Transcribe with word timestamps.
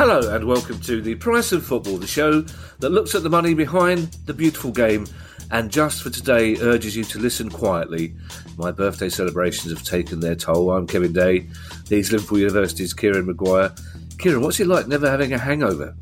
Hello 0.00 0.34
and 0.34 0.46
welcome 0.46 0.80
to 0.80 1.02
the 1.02 1.14
Price 1.16 1.52
of 1.52 1.62
Football, 1.62 1.98
the 1.98 2.06
show 2.06 2.40
that 2.78 2.88
looks 2.88 3.14
at 3.14 3.22
the 3.22 3.28
money 3.28 3.52
behind 3.52 4.10
the 4.24 4.32
beautiful 4.32 4.70
game 4.70 5.06
and 5.50 5.70
just 5.70 6.02
for 6.02 6.08
today 6.08 6.56
urges 6.62 6.96
you 6.96 7.04
to 7.04 7.18
listen 7.18 7.50
quietly. 7.50 8.14
My 8.56 8.72
birthday 8.72 9.10
celebrations 9.10 9.70
have 9.70 9.84
taken 9.84 10.18
their 10.18 10.34
toll. 10.34 10.70
I'm 10.70 10.86
Kevin 10.86 11.12
Day. 11.12 11.48
These 11.88 12.12
Liverpool 12.12 12.38
University's 12.38 12.94
Kieran 12.94 13.26
Maguire. 13.26 13.74
Kieran, 14.18 14.40
what's 14.40 14.58
it 14.58 14.68
like 14.68 14.88
never 14.88 15.10
having 15.10 15.34
a 15.34 15.38
hangover? 15.38 15.94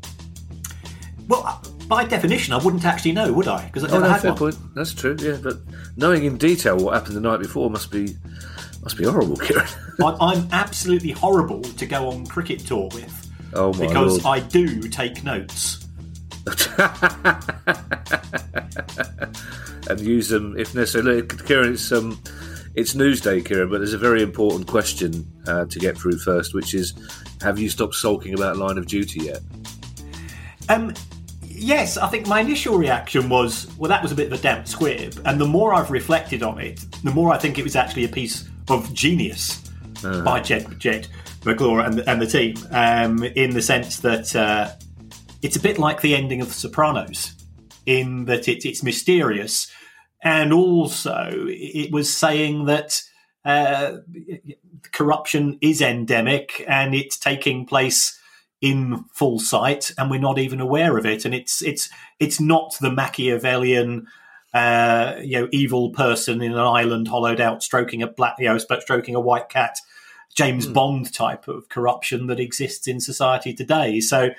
Well, 1.27 1.61
by 1.89 2.05
definition, 2.05 2.53
I 2.53 2.63
wouldn't 2.63 2.85
actually 2.85 3.11
know, 3.11 3.33
would 3.33 3.49
I? 3.49 3.65
Because 3.65 3.83
I've 3.83 3.91
oh, 3.91 3.95
never 3.95 4.05
oh, 4.05 4.07
no, 4.07 4.13
had 4.13 4.21
fair 4.21 4.31
one. 4.31 4.37
point. 4.37 4.75
That's 4.75 4.93
true. 4.93 5.17
Yeah, 5.19 5.39
but 5.43 5.57
knowing 5.97 6.23
in 6.23 6.37
detail 6.37 6.77
what 6.77 6.93
happened 6.93 7.17
the 7.17 7.21
night 7.21 7.41
before 7.41 7.69
must 7.69 7.91
be 7.91 8.15
must 8.81 8.97
be 8.97 9.03
horrible, 9.03 9.35
Kieran. 9.45 9.67
I'm 10.01 10.47
absolutely 10.53 11.11
horrible 11.11 11.63
to 11.63 11.85
go 11.85 12.07
on 12.07 12.25
cricket 12.27 12.61
tour 12.61 12.87
with 12.93 13.18
oh 13.53 13.73
my 13.73 13.87
because 13.87 14.23
lord! 14.23 14.43
I 14.43 14.47
do 14.47 14.81
take 14.89 15.23
notes. 15.23 15.85
and 19.89 19.99
use 19.99 20.29
them 20.29 20.57
if 20.57 20.73
necessary. 20.73 21.25
Kieran, 21.27 21.73
it's 21.73 21.91
um, 21.91 22.19
it's 22.75 22.93
Newsday, 22.93 23.45
Kieran, 23.45 23.69
but 23.69 23.79
there's 23.79 23.93
a 23.93 23.97
very 23.97 24.21
important 24.21 24.67
question 24.67 25.25
uh, 25.47 25.65
to 25.65 25.79
get 25.79 25.97
through 25.97 26.17
first, 26.17 26.53
which 26.53 26.73
is: 26.73 26.93
Have 27.41 27.59
you 27.59 27.69
stopped 27.69 27.95
sulking 27.95 28.33
about 28.33 28.57
Line 28.57 28.77
of 28.77 28.87
Duty 28.87 29.25
yet? 29.25 29.41
Um, 30.69 30.93
yes, 31.41 31.97
I 31.97 32.07
think 32.07 32.27
my 32.27 32.39
initial 32.39 32.77
reaction 32.77 33.27
was, 33.27 33.67
well, 33.77 33.89
that 33.89 34.01
was 34.01 34.11
a 34.11 34.15
bit 34.15 34.31
of 34.31 34.39
a 34.39 34.41
damp 34.41 34.67
squib. 34.67 35.19
And 35.25 35.41
the 35.41 35.47
more 35.47 35.73
I've 35.73 35.91
reflected 35.91 36.43
on 36.43 36.59
it, 36.59 36.79
the 37.03 37.11
more 37.11 37.33
I 37.33 37.37
think 37.37 37.57
it 37.57 37.63
was 37.63 37.75
actually 37.75 38.05
a 38.05 38.09
piece 38.09 38.47
of 38.69 38.93
genius 38.93 39.69
by 40.23 40.39
Jed, 40.39 40.79
Jed 40.79 41.07
Mercurio 41.41 41.85
and, 41.85 41.99
and 42.07 42.21
the 42.21 42.27
team, 42.27 42.55
um, 42.71 43.23
in 43.23 43.51
the 43.51 43.61
sense 43.61 43.99
that 44.01 44.35
uh, 44.35 44.71
it's 45.41 45.55
a 45.55 45.59
bit 45.59 45.77
like 45.77 46.01
the 46.01 46.15
ending 46.15 46.41
of 46.41 46.47
The 46.47 46.53
Sopranos, 46.53 47.33
in 47.85 48.25
that 48.25 48.47
it, 48.47 48.65
it's 48.65 48.83
mysterious. 48.83 49.71
And 50.21 50.51
also, 50.51 51.45
it 51.47 51.91
was 51.91 52.13
saying 52.13 52.65
that 52.65 53.01
uh, 53.45 53.97
corruption 54.91 55.57
is 55.61 55.81
endemic 55.81 56.63
and 56.67 56.93
it's 56.93 57.17
taking 57.17 57.65
place 57.65 58.19
in 58.61 59.05
full 59.13 59.39
sight, 59.39 59.91
and 59.97 60.11
we're 60.11 60.19
not 60.19 60.37
even 60.37 60.59
aware 60.59 60.97
of 60.97 61.05
it. 61.05 61.23
And 61.23 61.33
it's 61.33 61.61
it's 61.61 61.89
it's 62.19 62.41
not 62.41 62.75
the 62.81 62.91
Machiavellian, 62.91 64.07
uh, 64.53 65.15
you 65.21 65.39
know, 65.39 65.47
evil 65.53 65.91
person 65.91 66.41
in 66.41 66.51
an 66.51 66.59
island 66.59 67.07
hollowed 67.07 67.39
out, 67.39 67.63
stroking 67.63 68.03
a 68.03 68.07
black, 68.07 68.35
you 68.39 68.47
know, 68.47 68.57
stroking 68.57 69.15
a 69.15 69.21
white 69.21 69.47
cat, 69.47 69.77
James 70.39 70.65
Bond 70.65 71.13
type 71.13 71.47
of 71.47 71.69
corruption 71.69 72.27
that 72.27 72.39
exists 72.39 72.87
in 72.87 72.99
society 72.99 73.53
today. 73.53 73.99
So. 73.99 74.29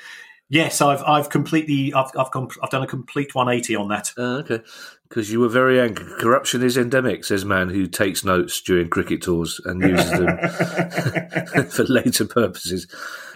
Yes, 0.53 0.81
I've 0.81 1.01
I've 1.05 1.29
completely 1.29 1.95
I've 1.95 2.11
I've, 2.19 2.33
com- 2.33 2.49
I've 2.61 2.71
done 2.71 2.83
a 2.83 2.87
complete 2.89 3.37
180 3.37 3.77
on 3.77 3.87
that. 3.91 4.11
Uh, 4.19 4.39
okay, 4.39 4.61
because 5.09 5.31
you 5.31 5.39
were 5.39 5.49
very 5.49 5.81
angry. 5.81 6.07
Corruption 6.19 6.65
is 6.65 6.77
endemic, 6.77 7.25
says 7.25 7.45
man 7.45 7.69
who 7.69 7.87
takes 7.87 8.25
notes 8.25 8.61
during 8.61 8.89
cricket 8.89 9.23
tours 9.23 9.61
and 9.65 9.81
uses 9.81 10.11
them 10.11 11.67
for 11.71 11.85
later 11.85 12.25
purposes. 12.25 12.89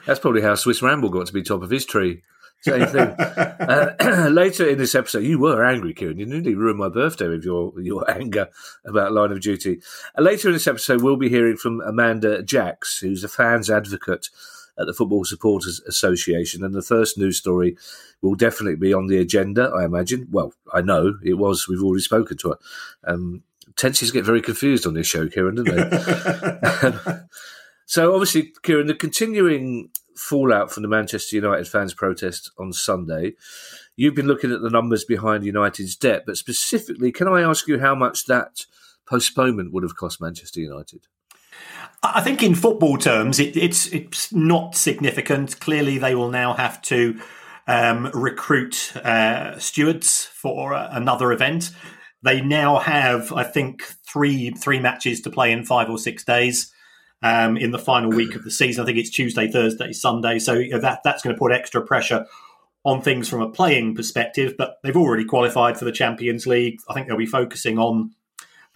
That's 0.06 0.19
probably 0.19 0.42
how 0.42 0.56
Swiss 0.56 0.82
Ramble 0.82 1.08
got 1.08 1.28
to 1.28 1.32
be 1.32 1.44
top 1.44 1.62
of 1.62 1.70
his 1.70 1.86
tree. 1.86 2.24
Same 2.64 2.86
thing. 2.86 3.08
uh, 3.19 4.28
later 4.32 4.66
in 4.66 4.78
this 4.78 4.94
episode, 4.94 5.25
you 5.25 5.38
were 5.38 5.62
angry, 5.62 5.92
Kieran. 5.92 6.19
You 6.19 6.25
nearly 6.25 6.54
ruined 6.54 6.78
my 6.78 6.88
birthday 6.88 7.28
with 7.28 7.44
your, 7.44 7.78
your 7.78 8.10
anger 8.19 8.48
about 8.86 9.12
Line 9.12 9.32
of 9.32 9.42
Duty. 9.42 9.82
Uh, 10.16 10.22
later 10.22 10.48
in 10.48 10.54
this 10.54 10.66
episode, 10.66 11.03
we'll 11.03 11.19
be 11.19 11.28
hearing 11.28 11.58
from 11.58 11.82
Amanda 11.82 12.42
Jacks, 12.42 12.98
who's 13.00 13.22
a 13.22 13.28
fans 13.28 13.69
advocate 13.69 14.30
at 14.78 14.86
the 14.86 14.94
Football 14.94 15.26
Supporters 15.26 15.82
Association. 15.86 16.64
And 16.64 16.72
the 16.72 16.80
first 16.80 17.19
news 17.19 17.36
story 17.36 17.76
will 18.22 18.34
definitely 18.34 18.76
be 18.76 18.94
on 18.94 19.08
the 19.08 19.19
agenda, 19.19 19.64
I 19.64 19.84
imagine. 19.84 20.28
Well, 20.30 20.54
I 20.72 20.80
know 20.80 21.19
it 21.22 21.34
was. 21.34 21.69
We've 21.69 21.82
already 21.82 22.03
spoken 22.03 22.38
to 22.38 22.48
her. 22.50 22.58
Um, 23.06 23.42
tenses 23.76 24.10
get 24.10 24.24
very 24.24 24.41
confused 24.41 24.86
on 24.86 24.94
this 24.94 25.06
show, 25.06 25.28
Kieran, 25.28 25.56
don't 25.56 25.66
they? 25.66 27.19
so, 27.84 28.14
obviously, 28.14 28.54
Kieran, 28.62 28.86
the 28.86 28.94
continuing 28.94 29.91
fallout 30.16 30.70
from 30.70 30.82
the 30.82 30.88
Manchester 30.88 31.36
United 31.36 31.69
fans' 31.69 31.94
protest 31.94 32.50
on 32.58 32.72
Sunday. 32.72 33.34
You've 33.97 34.14
been 34.14 34.26
looking 34.26 34.52
at 34.52 34.60
the 34.60 34.70
numbers 34.70 35.04
behind 35.04 35.44
United's 35.44 35.97
debt, 35.97 36.25
but 36.26 36.36
specifically, 36.36 37.12
can 37.12 37.28
I 37.28 37.42
ask 37.42 37.69
you 37.69 37.78
how 37.78 37.94
much 37.94 38.26
that 38.26 38.66
postponement 39.06 39.72
would 39.72 39.82
have 39.82 39.97
cost 39.97 40.20
Manchester 40.20 40.60
United? 40.60 41.06
I 42.03 42.20
think 42.20 42.42
in 42.42 42.54
football 42.54 42.98
terms, 42.98 43.41
it, 43.41 43.56
it's 43.56 43.86
it's 43.86 44.32
not 44.32 44.74
significant. 44.74 45.58
Clearly, 45.60 45.98
they 45.98 46.14
will 46.14 46.30
now 46.30 46.53
have 46.53 46.82
to 46.82 47.19
um, 47.66 48.10
recruit 48.12 48.94
uh, 48.97 49.58
stewards 49.58 50.24
for 50.26 50.74
uh, 50.74 50.88
another 50.91 51.32
event. 51.32 51.70
They 52.22 52.41
now 52.41 52.78
have, 52.78 53.32
I 53.32 53.44
think, 53.44 53.82
three 54.06 54.50
three 54.50 54.80
matches 54.80 55.20
to 55.22 55.30
play 55.30 55.53
in 55.53 55.64
five 55.64 55.88
or 55.88 55.98
six 55.98 56.24
days 56.24 56.73
um, 57.24 57.56
in 57.56 57.72
the 57.72 57.78
final 57.78 58.10
week 58.10 58.36
of 58.36 58.44
the 58.44 58.50
season. 58.50 58.82
I 58.82 58.86
think 58.86 58.98
it's 58.98 59.10
Tuesday, 59.10 59.50
Thursday, 59.50 59.92
Sunday. 59.92 60.38
So 60.38 60.62
that 60.80 61.00
that's 61.02 61.22
going 61.22 61.34
to 61.34 61.38
put 61.38 61.50
extra 61.50 61.80
pressure 61.80 62.26
on 62.84 63.00
things 63.00 63.28
from 63.30 63.40
a 63.40 63.50
playing 63.50 63.96
perspective. 63.96 64.54
But 64.56 64.76
they've 64.84 64.96
already 64.96 65.24
qualified 65.24 65.78
for 65.78 65.86
the 65.86 65.92
Champions 65.92 66.46
League. 66.46 66.78
I 66.88 66.94
think 66.94 67.08
they'll 67.08 67.16
be 67.16 67.26
focusing 67.26 67.78
on 67.78 68.12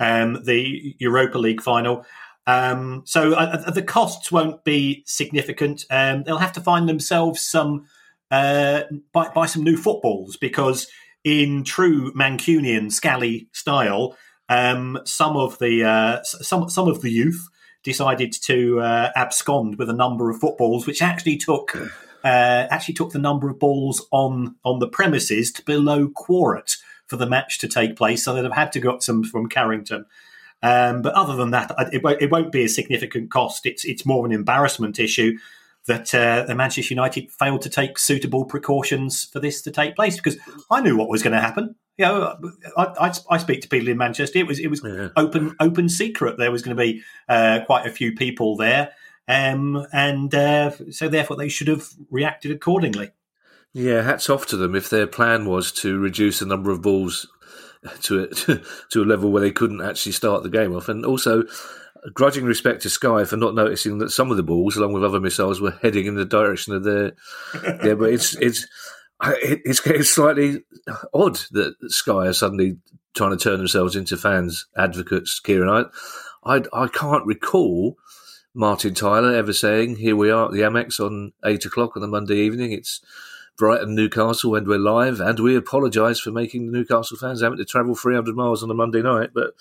um, 0.00 0.42
the 0.44 0.96
Europa 0.98 1.38
League 1.38 1.60
final. 1.60 2.06
Um, 2.46 3.02
so 3.04 3.34
uh, 3.34 3.70
the 3.70 3.82
costs 3.82 4.32
won't 4.32 4.64
be 4.64 5.02
significant. 5.06 5.84
Um, 5.90 6.22
they'll 6.22 6.38
have 6.38 6.54
to 6.54 6.62
find 6.62 6.88
themselves 6.88 7.42
some 7.42 7.86
uh, 8.30 8.84
buy, 9.12 9.28
buy 9.34 9.44
some 9.44 9.62
new 9.62 9.76
footballs 9.76 10.38
because 10.38 10.90
in 11.22 11.64
true 11.64 12.10
Mancunian 12.14 12.90
Scally 12.90 13.48
style, 13.52 14.16
um, 14.48 14.98
some 15.04 15.36
of 15.36 15.58
the 15.58 15.84
uh, 15.84 16.22
some 16.22 16.70
some 16.70 16.88
of 16.88 17.02
the 17.02 17.10
youth 17.10 17.46
decided 17.88 18.32
to 18.32 18.80
uh, 18.80 19.10
abscond 19.16 19.78
with 19.78 19.88
a 19.88 19.94
number 19.94 20.28
of 20.30 20.38
footballs, 20.38 20.86
which 20.86 21.00
actually 21.00 21.38
took 21.38 21.74
uh, 22.24 22.66
actually 22.70 22.94
took 22.94 23.12
the 23.12 23.18
number 23.18 23.48
of 23.48 23.58
balls 23.58 24.06
on 24.10 24.56
on 24.62 24.78
the 24.78 24.88
premises 24.88 25.50
to 25.52 25.64
below 25.64 26.08
quart 26.08 26.76
for 27.06 27.16
the 27.16 27.26
match 27.26 27.58
to 27.58 27.68
take 27.68 27.96
place. 27.96 28.22
So 28.22 28.34
they'd 28.34 28.44
have 28.44 28.52
had 28.52 28.72
to 28.72 28.80
got 28.80 29.02
some 29.02 29.24
from 29.24 29.48
Carrington. 29.48 30.04
Um, 30.62 31.02
but 31.02 31.14
other 31.14 31.36
than 31.36 31.52
that, 31.52 31.72
it 31.92 32.02
won't, 32.02 32.20
it 32.20 32.30
won't 32.30 32.52
be 32.52 32.64
a 32.64 32.68
significant 32.68 33.30
cost. 33.30 33.64
It's 33.64 33.84
it's 33.84 34.04
more 34.04 34.26
an 34.26 34.32
embarrassment 34.32 34.98
issue 34.98 35.38
that 35.86 36.14
uh, 36.14 36.54
Manchester 36.54 36.92
United 36.92 37.30
failed 37.32 37.62
to 37.62 37.70
take 37.70 37.98
suitable 37.98 38.44
precautions 38.44 39.24
for 39.24 39.40
this 39.40 39.62
to 39.62 39.70
take 39.70 39.96
place 39.96 40.16
because 40.16 40.36
I 40.70 40.82
knew 40.82 40.96
what 40.96 41.08
was 41.08 41.22
going 41.22 41.32
to 41.32 41.40
happen. 41.40 41.76
You 41.98 42.04
know, 42.04 42.38
I, 42.76 42.84
I, 43.00 43.12
I, 43.28 43.38
speak 43.38 43.60
to 43.62 43.68
people 43.68 43.88
in 43.88 43.98
Manchester. 43.98 44.38
It 44.38 44.46
was 44.46 44.60
it 44.60 44.68
was 44.68 44.82
Yeah. 44.84 45.08
open 45.16 45.56
open 45.58 45.88
secret. 45.88 46.38
There 46.38 46.52
was 46.52 46.62
going 46.62 46.76
to 46.76 46.80
be 46.80 47.02
uh, 47.28 47.60
quite 47.66 47.86
a 47.86 47.90
few 47.90 48.14
people 48.14 48.56
there, 48.56 48.92
um, 49.26 49.84
and 49.92 50.32
uh, 50.32 50.70
so 50.92 51.08
therefore 51.08 51.36
they 51.36 51.48
should 51.48 51.66
have 51.66 51.88
reacted 52.08 52.52
accordingly. 52.52 53.10
Yeah, 53.74 54.02
hats 54.02 54.30
off 54.30 54.46
to 54.46 54.56
them 54.56 54.74
if 54.76 54.88
their 54.88 55.08
plan 55.08 55.44
was 55.44 55.72
to 55.72 55.98
reduce 55.98 56.38
the 56.38 56.46
number 56.46 56.70
of 56.70 56.82
balls 56.82 57.26
to 58.02 58.22
a, 58.22 58.26
to 58.92 59.02
a 59.02 59.04
level 59.04 59.30
where 59.30 59.42
they 59.42 59.50
couldn't 59.50 59.82
actually 59.82 60.12
start 60.12 60.44
the 60.44 60.50
game 60.50 60.74
off, 60.74 60.88
and 60.88 61.04
also 61.04 61.42
grudging 62.14 62.44
respect 62.44 62.82
to 62.82 62.90
Sky 62.90 63.24
for 63.24 63.36
not 63.36 63.54
noticing 63.54 63.98
that 63.98 64.10
some 64.10 64.30
of 64.30 64.36
the 64.36 64.42
balls, 64.42 64.76
along 64.76 64.92
with 64.92 65.04
other 65.04 65.20
missiles, 65.20 65.60
were 65.60 65.78
heading 65.82 66.06
in 66.06 66.14
the 66.14 66.24
direction 66.24 66.74
of 66.74 66.84
their. 66.84 67.12
yeah, 67.84 67.94
but 67.94 68.12
it's 68.12 68.36
it's 68.36 68.66
it's 69.22 69.84
it's 69.86 70.14
slightly 70.14 70.62
odd 71.12 71.36
that 71.52 71.74
Sky 71.88 72.26
are 72.26 72.32
suddenly 72.32 72.78
trying 73.14 73.36
to 73.36 73.42
turn 73.42 73.58
themselves 73.58 73.96
into 73.96 74.16
fans 74.16 74.66
advocates. 74.76 75.40
Kieran, 75.40 75.68
I 75.68 76.56
I, 76.56 76.62
I 76.72 76.88
can't 76.88 77.26
recall. 77.26 77.96
Martin 78.54 78.94
Tyler 78.94 79.34
ever 79.34 79.52
saying, 79.52 79.96
"Here 79.96 80.16
we 80.16 80.30
are 80.30 80.46
at 80.46 80.52
the 80.52 80.60
Amex 80.60 80.98
on 80.98 81.32
eight 81.44 81.64
o'clock 81.64 81.96
on 81.96 82.02
a 82.02 82.08
Monday 82.08 82.36
evening. 82.36 82.72
It's 82.72 83.00
Brighton, 83.58 83.94
Newcastle, 83.94 84.54
and 84.54 84.66
we're 84.66 84.78
live. 84.78 85.20
And 85.20 85.38
we 85.40 85.56
apologise 85.56 86.20
for 86.20 86.30
making 86.30 86.66
the 86.66 86.72
Newcastle 86.72 87.16
fans 87.18 87.42
having 87.42 87.58
to 87.58 87.64
travel 87.64 87.96
300 87.96 88.34
miles 88.36 88.62
on 88.62 88.70
a 88.70 88.74
Monday 88.74 89.02
night. 89.02 89.30
But 89.34 89.54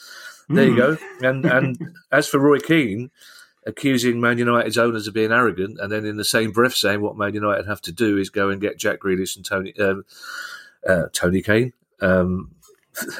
there 0.47 0.65
mm. 0.65 0.69
you 0.69 0.77
go. 0.77 0.95
Hmm. 0.95 1.25
And 1.25 1.45
and 1.45 1.95
as 2.11 2.27
for 2.27 2.39
Roy 2.39 2.59
Keane, 2.59 3.09
accusing 3.67 4.19
Man 4.19 4.37
United's 4.37 4.77
owners 4.77 5.07
of 5.07 5.13
being 5.13 5.31
arrogant, 5.31 5.77
and 5.79 5.91
then 5.91 6.05
in 6.05 6.17
the 6.17 6.25
same 6.25 6.51
breath 6.51 6.75
saying 6.75 7.01
what 7.01 7.17
Man 7.17 7.33
United 7.33 7.67
have 7.67 7.81
to 7.81 7.91
do 7.91 8.17
is 8.17 8.29
go 8.29 8.49
and 8.49 8.61
get 8.61 8.79
Jack 8.79 8.99
Grealish 9.01 9.35
and 9.35 9.45
Tony 9.45 9.77
um, 9.79 10.05
uh, 10.87 11.07
Tony 11.13 11.41
Kane. 11.41 11.73
Um, 12.01 12.55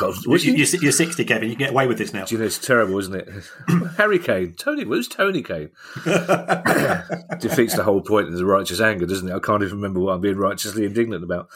God, 0.00 0.16
you're, 0.24 0.36
you're, 0.38 0.92
60, 0.92 1.24
Kevin. 1.24 1.48
You 1.48 1.54
can 1.54 1.66
get 1.66 1.70
away 1.70 1.86
with 1.86 1.98
this 1.98 2.12
now. 2.12 2.24
Do 2.24 2.34
you 2.34 2.40
know, 2.40 2.46
it's 2.46 2.58
terrible, 2.58 2.98
isn't 2.98 3.14
it? 3.14 3.28
Harry 3.96 4.18
Kane. 4.18 4.54
Tony, 4.54 4.82
who's 4.82 5.06
Tony 5.06 5.42
Kane? 5.42 5.70
Defeats 6.04 7.76
the 7.76 7.84
whole 7.84 8.00
point 8.00 8.28
of 8.28 8.34
the 8.34 8.44
righteous 8.44 8.80
anger, 8.80 9.06
doesn't 9.06 9.28
it? 9.28 9.34
I 9.34 9.38
can't 9.38 9.62
even 9.62 9.76
remember 9.76 10.00
what 10.00 10.14
I'm 10.14 10.20
being 10.20 10.38
righteously 10.38 10.84
indignant 10.84 11.22
about. 11.22 11.48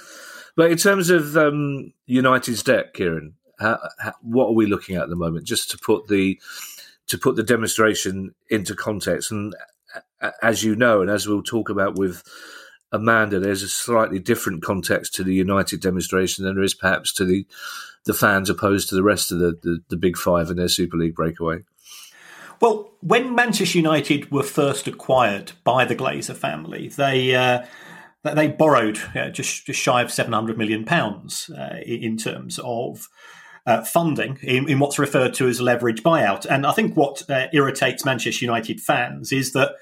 But 0.54 0.70
in 0.70 0.78
terms 0.78 1.10
of 1.10 1.36
um, 1.36 1.92
United's 2.06 2.62
debt, 2.62 2.94
Kieran, 2.94 3.34
how, 3.58 3.78
how, 3.98 4.14
what 4.22 4.46
are 4.46 4.54
we 4.54 4.66
looking 4.66 4.94
at 4.94 5.02
at 5.02 5.08
the 5.08 5.16
moment? 5.16 5.44
Just 5.44 5.70
to 5.72 5.78
put 5.78 6.06
the 6.06 6.40
to 7.08 7.18
put 7.18 7.36
the 7.36 7.42
demonstration 7.42 8.34
into 8.50 8.74
context, 8.74 9.30
and 9.30 9.54
as 10.42 10.64
you 10.64 10.74
know, 10.74 11.00
and 11.00 11.10
as 11.10 11.26
we'll 11.26 11.42
talk 11.42 11.68
about 11.68 11.96
with 11.96 12.22
Amanda, 12.92 13.38
there's 13.38 13.62
a 13.62 13.68
slightly 13.68 14.18
different 14.18 14.62
context 14.62 15.14
to 15.14 15.24
the 15.24 15.34
United 15.34 15.80
demonstration 15.80 16.44
than 16.44 16.54
there 16.54 16.64
is 16.64 16.74
perhaps 16.74 17.12
to 17.14 17.24
the 17.24 17.46
the 18.04 18.14
fans 18.14 18.48
opposed 18.48 18.88
to 18.88 18.94
the 18.94 19.02
rest 19.02 19.32
of 19.32 19.40
the, 19.40 19.58
the, 19.62 19.80
the 19.88 19.96
big 19.96 20.16
five 20.16 20.48
and 20.48 20.58
their 20.58 20.68
Super 20.68 20.96
League 20.96 21.16
breakaway. 21.16 21.58
Well, 22.60 22.92
when 23.00 23.34
Manchester 23.34 23.78
United 23.78 24.30
were 24.30 24.44
first 24.44 24.86
acquired 24.86 25.52
by 25.64 25.84
the 25.84 25.96
Glazer 25.96 26.36
family, 26.36 26.88
they 26.88 27.34
uh, 27.34 27.66
they 28.22 28.48
borrowed 28.48 28.98
uh, 29.14 29.30
just 29.30 29.66
just 29.66 29.80
shy 29.80 30.02
of 30.02 30.12
seven 30.12 30.32
hundred 30.32 30.56
million 30.56 30.84
pounds 30.84 31.50
uh, 31.50 31.80
in 31.84 32.16
terms 32.16 32.58
of. 32.62 33.08
Uh, 33.66 33.82
funding 33.82 34.38
in, 34.44 34.68
in, 34.68 34.78
what's 34.78 34.96
referred 34.96 35.34
to 35.34 35.48
as 35.48 35.60
leverage 35.60 36.04
buyout. 36.04 36.46
And 36.48 36.64
I 36.64 36.70
think 36.70 36.96
what 36.96 37.28
uh, 37.28 37.48
irritates 37.52 38.04
Manchester 38.04 38.44
United 38.44 38.80
fans 38.80 39.32
is 39.32 39.54
that 39.54 39.72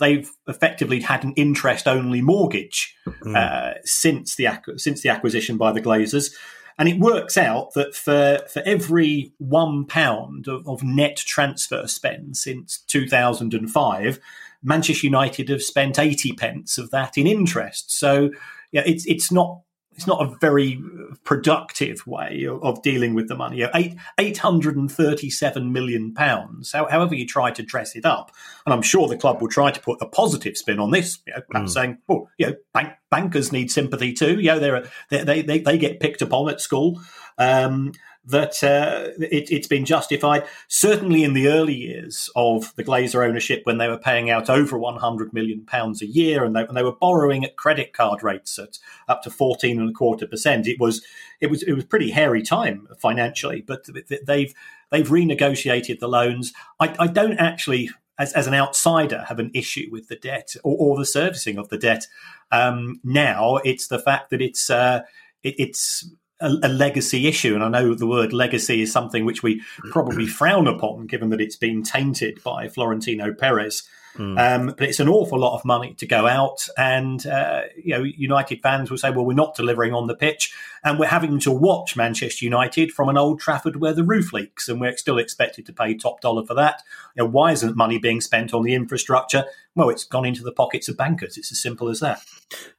they've 0.00 0.28
effectively 0.48 0.98
had 0.98 1.22
an 1.22 1.34
interest 1.36 1.86
only 1.86 2.20
mortgage 2.20 2.96
mm. 3.06 3.36
uh, 3.36 3.74
since 3.84 4.34
the 4.34 4.48
since 4.78 5.02
the 5.02 5.10
acquisition 5.10 5.56
by 5.56 5.70
the 5.70 5.80
Glazers. 5.80 6.34
And 6.76 6.88
it 6.88 6.98
works 6.98 7.36
out 7.36 7.74
that 7.74 7.94
for, 7.94 8.40
for 8.48 8.62
every 8.64 9.32
one 9.38 9.84
pound 9.84 10.48
of, 10.48 10.66
of 10.66 10.82
net 10.82 11.16
transfer 11.18 11.86
spend 11.86 12.38
since 12.38 12.78
2005, 12.88 14.18
Manchester 14.62 15.06
United 15.06 15.50
have 15.50 15.62
spent 15.62 15.98
80 15.98 16.32
pence 16.32 16.78
of 16.78 16.90
that 16.90 17.18
in 17.18 17.26
interest. 17.26 17.96
So 17.96 18.30
yeah, 18.72 18.82
it's 18.86 19.06
it's 19.06 19.30
not 19.30 19.60
it's 20.00 20.06
not 20.06 20.22
a 20.22 20.34
very 20.40 20.82
productive 21.24 22.06
way 22.06 22.44
of, 22.44 22.62
of 22.64 22.82
dealing 22.82 23.12
with 23.12 23.28
the 23.28 23.36
money. 23.36 23.58
You 23.58 23.64
know, 23.64 23.72
eight 23.74 23.96
eight 24.16 24.38
hundred 24.38 24.74
and 24.74 24.90
thirty 24.90 25.28
seven 25.28 25.72
million 25.72 26.14
pounds. 26.14 26.72
How, 26.72 26.88
however 26.88 27.14
you 27.14 27.26
try 27.26 27.50
to 27.50 27.62
dress 27.62 27.94
it 27.94 28.06
up, 28.06 28.32
and 28.64 28.72
I'm 28.72 28.80
sure 28.80 29.08
the 29.08 29.18
club 29.18 29.42
will 29.42 29.50
try 29.50 29.70
to 29.70 29.80
put 29.80 30.00
a 30.00 30.06
positive 30.06 30.56
spin 30.56 30.80
on 30.80 30.90
this. 30.90 31.18
You 31.26 31.34
know, 31.34 31.42
perhaps 31.50 31.72
mm. 31.72 31.74
saying, 31.74 31.98
"Oh, 32.08 32.30
you 32.38 32.46
know, 32.46 32.54
bank, 32.72 32.94
bankers 33.10 33.52
need 33.52 33.70
sympathy 33.70 34.14
too." 34.14 34.40
You 34.40 34.52
know, 34.52 34.58
they're, 34.58 34.88
they 35.10 35.42
they 35.42 35.58
they 35.58 35.76
get 35.76 36.00
picked 36.00 36.22
upon 36.22 36.48
at 36.48 36.62
school. 36.62 36.98
Um, 37.40 37.92
that 38.26 38.62
uh, 38.62 39.08
it, 39.18 39.48
has 39.50 39.66
been 39.66 39.84
justified. 39.84 40.44
Certainly 40.68 41.24
in 41.24 41.32
the 41.32 41.48
early 41.48 41.74
years 41.74 42.30
of 42.36 42.74
the 42.76 42.84
Glazer 42.84 43.26
ownership, 43.26 43.62
when 43.64 43.78
they 43.78 43.88
were 43.88 43.98
paying 43.98 44.30
out 44.30 44.50
over 44.50 44.78
100 44.78 45.32
million 45.32 45.64
pounds 45.64 46.02
a 46.02 46.06
year, 46.06 46.44
and 46.44 46.54
they, 46.54 46.66
and 46.66 46.76
they 46.76 46.82
were 46.82 46.92
borrowing 46.92 47.44
at 47.44 47.56
credit 47.56 47.92
card 47.92 48.22
rates 48.22 48.58
at 48.58 48.78
up 49.08 49.22
to 49.22 49.30
14 49.30 49.80
and 49.80 49.90
a 49.90 49.92
quarter 49.92 50.26
percent, 50.26 50.66
it 50.66 50.78
was 50.78 51.02
it 51.40 51.48
was 51.48 51.62
it 51.62 51.72
was 51.72 51.84
pretty 51.84 52.10
hairy 52.10 52.42
time 52.42 52.88
financially. 52.98 53.62
But 53.66 53.86
they've 54.26 54.54
they've 54.90 55.08
renegotiated 55.08 55.98
the 55.98 56.08
loans. 56.08 56.52
I, 56.78 56.94
I 56.98 57.06
don't 57.06 57.38
actually. 57.38 57.90
As, 58.18 58.34
as 58.34 58.46
an 58.46 58.52
outsider, 58.52 59.24
have 59.28 59.38
an 59.38 59.50
issue 59.54 59.88
with 59.90 60.08
the 60.08 60.14
debt 60.14 60.54
or, 60.62 60.76
or 60.78 60.98
the 60.98 61.06
servicing 61.06 61.56
of 61.56 61.70
the 61.70 61.78
debt. 61.78 62.06
Um, 62.52 63.00
now 63.02 63.56
it's 63.64 63.88
the 63.88 63.98
fact 63.98 64.28
that 64.28 64.42
it's 64.42 64.68
uh, 64.68 65.04
it, 65.42 65.54
it's 65.58 66.04
a, 66.40 66.50
a, 66.62 66.68
legacy 66.68 67.26
issue. 67.26 67.54
And 67.54 67.62
I 67.62 67.68
know 67.68 67.94
the 67.94 68.06
word 68.06 68.32
legacy 68.32 68.82
is 68.82 68.92
something 68.92 69.24
which 69.24 69.42
we 69.42 69.62
probably 69.90 70.26
frown 70.26 70.66
upon, 70.66 71.06
given 71.06 71.30
that 71.30 71.40
it's 71.40 71.56
been 71.56 71.82
tainted 71.82 72.42
by 72.42 72.68
Florentino 72.68 73.32
Perez. 73.32 73.82
Mm. 74.16 74.38
Um, 74.38 74.66
but 74.76 74.88
it's 74.88 75.00
an 75.00 75.08
awful 75.08 75.38
lot 75.38 75.56
of 75.56 75.64
money 75.64 75.94
to 75.94 76.06
go 76.06 76.26
out, 76.26 76.66
and 76.76 77.24
uh, 77.26 77.62
you 77.76 77.96
know, 77.96 78.02
United 78.02 78.60
fans 78.60 78.90
will 78.90 78.98
say, 78.98 79.10
"Well, 79.10 79.24
we're 79.24 79.34
not 79.34 79.54
delivering 79.54 79.94
on 79.94 80.08
the 80.08 80.16
pitch, 80.16 80.52
and 80.82 80.98
we're 80.98 81.06
having 81.06 81.38
to 81.40 81.52
watch 81.52 81.94
Manchester 81.94 82.44
United 82.44 82.90
from 82.90 83.08
an 83.08 83.16
Old 83.16 83.38
Trafford 83.40 83.76
where 83.76 83.92
the 83.92 84.02
roof 84.02 84.32
leaks, 84.32 84.68
and 84.68 84.80
we're 84.80 84.96
still 84.96 85.18
expected 85.18 85.64
to 85.66 85.72
pay 85.72 85.94
top 85.94 86.20
dollar 86.20 86.44
for 86.44 86.54
that." 86.54 86.82
You 87.14 87.22
know, 87.22 87.30
why 87.30 87.52
isn't 87.52 87.76
money 87.76 87.98
being 87.98 88.20
spent 88.20 88.52
on 88.52 88.64
the 88.64 88.74
infrastructure? 88.74 89.44
Well, 89.76 89.88
it's 89.88 90.04
gone 90.04 90.24
into 90.24 90.42
the 90.42 90.52
pockets 90.52 90.88
of 90.88 90.96
bankers. 90.96 91.36
It's 91.36 91.52
as 91.52 91.62
simple 91.62 91.88
as 91.88 92.00
that. 92.00 92.22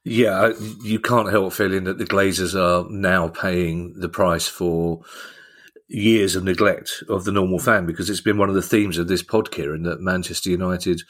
Yeah, 0.04 0.52
you 0.82 1.00
can't 1.00 1.30
help 1.30 1.52
feeling 1.52 1.84
that 1.84 1.98
the 1.98 2.04
Glazers 2.04 2.54
are 2.54 2.88
now 2.90 3.28
paying 3.28 3.94
the 3.96 4.08
price 4.08 4.46
for 4.46 5.00
years 5.88 6.36
of 6.36 6.44
neglect 6.44 7.02
of 7.08 7.24
the 7.24 7.32
normal 7.32 7.58
fan 7.58 7.86
because 7.86 8.08
it's 8.08 8.20
been 8.20 8.38
one 8.38 8.48
of 8.48 8.54
the 8.54 8.62
themes 8.62 8.98
of 8.98 9.08
this 9.08 9.22
pod, 9.22 9.50
Kieran, 9.50 9.82
that 9.84 10.00
Manchester 10.00 10.50
United 10.50 11.02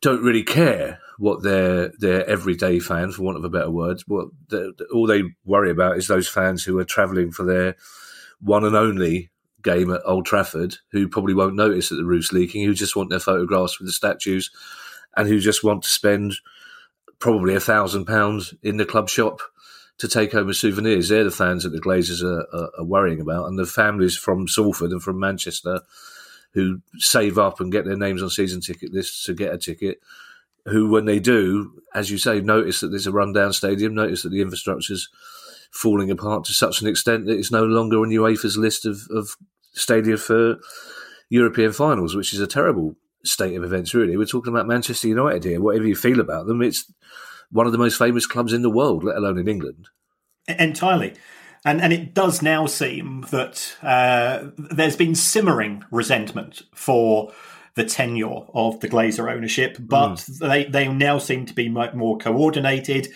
don't 0.00 0.22
really 0.22 0.44
care 0.44 1.00
what 1.18 1.42
their 1.42 1.92
their 1.98 2.24
everyday 2.26 2.78
fans, 2.78 3.16
for 3.16 3.22
want 3.22 3.36
of 3.36 3.44
a 3.44 3.50
better 3.50 3.70
word, 3.70 4.00
what 4.06 4.28
all 4.92 5.06
they 5.06 5.24
worry 5.44 5.70
about 5.70 5.96
is 5.96 6.06
those 6.06 6.28
fans 6.28 6.62
who 6.64 6.78
are 6.78 6.84
travelling 6.84 7.32
for 7.32 7.44
their 7.44 7.74
one 8.40 8.64
and 8.64 8.76
only 8.76 9.30
game 9.62 9.92
at 9.92 10.02
Old 10.04 10.26
Trafford, 10.26 10.76
who 10.92 11.08
probably 11.08 11.34
won't 11.34 11.56
notice 11.56 11.88
that 11.88 11.96
the 11.96 12.04
roof's 12.04 12.32
leaking, 12.32 12.64
who 12.64 12.74
just 12.74 12.96
want 12.96 13.10
their 13.10 13.18
photographs 13.18 13.78
with 13.78 13.88
the 13.88 13.92
statues, 13.92 14.50
and 15.16 15.28
who 15.28 15.40
just 15.40 15.64
want 15.64 15.82
to 15.82 15.90
spend 15.90 16.34
probably 17.18 17.54
a 17.54 17.60
thousand 17.60 18.04
pounds 18.04 18.54
in 18.62 18.76
the 18.76 18.84
club 18.84 19.08
shop 19.08 19.40
to 19.98 20.06
take 20.06 20.32
home 20.32 20.48
as 20.48 20.58
souvenirs. 20.58 21.08
They're 21.08 21.24
the 21.24 21.30
fans 21.30 21.64
that 21.64 21.70
the 21.70 21.80
Glazers 21.80 22.22
are, 22.22 22.46
are, 22.54 22.70
are, 22.78 22.84
worrying 22.84 23.20
about, 23.20 23.46
and 23.46 23.58
the 23.58 23.66
families 23.66 24.16
from 24.16 24.46
Salford 24.46 24.92
and 24.92 25.02
from 25.02 25.18
Manchester 25.18 25.80
who 26.54 26.80
save 26.96 27.38
up 27.38 27.60
and 27.60 27.72
get 27.72 27.84
their 27.84 27.96
names 27.96 28.22
on 28.22 28.30
season 28.30 28.60
ticket 28.60 28.92
lists 28.92 29.24
to 29.24 29.34
get 29.34 29.52
a 29.52 29.58
ticket. 29.58 30.00
Who, 30.66 30.90
when 30.90 31.04
they 31.04 31.18
do, 31.18 31.82
as 31.94 32.10
you 32.10 32.18
say, 32.18 32.40
notice 32.40 32.80
that 32.80 32.88
there's 32.88 33.06
a 33.06 33.12
rundown 33.12 33.52
stadium, 33.52 33.94
notice 33.94 34.22
that 34.22 34.30
the 34.30 34.40
infrastructure's 34.40 35.08
falling 35.70 36.10
apart 36.10 36.44
to 36.44 36.52
such 36.52 36.80
an 36.80 36.88
extent 36.88 37.26
that 37.26 37.38
it's 37.38 37.52
no 37.52 37.64
longer 37.64 37.98
on 37.98 38.08
UEFA's 38.08 38.56
list 38.56 38.86
of, 38.86 39.00
of 39.10 39.30
stadia 39.72 40.16
for 40.16 40.56
European 41.28 41.72
finals, 41.72 42.16
which 42.16 42.32
is 42.32 42.40
a 42.40 42.46
terrible 42.46 42.96
state 43.24 43.56
of 43.56 43.64
events, 43.64 43.94
really. 43.94 44.16
We're 44.16 44.24
talking 44.24 44.52
about 44.52 44.66
Manchester 44.66 45.08
United 45.08 45.44
here. 45.44 45.60
Whatever 45.60 45.86
you 45.86 45.96
feel 45.96 46.20
about 46.20 46.46
them, 46.46 46.62
it's 46.62 46.90
one 47.50 47.66
of 47.66 47.72
the 47.72 47.78
most 47.78 47.98
famous 47.98 48.26
clubs 48.26 48.52
in 48.52 48.62
the 48.62 48.70
world, 48.70 49.04
let 49.04 49.16
alone 49.16 49.38
in 49.38 49.48
England. 49.48 49.88
Entirely. 50.46 51.14
And, 51.64 51.80
and 51.80 51.92
it 51.92 52.14
does 52.14 52.40
now 52.40 52.66
seem 52.66 53.26
that 53.30 53.76
uh, 53.82 54.50
there's 54.56 54.96
been 54.96 55.14
simmering 55.14 55.84
resentment 55.90 56.62
for 56.74 57.32
the 57.74 57.84
tenure 57.84 58.44
of 58.54 58.80
the 58.80 58.88
Glazer 58.88 59.30
ownership, 59.32 59.76
but 59.78 60.14
mm. 60.14 60.38
they, 60.38 60.64
they 60.64 60.88
now 60.88 61.18
seem 61.18 61.46
to 61.46 61.54
be 61.54 61.68
more 61.68 62.18
coordinated. 62.18 63.08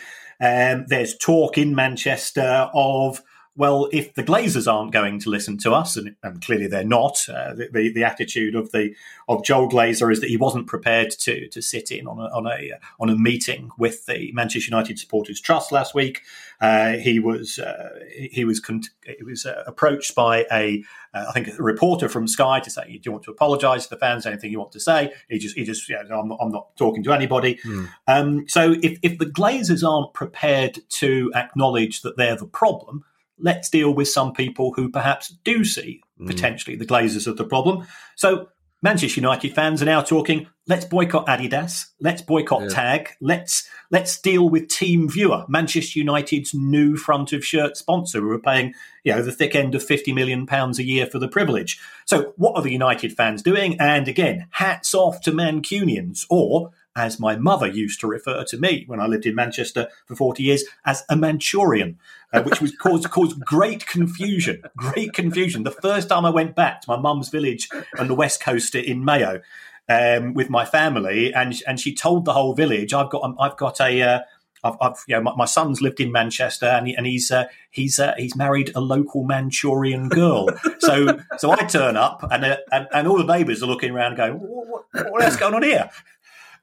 Um, 0.43 0.87
there's 0.89 1.17
talk 1.17 1.57
in 1.57 1.73
Manchester 1.75 2.69
of 2.75 3.23
well, 3.55 3.89
if 3.93 4.15
the 4.15 4.23
Glazers 4.23 4.71
aren't 4.71 4.93
going 4.93 5.19
to 5.21 5.29
listen 5.29 5.59
to 5.59 5.73
us, 5.73 5.97
and, 5.97 6.17
and 6.23 6.41
clearly 6.41 6.69
they're 6.69 6.85
not, 6.85 7.29
uh, 7.29 7.53
the, 7.55 7.93
the 7.95 8.03
attitude 8.03 8.55
of 8.55 8.73
the 8.73 8.95
of 9.29 9.45
Joel 9.45 9.69
Glazer 9.69 10.11
is 10.11 10.21
that 10.21 10.31
he 10.31 10.39
wasn't 10.39 10.67
prepared 10.67 11.11
to 11.11 11.49
to 11.49 11.61
sit 11.61 11.91
in 11.91 12.07
on 12.07 12.19
a 12.19 12.35
on 12.35 12.47
a 12.47 12.73
on 12.99 13.11
a 13.11 13.17
meeting 13.17 13.71
with 13.77 14.07
the 14.07 14.33
Manchester 14.33 14.71
United 14.71 14.99
Supporters 14.99 15.39
Trust 15.39 15.71
last 15.71 15.95
week. 15.95 16.23
Uh, 16.63 16.93
he 16.93 17.19
was 17.19 17.59
uh, 17.59 17.91
he 18.17 18.47
was 18.47 18.59
con- 18.59 18.83
he 19.05 19.23
was 19.23 19.45
uh, 19.45 19.63
approached 19.67 20.15
by 20.15 20.47
a 20.51 20.83
uh, 21.13 21.27
I 21.29 21.33
think 21.33 21.49
a 21.49 21.63
reporter 21.63 22.09
from 22.09 22.27
Sky 22.27 22.59
to 22.61 22.71
say, 22.71 22.85
"Do 22.87 23.01
you 23.05 23.13
want 23.13 23.25
to 23.25 23.31
apologise 23.33 23.85
to 23.85 23.91
the 23.91 23.99
fans? 23.99 24.25
Anything 24.25 24.51
you 24.51 24.61
want 24.61 24.73
to 24.73 24.81
say?" 24.81 25.13
He 25.29 25.39
just 25.39 25.57
he 25.57 25.65
just 25.65 25.87
yeah, 25.91 26.05
I'm, 26.11 26.29
not, 26.29 26.39
I'm 26.41 26.51
not 26.51 26.75
talking 26.77 27.03
to 27.05 27.13
anybody. 27.13 27.57
Mm. 27.67 27.89
Um, 28.09 28.49
so 28.49 28.77
if 28.83 28.99
if 29.03 29.19
the 29.19 29.27
Glazers 29.27 29.87
aren't 29.87 30.15
prepared 30.15 30.79
to 30.89 31.31
acknowledge 31.35 32.01
that 32.01 32.17
they're 32.17 32.37
the 32.37 32.47
problem 32.47 33.05
let's 33.43 33.69
deal 33.69 33.93
with 33.93 34.09
some 34.09 34.33
people 34.33 34.73
who 34.73 34.89
perhaps 34.89 35.29
do 35.45 35.65
see 35.65 36.03
mm. 36.19 36.27
potentially 36.27 36.77
the 36.77 36.87
Glazers 36.87 37.27
of 37.27 37.37
the 37.37 37.45
problem. 37.45 37.87
So 38.17 38.49
Manchester 38.83 39.21
United 39.21 39.55
fans 39.55 39.81
are 39.81 39.87
now 39.87 40.03
talking, 40.03 40.49
let's 40.67 40.85
boycott 40.85 41.27
Adidas, 41.29 41.87
let's 42.01 42.21
boycott 42.21 42.63
yeah. 42.63 42.69
Tag, 42.69 43.11
let's 43.21 43.69
let's 43.93 44.21
deal 44.21 44.49
with 44.49 44.67
TeamViewer, 44.67 45.49
Manchester 45.49 46.01
United's 46.01 46.53
new 46.53 46.97
front 46.97 47.33
of 47.33 47.45
shirt 47.45 47.77
sponsor 47.77 48.21
who 48.21 48.31
are 48.31 48.41
paying, 48.41 48.75
you 49.05 49.13
know, 49.15 49.23
the 49.23 49.31
thick 49.31 49.55
end 49.55 49.77
of 49.77 49.85
50 49.85 50.13
million 50.13 50.47
pounds 50.47 50.81
a 50.81 50.85
year 50.85 51.07
for 51.07 51.21
the 51.21 51.29
privilege. 51.29 51.81
So 52.07 52.33
what 52.37 52.57
are 52.57 52.63
the 52.63 52.73
United 52.73 53.13
fans 53.13 53.41
doing? 53.43 53.79
And 53.79 54.09
again, 54.09 54.49
hats 54.51 54.95
off 54.95 55.21
to 55.23 55.33
Mancunians 55.33 56.27
or 56.29 56.73
as 56.95 57.19
my 57.19 57.37
mother 57.37 57.67
used 57.67 58.01
to 58.01 58.07
refer 58.07 58.45
to 58.45 58.59
me 58.59 58.85
when 58.87 59.01
I 59.01 59.07
lived 59.07 59.27
in 59.27 59.35
Manchester 59.35 59.89
for 60.07 60.15
40 60.15 60.43
years, 60.43 60.65
as 60.85 61.05
a 61.09 61.17
Manchurian, 61.17 61.99
uh, 62.33 62.43
which 62.43 62.61
was 62.61 62.75
caused, 62.77 63.09
caused 63.11 63.41
great 63.41 63.87
confusion. 63.87 64.63
Great 64.77 65.13
confusion. 65.13 65.63
The 65.63 65.71
first 65.71 66.09
time 66.09 66.25
I 66.25 66.31
went 66.31 66.55
back 66.55 66.83
to 66.83 66.91
my 66.91 66.99
mum's 66.99 67.29
village 67.29 67.69
on 67.99 68.09
the 68.09 68.15
west 68.15 68.43
coast 68.43 68.75
in 68.75 69.05
Mayo 69.05 69.41
um, 69.89 70.35
with 70.35 70.51
my 70.51 70.65
family, 70.65 71.33
and 71.35 71.61
and 71.67 71.79
she 71.79 71.95
told 71.95 72.25
the 72.25 72.33
whole 72.33 72.55
village, 72.55 72.93
"I've 72.93 73.11
got 73.11 73.35
I've 73.39 73.57
got 73.57 73.81
a." 73.81 74.03
Uh, 74.03 74.21
I've, 74.65 74.77
I've, 74.81 75.05
you 75.09 75.17
know, 75.17 75.23
my, 75.23 75.35
my, 75.35 75.45
son's 75.45 75.83
lived 75.83 75.99
in 75.99 76.13
Manchester, 76.13 76.67
and, 76.67 76.87
he, 76.87 76.95
and 76.95 77.05
he's 77.05 77.33
uh, 77.33 77.47
he's 77.73 77.99
uh, 77.99 78.15
he's 78.17 78.37
married 78.37 78.71
a 78.77 78.81
local 78.81 79.25
Manchurian 79.25 80.09
girl. 80.09 80.51
so 80.79 81.19
so 81.37 81.51
I 81.51 81.65
turn 81.65 81.97
up, 81.97 82.25
and, 82.31 82.45
uh, 82.45 82.59
and, 82.71 82.87
and 82.93 83.09
all 83.09 83.19
the 83.19 83.25
neighbours 83.25 83.61
are 83.65 83.67
looking 83.67 83.91
around, 83.91 84.19
going, 84.19 84.35
"What, 84.35 84.85
what, 84.93 85.41
going 85.41 85.55
on 85.55 85.65
here?" 85.65 85.91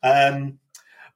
Um, 0.04 0.60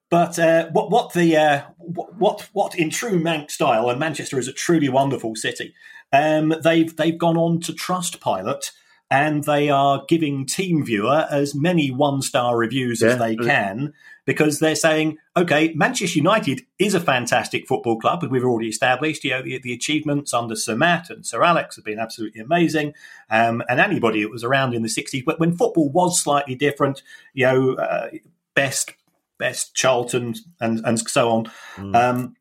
but 0.09 0.37
uh, 0.37 0.69
what 0.69 0.91
what 0.91 1.13
the 1.13 1.37
uh, 1.37 1.61
what 1.79 2.49
what 2.53 2.75
in 2.75 2.89
true 2.89 3.19
Manx 3.19 3.55
style, 3.55 3.89
and 3.89 3.99
Manchester 3.99 4.37
is 4.37 4.47
a 4.47 4.53
truly 4.53 4.89
wonderful 4.89 5.35
city. 5.35 5.73
Um, 6.11 6.53
they've 6.63 6.95
they've 6.95 7.17
gone 7.17 7.37
on 7.37 7.59
to 7.61 7.73
Trustpilot, 7.73 8.71
and 9.09 9.43
they 9.43 9.69
are 9.69 10.05
giving 10.07 10.45
TeamViewer 10.45 11.31
as 11.31 11.55
many 11.55 11.89
one 11.89 12.21
star 12.21 12.57
reviews 12.57 13.01
yeah. 13.01 13.09
as 13.09 13.19
they 13.19 13.35
can 13.35 13.93
because 14.25 14.59
they're 14.59 14.75
saying, 14.75 15.17
okay, 15.35 15.73
Manchester 15.75 16.17
United 16.17 16.61
is 16.79 16.93
a 16.93 16.99
fantastic 16.99 17.67
football 17.67 17.99
club, 17.99 18.23
as 18.23 18.29
we've 18.29 18.43
already 18.43 18.69
established. 18.69 19.23
You 19.23 19.31
know, 19.31 19.41
the, 19.41 19.59
the 19.59 19.73
achievements 19.73 20.33
under 20.33 20.55
Sir 20.55 20.75
Matt 20.75 21.09
and 21.09 21.25
Sir 21.25 21.43
Alex 21.43 21.75
have 21.75 21.85
been 21.85 21.99
absolutely 21.99 22.41
amazing. 22.41 22.93
Um, 23.29 23.63
and 23.67 23.79
anybody 23.79 24.21
that 24.21 24.31
was 24.31 24.43
around 24.43 24.73
in 24.73 24.81
the 24.81 24.89
60s, 24.89 25.25
but 25.25 25.39
when 25.39 25.57
football 25.57 25.89
was 25.89 26.21
slightly 26.21 26.55
different, 26.55 27.01
you 27.33 27.45
know, 27.45 27.73
uh, 27.73 28.09
best, 28.55 28.93
best 29.39 29.75
Charlton, 29.75 30.35
and 30.59 30.81
and 30.85 30.99
so 30.99 31.29
on. 31.29 31.51
Mm. 31.77 31.95
Um, 31.95 32.35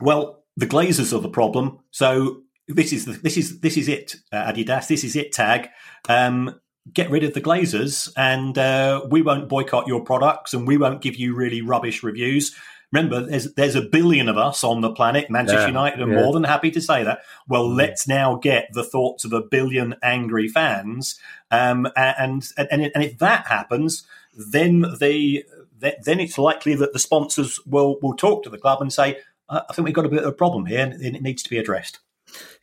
well, 0.00 0.44
the 0.56 0.66
Glazers 0.66 1.16
are 1.16 1.20
the 1.20 1.28
problem. 1.28 1.78
So 1.90 2.42
this 2.68 2.92
is 2.92 3.04
the, 3.04 3.12
this 3.12 3.36
is 3.36 3.60
this 3.60 3.76
is 3.76 3.88
it, 3.88 4.16
uh, 4.32 4.52
Adidas. 4.52 4.88
This 4.88 5.04
is 5.04 5.16
it. 5.16 5.32
Tag. 5.32 5.68
Um, 6.08 6.60
get 6.92 7.10
rid 7.10 7.24
of 7.24 7.34
the 7.34 7.40
Glazers, 7.40 8.10
and 8.16 8.56
uh, 8.56 9.06
we 9.10 9.22
won't 9.22 9.48
boycott 9.48 9.86
your 9.86 10.02
products, 10.02 10.54
and 10.54 10.66
we 10.66 10.76
won't 10.76 11.02
give 11.02 11.16
you 11.16 11.34
really 11.34 11.62
rubbish 11.62 12.02
reviews. 12.02 12.54
Remember, 12.92 13.20
there's 13.20 13.54
there's 13.54 13.76
a 13.76 13.82
billion 13.82 14.28
of 14.28 14.36
us 14.36 14.64
on 14.64 14.80
the 14.80 14.92
planet. 14.92 15.30
Manchester 15.30 15.60
yeah, 15.60 15.66
United 15.68 16.00
are 16.00 16.08
yeah. 16.08 16.22
more 16.22 16.32
than 16.32 16.44
happy 16.44 16.70
to 16.72 16.80
say 16.80 17.04
that. 17.04 17.20
Well, 17.46 17.68
mm. 17.68 17.76
let's 17.76 18.08
now 18.08 18.36
get 18.36 18.68
the 18.72 18.82
thoughts 18.82 19.24
of 19.24 19.32
a 19.32 19.42
billion 19.42 19.94
angry 20.02 20.48
fans, 20.48 21.18
um, 21.50 21.86
and, 21.96 22.48
and 22.58 22.90
and 22.94 23.04
if 23.04 23.18
that 23.18 23.46
happens, 23.46 24.04
then 24.34 24.82
the 25.00 25.44
then 25.80 26.20
it's 26.20 26.38
likely 26.38 26.74
that 26.74 26.92
the 26.92 26.98
sponsors 26.98 27.60
will 27.66 27.98
will 28.00 28.14
talk 28.14 28.42
to 28.44 28.50
the 28.50 28.58
club 28.58 28.80
and 28.80 28.92
say, 28.92 29.18
"I 29.48 29.72
think 29.72 29.86
we've 29.86 29.94
got 29.94 30.06
a 30.06 30.10
bit 30.10 30.22
of 30.22 30.28
a 30.28 30.32
problem 30.32 30.66
here, 30.66 30.84
and 30.84 31.16
it 31.16 31.22
needs 31.22 31.42
to 31.42 31.50
be 31.50 31.58
addressed." 31.58 32.00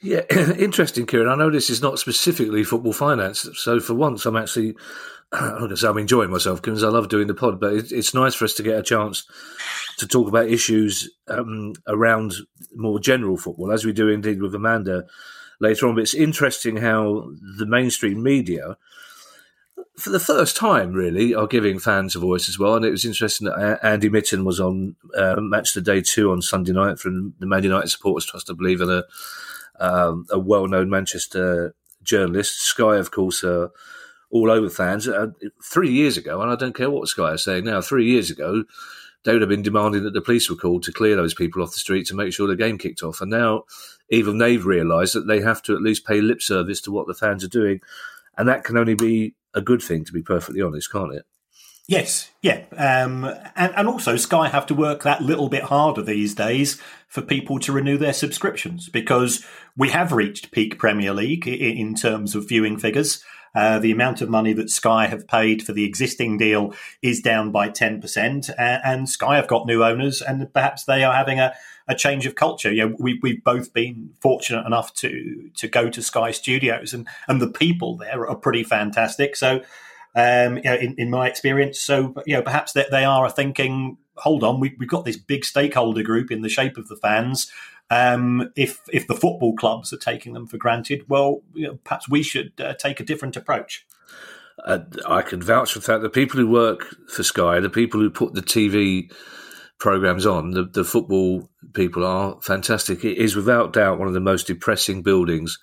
Yeah, 0.01 0.21
interesting, 0.57 1.05
Kieran. 1.05 1.27
I 1.27 1.35
know 1.35 1.49
this 1.49 1.69
is 1.69 1.81
not 1.81 1.99
specifically 1.99 2.63
football 2.63 2.93
finance, 2.93 3.49
so 3.55 3.79
for 3.79 3.93
once, 3.93 4.25
I'm 4.25 4.37
actually, 4.37 4.75
I'm 5.31 5.57
going 5.57 5.69
to 5.69 5.77
say 5.77 5.87
I'm 5.87 5.97
enjoying 5.97 6.31
myself 6.31 6.61
because 6.61 6.83
I 6.83 6.89
love 6.89 7.09
doing 7.09 7.27
the 7.27 7.33
pod. 7.33 7.59
But 7.59 7.73
it's 7.73 8.13
nice 8.13 8.35
for 8.35 8.45
us 8.45 8.53
to 8.55 8.63
get 8.63 8.79
a 8.79 8.83
chance 8.83 9.25
to 9.97 10.07
talk 10.07 10.27
about 10.27 10.49
issues 10.49 11.09
um, 11.27 11.73
around 11.87 12.35
more 12.75 12.99
general 12.99 13.37
football, 13.37 13.71
as 13.71 13.85
we 13.85 13.93
do 13.93 14.07
indeed 14.07 14.41
with 14.41 14.55
Amanda 14.55 15.05
later 15.59 15.87
on. 15.87 15.95
But 15.95 16.01
it's 16.01 16.13
interesting 16.13 16.77
how 16.77 17.31
the 17.57 17.65
mainstream 17.65 18.21
media 18.21 18.77
for 19.99 20.11
the 20.11 20.19
first 20.19 20.55
time, 20.55 20.93
really, 20.93 21.33
are 21.33 21.47
giving 21.47 21.79
fans 21.79 22.15
a 22.15 22.19
voice 22.19 22.47
as 22.47 22.59
well. 22.59 22.75
And 22.75 22.85
it 22.85 22.91
was 22.91 23.05
interesting 23.05 23.47
that 23.47 23.79
Andy 23.83 24.09
Mitten 24.09 24.45
was 24.45 24.59
on 24.59 24.95
uh, 25.15 25.37
Match 25.39 25.73
the 25.73 25.81
Day 25.81 26.01
2 26.01 26.31
on 26.31 26.41
Sunday 26.41 26.71
night 26.71 26.99
from 26.99 27.33
the 27.39 27.47
Man 27.47 27.63
United 27.63 27.89
Supporters 27.89 28.25
Trust, 28.25 28.49
I 28.49 28.53
believe, 28.53 28.79
and 28.81 28.91
a, 28.91 29.03
um, 29.79 30.27
a 30.29 30.37
well 30.37 30.67
known 30.67 30.89
Manchester 30.89 31.73
journalist. 32.03 32.61
Sky, 32.61 32.97
of 32.97 33.09
course, 33.09 33.43
uh, 33.43 33.69
all 34.29 34.51
over 34.51 34.69
fans. 34.69 35.07
Uh, 35.07 35.27
three 35.63 35.91
years 35.91 36.15
ago, 36.15 36.41
and 36.41 36.51
I 36.51 36.55
don't 36.55 36.75
care 36.75 36.91
what 36.91 37.07
Sky 37.07 37.33
is 37.33 37.43
saying 37.43 37.65
now, 37.65 37.81
three 37.81 38.07
years 38.07 38.29
ago, 38.29 38.65
they 39.23 39.33
would 39.33 39.41
have 39.41 39.49
been 39.49 39.63
demanding 39.63 40.03
that 40.03 40.13
the 40.13 40.21
police 40.21 40.47
were 40.47 40.55
called 40.55 40.83
to 40.83 40.93
clear 40.93 41.15
those 41.15 41.33
people 41.33 41.63
off 41.63 41.73
the 41.73 41.79
street 41.79 42.05
to 42.07 42.15
make 42.15 42.33
sure 42.33 42.47
the 42.47 42.55
game 42.55 42.77
kicked 42.77 43.01
off. 43.01 43.19
And 43.19 43.31
now 43.31 43.63
even 44.09 44.37
they've 44.37 44.65
realised 44.65 45.15
that 45.15 45.27
they 45.27 45.41
have 45.41 45.61
to 45.63 45.75
at 45.75 45.81
least 45.81 46.05
pay 46.05 46.21
lip 46.21 46.41
service 46.41 46.81
to 46.81 46.91
what 46.91 47.07
the 47.07 47.13
fans 47.13 47.43
are 47.43 47.49
doing. 47.49 47.81
And 48.37 48.47
that 48.47 48.63
can 48.63 48.77
only 48.77 48.93
be 48.93 49.33
a 49.57 49.61
good 49.61 49.81
thing, 49.81 50.05
to 50.05 50.13
be 50.13 50.21
perfectly 50.21 50.61
honest, 50.61 50.91
can't 50.91 51.13
it? 51.13 51.25
Yes, 51.89 52.31
yeah, 52.41 52.65
um, 52.75 53.23
and 53.55 53.73
and 53.73 53.87
also 53.87 54.17
Sky 54.17 54.49
have 54.49 54.65
to 54.65 54.73
work 54.73 55.03
that 55.03 55.21
little 55.21 55.47
bit 55.47 55.63
harder 55.63 56.01
these 56.01 56.35
days 56.35 56.81
for 57.07 57.21
people 57.21 57.59
to 57.59 57.71
renew 57.71 57.97
their 57.97 58.11
subscriptions 58.11 58.89
because 58.89 59.45
we 59.77 59.89
have 59.89 60.11
reached 60.11 60.51
peak 60.51 60.77
Premier 60.77 61.13
League 61.13 61.47
in, 61.47 61.95
terms 61.95 62.35
of 62.35 62.49
viewing 62.49 62.77
figures. 62.77 63.23
Uh, 63.55 63.79
the 63.79 63.91
amount 63.91 64.21
of 64.21 64.29
money 64.29 64.51
that 64.51 64.69
Sky 64.69 65.07
have 65.07 65.29
paid 65.29 65.63
for 65.63 65.71
the 65.71 65.85
existing 65.85 66.37
deal 66.37 66.73
is 67.01 67.21
down 67.21 67.53
by 67.53 67.69
10%, 67.69 68.53
and 68.57 69.09
Sky 69.09 69.37
have 69.37 69.47
got 69.47 69.65
new 69.65 69.81
owners, 69.81 70.21
and 70.21 70.53
perhaps 70.53 70.83
they 70.83 71.05
are 71.05 71.13
having 71.13 71.39
a, 71.39 71.53
a 71.87 71.95
change 71.95 72.25
of 72.25 72.35
culture. 72.35 72.71
You 72.71 72.89
know, 72.89 72.95
we, 72.99 73.19
we've 73.21 73.43
both 73.43 73.73
been 73.73 74.11
fortunate 74.21 74.65
enough 74.65 74.93
to 74.95 75.49
to 75.55 75.67
go 75.67 75.89
to 75.89 76.01
Sky 76.01 76.31
Studios, 76.31 76.93
and, 76.93 77.07
and 77.27 77.41
the 77.41 77.47
people 77.47 77.97
there 77.97 78.27
are 78.27 78.35
pretty 78.35 78.63
fantastic. 78.63 79.35
So, 79.35 79.61
um, 80.15 80.57
you 80.57 80.63
know, 80.63 80.75
in, 80.75 80.95
in 80.97 81.09
my 81.09 81.27
experience, 81.27 81.79
so 81.79 82.13
you 82.25 82.33
know, 82.33 82.41
perhaps 82.41 82.73
that 82.73 82.91
they 82.91 83.05
are 83.05 83.29
thinking, 83.29 83.97
hold 84.17 84.43
on, 84.43 84.59
we, 84.59 84.75
we've 84.77 84.89
got 84.89 85.05
this 85.05 85.17
big 85.17 85.45
stakeholder 85.45 86.03
group 86.03 86.31
in 86.31 86.41
the 86.41 86.49
shape 86.49 86.77
of 86.77 86.87
the 86.87 86.97
fans. 86.97 87.51
Um, 87.89 88.51
if 88.57 88.81
if 88.91 89.07
the 89.07 89.15
football 89.15 89.55
clubs 89.55 89.93
are 89.93 89.97
taking 89.97 90.33
them 90.33 90.47
for 90.47 90.57
granted, 90.57 91.05
well, 91.07 91.41
you 91.53 91.67
know, 91.67 91.79
perhaps 91.83 92.09
we 92.09 92.21
should 92.21 92.51
uh, 92.59 92.73
take 92.73 92.99
a 92.99 93.05
different 93.05 93.37
approach. 93.37 93.85
Uh, 94.65 94.79
I 95.07 95.21
can 95.21 95.41
vouch 95.41 95.73
for 95.73 95.79
that. 95.79 96.01
The 96.01 96.09
people 96.09 96.39
who 96.39 96.47
work 96.47 96.95
for 97.07 97.23
Sky, 97.23 97.59
the 97.59 97.69
people 97.69 98.01
who 98.01 98.09
put 98.09 98.33
the 98.33 98.41
TV 98.41 99.11
programs 99.79 100.25
on, 100.25 100.51
the, 100.51 100.63
the 100.63 100.83
football 100.83 101.49
people 101.73 102.05
are 102.05 102.37
fantastic. 102.41 103.03
It 103.03 103.17
is 103.17 103.35
without 103.35 103.73
doubt 103.73 103.99
one 103.99 104.07
of 104.07 104.13
the 104.13 104.19
most 104.19 104.47
depressing 104.47 105.03
buildings 105.03 105.59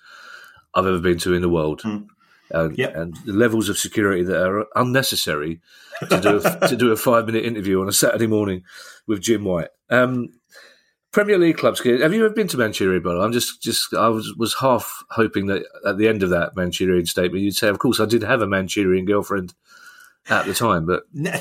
I've 0.73 0.85
ever 0.85 0.99
been 0.99 1.17
to 1.19 1.33
in 1.33 1.41
the 1.41 1.49
world. 1.49 1.81
Mm. 1.81 2.07
And, 2.51 2.77
yep. 2.77 2.95
and, 2.95 3.15
the 3.25 3.33
levels 3.33 3.69
of 3.69 3.77
security 3.77 4.23
that 4.23 4.47
are 4.47 4.65
unnecessary 4.75 5.61
to 6.09 6.21
do 6.21 6.41
a, 6.43 6.67
to 6.67 6.75
do 6.75 6.91
a 6.91 6.95
five 6.95 7.25
minute 7.25 7.43
interview 7.43 7.81
on 7.81 7.89
a 7.89 7.93
Saturday 7.93 8.27
morning 8.27 8.63
with 9.07 9.21
Jim 9.21 9.43
White. 9.43 9.69
Um, 9.89 10.29
Premier 11.11 11.39
League 11.39 11.57
clubs. 11.57 11.79
Have 11.79 12.13
you 12.13 12.25
ever 12.25 12.33
been 12.33 12.49
to 12.49 12.57
Manchurian? 12.57 13.01
But 13.01 13.19
I'm 13.19 13.31
just, 13.31 13.63
just, 13.63 13.93
I 13.93 14.09
was 14.09 14.33
was 14.35 14.55
half 14.55 15.03
hoping 15.11 15.47
that 15.47 15.63
at 15.85 15.97
the 15.97 16.09
end 16.09 16.23
of 16.23 16.29
that 16.31 16.57
Manchurian 16.57 17.05
statement, 17.05 17.41
you'd 17.41 17.55
say, 17.55 17.69
"Of 17.69 17.79
course, 17.79 18.01
I 18.01 18.05
did 18.05 18.21
have 18.21 18.41
a 18.41 18.47
Manchurian 18.47 19.05
girlfriend 19.05 19.53
at 20.29 20.45
the 20.45 20.53
time." 20.53 20.85
But 20.85 21.03
no, 21.13 21.31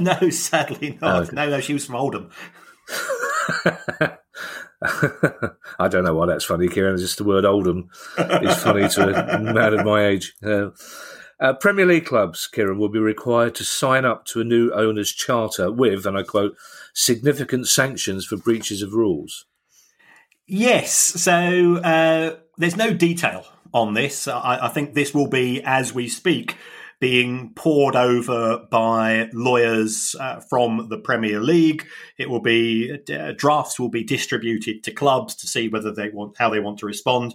no, 0.00 0.30
sadly 0.30 0.98
not. 1.00 1.16
Oh, 1.16 1.22
okay. 1.22 1.34
No, 1.34 1.50
no, 1.50 1.60
she 1.60 1.72
was 1.72 1.86
from 1.86 1.96
Oldham. 1.96 2.30
I 4.82 5.88
don't 5.88 6.04
know 6.04 6.14
why 6.14 6.26
that's 6.26 6.44
funny, 6.44 6.68
Kieran. 6.68 6.96
Just 6.96 7.18
the 7.18 7.24
word 7.24 7.44
Oldham 7.44 7.90
is 8.18 8.56
funny 8.62 8.88
to 8.88 9.34
a 9.34 9.38
man 9.38 9.74
of 9.74 9.84
my 9.84 10.06
age. 10.06 10.34
Uh, 10.42 10.70
uh, 11.40 11.54
Premier 11.54 11.86
League 11.86 12.04
clubs, 12.04 12.46
Kieran, 12.46 12.78
will 12.78 12.90
be 12.90 12.98
required 12.98 13.54
to 13.56 13.64
sign 13.64 14.04
up 14.04 14.26
to 14.26 14.40
a 14.40 14.44
new 14.44 14.70
owner's 14.72 15.10
charter 15.10 15.72
with, 15.72 16.06
and 16.06 16.16
I 16.16 16.22
quote, 16.22 16.54
significant 16.94 17.66
sanctions 17.68 18.26
for 18.26 18.36
breaches 18.36 18.82
of 18.82 18.92
rules. 18.92 19.46
Yes. 20.46 20.92
So 20.92 21.76
uh, 21.76 22.36
there's 22.58 22.76
no 22.76 22.92
detail 22.92 23.46
on 23.72 23.94
this. 23.94 24.28
I, 24.28 24.58
I 24.62 24.68
think 24.68 24.94
this 24.94 25.14
will 25.14 25.28
be 25.28 25.62
as 25.62 25.94
we 25.94 26.08
speak 26.08 26.56
being 27.00 27.52
pored 27.54 27.96
over 27.96 28.66
by 28.70 29.28
lawyers 29.32 30.14
uh, 30.20 30.40
from 30.40 30.88
the 30.90 30.98
Premier 30.98 31.40
League. 31.40 31.86
It 32.18 32.28
will 32.28 32.40
be 32.40 32.98
uh, 33.12 33.32
drafts 33.36 33.80
will 33.80 33.88
be 33.88 34.04
distributed 34.04 34.84
to 34.84 34.92
clubs 34.92 35.34
to 35.36 35.48
see 35.48 35.68
whether 35.68 35.92
they 35.92 36.10
want 36.10 36.36
how 36.38 36.50
they 36.50 36.60
want 36.60 36.78
to 36.80 36.86
respond. 36.86 37.34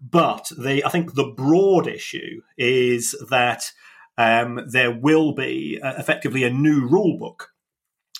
But 0.00 0.50
the 0.58 0.84
I 0.84 0.90
think 0.90 1.14
the 1.14 1.32
broad 1.36 1.86
issue 1.86 2.42
is 2.58 3.14
that 3.30 3.70
um, 4.18 4.60
there 4.68 4.92
will 4.92 5.32
be 5.32 5.80
uh, 5.82 5.94
effectively 5.96 6.42
a 6.44 6.50
new 6.50 6.86
rule 6.86 7.18
book 7.18 7.50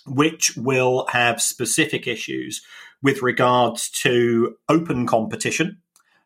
which 0.07 0.57
will 0.57 1.07
have 1.09 1.41
specific 1.41 2.07
issues 2.07 2.63
with 3.03 3.23
regards 3.23 3.91
to 3.91 4.57
open 4.69 5.07
competition 5.07 5.79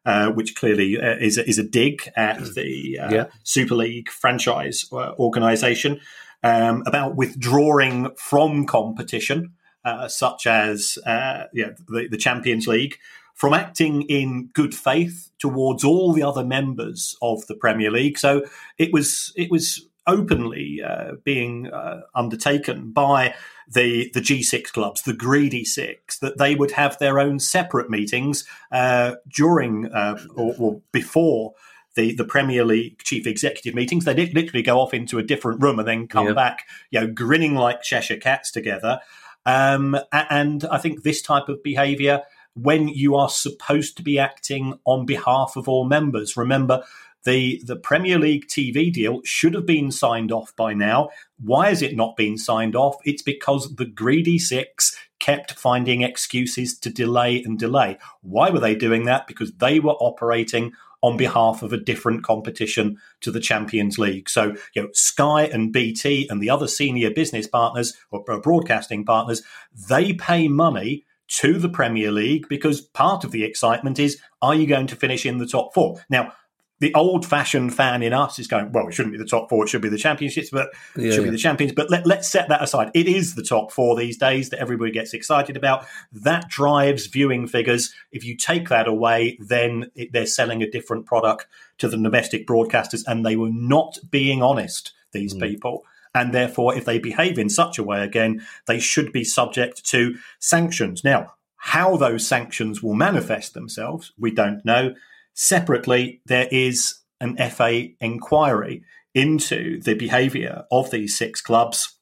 uh, 0.08 0.30
which 0.30 0.56
clearly 0.56 0.98
uh, 0.98 1.16
is, 1.20 1.36
a, 1.36 1.46
is 1.46 1.58
a 1.58 1.62
dig 1.62 2.10
at 2.16 2.38
mm. 2.38 2.54
the 2.54 2.98
uh, 2.98 3.10
yeah. 3.12 3.24
Super 3.44 3.74
League 3.74 4.08
franchise 4.08 4.86
uh, 4.90 5.12
organization, 5.18 6.00
um, 6.42 6.82
about 6.86 7.14
withdrawing 7.14 8.08
from 8.16 8.64
competition, 8.64 9.52
uh, 9.84 10.08
such 10.08 10.46
as 10.46 10.96
yeah, 11.04 11.72
the, 11.88 12.08
the 12.10 12.16
Champions 12.16 12.66
League, 12.66 12.96
from 13.34 13.52
acting 13.52 14.02
in 14.04 14.48
good 14.54 14.74
faith 14.74 15.30
towards 15.38 15.84
all 15.84 16.14
the 16.14 16.22
other 16.22 16.42
members 16.42 17.14
of 17.20 17.46
the 17.46 17.54
Premier 17.54 17.90
League. 17.90 18.18
So 18.18 18.44
it 18.78 18.94
was 18.94 19.30
it 19.36 19.50
was 19.50 19.87
openly 20.08 20.82
uh, 20.82 21.12
being 21.22 21.68
uh, 21.68 22.00
undertaken 22.14 22.90
by 22.90 23.34
the 23.70 24.10
the 24.14 24.20
G6 24.20 24.72
clubs, 24.72 25.02
the 25.02 25.12
greedy 25.12 25.64
six, 25.64 26.18
that 26.18 26.38
they 26.38 26.54
would 26.54 26.72
have 26.72 26.98
their 26.98 27.20
own 27.20 27.38
separate 27.38 27.90
meetings 27.90 28.44
uh, 28.72 29.16
during 29.32 29.86
uh, 29.92 30.18
or, 30.34 30.54
or, 30.58 30.80
before. 30.90 31.54
The, 31.96 32.14
the 32.14 32.24
Premier 32.24 32.64
League 32.64 33.02
chief 33.02 33.26
executive 33.26 33.74
meetings, 33.74 34.04
they 34.04 34.14
literally 34.14 34.62
go 34.62 34.78
off 34.78 34.94
into 34.94 35.18
a 35.18 35.22
different 35.22 35.60
room 35.60 35.80
and 35.80 35.88
then 35.88 36.06
come 36.06 36.32
back, 36.32 36.68
you 36.92 37.00
know, 37.00 37.08
grinning 37.08 37.56
like 37.56 37.82
Cheshire 37.82 38.18
cats 38.18 38.52
together. 38.52 39.00
Um, 39.44 39.98
and 40.12 40.64
I 40.66 40.78
think 40.78 41.02
this 41.02 41.20
type 41.22 41.48
of 41.48 41.60
behaviour, 41.64 42.22
when 42.54 42.86
you 42.86 43.16
are 43.16 43.28
supposed 43.28 43.96
to 43.96 44.04
be 44.04 44.16
acting 44.16 44.78
on 44.84 45.06
behalf 45.06 45.56
of 45.56 45.68
all 45.68 45.86
members, 45.86 46.36
remember 46.36 46.84
the, 47.24 47.60
the 47.64 47.76
Premier 47.76 48.18
League 48.18 48.46
TV 48.46 48.92
deal 48.92 49.20
should 49.24 49.54
have 49.54 49.66
been 49.66 49.90
signed 49.90 50.32
off 50.32 50.54
by 50.56 50.74
now. 50.74 51.10
Why 51.42 51.68
has 51.68 51.82
it 51.82 51.96
not 51.96 52.16
been 52.16 52.38
signed 52.38 52.76
off? 52.76 52.96
It's 53.04 53.22
because 53.22 53.74
the 53.76 53.86
greedy 53.86 54.38
six 54.38 54.96
kept 55.18 55.52
finding 55.52 56.02
excuses 56.02 56.78
to 56.78 56.90
delay 56.90 57.42
and 57.42 57.58
delay. 57.58 57.98
Why 58.22 58.50
were 58.50 58.60
they 58.60 58.74
doing 58.74 59.04
that? 59.04 59.26
Because 59.26 59.52
they 59.52 59.80
were 59.80 59.94
operating 59.94 60.72
on 61.00 61.16
behalf 61.16 61.62
of 61.62 61.72
a 61.72 61.78
different 61.78 62.24
competition 62.24 62.98
to 63.20 63.30
the 63.30 63.40
Champions 63.40 63.98
League. 63.98 64.28
So, 64.28 64.56
you 64.74 64.82
know, 64.82 64.88
Sky 64.92 65.44
and 65.44 65.72
BT 65.72 66.28
and 66.28 66.42
the 66.42 66.50
other 66.50 66.66
senior 66.66 67.10
business 67.10 67.46
partners 67.46 67.96
or 68.10 68.24
broadcasting 68.40 69.04
partners, 69.04 69.42
they 69.88 70.12
pay 70.12 70.48
money 70.48 71.04
to 71.28 71.58
the 71.58 71.68
Premier 71.68 72.10
League 72.10 72.48
because 72.48 72.80
part 72.80 73.22
of 73.22 73.30
the 73.30 73.44
excitement 73.44 73.98
is 73.98 74.20
are 74.42 74.54
you 74.54 74.66
going 74.66 74.86
to 74.88 74.96
finish 74.96 75.26
in 75.26 75.38
the 75.38 75.46
top 75.46 75.74
four? 75.74 76.02
Now, 76.08 76.32
the 76.80 76.94
old 76.94 77.26
fashioned 77.26 77.74
fan 77.74 78.02
in 78.02 78.12
us 78.12 78.38
is 78.38 78.46
going, 78.46 78.72
well, 78.72 78.88
it 78.88 78.94
shouldn't 78.94 79.12
be 79.12 79.18
the 79.18 79.24
top 79.24 79.48
four, 79.48 79.64
it 79.64 79.68
should 79.68 79.82
be 79.82 79.88
the 79.88 79.98
championships, 79.98 80.50
but 80.50 80.70
yeah, 80.96 81.08
it 81.08 81.12
should 81.12 81.24
yeah. 81.24 81.30
be 81.30 81.30
the 81.30 81.38
champions. 81.38 81.72
But 81.72 81.90
let, 81.90 82.06
let's 82.06 82.28
set 82.28 82.48
that 82.48 82.62
aside. 82.62 82.90
It 82.94 83.08
is 83.08 83.34
the 83.34 83.42
top 83.42 83.72
four 83.72 83.96
these 83.96 84.16
days 84.16 84.50
that 84.50 84.60
everybody 84.60 84.90
gets 84.90 85.12
excited 85.12 85.56
about. 85.56 85.86
That 86.12 86.48
drives 86.48 87.06
viewing 87.06 87.46
figures. 87.46 87.92
If 88.12 88.24
you 88.24 88.36
take 88.36 88.68
that 88.68 88.86
away, 88.86 89.38
then 89.40 89.90
it, 89.94 90.12
they're 90.12 90.26
selling 90.26 90.62
a 90.62 90.70
different 90.70 91.06
product 91.06 91.46
to 91.78 91.88
the 91.88 91.96
domestic 91.96 92.46
broadcasters, 92.46 93.02
and 93.06 93.24
they 93.24 93.36
were 93.36 93.50
not 93.52 93.98
being 94.10 94.42
honest, 94.42 94.92
these 95.12 95.34
mm. 95.34 95.42
people. 95.42 95.84
And 96.14 96.32
therefore, 96.32 96.74
if 96.74 96.84
they 96.84 96.98
behave 96.98 97.38
in 97.38 97.48
such 97.48 97.78
a 97.78 97.82
way 97.82 98.02
again, 98.02 98.44
they 98.66 98.80
should 98.80 99.12
be 99.12 99.24
subject 99.24 99.84
to 99.86 100.16
sanctions. 100.38 101.04
Now, 101.04 101.34
how 101.56 101.96
those 101.96 102.26
sanctions 102.26 102.82
will 102.82 102.94
manifest 102.94 103.54
themselves, 103.54 104.12
we 104.18 104.30
don't 104.30 104.64
know. 104.64 104.94
Separately, 105.40 106.20
there 106.26 106.48
is 106.50 106.98
an 107.20 107.36
FA 107.36 107.90
inquiry 108.00 108.82
into 109.14 109.80
the 109.80 109.94
behaviour 109.94 110.64
of 110.72 110.90
these 110.90 111.16
six 111.16 111.40
clubs, 111.40 111.96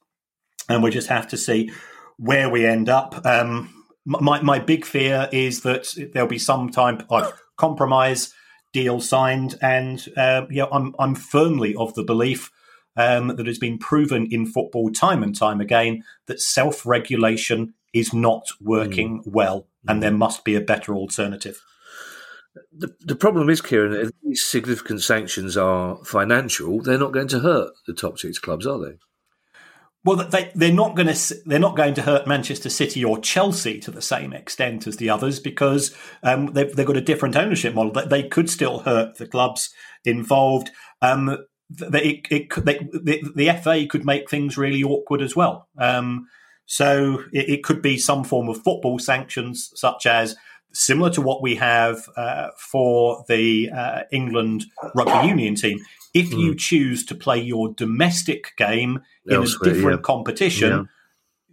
and 0.67 0.81
we 0.81 0.89
just 0.89 1.09
have 1.09 1.27
to 1.27 1.37
see 1.37 1.69
where 2.17 2.49
we 2.49 2.65
end 2.65 2.89
up. 2.89 3.23
Um, 3.27 3.85
my, 4.07 4.41
my 4.41 4.57
big 4.57 4.85
fear 4.85 5.29
is 5.31 5.61
that 5.61 5.87
there'll 6.13 6.27
be 6.27 6.39
some 6.39 6.71
type 6.71 7.03
of 7.11 7.31
compromise 7.57 8.33
deal 8.73 8.99
signed, 8.99 9.53
and 9.61 10.03
uh, 10.17 10.47
yeah, 10.49 10.65
I'm 10.71 10.95
I'm 10.97 11.13
firmly 11.13 11.75
of 11.75 11.93
the 11.93 12.03
belief 12.03 12.49
um, 12.95 13.27
that 13.35 13.45
has 13.45 13.59
been 13.59 13.77
proven 13.77 14.25
in 14.31 14.47
football 14.47 14.89
time 14.89 15.21
and 15.21 15.35
time 15.35 15.61
again 15.61 16.03
that 16.25 16.41
self 16.41 16.87
regulation 16.87 17.75
is 17.93 18.15
not 18.15 18.47
working 18.59 19.19
mm. 19.19 19.31
well, 19.31 19.67
and 19.87 20.01
there 20.01 20.09
must 20.09 20.43
be 20.43 20.55
a 20.55 20.59
better 20.59 20.95
alternative. 20.95 21.61
The, 22.71 22.93
the 22.99 23.15
problem 23.15 23.49
is, 23.49 23.61
Kieran, 23.61 23.93
if 23.93 24.11
these 24.23 24.45
significant 24.45 25.01
sanctions 25.01 25.57
are 25.57 26.03
financial, 26.03 26.81
they're 26.81 26.97
not 26.97 27.13
going 27.13 27.27
to 27.29 27.39
hurt 27.39 27.71
the 27.85 27.93
top 27.93 28.19
six 28.19 28.39
clubs, 28.39 28.65
are 28.65 28.79
they? 28.79 28.97
Well, 30.03 30.15
they 30.15 30.51
they're 30.55 30.71
not 30.71 30.95
going 30.95 31.13
to 31.13 31.35
they're 31.45 31.59
not 31.59 31.75
going 31.75 31.93
to 31.95 32.01
hurt 32.01 32.27
Manchester 32.27 32.69
City 32.69 33.03
or 33.03 33.19
Chelsea 33.19 33.79
to 33.81 33.91
the 33.91 34.01
same 34.01 34.31
extent 34.31 34.87
as 34.87 34.95
the 34.97 35.09
others 35.09 35.39
because 35.39 35.93
um, 36.23 36.53
they've 36.53 36.73
they've 36.73 36.85
got 36.85 36.95
a 36.95 37.01
different 37.01 37.35
ownership 37.35 37.73
model. 37.73 37.91
They 38.05 38.23
could 38.23 38.49
still 38.49 38.79
hurt 38.79 39.17
the 39.17 39.27
clubs 39.27 39.69
involved. 40.05 40.69
Um, 41.01 41.45
they, 41.69 42.01
it, 42.01 42.27
it, 42.31 42.65
they, 42.65 42.77
the, 42.93 43.31
the, 43.35 43.59
FA 43.61 43.85
could 43.89 44.05
make 44.05 44.29
things 44.29 44.57
really 44.57 44.81
awkward 44.81 45.21
as 45.21 45.35
well. 45.35 45.67
Um, 45.77 46.27
so 46.65 47.23
it, 47.33 47.49
it, 47.49 47.63
could 47.63 47.81
be 47.81 47.97
some 47.97 48.23
form 48.23 48.47
of 48.47 48.63
football 48.63 48.99
sanctions, 48.99 49.71
such 49.75 50.05
as 50.05 50.37
similar 50.77 51.09
to 51.09 51.21
what 51.21 51.41
we 51.41 51.55
have 51.55 52.07
uh, 52.15 52.49
for 52.57 53.25
the 53.27 53.69
uh, 53.69 54.03
England 54.11 54.65
rugby 54.95 55.27
union 55.27 55.55
team. 55.55 55.79
If 56.13 56.29
mm. 56.29 56.39
you 56.39 56.51
hmm. 56.51 56.57
choose 56.57 57.05
to 57.07 57.15
play 57.15 57.39
your 57.39 57.73
domestic 57.73 58.53
game 58.57 59.01
in 59.25 59.41
a 59.41 59.45
different 59.45 59.99
yeah. 59.99 60.03
competition, 60.03 60.87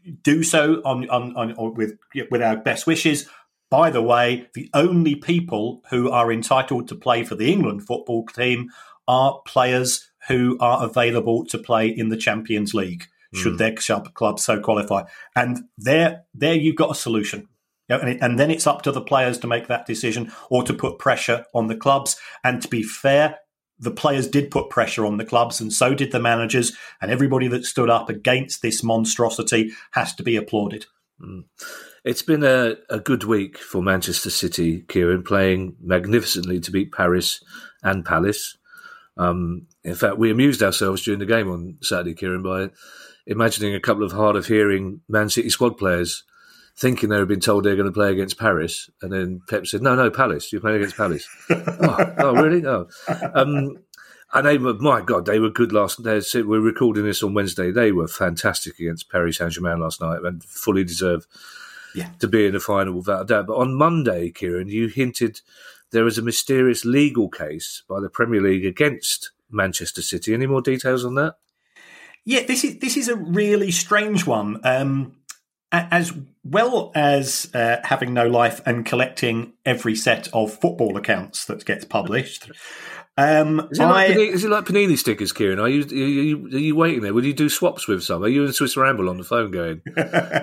yeah. 0.04 0.12
do 0.22 0.42
so 0.42 0.82
on, 0.84 1.08
on, 1.10 1.34
on, 1.36 1.74
with 1.74 1.98
with 2.30 2.42
our 2.42 2.56
best 2.56 2.86
wishes. 2.86 3.28
By 3.70 3.90
the 3.90 4.02
way, 4.02 4.46
the 4.54 4.70
only 4.74 5.16
people 5.16 5.82
who 5.90 6.10
are 6.10 6.30
entitled 6.30 6.86
to 6.88 6.94
play 6.94 7.24
for 7.24 7.34
the 7.34 7.50
England 7.50 7.86
football 7.86 8.26
team 8.26 8.68
are 9.08 9.40
players 9.46 10.08
who 10.28 10.56
are 10.60 10.84
available 10.84 11.44
to 11.46 11.58
play 11.58 11.88
in 11.88 12.08
the 12.10 12.16
Champions 12.16 12.74
League. 12.74 13.04
Should 13.34 13.54
mm. 13.54 13.58
their 13.58 14.00
club 14.12 14.38
so 14.38 14.60
qualify, 14.60 15.02
and 15.34 15.64
there, 15.76 16.22
there 16.34 16.54
you've 16.54 16.76
got 16.76 16.92
a 16.92 16.94
solution 16.94 17.48
and, 17.88 18.08
it, 18.08 18.18
and 18.20 18.38
then 18.38 18.50
it's 18.50 18.66
up 18.66 18.82
to 18.82 18.92
the 18.92 19.00
players 19.00 19.38
to 19.38 19.46
make 19.46 19.66
that 19.68 19.86
decision 19.86 20.32
or 20.50 20.62
to 20.62 20.74
put 20.74 20.98
pressure 20.98 21.44
on 21.54 21.66
the 21.68 21.76
clubs. 21.76 22.16
And 22.42 22.62
to 22.62 22.68
be 22.68 22.82
fair, 22.82 23.38
the 23.78 23.90
players 23.90 24.28
did 24.28 24.50
put 24.50 24.70
pressure 24.70 25.04
on 25.04 25.16
the 25.16 25.24
clubs, 25.24 25.60
and 25.60 25.72
so 25.72 25.94
did 25.94 26.12
the 26.12 26.20
managers. 26.20 26.76
And 27.00 27.10
everybody 27.10 27.48
that 27.48 27.64
stood 27.64 27.90
up 27.90 28.08
against 28.08 28.62
this 28.62 28.82
monstrosity 28.82 29.72
has 29.92 30.14
to 30.14 30.22
be 30.22 30.36
applauded. 30.36 30.86
Mm. 31.20 31.44
It's 32.04 32.22
been 32.22 32.44
a, 32.44 32.76
a 32.90 33.00
good 33.00 33.24
week 33.24 33.58
for 33.58 33.82
Manchester 33.82 34.30
City, 34.30 34.82
Kieran, 34.88 35.22
playing 35.22 35.76
magnificently 35.80 36.60
to 36.60 36.70
beat 36.70 36.92
Paris 36.92 37.42
and 37.82 38.04
Palace. 38.04 38.58
Um, 39.16 39.68
in 39.82 39.94
fact, 39.94 40.18
we 40.18 40.30
amused 40.30 40.62
ourselves 40.62 41.02
during 41.02 41.20
the 41.20 41.26
game 41.26 41.50
on 41.50 41.78
Saturday, 41.80 42.14
Kieran, 42.14 42.42
by 42.42 42.70
imagining 43.26 43.74
a 43.74 43.80
couple 43.80 44.02
of 44.02 44.12
hard 44.12 44.36
of 44.36 44.46
hearing 44.46 45.00
Man 45.08 45.30
City 45.30 45.48
squad 45.48 45.78
players 45.78 46.24
thinking 46.76 47.08
they 47.08 47.18
were 47.18 47.26
being 47.26 47.40
told 47.40 47.64
they're 47.64 47.76
going 47.76 47.86
to 47.86 47.92
play 47.92 48.10
against 48.10 48.38
Paris, 48.38 48.90
and 49.02 49.12
then 49.12 49.42
Pep 49.48 49.66
said, 49.66 49.82
"No, 49.82 49.94
no, 49.94 50.10
Palace. 50.10 50.52
You're 50.52 50.60
playing 50.60 50.78
against 50.78 50.96
Palace." 50.96 51.28
oh, 51.50 52.14
oh, 52.18 52.34
really? 52.34 52.66
Oh, 52.66 52.88
um, 53.34 53.78
and 54.32 54.46
they 54.46 54.58
were, 54.58 54.74
my 54.74 55.00
God, 55.00 55.26
they 55.26 55.38
were 55.38 55.50
good 55.50 55.72
last. 55.72 56.00
We're 56.00 56.60
recording 56.60 57.04
this 57.04 57.22
on 57.22 57.34
Wednesday. 57.34 57.70
They 57.70 57.92
were 57.92 58.08
fantastic 58.08 58.78
against 58.78 59.10
Paris 59.10 59.36
Saint 59.36 59.52
Germain 59.52 59.80
last 59.80 60.00
night, 60.00 60.20
and 60.24 60.42
fully 60.42 60.84
deserve 60.84 61.26
yeah. 61.94 62.10
to 62.18 62.26
be 62.26 62.46
in 62.46 62.52
the 62.52 62.60
final 62.60 62.94
without 62.94 63.22
a 63.22 63.26
doubt. 63.26 63.46
But 63.46 63.56
on 63.56 63.74
Monday, 63.74 64.30
Kieran, 64.30 64.68
you 64.68 64.88
hinted 64.88 65.40
there 65.92 66.04
was 66.04 66.18
a 66.18 66.22
mysterious 66.22 66.84
legal 66.84 67.28
case 67.28 67.84
by 67.88 68.00
the 68.00 68.10
Premier 68.10 68.40
League 68.40 68.66
against 68.66 69.30
Manchester 69.48 70.02
City. 70.02 70.34
Any 70.34 70.46
more 70.46 70.60
details 70.60 71.04
on 71.04 71.14
that? 71.14 71.36
Yeah, 72.24 72.42
this 72.44 72.64
is 72.64 72.78
this 72.78 72.96
is 72.96 73.08
a 73.08 73.16
really 73.16 73.70
strange 73.70 74.26
one. 74.26 74.60
Um, 74.64 75.16
as 75.90 76.12
well 76.44 76.92
as 76.94 77.50
uh, 77.54 77.78
having 77.84 78.14
no 78.14 78.26
life 78.26 78.60
and 78.66 78.84
collecting 78.84 79.54
every 79.64 79.94
set 79.94 80.28
of 80.32 80.52
football 80.52 80.96
accounts 80.96 81.44
that 81.46 81.64
gets 81.64 81.84
published. 81.84 82.50
Um, 83.16 83.68
is, 83.70 83.78
it 83.78 83.84
like 83.84 84.10
Panini, 84.10 84.28
is, 84.28 84.44
it 84.44 84.50
like 84.50 84.64
Panini 84.64 84.98
stickers, 84.98 85.32
Kieran? 85.32 85.60
Are 85.60 85.68
you, 85.68 85.82
are 85.84 85.94
you 85.94 86.46
are 86.46 86.58
you 86.58 86.74
waiting 86.74 87.00
there? 87.00 87.14
Will 87.14 87.24
you 87.24 87.32
do 87.32 87.48
swaps 87.48 87.86
with 87.86 88.02
some? 88.02 88.24
Are 88.24 88.28
you 88.28 88.44
in 88.44 88.52
Swiss 88.52 88.76
Ramble 88.76 89.08
on 89.08 89.18
the 89.18 89.24
phone 89.24 89.52
going? 89.52 89.82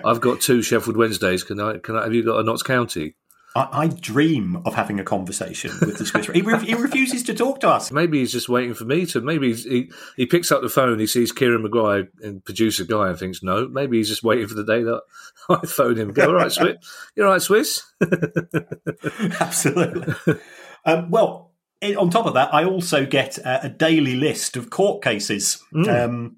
I've 0.05 0.21
got 0.21 0.39
two 0.39 0.61
Sheffield 0.61 0.95
Wednesdays. 0.95 1.43
Can 1.43 1.59
I? 1.59 1.79
Can 1.79 1.97
I? 1.97 2.03
Have 2.03 2.13
you 2.13 2.23
got 2.23 2.39
a 2.39 2.43
Notts 2.43 2.63
County? 2.63 3.15
I, 3.55 3.67
I, 3.71 3.87
dream 3.87 4.61
of 4.65 4.75
having 4.75 4.99
a 4.99 5.03
conversation 5.03 5.71
with 5.81 5.97
the 5.97 6.05
Swiss. 6.05 6.27
he, 6.27 6.41
re- 6.41 6.63
he, 6.63 6.73
refuses 6.73 7.23
to 7.23 7.33
talk 7.33 7.59
to 7.61 7.69
us. 7.69 7.91
Maybe 7.91 8.19
he's 8.19 8.31
just 8.31 8.47
waiting 8.47 8.73
for 8.73 8.85
me 8.85 9.05
to. 9.07 9.19
Maybe 9.19 9.53
he 9.53 9.91
he 10.15 10.25
picks 10.25 10.51
up 10.51 10.61
the 10.61 10.69
phone, 10.69 10.99
he 10.99 11.07
sees 11.07 11.33
Kieran 11.33 11.61
Maguire 11.61 12.07
and 12.21 12.43
producer 12.43 12.85
guy, 12.85 13.09
and 13.09 13.19
thinks, 13.19 13.43
no. 13.43 13.67
Maybe 13.67 13.97
he's 13.97 14.07
just 14.07 14.23
waiting 14.23 14.47
for 14.47 14.53
the 14.53 14.63
day 14.63 14.83
that 14.83 15.01
I 15.49 15.65
phone 15.65 15.97
him. 15.97 16.13
Go, 16.13 16.27
all 16.27 16.33
right, 16.33 16.51
Swiss. 16.51 16.77
You're 17.15 17.27
all 17.27 17.33
right, 17.33 17.41
Swiss. 17.41 17.83
Absolutely. 19.39 20.13
Um, 20.85 21.11
well, 21.11 21.51
on 21.97 22.09
top 22.09 22.27
of 22.27 22.35
that, 22.35 22.53
I 22.53 22.63
also 22.63 23.05
get 23.05 23.37
a, 23.39 23.65
a 23.65 23.69
daily 23.69 24.15
list 24.15 24.55
of 24.55 24.69
court 24.69 25.03
cases 25.03 25.61
mm. 25.73 25.87
um, 25.87 26.37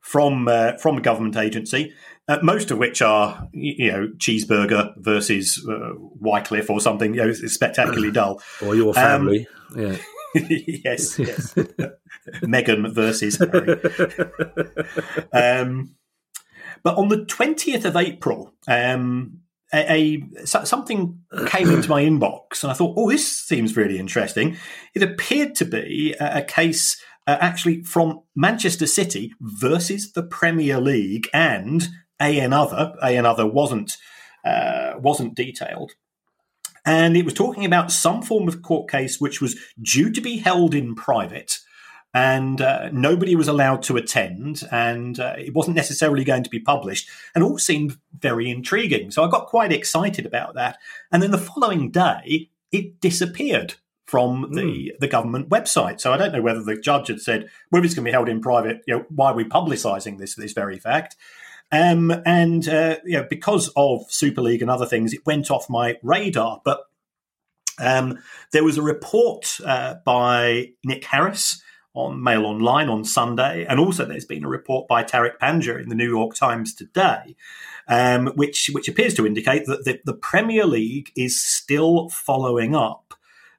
from 0.00 0.48
uh, 0.48 0.76
from 0.76 0.98
a 0.98 1.00
government 1.00 1.36
agency 1.36 1.94
uh, 2.28 2.38
most 2.42 2.70
of 2.70 2.78
which 2.78 3.02
are, 3.02 3.48
you 3.52 3.90
know, 3.90 4.08
cheeseburger 4.16 4.94
versus 4.98 5.64
uh, 5.68 5.90
Wycliffe 6.20 6.70
or 6.70 6.80
something, 6.80 7.14
you 7.14 7.26
know, 7.26 7.32
spectacularly 7.32 8.10
dull. 8.12 8.40
or 8.64 8.74
your 8.74 8.94
family, 8.94 9.46
um, 9.74 9.82
yeah. 9.82 9.96
yes, 10.34 11.18
yes. 11.18 11.54
Megan 12.42 12.92
versus 12.94 13.38
Harry. 13.38 13.80
um, 15.32 15.94
but 16.82 16.96
on 16.96 17.08
the 17.08 17.24
20th 17.26 17.84
of 17.84 17.96
April, 17.96 18.54
um, 18.68 19.40
a, 19.74 20.22
a, 20.36 20.46
something 20.46 21.20
came 21.46 21.70
into 21.70 21.88
my 21.88 22.02
inbox, 22.02 22.62
and 22.62 22.70
I 22.70 22.74
thought, 22.74 22.94
"Oh, 22.96 23.10
this 23.10 23.26
seems 23.26 23.76
really 23.76 23.98
interesting." 23.98 24.58
It 24.94 25.02
appeared 25.02 25.54
to 25.56 25.64
be 25.64 26.14
a, 26.20 26.38
a 26.38 26.42
case 26.42 27.02
uh, 27.26 27.38
actually 27.40 27.82
from 27.82 28.20
Manchester 28.34 28.86
City 28.86 29.32
versus 29.40 30.12
the 30.12 30.22
Premier 30.22 30.80
League 30.80 31.28
and 31.32 31.88
a 32.22 32.38
another. 32.38 32.94
A 33.02 33.16
another 33.16 33.46
wasn't 33.46 33.96
uh, 34.44 34.94
wasn't 34.98 35.34
detailed, 35.34 35.92
and 36.86 37.16
it 37.16 37.24
was 37.24 37.34
talking 37.34 37.64
about 37.64 37.92
some 37.92 38.22
form 38.22 38.48
of 38.48 38.62
court 38.62 38.90
case 38.90 39.20
which 39.20 39.40
was 39.40 39.56
due 39.80 40.10
to 40.10 40.20
be 40.20 40.38
held 40.38 40.74
in 40.74 40.94
private. 40.94 41.58
And 42.14 42.60
uh, 42.60 42.90
nobody 42.92 43.34
was 43.34 43.48
allowed 43.48 43.82
to 43.84 43.96
attend, 43.96 44.64
and 44.70 45.18
uh, 45.18 45.34
it 45.38 45.54
wasn't 45.54 45.76
necessarily 45.76 46.24
going 46.24 46.42
to 46.42 46.50
be 46.50 46.60
published, 46.60 47.08
and 47.34 47.42
all 47.42 47.56
seemed 47.56 47.96
very 48.18 48.50
intriguing. 48.50 49.10
So 49.10 49.24
I 49.24 49.30
got 49.30 49.46
quite 49.46 49.72
excited 49.72 50.26
about 50.26 50.54
that. 50.54 50.76
And 51.10 51.22
then 51.22 51.30
the 51.30 51.38
following 51.38 51.90
day, 51.90 52.50
it 52.70 53.00
disappeared 53.00 53.76
from 54.04 54.50
the, 54.52 54.60
mm. 54.60 54.98
the 55.00 55.08
government 55.08 55.48
website. 55.48 55.98
So 55.98 56.12
I 56.12 56.18
don't 56.18 56.32
know 56.32 56.42
whether 56.42 56.62
the 56.62 56.76
judge 56.76 57.08
had 57.08 57.22
said, 57.22 57.48
well, 57.70 57.82
it's 57.82 57.94
going 57.94 58.04
to 58.04 58.10
be 58.10 58.12
held 58.12 58.28
in 58.28 58.42
private. 58.42 58.82
You 58.86 58.96
know, 58.96 59.06
why 59.08 59.30
are 59.30 59.34
we 59.34 59.44
publicising 59.44 60.18
this 60.18 60.34
this 60.34 60.52
very 60.52 60.78
fact? 60.78 61.16
Um, 61.72 62.12
and 62.26 62.68
uh, 62.68 62.96
because 63.30 63.70
of 63.76 64.02
Super 64.12 64.42
League 64.42 64.62
and 64.62 64.70
other 64.70 64.86
things, 64.86 65.14
it 65.14 65.24
went 65.24 65.50
off 65.50 65.70
my 65.70 65.96
radar. 66.02 66.60
But 66.64 66.82
um, 67.80 68.18
there 68.52 68.62
was 68.62 68.76
a 68.76 68.82
report 68.82 69.58
uh, 69.64 69.94
by 70.04 70.72
Nick 70.84 71.04
Harris 71.06 71.62
on 71.94 72.22
Mail 72.22 72.46
Online 72.46 72.88
on 72.88 73.04
Sunday, 73.04 73.66
and 73.66 73.80
also 73.80 74.04
there's 74.04 74.24
been 74.24 74.44
a 74.44 74.48
report 74.48 74.86
by 74.86 75.02
Tariq 75.02 75.38
Panja 75.40 75.82
in 75.82 75.88
the 75.88 75.94
New 75.94 76.08
York 76.08 76.34
Times 76.34 76.74
today, 76.74 77.36
um, 77.88 78.28
which 78.34 78.70
which 78.72 78.88
appears 78.88 79.14
to 79.14 79.26
indicate 79.26 79.66
that 79.66 79.84
the, 79.84 80.00
the 80.04 80.14
Premier 80.14 80.66
League 80.66 81.10
is 81.16 81.42
still 81.42 82.08
following 82.08 82.74
up 82.74 83.14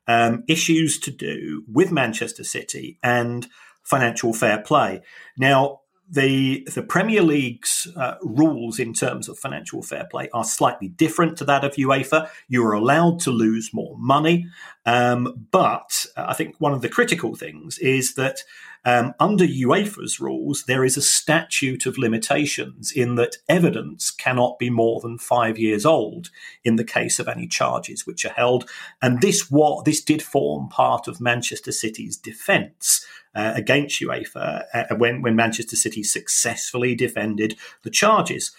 um, 0.07 0.43
issues 0.47 0.99
to 0.99 1.11
do 1.11 1.63
with 1.71 1.91
Manchester 1.91 2.43
City 2.43 2.97
and 3.03 3.47
financial 3.83 4.33
fair 4.33 4.59
play. 4.59 5.01
Now, 5.37 5.81
the 6.09 6.67
the 6.73 6.83
Premier 6.83 7.21
League's 7.21 7.87
uh, 7.95 8.15
rules 8.21 8.79
in 8.79 8.93
terms 8.93 9.29
of 9.29 9.37
financial 9.37 9.81
fair 9.81 10.05
play 10.09 10.29
are 10.33 10.43
slightly 10.43 10.89
different 10.89 11.37
to 11.37 11.45
that 11.45 11.63
of 11.63 11.73
UEFA. 11.73 12.29
You 12.47 12.65
are 12.65 12.73
allowed 12.73 13.19
to 13.21 13.31
lose 13.31 13.73
more 13.73 13.95
money, 13.97 14.47
um, 14.85 15.47
but 15.51 16.05
I 16.17 16.33
think 16.33 16.55
one 16.59 16.73
of 16.73 16.81
the 16.81 16.89
critical 16.89 17.35
things 17.35 17.77
is 17.79 18.15
that 18.15 18.43
um, 18.85 19.13
under 19.19 19.45
UEFA's 19.45 20.19
rules, 20.19 20.65
there 20.65 20.83
is 20.83 20.97
a 20.97 21.01
statute 21.01 21.85
of 21.85 21.97
limitations 21.97 22.91
in 22.91 23.15
that 23.15 23.37
evidence 23.47 24.11
cannot 24.11 24.59
be 24.59 24.69
more 24.69 24.99
than 24.99 25.17
five 25.17 25.57
years 25.57 25.85
old 25.85 26.29
in 26.65 26.75
the 26.75 26.83
case 26.83 27.17
of 27.17 27.29
any 27.29 27.47
charges 27.47 28.05
which 28.05 28.25
are 28.25 28.33
held. 28.33 28.69
And 29.01 29.21
this 29.21 29.49
what 29.49 29.85
this 29.85 30.03
did 30.03 30.21
form 30.21 30.67
part 30.67 31.07
of 31.07 31.21
Manchester 31.21 31.71
City's 31.71 32.17
defence 32.17 33.05
uh, 33.35 33.53
against 33.55 34.01
UEFA 34.01 34.65
uh, 34.73 34.95
when 34.95 35.21
when 35.21 35.35
Manchester 35.35 35.75
City 35.75 36.03
successfully 36.03 36.95
defended 36.95 37.55
the 37.83 37.89
charges. 37.89 38.51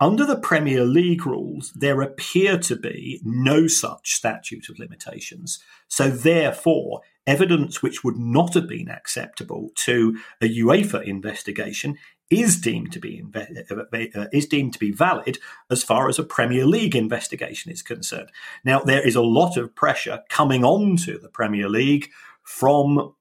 Under 0.00 0.24
the 0.24 0.38
Premier 0.38 0.84
League 0.84 1.26
rules, 1.26 1.72
there 1.74 2.00
appear 2.00 2.56
to 2.58 2.76
be 2.76 3.20
no 3.24 3.66
such 3.66 4.12
statute 4.14 4.68
of 4.68 4.78
limitations. 4.78 5.58
So, 5.88 6.08
therefore, 6.08 7.00
evidence 7.26 7.82
which 7.82 8.04
would 8.04 8.16
not 8.16 8.54
have 8.54 8.68
been 8.68 8.88
acceptable 8.88 9.70
to 9.74 10.16
a 10.40 10.48
UEFA 10.60 11.04
investigation 11.04 11.98
is 12.30 12.60
deemed 12.60 12.92
to 12.92 13.00
be 13.00 13.24
uh, 13.34 14.26
is 14.32 14.46
deemed 14.46 14.72
to 14.74 14.78
be 14.78 14.92
valid 14.92 15.38
as 15.70 15.82
far 15.82 16.08
as 16.08 16.18
a 16.18 16.24
Premier 16.24 16.66
League 16.66 16.94
investigation 16.94 17.72
is 17.72 17.82
concerned. 17.82 18.30
Now, 18.64 18.80
there 18.80 19.06
is 19.06 19.16
a 19.16 19.22
lot 19.22 19.56
of 19.56 19.74
pressure 19.74 20.20
coming 20.28 20.64
on 20.64 20.96
to 20.98 21.18
the 21.18 21.30
Premier 21.30 21.68
League 21.68 22.10
from 22.42 23.14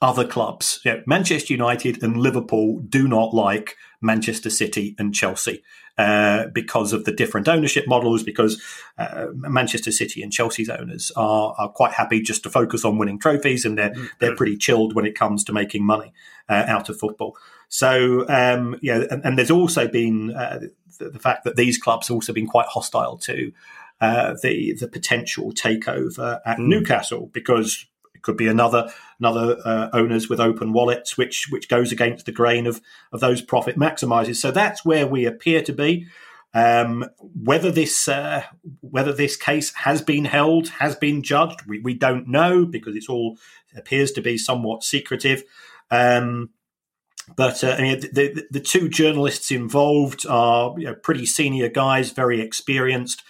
other 0.00 0.26
clubs. 0.26 0.80
You 0.84 0.92
know, 0.92 1.02
Manchester 1.06 1.52
United 1.52 2.02
and 2.02 2.16
Liverpool 2.16 2.80
do 2.80 3.08
not 3.08 3.32
like 3.34 3.76
Manchester 4.00 4.50
City 4.50 4.94
and 4.98 5.14
Chelsea 5.14 5.62
uh, 5.96 6.46
because 6.48 6.92
of 6.92 7.04
the 7.04 7.12
different 7.12 7.48
ownership 7.48 7.84
models. 7.86 8.22
Because 8.22 8.62
uh, 8.98 9.26
Manchester 9.32 9.92
City 9.92 10.22
and 10.22 10.32
Chelsea's 10.32 10.68
owners 10.68 11.10
are, 11.16 11.54
are 11.58 11.68
quite 11.68 11.92
happy 11.92 12.20
just 12.20 12.42
to 12.42 12.50
focus 12.50 12.84
on 12.84 12.98
winning 12.98 13.18
trophies, 13.18 13.64
and 13.64 13.78
they're 13.78 13.90
mm-hmm. 13.90 14.06
they're 14.20 14.36
pretty 14.36 14.56
chilled 14.56 14.94
when 14.94 15.06
it 15.06 15.14
comes 15.14 15.44
to 15.44 15.52
making 15.52 15.84
money 15.84 16.12
uh, 16.48 16.64
out 16.66 16.88
of 16.88 16.98
football. 16.98 17.36
So 17.68 18.28
um, 18.28 18.78
yeah, 18.82 19.04
and, 19.10 19.24
and, 19.24 19.38
there's 19.38 19.50
also 19.50 19.88
been 19.88 20.32
uh, 20.34 20.60
the, 20.98 21.10
the, 21.10 21.18
fact 21.18 21.44
that 21.44 21.56
these 21.56 21.78
clubs 21.78 22.08
have 22.08 22.14
also 22.14 22.32
been 22.32 22.46
quite 22.46 22.66
hostile 22.66 23.18
to. 23.18 23.52
Uh, 24.00 24.34
the 24.42 24.74
the 24.74 24.88
potential 24.88 25.52
takeover 25.52 26.40
at 26.44 26.58
mm. 26.58 26.66
Newcastle 26.66 27.30
because 27.32 27.86
could 28.24 28.36
be 28.36 28.48
another 28.48 28.92
another 29.20 29.56
uh, 29.64 29.90
owners 29.92 30.28
with 30.28 30.40
open 30.40 30.72
wallets, 30.72 31.16
which 31.16 31.46
which 31.50 31.68
goes 31.68 31.92
against 31.92 32.26
the 32.26 32.32
grain 32.32 32.66
of 32.66 32.80
of 33.12 33.20
those 33.20 33.40
profit 33.40 33.76
maximizers. 33.76 34.36
So 34.36 34.50
that's 34.50 34.84
where 34.84 35.06
we 35.06 35.24
appear 35.24 35.62
to 35.62 35.72
be. 35.72 36.08
Um, 36.52 37.06
whether 37.18 37.70
this 37.70 38.08
uh, 38.08 38.42
whether 38.80 39.12
this 39.12 39.36
case 39.36 39.72
has 39.74 40.02
been 40.02 40.24
held, 40.24 40.68
has 40.68 40.96
been 40.96 41.22
judged, 41.22 41.62
we, 41.66 41.80
we 41.80 41.94
don't 41.94 42.28
know 42.28 42.64
because 42.64 42.96
it's 42.96 43.08
all 43.08 43.38
appears 43.76 44.12
to 44.12 44.22
be 44.22 44.38
somewhat 44.38 44.82
secretive. 44.84 45.44
Um, 45.90 46.50
but 47.36 47.64
uh, 47.64 47.76
I 47.78 47.82
mean, 47.82 48.00
the, 48.00 48.46
the, 48.50 48.60
two 48.60 48.88
journalists 48.88 49.50
involved 49.50 50.26
are 50.26 50.74
you 50.78 50.86
know, 50.86 50.94
pretty 50.94 51.24
senior 51.24 51.68
guys, 51.68 52.10
very 52.10 52.40
experienced. 52.40 53.22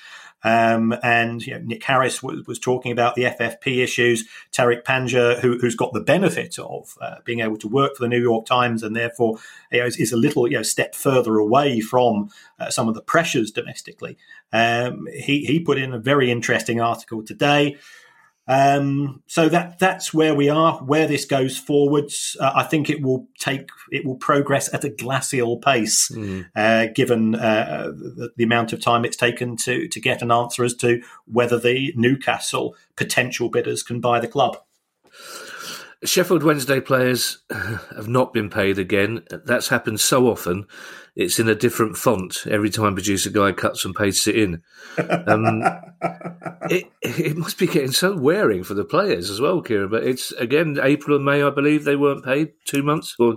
Um, 0.44 0.94
and 1.02 1.44
you 1.44 1.54
know, 1.54 1.60
Nick 1.64 1.82
Harris 1.82 2.22
was, 2.22 2.46
was, 2.46 2.58
talking 2.58 2.92
about 2.92 3.14
the 3.14 3.24
FFP 3.24 3.82
issues. 3.82 4.28
Tariq 4.52 4.82
Panja, 4.82 5.40
who, 5.40 5.58
has 5.58 5.74
got 5.74 5.92
the 5.92 6.00
benefit 6.00 6.58
of 6.58 6.96
uh, 7.00 7.16
being 7.24 7.40
able 7.40 7.56
to 7.56 7.68
work 7.68 7.96
for 7.96 8.04
the 8.04 8.08
New 8.08 8.20
York 8.20 8.44
Times 8.44 8.82
and 8.82 8.94
therefore 8.94 9.38
you 9.72 9.80
know, 9.80 9.86
is, 9.86 9.96
is, 9.96 10.12
a 10.12 10.16
little 10.16 10.46
you 10.46 10.58
know, 10.58 10.62
step 10.62 10.94
further 10.94 11.38
away 11.38 11.80
from 11.80 12.28
uh, 12.60 12.70
some 12.70 12.88
of 12.88 12.94
the 12.94 13.00
pressures 13.00 13.50
domestically. 13.50 14.18
Um, 14.52 15.08
he, 15.12 15.44
he 15.46 15.60
put 15.60 15.78
in 15.78 15.94
a 15.94 15.98
very 15.98 16.30
interesting 16.30 16.80
article 16.80 17.24
today 17.24 17.76
um, 18.46 19.22
so 19.26 19.48
that 19.48 19.78
that's 19.78 20.12
where 20.12 20.34
we 20.34 20.50
are. 20.50 20.74
Where 20.78 21.06
this 21.06 21.24
goes 21.24 21.56
forwards, 21.56 22.36
uh, 22.38 22.52
I 22.54 22.64
think 22.64 22.90
it 22.90 23.00
will 23.00 23.26
take 23.38 23.68
it 23.90 24.04
will 24.04 24.16
progress 24.16 24.72
at 24.74 24.84
a 24.84 24.90
glacial 24.90 25.58
pace, 25.58 26.10
mm. 26.10 26.46
uh, 26.54 26.86
given 26.94 27.34
uh, 27.34 27.90
the, 27.94 28.30
the, 28.36 28.44
amount 28.44 28.74
of 28.74 28.80
time 28.80 29.04
it's 29.04 29.16
taken 29.16 29.56
to 29.58 29.88
to 29.88 30.00
get 30.00 30.20
an 30.20 30.30
answer 30.30 30.62
as 30.62 30.74
to 30.76 31.00
whether 31.24 31.58
the 31.58 31.94
Newcastle 31.96 32.76
potential 32.96 33.48
bidders 33.48 33.82
can 33.82 34.00
buy 34.00 34.20
the 34.20 34.28
club. 34.28 34.58
Sheffield 36.04 36.42
Wednesday 36.42 36.80
players 36.80 37.42
have 37.50 38.08
not 38.08 38.32
been 38.32 38.50
paid 38.50 38.78
again. 38.78 39.24
That's 39.44 39.68
happened 39.68 40.00
so 40.00 40.28
often 40.28 40.66
it's 41.16 41.38
in 41.38 41.48
a 41.48 41.54
different 41.54 41.96
font 41.96 42.44
every 42.48 42.70
time 42.70 42.94
producer 42.94 43.30
guy 43.30 43.52
cuts 43.52 43.84
and 43.84 43.94
pastes 43.94 44.26
it 44.26 44.36
in. 44.36 44.62
Um, 44.98 45.62
it 46.70 46.86
it 47.02 47.36
must 47.36 47.58
be 47.58 47.66
getting 47.66 47.92
so 47.92 48.16
wearing 48.16 48.64
for 48.64 48.74
the 48.74 48.84
players 48.84 49.30
as 49.30 49.40
well, 49.40 49.62
Kieran. 49.62 49.90
But 49.90 50.04
it's 50.04 50.32
again 50.32 50.78
April 50.82 51.16
and 51.16 51.24
May, 51.24 51.42
I 51.42 51.50
believe 51.50 51.84
they 51.84 51.96
weren't 51.96 52.24
paid 52.24 52.52
two 52.64 52.82
months 52.82 53.14
or 53.18 53.36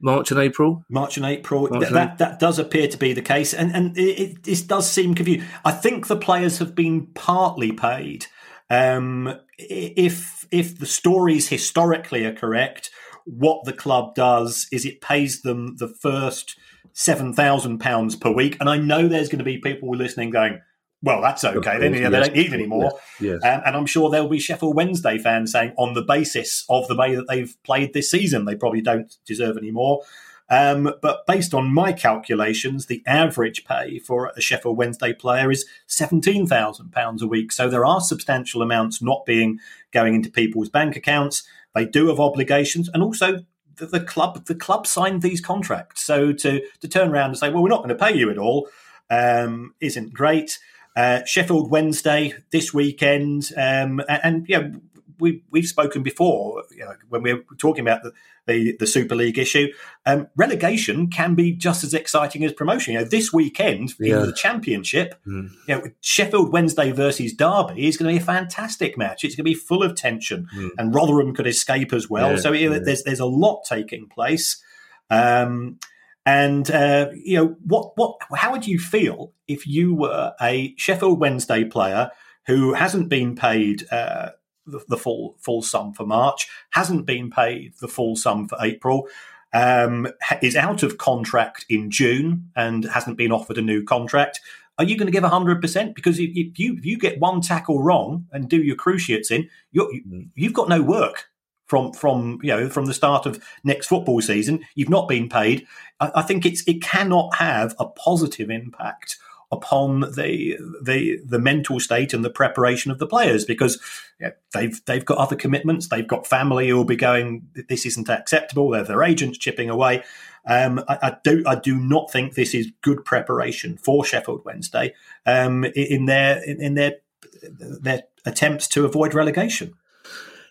March 0.00 0.30
and 0.30 0.40
April. 0.40 0.84
March 0.88 1.16
and 1.16 1.26
April. 1.26 1.68
March 1.68 1.82
that, 1.82 1.92
that, 1.92 2.18
that 2.18 2.38
does 2.38 2.58
appear 2.58 2.88
to 2.88 2.96
be 2.96 3.12
the 3.12 3.22
case, 3.22 3.52
and 3.52 3.74
and 3.74 3.96
it, 3.98 4.48
it, 4.48 4.66
does 4.66 4.90
seem 4.90 5.14
confusing. 5.14 5.46
I 5.64 5.72
think 5.72 6.06
the 6.06 6.16
players 6.16 6.58
have 6.58 6.74
been 6.74 7.08
partly 7.14 7.72
paid. 7.72 8.26
Um, 8.70 9.34
if 9.58 10.37
if 10.50 10.78
the 10.78 10.86
stories 10.86 11.48
historically 11.48 12.24
are 12.24 12.34
correct, 12.34 12.90
what 13.24 13.64
the 13.64 13.72
club 13.72 14.14
does 14.14 14.66
is 14.72 14.84
it 14.84 15.00
pays 15.00 15.42
them 15.42 15.76
the 15.76 15.88
first 15.88 16.58
seven 16.92 17.32
thousand 17.32 17.78
pounds 17.78 18.16
per 18.16 18.30
week. 18.30 18.56
And 18.60 18.68
I 18.68 18.76
know 18.78 19.06
there's 19.06 19.28
going 19.28 19.38
to 19.38 19.44
be 19.44 19.58
people 19.58 19.94
listening 19.94 20.30
going, 20.30 20.60
well, 21.02 21.20
that's 21.20 21.44
okay. 21.44 21.78
Then 21.78 21.94
yeah, 21.94 22.08
they 22.08 22.20
don't 22.20 22.34
need 22.34 22.52
anymore. 22.52 22.92
Yes. 23.20 23.40
Um, 23.44 23.62
and 23.64 23.76
I'm 23.76 23.86
sure 23.86 24.10
there'll 24.10 24.28
be 24.28 24.40
Sheffield 24.40 24.74
Wednesday 24.74 25.18
fans 25.18 25.52
saying, 25.52 25.72
on 25.76 25.94
the 25.94 26.02
basis 26.02 26.64
of 26.68 26.88
the 26.88 26.96
way 26.96 27.14
that 27.14 27.28
they've 27.28 27.54
played 27.62 27.92
this 27.92 28.10
season, 28.10 28.46
they 28.46 28.56
probably 28.56 28.80
don't 28.80 29.14
deserve 29.24 29.56
any 29.56 29.70
more. 29.70 30.02
Um, 30.50 30.94
but 31.02 31.26
based 31.26 31.52
on 31.52 31.72
my 31.72 31.92
calculations, 31.92 32.86
the 32.86 33.02
average 33.06 33.64
pay 33.64 33.98
for 33.98 34.32
a 34.36 34.40
Sheffield 34.40 34.78
Wednesday 34.78 35.12
player 35.12 35.50
is 35.50 35.66
£17,000 35.88 37.20
a 37.20 37.26
week. 37.26 37.52
So 37.52 37.68
there 37.68 37.84
are 37.84 38.00
substantial 38.00 38.62
amounts 38.62 39.02
not 39.02 39.26
being 39.26 39.60
going 39.92 40.14
into 40.14 40.30
people's 40.30 40.70
bank 40.70 40.96
accounts. 40.96 41.42
They 41.74 41.84
do 41.84 42.08
have 42.08 42.18
obligations. 42.18 42.88
And 42.92 43.02
also, 43.02 43.44
the, 43.76 43.86
the 43.86 44.00
club 44.00 44.44
the 44.46 44.54
club 44.54 44.86
signed 44.86 45.22
these 45.22 45.40
contracts. 45.40 46.04
So 46.04 46.32
to, 46.32 46.62
to 46.80 46.88
turn 46.88 47.10
around 47.10 47.30
and 47.30 47.38
say, 47.38 47.50
well, 47.50 47.62
we're 47.62 47.68
not 47.68 47.84
going 47.84 47.96
to 47.96 48.04
pay 48.04 48.16
you 48.16 48.30
at 48.30 48.38
all, 48.38 48.68
um, 49.10 49.74
isn't 49.80 50.12
great. 50.12 50.58
Uh, 50.96 51.24
Sheffield 51.24 51.70
Wednesday 51.70 52.34
this 52.50 52.74
weekend, 52.74 53.52
um, 53.56 54.00
and, 54.08 54.20
and 54.24 54.48
yeah, 54.48 54.70
we 55.18 55.42
we've 55.50 55.66
spoken 55.66 56.02
before 56.02 56.62
you 56.70 56.84
know, 56.84 56.94
when 57.08 57.22
we're 57.22 57.42
talking 57.58 57.80
about 57.82 58.02
the, 58.02 58.12
the, 58.46 58.76
the 58.78 58.86
Super 58.86 59.14
League 59.14 59.38
issue. 59.38 59.68
Um, 60.06 60.28
relegation 60.36 61.08
can 61.10 61.34
be 61.34 61.52
just 61.52 61.84
as 61.84 61.92
exciting 61.94 62.44
as 62.44 62.52
promotion. 62.52 62.94
You 62.94 63.00
know, 63.00 63.04
this 63.04 63.32
weekend 63.32 63.94
Yeah. 64.00 64.20
in 64.20 64.26
the 64.26 64.32
Championship, 64.32 65.14
Mm. 65.26 65.50
you 65.66 65.74
know, 65.74 65.82
Sheffield 66.00 66.52
Wednesday 66.52 66.92
versus 66.92 67.34
Derby 67.34 67.86
is 67.86 67.96
going 67.96 68.14
to 68.14 68.18
be 68.18 68.22
a 68.22 68.26
fantastic 68.26 68.96
match. 68.96 69.24
It's 69.24 69.34
going 69.34 69.44
to 69.44 69.50
be 69.50 69.54
full 69.54 69.82
of 69.82 69.94
tension, 69.94 70.48
and 70.78 70.94
Rotherham 70.94 71.34
could 71.34 71.46
escape 71.46 71.92
as 71.92 72.08
well. 72.08 72.32
Yeah, 72.32 72.36
so 72.40 72.52
yeah. 72.52 72.78
there's 72.78 73.02
there's 73.02 73.20
a 73.20 73.26
lot 73.26 73.64
taking 73.68 74.08
place. 74.08 74.62
Um, 75.10 75.78
and 76.26 76.70
uh, 76.70 77.08
you 77.14 77.36
know 77.38 77.56
what? 77.64 77.92
What? 77.96 78.18
How 78.34 78.52
would 78.52 78.66
you 78.66 78.78
feel 78.78 79.32
if 79.46 79.66
you 79.66 79.94
were 79.94 80.34
a 80.40 80.74
Sheffield 80.76 81.18
Wednesday 81.20 81.64
player 81.64 82.10
who 82.46 82.74
hasn't 82.74 83.08
been 83.08 83.34
paid 83.34 83.86
uh, 83.90 84.30
the, 84.70 84.84
the 84.88 84.96
full 84.96 85.36
full 85.38 85.62
sum 85.62 85.92
for 85.92 86.06
March, 86.06 86.48
hasn't 86.70 87.06
been 87.06 87.30
paid 87.30 87.74
the 87.80 87.88
full 87.88 88.16
sum 88.16 88.48
for 88.48 88.58
April, 88.60 89.08
um, 89.52 90.08
is 90.42 90.56
out 90.56 90.82
of 90.82 90.98
contract 90.98 91.64
in 91.68 91.90
June 91.90 92.50
and 92.56 92.84
hasn't 92.84 93.16
been 93.16 93.32
offered 93.32 93.58
a 93.58 93.62
new 93.62 93.84
contract? 93.84 94.40
Are 94.78 94.84
you 94.84 94.96
going 94.96 95.06
to 95.06 95.12
give 95.12 95.24
hundred 95.24 95.60
percent? 95.60 95.94
Because 95.94 96.18
if 96.18 96.30
if 96.34 96.58
you 96.58 96.76
if 96.76 96.86
you 96.86 96.98
get 96.98 97.18
one 97.18 97.40
tackle 97.40 97.82
wrong 97.82 98.26
and 98.32 98.48
do 98.48 98.62
your 98.62 98.76
cruciates 98.76 99.30
in, 99.30 99.48
you're, 99.72 99.92
you, 99.92 100.26
you've 100.34 100.54
got 100.54 100.68
no 100.68 100.82
work 100.82 101.28
from 101.66 101.92
from 101.92 102.38
you 102.42 102.50
know 102.50 102.68
from 102.68 102.86
the 102.86 102.94
start 102.94 103.26
of 103.26 103.42
next 103.64 103.86
football 103.86 104.20
season. 104.20 104.64
You've 104.74 104.88
not 104.88 105.08
been 105.08 105.28
paid. 105.28 105.66
I, 106.00 106.12
I 106.16 106.22
think 106.22 106.46
it's 106.46 106.62
it 106.68 106.82
cannot 106.82 107.34
have 107.36 107.74
a 107.78 107.86
positive 107.86 108.50
impact 108.50 109.16
upon 109.50 110.00
the 110.00 110.58
the 110.82 111.20
the 111.24 111.38
mental 111.38 111.80
state 111.80 112.12
and 112.12 112.24
the 112.24 112.30
preparation 112.30 112.90
of 112.90 112.98
the 112.98 113.06
players 113.06 113.44
because 113.44 113.80
yeah, 114.20 114.30
they've 114.52 114.84
they've 114.84 115.04
got 115.04 115.18
other 115.18 115.36
commitments. 115.36 115.88
They've 115.88 116.06
got 116.06 116.26
family 116.26 116.68
who 116.68 116.76
will 116.76 116.84
be 116.84 116.96
going. 116.96 117.48
This 117.68 117.86
isn't 117.86 118.08
acceptable. 118.08 118.70
They're 118.70 118.84
their 118.84 119.02
agents 119.02 119.38
chipping 119.38 119.70
away. 119.70 120.02
Um, 120.46 120.82
I, 120.88 120.98
I 121.02 121.16
do 121.24 121.42
I 121.46 121.54
do 121.54 121.78
not 121.78 122.10
think 122.10 122.34
this 122.34 122.54
is 122.54 122.72
good 122.82 123.04
preparation 123.04 123.76
for 123.78 124.04
Sheffield 124.04 124.44
Wednesday 124.44 124.94
um, 125.26 125.64
in- 125.64 125.72
in 125.74 126.06
their 126.06 126.42
in, 126.44 126.60
in 126.60 126.74
their 126.74 126.96
their 127.42 128.02
attempts 128.26 128.68
to 128.68 128.84
avoid 128.84 129.14
relegation. 129.14 129.74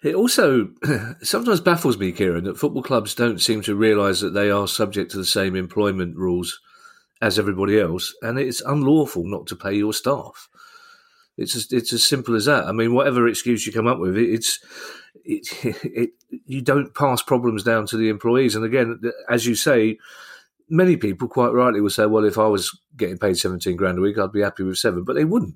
It 0.03 0.15
also 0.15 0.69
sometimes 1.21 1.59
baffles 1.59 1.97
me, 1.97 2.11
Kieran, 2.11 2.43
that 2.45 2.57
football 2.57 2.83
clubs 2.83 3.15
don't 3.15 3.41
seem 3.41 3.61
to 3.63 3.75
realise 3.75 4.21
that 4.21 4.33
they 4.33 4.49
are 4.51 4.67
subject 4.67 5.11
to 5.11 5.17
the 5.17 5.25
same 5.25 5.55
employment 5.55 6.15
rules 6.15 6.59
as 7.21 7.39
everybody 7.39 7.79
else, 7.79 8.13
and 8.21 8.37
it's 8.37 8.61
unlawful 8.61 9.23
not 9.25 9.47
to 9.47 9.55
pay 9.55 9.73
your 9.73 9.93
staff. 9.93 10.49
It's 11.37 11.55
as, 11.55 11.71
it's 11.71 11.93
as 11.93 12.03
simple 12.03 12.35
as 12.35 12.45
that. 12.45 12.65
I 12.65 12.71
mean, 12.71 12.93
whatever 12.93 13.27
excuse 13.27 13.65
you 13.65 13.73
come 13.73 13.87
up 13.87 13.99
with, 13.99 14.17
it, 14.17 14.29
it's 14.29 14.59
it, 15.23 15.47
it 15.83 16.09
you 16.45 16.61
don't 16.61 16.93
pass 16.93 17.21
problems 17.21 17.63
down 17.63 17.85
to 17.87 17.97
the 17.97 18.09
employees. 18.09 18.55
And 18.55 18.65
again, 18.65 19.01
as 19.29 19.45
you 19.45 19.55
say, 19.55 19.97
many 20.69 20.97
people 20.97 21.27
quite 21.27 21.53
rightly 21.53 21.81
will 21.81 21.89
say, 21.89 22.05
"Well, 22.05 22.25
if 22.25 22.37
I 22.37 22.47
was 22.47 22.77
getting 22.95 23.17
paid 23.17 23.37
seventeen 23.37 23.77
grand 23.77 23.97
a 23.97 24.01
week, 24.01 24.17
I'd 24.17 24.31
be 24.31 24.41
happy 24.41 24.63
with 24.63 24.77
seven. 24.77 25.03
But 25.03 25.13
they 25.13 25.25
wouldn't. 25.25 25.55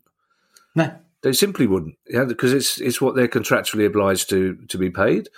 No, 0.76 0.94
They 1.22 1.34
simply 1.34 1.68
wouldn't, 1.68 1.98
yeah, 2.08 2.24
because 2.24 2.54
it's 2.54 2.80
it's 2.80 3.02
what 3.02 3.16
they're 3.16 3.28
contractually 3.28 3.86
obliged 3.86 4.30
to 4.30 4.56
to 4.68 4.78
be 4.78 4.90
paid. 4.90 5.30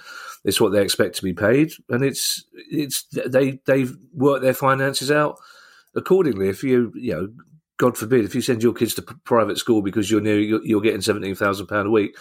It's 0.44 0.60
what 0.60 0.74
they 0.74 0.82
expect 0.82 1.16
to 1.16 1.24
be 1.24 1.34
paid, 1.34 1.72
and 1.90 2.04
it's 2.04 2.44
it's 2.54 3.04
they 3.04 3.60
they've 3.66 3.96
worked 4.14 4.44
their 4.44 4.54
finances 4.54 5.10
out 5.10 5.40
accordingly. 5.96 6.50
If 6.50 6.64
you 6.64 6.92
you 6.96 7.14
know, 7.14 7.28
God 7.78 7.98
forbid, 7.98 8.26
if 8.26 8.36
you 8.36 8.42
send 8.42 8.64
your 8.64 8.74
kids 8.74 8.94
to 8.96 9.02
p- 9.02 9.16
private 9.24 9.58
school 9.58 9.82
because 9.82 10.10
you're 10.10 10.22
near 10.22 10.40
you're, 10.40 10.64
you're 10.64 10.82
getting 10.82 11.02
seventeen 11.02 11.36
thousand 11.36 11.68
pound 11.68 11.88
a 11.88 11.92
week, 11.92 12.16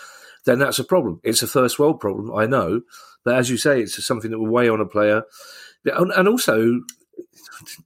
then 0.44 0.58
that's 0.58 0.78
a 0.78 0.84
problem. 0.84 1.20
It's 1.22 1.42
a 1.42 1.46
first 1.46 1.78
world 1.78 2.00
problem, 2.00 2.34
I 2.34 2.46
know, 2.46 2.82
but 3.24 3.36
as 3.36 3.50
you 3.50 3.56
say, 3.56 3.80
it's 3.80 4.04
something 4.04 4.30
that 4.30 4.38
will 4.38 4.50
weigh 4.50 4.68
on 4.68 4.80
a 4.80 4.86
player, 4.86 5.22
and, 5.84 6.10
and 6.12 6.28
also. 6.28 6.80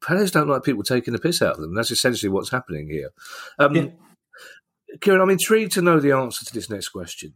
Players 0.01 0.31
don't 0.31 0.49
like 0.49 0.63
people 0.63 0.83
taking 0.83 1.13
the 1.13 1.19
piss 1.19 1.43
out 1.43 1.57
of 1.57 1.61
them. 1.61 1.75
That's 1.75 1.91
essentially 1.91 2.31
what's 2.31 2.51
happening 2.51 2.89
here. 2.89 3.11
Um, 3.59 3.75
Yeah. 3.75 3.87
Kieran, 5.01 5.21
I'm 5.21 5.31
intrigued 5.31 5.73
to 5.73 5.83
know 5.83 6.01
the 6.01 6.13
answer 6.13 6.45
to 6.45 6.55
this 6.55 6.71
next 6.71 6.89
question. 6.91 7.35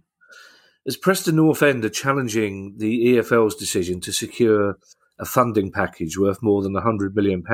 As 0.87 0.97
Preston 0.97 1.37
North 1.37 1.63
End 1.63 1.85
are 1.85 1.91
challenging 1.91 2.77
the 2.79 3.17
EFL's 3.17 3.55
decision 3.55 4.01
to 4.01 4.13
secure 4.13 4.79
a 5.19 5.27
funding 5.27 5.71
package 5.71 6.19
worth 6.19 6.43
more 6.43 6.63
than 6.63 6.73
£100 6.73 7.15
million 7.15 7.45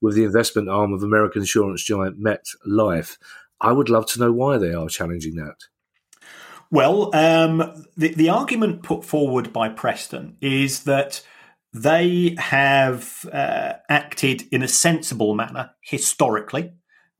with 0.00 0.14
the 0.14 0.24
investment 0.24 0.68
arm 0.68 0.92
of 0.92 1.02
American 1.02 1.42
insurance 1.42 1.82
giant 1.82 2.22
MetLife, 2.22 3.16
I 3.60 3.72
would 3.72 3.88
love 3.88 4.06
to 4.06 4.20
know 4.20 4.32
why 4.32 4.58
they 4.58 4.72
are 4.72 4.88
challenging 4.88 5.34
that. 5.36 5.56
Well, 6.70 7.14
um, 7.14 7.84
the, 7.96 8.14
the 8.14 8.28
argument 8.28 8.82
put 8.82 9.04
forward 9.04 9.52
by 9.52 9.68
Preston 9.68 10.36
is 10.40 10.84
that 10.84 11.22
they 11.72 12.36
have 12.38 13.28
uh, 13.32 13.74
acted 13.88 14.44
in 14.52 14.62
a 14.62 14.68
sensible 14.68 15.34
manner 15.34 15.70
historically. 15.82 16.72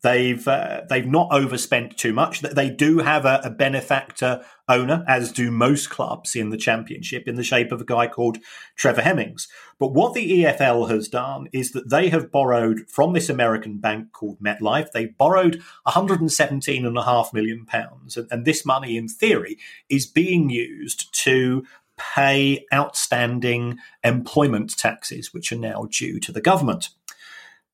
They've 0.02 0.46
uh, 0.48 0.82
they've 0.88 1.06
not 1.06 1.28
overspent 1.30 1.98
too 1.98 2.14
much. 2.14 2.40
They 2.40 2.70
do 2.70 2.98
have 2.98 3.26
a, 3.26 3.40
a 3.44 3.50
benefactor 3.50 4.42
owner, 4.66 5.04
as 5.06 5.30
do 5.30 5.50
most 5.50 5.90
clubs 5.90 6.34
in 6.34 6.48
the 6.48 6.56
championship, 6.56 7.28
in 7.28 7.34
the 7.34 7.42
shape 7.42 7.70
of 7.70 7.82
a 7.82 7.84
guy 7.84 8.06
called 8.06 8.38
Trevor 8.76 9.02
Hemmings. 9.02 9.46
But 9.78 9.92
what 9.92 10.14
the 10.14 10.42
EFL 10.42 10.88
has 10.88 11.08
done 11.08 11.48
is 11.52 11.72
that 11.72 11.90
they 11.90 12.08
have 12.08 12.32
borrowed 12.32 12.88
from 12.88 13.12
this 13.12 13.28
American 13.28 13.78
bank 13.78 14.12
called 14.12 14.40
MetLife. 14.40 14.92
They 14.92 15.06
borrowed 15.06 15.62
117.5 15.86 17.32
million 17.34 17.66
pounds, 17.66 18.16
and, 18.16 18.26
and 18.30 18.46
this 18.46 18.64
money, 18.64 18.96
in 18.96 19.06
theory, 19.06 19.58
is 19.90 20.06
being 20.06 20.48
used 20.48 21.12
to 21.24 21.64
pay 21.98 22.64
outstanding 22.72 23.76
employment 24.02 24.78
taxes, 24.78 25.34
which 25.34 25.52
are 25.52 25.56
now 25.56 25.86
due 25.90 26.18
to 26.20 26.32
the 26.32 26.40
government. 26.40 26.88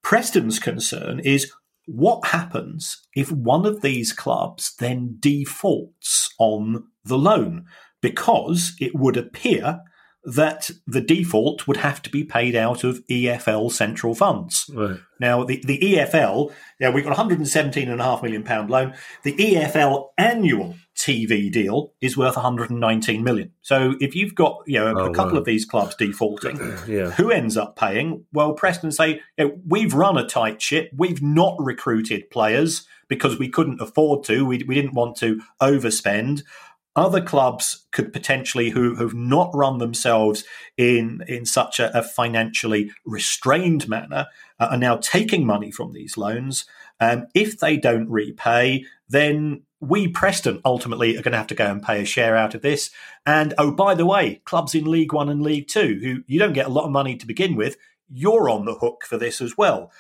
Preston's 0.03 0.59
concern 0.59 1.21
is 1.21 1.53
what 1.87 2.27
happens 2.27 3.01
if 3.14 3.33
one 3.33 3.64
of 3.64 3.81
these 3.81 4.12
clubs 4.12 4.75
then 4.79 5.16
defaults 5.18 6.35
on 6.38 6.85
the 7.05 7.18
loan? 7.18 7.64
Because 8.03 8.75
it 8.81 8.94
would 8.94 9.16
appear 9.16 9.81
that 10.25 10.70
the 10.87 11.01
default 11.01 11.68
would 11.68 11.79
have 11.79 12.03
to 12.03 12.11
be 12.11 12.25
paid 12.25 12.57
out 12.57 12.83
of 12.83 13.07
EFL 13.07 13.70
central 13.70 14.14
funds. 14.14 14.68
Right. 14.75 14.99
Now, 15.20 15.44
the, 15.44 15.62
the 15.64 15.79
EFL, 15.79 16.53
yeah, 16.81 16.90
we've 16.90 17.05
got 17.05 17.16
a 17.16 17.22
£117.5 17.22 18.22
million 18.22 18.42
pound 18.42 18.68
loan. 18.68 18.94
The 19.22 19.35
EFL 19.35 20.09
annual 20.18 20.75
TV 20.97 21.51
deal 21.53 21.93
is 22.01 22.17
worth 22.17 22.37
119 22.37 23.23
million. 23.23 23.53
So 23.63 23.95
if 24.01 24.15
you've 24.17 24.35
got 24.35 24.63
you 24.67 24.79
know 24.81 24.87
a, 24.89 25.09
Oh, 25.09 25.13
couple 25.13 25.35
wow. 25.35 25.39
of 25.39 25.45
these 25.45 25.65
clubs 25.65 25.95
defaulting, 25.95 26.57
Yeah. 26.89 27.11
who 27.11 27.31
ends 27.31 27.57
up 27.57 27.77
paying? 27.77 28.25
Well, 28.33 28.55
Preston 28.55 28.91
say 28.93 29.21
you 29.39 29.45
know, 29.45 29.59
we've 29.67 29.95
run 29.95 30.17
a 30.19 30.27
tight 30.27 30.61
ship. 30.63 30.91
We've 30.97 31.23
not 31.23 31.55
recruited 31.59 32.31
players 32.31 32.87
because 33.09 33.39
we 33.39 33.49
couldn't 33.49 33.81
afford 33.81 34.25
to. 34.25 34.45
We, 34.47 34.65
we 34.67 34.75
didn't 34.75 34.95
want 34.95 35.17
to 35.19 35.41
overspend. 35.63 36.43
Other 36.97 37.21
clubs 37.21 37.87
could 37.93 38.11
potentially 38.11 38.71
who 38.71 38.95
have 38.97 39.13
not 39.13 39.51
run 39.55 39.77
themselves 39.79 40.45
in 40.79 41.23
in 41.29 41.45
such 41.45 41.79
a, 41.79 41.97
a 41.97 42.03
financially 42.03 42.91
restrained 43.05 43.87
manner 43.87 44.27
uh, 44.59 44.69
are 44.71 44.79
now 44.79 44.97
taking 44.97 45.45
money 45.45 45.71
from 45.71 45.93
these 45.93 46.17
loans. 46.17 46.65
Um, 46.99 47.27
if 47.35 47.59
they 47.59 47.77
don't 47.77 48.09
repay, 48.09 48.87
then 49.11 49.63
we 49.81 50.09
Preston 50.09 50.61
ultimately 50.65 51.17
are 51.17 51.23
going 51.23 51.33
to 51.33 51.39
have 51.39 51.47
to 51.49 51.55
go 51.55 51.67
and 51.67 51.83
pay 51.83 52.01
a 52.01 52.05
share 52.05 52.37
out 52.37 52.55
of 52.55 52.62
this. 52.62 52.91
And 53.25 53.55
oh, 53.59 53.71
by 53.71 53.95
the 53.95 54.07
way, 54.07 54.41
clubs 54.45 54.75
in 54.75 54.85
League 54.85 55.12
One 55.12 55.29
and 55.29 55.43
League 55.43 55.69
Two, 55.69 55.99
who 56.03 56.23
you 56.27 56.39
don't 56.39 56.55
get 56.55 56.67
a 56.67 56.71
lot 56.71 56.87
of 56.87 56.93
money 56.93 57.17
to 57.17 57.27
begin 57.27 57.57
with, 57.57 57.77
you're 58.09 58.49
on 58.49 58.65
the 58.65 58.75
hook 58.75 59.05
for 59.07 59.19
this 59.19 59.41
as 59.41 59.57
well. 59.57 59.91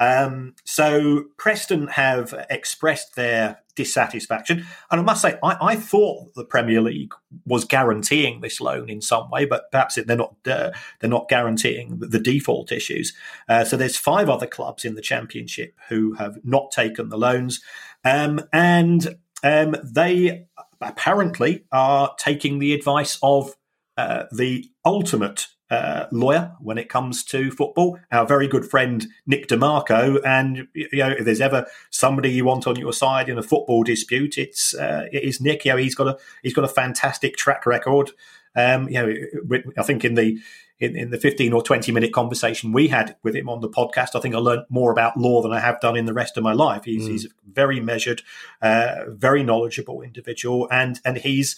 Um, 0.00 0.54
so 0.64 1.26
Preston 1.36 1.88
have 1.88 2.34
expressed 2.48 3.14
their 3.14 3.60
dissatisfaction, 3.76 4.66
and 4.90 5.00
I 5.00 5.04
must 5.04 5.22
say, 5.22 5.38
I, 5.42 5.56
I 5.60 5.76
thought 5.76 6.34
the 6.34 6.44
Premier 6.44 6.80
League 6.80 7.12
was 7.44 7.64
guaranteeing 7.64 8.40
this 8.40 8.60
loan 8.60 8.88
in 8.88 9.02
some 9.02 9.30
way, 9.30 9.44
but 9.44 9.70
perhaps 9.70 9.96
they're 9.96 10.16
not. 10.16 10.34
Uh, 10.46 10.70
they're 11.00 11.10
not 11.10 11.28
guaranteeing 11.28 11.98
the, 11.98 12.06
the 12.06 12.18
default 12.18 12.72
issues. 12.72 13.12
Uh, 13.48 13.64
so 13.64 13.76
there's 13.76 13.96
five 13.96 14.28
other 14.28 14.46
clubs 14.46 14.84
in 14.84 14.94
the 14.94 15.02
Championship 15.02 15.74
who 15.88 16.14
have 16.14 16.38
not 16.42 16.70
taken 16.72 17.10
the 17.10 17.18
loans. 17.18 17.60
Um, 18.04 18.40
and 18.52 19.18
um, 19.42 19.76
they 19.84 20.46
apparently 20.80 21.64
are 21.72 22.14
taking 22.18 22.58
the 22.58 22.72
advice 22.72 23.18
of 23.22 23.54
uh, 23.96 24.24
the 24.32 24.70
ultimate 24.84 25.48
uh, 25.70 26.06
lawyer 26.10 26.52
when 26.60 26.78
it 26.78 26.88
comes 26.88 27.22
to 27.24 27.50
football, 27.50 27.98
our 28.10 28.26
very 28.26 28.48
good 28.48 28.64
friend 28.64 29.06
Nick 29.26 29.46
DeMarco. 29.46 30.20
And 30.24 30.68
you 30.74 30.88
know, 30.92 31.10
if 31.10 31.24
there's 31.24 31.40
ever 31.40 31.66
somebody 31.90 32.30
you 32.30 32.44
want 32.44 32.66
on 32.66 32.76
your 32.76 32.92
side 32.92 33.28
in 33.28 33.38
a 33.38 33.42
football 33.42 33.82
dispute, 33.82 34.36
it's 34.36 34.74
uh, 34.74 35.06
it 35.12 35.22
is 35.22 35.40
Nick. 35.40 35.64
You 35.64 35.72
know, 35.72 35.76
he's 35.78 35.94
got 35.94 36.08
a 36.08 36.18
he's 36.42 36.54
got 36.54 36.64
a 36.64 36.68
fantastic 36.68 37.36
track 37.36 37.66
record. 37.66 38.10
Um, 38.56 38.88
you 38.88 38.94
know, 38.94 39.62
I 39.78 39.82
think 39.82 40.04
in 40.04 40.14
the 40.14 40.40
in, 40.80 40.96
in, 40.96 41.10
the 41.10 41.18
15 41.18 41.52
or 41.52 41.62
20 41.62 41.92
minute 41.92 42.12
conversation 42.12 42.72
we 42.72 42.88
had 42.88 43.14
with 43.22 43.36
him 43.36 43.48
on 43.48 43.60
the 43.60 43.68
podcast, 43.68 44.16
I 44.16 44.20
think 44.20 44.34
I 44.34 44.38
learned 44.38 44.64
more 44.70 44.90
about 44.90 45.16
law 45.16 45.42
than 45.42 45.52
I 45.52 45.60
have 45.60 45.78
done 45.80 45.94
in 45.94 46.06
the 46.06 46.14
rest 46.14 46.38
of 46.38 46.42
my 46.42 46.52
life. 46.52 46.84
He's, 46.84 47.06
mm. 47.06 47.10
he's 47.10 47.26
a 47.26 47.28
very 47.46 47.80
measured, 47.80 48.22
uh, 48.62 49.04
very 49.08 49.42
knowledgeable 49.42 50.00
individual, 50.00 50.66
and 50.70 50.98
and 51.04 51.18
he's 51.18 51.56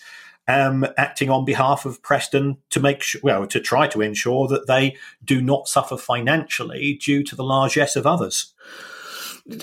um, 0.48 0.87
acting 0.96 1.31
on 1.31 1.44
behalf 1.44 1.85
of 1.87 2.02
Preston 2.02 2.59
to 2.70 2.81
make 2.81 3.02
sure, 3.02 3.20
well, 3.22 3.46
to 3.46 3.61
try 3.61 3.87
to 3.88 4.00
ensure 4.00 4.48
that 4.48 4.66
they 4.66 4.96
do 5.24 5.40
not 5.40 5.68
suffer 5.68 5.96
financially 5.96 6.94
due 6.94 7.22
to 7.24 7.37
the 7.37 7.44
largesse 7.44 7.96
of 7.96 8.07
others. 8.07 8.52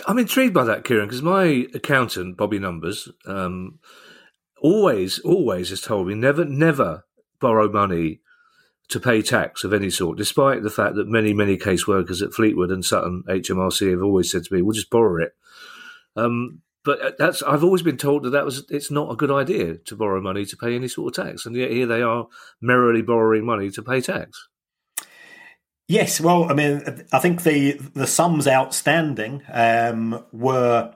I'm 0.08 0.20
intrigued 0.20 0.54
by 0.54 0.66
that, 0.66 0.84
Kieran, 0.84 1.08
because 1.08 1.22
my 1.22 1.68
accountant, 1.74 2.38
Bobby 2.38 2.60
Numbers, 2.60 3.10
um, 3.26 3.80
always, 4.62 5.20
always 5.20 5.70
has 5.70 5.82
told 5.82 6.08
me 6.08 6.16
never, 6.16 6.46
never 6.46 7.06
borrow 7.40 7.72
money 7.72 8.20
to 8.90 9.00
pay 9.00 9.22
tax 9.22 9.64
of 9.64 9.72
any 9.72 9.90
sort, 9.90 10.18
despite 10.18 10.64
the 10.64 10.70
fact 10.70 10.96
that 10.96 11.08
many, 11.08 11.34
many 11.34 11.58
caseworkers 11.58 12.22
at 12.22 12.34
Fleetwood 12.34 12.72
and 12.72 12.84
Sutton 12.84 13.24
HMRC 13.28 13.92
have 13.92 14.02
always 14.02 14.32
said 14.32 14.44
to 14.46 14.54
me, 14.54 14.62
"We'll 14.62 14.74
just 14.74 14.90
borrow 14.90 15.24
it." 15.24 15.36
Um, 16.16 16.62
but 16.84 17.02
uh, 17.02 17.12
that's 17.18 17.44
I've 17.44 17.64
always 17.64 17.82
been 17.82 17.98
told 17.98 18.24
that 18.24 18.32
that 18.32 18.46
was 18.46 18.66
it's 18.70 18.92
not 18.92 19.12
a 19.12 19.16
good 19.16 19.32
idea 19.32 19.78
to 19.78 19.96
borrow 19.96 20.22
money 20.22 20.46
to 20.46 20.58
pay 20.58 20.76
any 20.76 20.88
sort 20.88 21.18
of 21.18 21.26
tax, 21.26 21.46
and 21.46 21.56
yet 21.56 21.72
here 21.72 21.86
they 21.86 22.02
are 22.02 22.28
merrily 22.62 23.02
borrowing 23.02 23.46
money 23.46 23.70
to 23.72 23.82
pay 23.82 24.02
tax. 24.02 24.48
Yes, 25.88 26.22
well, 26.22 26.50
I 26.50 26.54
mean, 26.54 26.84
I 27.12 27.20
think 27.20 27.44
the 27.44 27.74
the 27.94 28.08
sums 28.08 28.48
outstanding 28.48 29.44
um, 29.52 30.24
were 30.32 30.94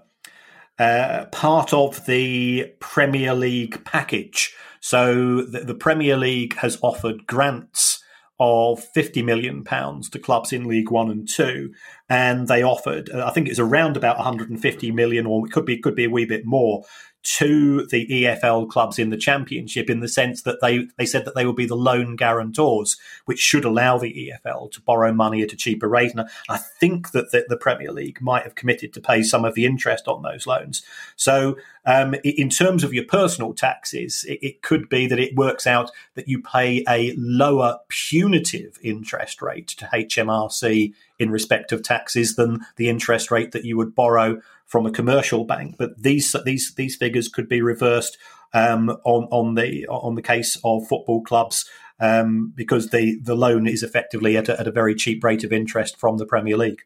uh, 0.80 1.26
part 1.32 1.74
of 1.74 2.06
the 2.06 2.74
Premier 2.80 3.34
League 3.34 3.84
package. 3.86 4.54
So 4.80 5.42
the, 5.42 5.62
the 5.62 5.76
Premier 5.76 6.18
League 6.18 6.56
has 6.58 6.78
offered 6.82 7.26
grants 7.26 7.93
of 8.40 8.84
50 8.84 9.22
million 9.22 9.64
pounds 9.64 10.10
to 10.10 10.20
clubs 10.20 10.52
in 10.52 10.66
League 10.66 10.90
1 10.90 11.12
and 11.12 11.28
2 11.30 11.72
and 12.10 12.48
they 12.48 12.64
offered 12.64 13.10
I 13.12 13.30
think 13.30 13.48
it's 13.48 13.60
around 13.60 13.96
about 13.96 14.18
150 14.18 14.92
million 14.92 15.26
or 15.26 15.46
it 15.46 15.52
could 15.52 15.66
be 15.66 15.78
could 15.78 15.96
be 15.96 16.06
a 16.06 16.10
wee 16.10 16.26
bit 16.26 16.46
more 16.46 16.84
to 17.24 17.86
the 17.88 18.06
EFL 18.08 18.70
clubs 18.70 19.00
in 19.00 19.10
the 19.10 19.18
championship 19.18 19.90
in 19.90 20.02
the 20.02 20.10
sense 20.10 20.42
that 20.42 20.60
they, 20.62 20.88
they 20.98 21.06
said 21.06 21.24
that 21.24 21.36
they 21.36 21.46
would 21.46 21.56
be 21.56 21.66
the 21.66 21.76
loan 21.76 22.18
guarantors, 22.18 22.98
which 23.26 23.40
should 23.40 23.64
allow 23.64 23.98
the 23.98 24.32
EFL 24.46 24.70
to 24.72 24.82
borrow 24.82 25.14
money 25.14 25.42
at 25.42 25.54
a 25.54 25.58
cheaper 25.58 25.88
rate. 25.88 26.12
And 26.12 26.28
I 26.50 26.58
think 26.58 27.12
that 27.12 27.32
the, 27.32 27.46
the 27.48 27.56
Premier 27.58 27.92
League 27.92 28.22
might 28.22 28.44
have 28.44 28.56
committed 28.56 28.94
to 28.94 29.02
pay 29.02 29.24
some 29.24 29.46
of 29.46 29.56
the 29.56 29.66
interest 29.66 30.08
on 30.08 30.22
those 30.22 30.46
loans. 30.46 30.84
So, 31.16 31.58
um, 31.86 32.16
in 32.24 32.50
terms 32.50 32.84
of 32.84 32.94
your 32.94 33.04
personal 33.04 33.54
taxes, 33.54 34.24
it, 34.28 34.40
it 34.42 34.62
could 34.62 34.88
be 34.88 35.06
that 35.08 35.20
it 35.20 35.36
works 35.36 35.68
out 35.68 35.92
that 36.16 36.30
you 36.30 36.42
pay 36.42 36.84
a 36.88 37.14
lower 37.18 37.80
punitive 37.90 38.80
interest 38.82 39.42
rate 39.42 39.68
to 39.68 39.86
HMRC 39.88 40.94
in 41.20 41.30
respect 41.30 41.72
of 41.72 41.84
taxes 41.84 42.36
than 42.36 42.62
the 42.78 42.90
interest 42.90 43.32
rate 43.32 43.52
that 43.52 43.66
you 43.66 43.76
would 43.78 43.96
borrow 43.96 44.42
from 44.74 44.88
a 44.88 44.92
commercial 44.92 45.46
bank. 45.46 45.76
But 45.78 46.02
these 46.02 46.36
these 46.46 46.74
these 46.74 46.96
figures 46.96 47.30
could 47.30 47.48
be 47.48 47.62
reversed 47.62 48.18
um, 48.56 48.90
on 49.06 49.26
on 49.30 49.54
the 49.54 49.86
on 49.88 50.16
the 50.16 50.22
case 50.24 50.58
of 50.64 50.88
football 50.88 51.22
clubs 51.22 51.70
um, 52.00 52.52
because 52.56 52.90
the 52.90 53.20
the 53.22 53.36
loan 53.36 53.68
is 53.68 53.84
effectively 53.84 54.36
at 54.36 54.50
a, 54.50 54.60
at 54.60 54.68
a 54.68 54.72
very 54.72 54.96
cheap 54.96 55.24
rate 55.24 55.44
of 55.44 55.54
interest 55.54 56.00
from 56.00 56.18
the 56.18 56.26
Premier 56.26 56.58
League. 56.58 56.82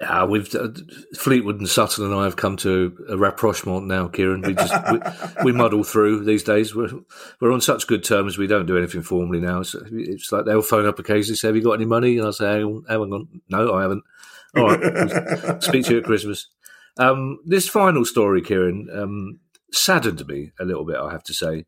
Yeah, 0.00 0.24
we've 0.24 0.52
uh, 0.56 0.70
Fleetwood 1.16 1.60
and 1.60 1.68
Sutton 1.68 2.04
and 2.04 2.14
I 2.14 2.24
have 2.24 2.34
come 2.34 2.56
to 2.58 2.98
a 3.08 3.16
rapprochement 3.16 3.86
now, 3.86 4.08
Kieran. 4.08 4.42
We 4.42 4.54
just 4.54 4.74
we, 4.90 4.98
we, 5.44 5.52
muddle 5.52 5.84
through 5.84 6.24
these 6.24 6.42
days. 6.42 6.74
We're 6.74 6.90
we're 7.40 7.52
on 7.52 7.60
such 7.60 7.86
good 7.86 8.02
terms. 8.02 8.38
We 8.38 8.48
don't 8.48 8.66
do 8.66 8.76
anything 8.76 9.02
formally 9.02 9.38
now. 9.38 9.62
So 9.62 9.82
it's 9.92 10.32
like 10.32 10.46
they'll 10.46 10.62
phone 10.62 10.86
up 10.86 10.98
occasionally, 10.98 11.36
say, 11.36 11.46
"Have 11.46 11.56
you 11.56 11.62
got 11.62 11.74
any 11.74 11.84
money?" 11.84 12.18
And 12.18 12.26
I 12.26 12.32
say, 12.32 12.58
"Hang 12.58 12.82
on, 12.88 13.40
no, 13.48 13.74
I 13.74 13.82
haven't." 13.82 14.02
All 14.56 14.66
right, 14.66 15.62
speak 15.62 15.84
to 15.84 15.92
you 15.92 15.98
at 15.98 16.04
Christmas. 16.04 16.48
Um, 17.00 17.38
this 17.46 17.66
final 17.66 18.04
story, 18.04 18.42
Kieran, 18.42 18.88
um, 18.92 19.40
saddened 19.72 20.26
me 20.26 20.52
a 20.60 20.64
little 20.64 20.84
bit, 20.84 20.96
I 20.96 21.10
have 21.10 21.24
to 21.24 21.34
say. 21.34 21.64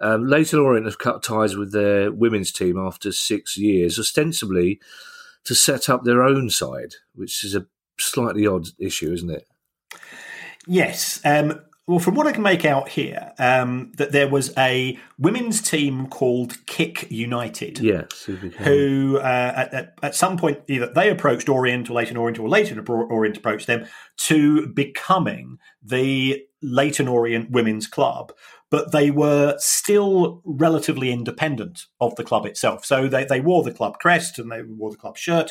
Um, 0.00 0.26
Leyton 0.26 0.58
Orient 0.58 0.86
have 0.86 0.98
cut 0.98 1.22
ties 1.22 1.56
with 1.56 1.72
their 1.72 2.10
women's 2.10 2.50
team 2.50 2.76
after 2.76 3.12
six 3.12 3.56
years, 3.56 3.98
ostensibly 3.98 4.80
to 5.44 5.54
set 5.54 5.88
up 5.88 6.02
their 6.02 6.22
own 6.22 6.50
side, 6.50 6.94
which 7.14 7.44
is 7.44 7.54
a 7.54 7.66
slightly 7.98 8.46
odd 8.46 8.68
issue, 8.78 9.12
isn't 9.12 9.30
it? 9.30 9.46
Yes. 10.66 11.20
Um, 11.24 11.60
well, 11.88 11.98
from 11.98 12.14
what 12.14 12.28
I 12.28 12.32
can 12.32 12.42
make 12.42 12.64
out 12.64 12.88
here, 12.90 13.32
um, 13.38 13.90
that 13.96 14.12
there 14.12 14.28
was 14.28 14.56
a 14.56 14.98
women's 15.18 15.60
team 15.60 16.06
called 16.06 16.64
Kick 16.66 17.10
United. 17.10 17.80
Yes, 17.80 18.22
who 18.24 19.18
uh, 19.18 19.52
at, 19.56 19.74
at, 19.74 19.94
at, 20.00 20.14
some 20.14 20.36
point 20.36 20.60
either 20.68 20.86
they 20.86 21.10
approached 21.10 21.48
Orient 21.48 21.90
or 21.90 21.94
Leyton 21.94 22.16
Orient 22.16 22.38
or 22.38 22.48
Leyton 22.48 22.78
Orient 22.86 23.36
approached 23.36 23.66
them 23.66 23.86
to 24.18 24.68
becoming 24.68 25.58
the 25.82 26.44
Leyton 26.62 27.08
Orient 27.08 27.50
Women's 27.50 27.88
Club, 27.88 28.32
but 28.70 28.92
they 28.92 29.10
were 29.10 29.56
still 29.58 30.40
relatively 30.44 31.10
independent 31.10 31.86
of 32.00 32.14
the 32.14 32.24
club 32.24 32.46
itself. 32.46 32.84
So 32.84 33.08
they, 33.08 33.24
they 33.24 33.40
wore 33.40 33.64
the 33.64 33.74
club 33.74 33.98
crest 33.98 34.38
and 34.38 34.52
they 34.52 34.62
wore 34.62 34.92
the 34.92 34.96
club 34.96 35.18
shirt. 35.18 35.50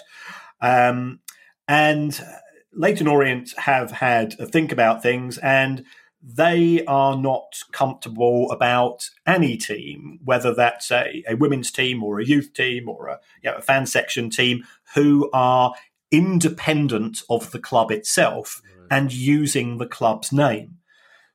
Um, 0.62 1.20
and 1.67 2.20
Leyton 2.74 3.08
Orient 3.08 3.54
have 3.58 3.91
had 3.91 4.36
a 4.39 4.46
think 4.46 4.72
about 4.72 5.04
things 5.04 5.38
and 5.38 5.84
they 6.24 6.86
are 6.86 7.18
not 7.18 7.62
comfortable 7.72 8.52
about 8.52 9.10
any 9.26 9.58
team, 9.58 10.20
whether 10.24 10.54
that's 10.54 10.92
a, 10.92 11.24
a 11.28 11.36
women's 11.36 11.72
team 11.72 12.04
or 12.04 12.20
a 12.20 12.26
youth 12.26 12.54
team 12.54 12.88
or 12.88 13.08
a, 13.08 13.20
you 13.44 13.50
know, 13.50 13.58
a 13.58 13.62
fan 13.62 13.86
section 13.86 14.30
team, 14.30 14.64
who 14.94 15.30
are 15.34 15.74
independent 16.12 17.24
of 17.30 17.52
the 17.52 17.60
club 17.60 17.92
itself 17.92 18.62
right. 18.78 18.88
and 18.92 19.14
using 19.14 19.78
the 19.78 19.88
club's 19.88 20.32
name. 20.32 20.78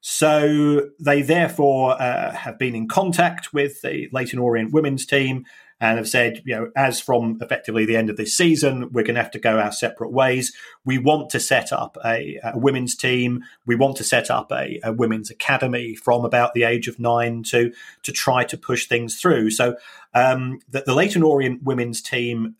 So 0.01 0.90
they 1.01 1.22
therefore 1.22 2.01
uh, 2.01 2.33
have 2.33 2.59
been 2.59 2.77
in 2.77 2.87
contact 2.87 3.53
with 3.53 3.83
the 3.83 4.09
Leyton 4.12 4.38
Orient 4.38 4.72
women's 4.72 5.05
team 5.05 5.44
and 5.80 5.98
have 5.98 6.08
said, 6.08 6.42
you 6.44 6.54
know, 6.54 6.70
as 6.74 7.00
from 7.00 7.38
effectively 7.42 7.84
the 7.84 7.96
end 7.96 8.08
of 8.08 8.16
this 8.16 8.34
season, 8.34 8.90
we're 8.92 9.02
going 9.02 9.14
to 9.14 9.22
have 9.22 9.30
to 9.32 9.38
go 9.38 9.58
our 9.58 9.72
separate 9.72 10.10
ways. 10.10 10.54
We 10.84 10.96
want 10.96 11.28
to 11.30 11.40
set 11.40 11.72
up 11.72 11.98
a, 12.04 12.40
a 12.42 12.58
women's 12.58 12.94
team. 12.94 13.44
We 13.66 13.76
want 13.76 13.96
to 13.98 14.04
set 14.04 14.30
up 14.30 14.50
a, 14.52 14.80
a, 14.82 14.92
women's 14.92 15.30
academy 15.30 15.94
from 15.94 16.24
about 16.24 16.54
the 16.54 16.62
age 16.62 16.88
of 16.88 16.98
nine 16.98 17.42
to 17.44 17.72
to 18.04 18.12
try 18.12 18.44
to 18.44 18.56
push 18.56 18.86
things 18.86 19.20
through. 19.20 19.50
So 19.50 19.76
um, 20.14 20.60
the, 20.70 20.82
the 20.86 20.94
Leyton 20.94 21.22
Orient 21.22 21.62
women's 21.62 22.00
team, 22.00 22.56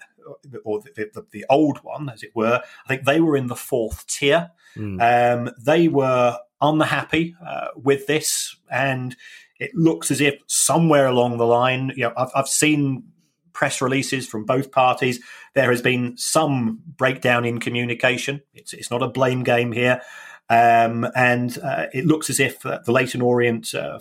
or 0.65 0.81
the, 0.81 1.11
the, 1.15 1.27
the, 1.31 1.47
old 1.49 1.79
one, 1.79 2.11
as 2.11 2.23
it 2.23 2.33
were, 2.35 2.61
I 2.85 2.89
think 2.89 3.05
they 3.05 3.21
were 3.21 3.37
in 3.37 3.47
the 3.47 3.57
fourth 3.57 4.07
tier. 4.07 4.51
Mm. 4.77 5.47
Um, 5.47 5.55
they 5.59 5.89
were 5.89 6.39
unhappy 6.61 7.35
uh, 7.47 7.69
with 7.77 8.07
this 8.07 8.57
and 8.71 9.17
it 9.59 9.75
looks 9.75 10.11
as 10.11 10.21
if 10.21 10.35
somewhere 10.47 11.07
along 11.07 11.39
the 11.39 11.47
line, 11.47 11.93
you 11.97 12.05
know, 12.05 12.13
I've, 12.17 12.31
I've 12.35 12.49
seen 12.49 13.05
press 13.53 13.81
releases 13.81 14.27
from 14.27 14.45
both 14.45 14.71
parties. 14.71 15.19
There 15.55 15.71
has 15.71 15.81
been 15.81 16.17
some 16.19 16.81
breakdown 16.97 17.45
in 17.45 17.59
communication. 17.59 18.43
It's, 18.53 18.73
it's 18.75 18.91
not 18.91 19.03
a 19.03 19.09
blame 19.09 19.45
game 19.45 19.73
here. 19.73 20.03
Um, 20.49 21.09
and 21.17 21.59
uh, 21.59 21.87
it 21.93 22.05
looks 22.05 22.31
as 22.31 22.39
if 22.39 22.65
uh, 22.65 22.79
the 22.85 22.93
Leyton 22.93 23.21
Orient 23.21 23.75
uh, 23.75 23.99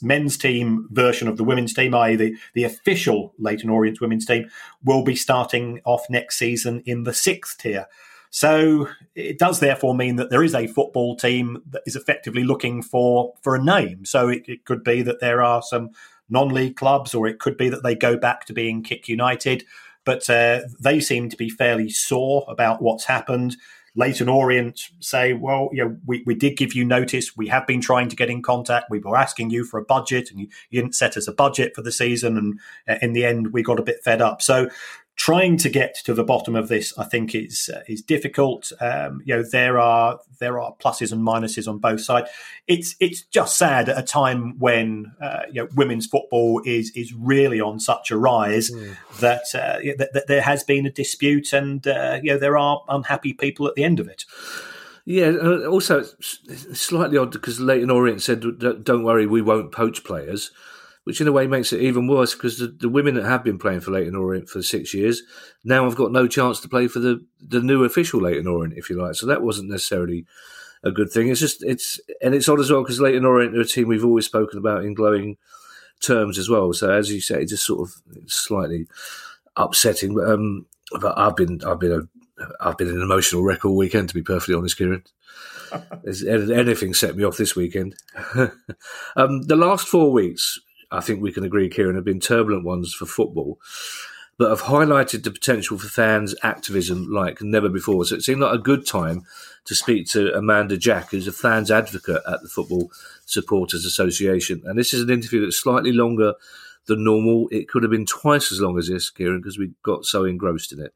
men's 0.00 0.38
team 0.38 0.88
version 0.90 1.28
of 1.28 1.36
the 1.36 1.44
women's 1.44 1.74
team, 1.74 1.94
i.e., 1.94 2.16
the, 2.16 2.36
the 2.54 2.64
official 2.64 3.34
Leyton 3.38 3.68
Orient 3.68 4.00
women's 4.00 4.24
team, 4.24 4.48
will 4.82 5.02
be 5.02 5.16
starting 5.16 5.80
off 5.84 6.08
next 6.08 6.38
season 6.38 6.82
in 6.86 7.02
the 7.02 7.12
sixth 7.12 7.58
tier. 7.58 7.86
So 8.30 8.88
it 9.14 9.38
does 9.38 9.60
therefore 9.60 9.94
mean 9.94 10.16
that 10.16 10.30
there 10.30 10.42
is 10.42 10.54
a 10.54 10.66
football 10.66 11.16
team 11.16 11.62
that 11.70 11.82
is 11.86 11.96
effectively 11.96 12.44
looking 12.44 12.82
for 12.82 13.34
for 13.42 13.54
a 13.54 13.62
name. 13.62 14.04
So 14.04 14.28
it, 14.28 14.42
it 14.46 14.64
could 14.64 14.84
be 14.84 15.02
that 15.02 15.20
there 15.20 15.42
are 15.42 15.62
some 15.62 15.90
non-league 16.28 16.76
clubs, 16.76 17.14
or 17.14 17.26
it 17.26 17.38
could 17.38 17.56
be 17.56 17.68
that 17.70 17.82
they 17.82 17.94
go 17.94 18.16
back 18.16 18.44
to 18.46 18.52
being 18.52 18.82
Kick 18.82 19.08
United. 19.08 19.64
But 20.04 20.28
uh, 20.30 20.60
they 20.80 21.00
seem 21.00 21.28
to 21.28 21.36
be 21.36 21.50
fairly 21.50 21.90
sore 21.90 22.44
about 22.48 22.82
what's 22.82 23.04
happened. 23.04 23.56
Leyton 23.94 24.28
Orient 24.28 24.80
say, 25.00 25.32
well, 25.32 25.70
you 25.72 25.84
know, 25.84 25.96
we, 26.06 26.22
we 26.24 26.34
did 26.34 26.56
give 26.56 26.72
you 26.72 26.84
notice. 26.84 27.36
We 27.36 27.48
have 27.48 27.66
been 27.66 27.80
trying 27.80 28.08
to 28.10 28.16
get 28.16 28.30
in 28.30 28.42
contact. 28.42 28.90
We 28.90 29.00
were 29.00 29.16
asking 29.16 29.50
you 29.50 29.64
for 29.64 29.78
a 29.78 29.84
budget 29.84 30.30
and 30.30 30.38
you, 30.38 30.48
you 30.70 30.80
didn't 30.80 30.94
set 30.94 31.16
us 31.16 31.26
a 31.26 31.32
budget 31.32 31.74
for 31.74 31.82
the 31.82 31.90
season. 31.90 32.36
And 32.38 32.60
uh, 32.88 32.98
in 33.02 33.12
the 33.12 33.24
end, 33.24 33.52
we 33.52 33.62
got 33.62 33.80
a 33.80 33.82
bit 33.82 34.02
fed 34.04 34.22
up. 34.22 34.40
So 34.40 34.68
trying 35.18 35.56
to 35.58 35.68
get 35.68 35.96
to 36.04 36.14
the 36.14 36.22
bottom 36.22 36.54
of 36.54 36.68
this, 36.68 36.96
I 36.96 37.04
think, 37.04 37.34
is 37.34 37.68
uh, 37.74 37.82
is 37.86 38.00
difficult. 38.00 38.72
Um, 38.80 39.20
you 39.24 39.36
know, 39.36 39.42
there 39.42 39.78
are 39.78 40.20
there 40.38 40.58
are 40.60 40.74
pluses 40.76 41.12
and 41.12 41.26
minuses 41.26 41.68
on 41.68 41.78
both 41.78 42.00
sides. 42.00 42.30
It's 42.66 42.94
it's 43.00 43.22
just 43.22 43.58
sad 43.58 43.88
at 43.88 43.98
a 43.98 44.02
time 44.02 44.58
when 44.58 45.12
uh, 45.20 45.42
you 45.50 45.62
know 45.62 45.68
women's 45.74 46.06
football 46.06 46.62
is 46.64 46.90
is 46.92 47.12
really 47.12 47.60
on 47.60 47.80
such 47.80 48.10
a 48.10 48.16
rise 48.16 48.70
mm. 48.70 48.96
that, 49.18 49.42
uh, 49.54 49.80
that, 49.98 50.12
that 50.14 50.28
there 50.28 50.42
has 50.42 50.62
been 50.62 50.86
a 50.86 50.90
dispute, 50.90 51.52
and 51.52 51.86
uh, 51.86 52.20
you 52.22 52.32
know 52.32 52.38
there 52.38 52.56
are 52.56 52.82
unhappy 52.88 53.32
people 53.32 53.66
at 53.66 53.74
the 53.74 53.84
end 53.84 54.00
of 54.00 54.08
it. 54.08 54.24
Yeah. 55.04 55.32
Also, 55.66 56.00
it's 56.00 56.80
slightly 56.80 57.18
odd 57.18 57.32
because 57.32 57.58
Leyton 57.58 57.90
Orient 57.90 58.22
said, 58.22 58.44
"Don't 58.84 59.02
worry, 59.02 59.26
we 59.26 59.42
won't 59.42 59.72
poach 59.72 60.04
players." 60.04 60.52
Which 61.04 61.20
in 61.20 61.28
a 61.28 61.32
way 61.32 61.46
makes 61.46 61.72
it 61.72 61.80
even 61.80 62.06
worse 62.06 62.34
because 62.34 62.58
the, 62.58 62.66
the, 62.66 62.88
women 62.88 63.14
that 63.14 63.24
have 63.24 63.42
been 63.42 63.58
playing 63.58 63.80
for 63.80 63.92
Leyton 63.92 64.14
Orient 64.14 64.48
for 64.48 64.62
six 64.62 64.92
years 64.92 65.22
now 65.64 65.84
have 65.84 65.96
got 65.96 66.12
no 66.12 66.26
chance 66.28 66.60
to 66.60 66.68
play 66.68 66.86
for 66.86 66.98
the, 66.98 67.24
the 67.40 67.60
new 67.60 67.84
official 67.84 68.20
Leyton 68.20 68.46
Orient, 68.46 68.76
if 68.76 68.90
you 68.90 69.00
like. 69.00 69.14
So 69.14 69.26
that 69.26 69.40
wasn't 69.40 69.70
necessarily 69.70 70.26
a 70.82 70.90
good 70.90 71.10
thing. 71.10 71.28
It's 71.28 71.40
just 71.40 71.62
it's 71.64 72.00
and 72.20 72.34
it's 72.34 72.48
odd 72.48 72.60
as 72.60 72.70
well 72.70 72.82
because 72.82 73.00
Leyton 73.00 73.24
Orient 73.24 73.56
are 73.56 73.60
a 73.60 73.64
team 73.64 73.88
we've 73.88 74.04
always 74.04 74.26
spoken 74.26 74.58
about 74.58 74.84
in 74.84 74.94
glowing 74.94 75.36
terms 76.00 76.38
as 76.38 76.48
well. 76.48 76.72
So 76.72 76.90
as 76.90 77.10
you 77.10 77.20
say, 77.20 77.42
it's 77.42 77.52
just 77.52 77.66
sort 77.66 77.88
of 77.88 78.30
slightly 78.30 78.86
upsetting. 79.56 80.14
But 80.14 80.30
um, 80.30 80.66
but 81.00 81.16
I've 81.18 81.36
been 81.36 81.60
I've 81.64 81.80
been 81.80 81.92
a 81.92 82.44
I've 82.60 82.78
been 82.78 82.88
an 82.88 83.02
emotional 83.02 83.42
wreck 83.42 83.64
all 83.64 83.76
weekend 83.76 84.08
to 84.08 84.14
be 84.14 84.22
perfectly 84.22 84.54
honest, 84.54 84.76
Kieran. 84.76 85.04
anything 86.06 86.94
set 86.94 87.16
me 87.16 87.24
off 87.24 87.36
this 87.36 87.54
weekend. 87.54 87.94
um, 89.16 89.42
the 89.42 89.56
last 89.56 89.86
four 89.86 90.10
weeks 90.12 90.58
I 90.90 91.00
think 91.00 91.20
we 91.20 91.32
can 91.32 91.44
agree, 91.44 91.68
Kieran, 91.68 91.96
have 91.96 92.04
been 92.04 92.20
turbulent 92.20 92.64
ones 92.64 92.94
for 92.94 93.04
football, 93.04 93.58
but 94.38 94.48
have 94.48 94.62
highlighted 94.62 95.22
the 95.22 95.30
potential 95.30 95.76
for 95.76 95.88
fans' 95.88 96.34
activism 96.42 97.10
like 97.10 97.42
never 97.42 97.68
before. 97.68 98.04
So 98.06 98.14
it 98.14 98.22
seemed 98.22 98.40
like 98.40 98.54
a 98.54 98.58
good 98.58 98.86
time 98.86 99.24
to 99.66 99.74
speak 99.74 100.06
to 100.08 100.32
Amanda 100.34 100.78
Jack, 100.78 101.10
who's 101.10 101.28
a 101.28 101.32
fans 101.32 101.70
advocate 101.70 102.22
at 102.26 102.40
the 102.42 102.48
Football 102.48 102.90
Supporters 103.26 103.84
Association. 103.84 104.62
And 104.64 104.78
this 104.78 104.94
is 104.94 105.02
an 105.02 105.10
interview 105.10 105.42
that's 105.42 105.60
slightly 105.60 105.92
longer 105.92 106.32
than 106.86 107.04
normal. 107.04 107.48
It 107.50 107.68
could 107.68 107.82
have 107.82 107.92
been 107.92 108.06
twice 108.06 108.50
as 108.50 108.62
long 108.62 108.78
as 108.78 108.88
this, 108.88 109.10
Kieran, 109.10 109.40
because 109.40 109.58
we 109.58 109.72
got 109.82 110.06
so 110.06 110.24
engrossed 110.24 110.72
in 110.72 110.80
it. 110.80 110.94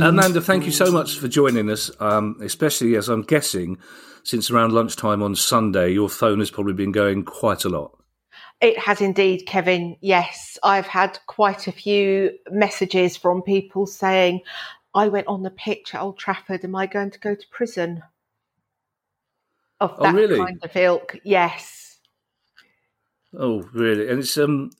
Amanda, 0.00 0.40
thank 0.40 0.64
you 0.64 0.72
so 0.72 0.92
much 0.92 1.18
for 1.18 1.26
joining 1.26 1.68
us, 1.68 1.90
um, 2.00 2.36
especially 2.40 2.94
as 2.94 3.08
I'm 3.08 3.22
guessing 3.22 3.78
since 4.28 4.50
around 4.50 4.74
lunchtime 4.74 5.22
on 5.22 5.34
Sunday, 5.34 5.90
your 5.90 6.10
phone 6.10 6.40
has 6.40 6.50
probably 6.50 6.74
been 6.74 6.92
going 6.92 7.24
quite 7.24 7.64
a 7.64 7.70
lot. 7.70 7.96
It 8.60 8.78
has 8.78 9.00
indeed, 9.00 9.46
Kevin. 9.46 9.96
Yes, 10.02 10.58
I've 10.62 10.86
had 10.86 11.18
quite 11.26 11.66
a 11.66 11.72
few 11.72 12.32
messages 12.50 13.16
from 13.16 13.40
people 13.40 13.86
saying, 13.86 14.42
I 14.94 15.08
went 15.08 15.28
on 15.28 15.44
the 15.44 15.50
pitch 15.50 15.94
at 15.94 16.02
Old 16.02 16.18
Trafford. 16.18 16.62
Am 16.62 16.76
I 16.76 16.84
going 16.84 17.10
to 17.12 17.18
go 17.18 17.34
to 17.34 17.44
prison? 17.50 18.02
Of 19.80 19.94
oh, 19.96 20.02
that 20.02 20.14
oh, 20.14 20.18
really? 20.18 20.36
kind 20.36 20.58
of 20.62 20.76
ilk, 20.76 21.16
yes. 21.24 21.98
Oh, 23.32 23.62
really? 23.72 24.10
And 24.10 24.18
it's 24.18 24.36
um, 24.36 24.72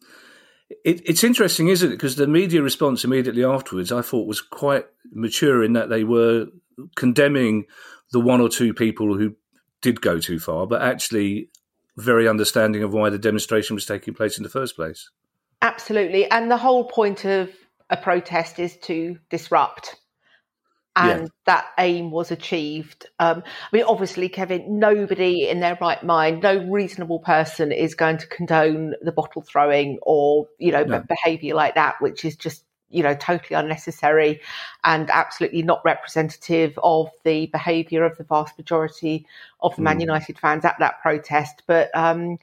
it, 0.85 1.01
it's 1.09 1.25
interesting, 1.25 1.69
isn't 1.69 1.89
it? 1.89 1.95
Because 1.95 2.17
the 2.17 2.27
media 2.27 2.61
response 2.61 3.03
immediately 3.03 3.47
afterwards, 3.47 3.93
I 3.93 4.03
thought, 4.03 4.29
was 4.29 4.43
quite 4.43 4.85
mature 5.11 5.65
in 5.65 5.73
that 5.73 5.89
they 5.89 6.05
were 6.05 6.49
condemning 6.97 7.65
the 8.13 8.21
one 8.21 8.41
or 8.41 8.49
two 8.49 8.73
people 8.75 9.17
who 9.17 9.37
did 9.81 10.01
go 10.01 10.19
too 10.19 10.39
far, 10.39 10.67
but 10.67 10.83
actually 10.83 11.51
very 11.97 12.29
understanding 12.29 12.83
of 12.83 12.93
why 12.93 13.11
the 13.11 13.19
demonstration 13.19 13.75
was 13.75 13.87
taking 13.87 14.15
place 14.15 14.39
in 14.39 14.45
the 14.45 14.49
first 14.49 14.77
place. 14.77 15.11
Absolutely. 15.61 16.31
And 16.31 16.51
the 16.51 16.57
whole 16.57 16.85
point 16.85 17.25
of 17.25 17.51
a 17.91 17.97
protest 17.97 18.59
is 18.59 18.77
to 18.79 19.19
disrupt. 19.31 19.97
And 20.95 21.23
yeah. 21.23 21.29
that 21.47 21.67
aim 21.79 22.11
was 22.11 22.33
achieved. 22.33 23.07
Um, 23.21 23.45
I 23.47 23.77
mean, 23.77 23.85
obviously, 23.87 24.29
Kevin, 24.29 24.81
nobody 24.81 25.49
in 25.49 25.61
their 25.61 25.79
right 25.81 26.03
mind, 26.03 26.43
no 26.43 26.57
reasonable 26.69 27.21
person 27.21 27.71
is 27.71 27.95
going 27.95 28.19
to 28.19 28.27
condone 28.27 28.95
the 29.01 29.13
bottle 29.13 29.43
throwing 29.43 29.99
or, 30.03 30.49
you 30.59 30.73
know, 30.73 30.83
no. 30.83 31.05
behavior 31.09 31.55
like 31.55 31.77
that, 31.77 31.97
which 32.01 32.25
is 32.25 32.35
just 32.35 32.65
you 32.91 33.03
know, 33.03 33.15
totally 33.15 33.55
unnecessary 33.55 34.41
and 34.85 35.11
absolutely 35.11 35.63
not 35.63 35.85
representative 35.85 36.79
of 36.83 37.11
the 37.25 37.47
behaviour 37.47 38.05
of 38.05 38.17
the 38.17 38.25
vast 38.25 38.57
majority 38.57 39.27
of 39.61 39.75
the 39.77 39.83
mm. 39.83 39.87
Man 39.87 40.01
United 40.01 40.39
fans 40.39 40.65
at 40.65 40.79
that 40.79 41.01
protest. 41.03 41.63
But 41.67 41.91
um, 41.95 42.39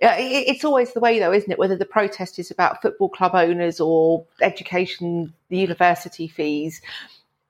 it's 0.00 0.64
always 0.64 0.92
the 0.92 1.00
way, 1.00 1.18
though, 1.18 1.32
isn't 1.32 1.50
it? 1.50 1.58
Whether 1.58 1.76
the 1.76 1.84
protest 1.84 2.38
is 2.38 2.50
about 2.50 2.80
football 2.80 3.10
club 3.10 3.34
owners 3.34 3.78
or 3.80 4.24
education, 4.40 5.34
the 5.48 5.58
university 5.58 6.28
fees. 6.28 6.80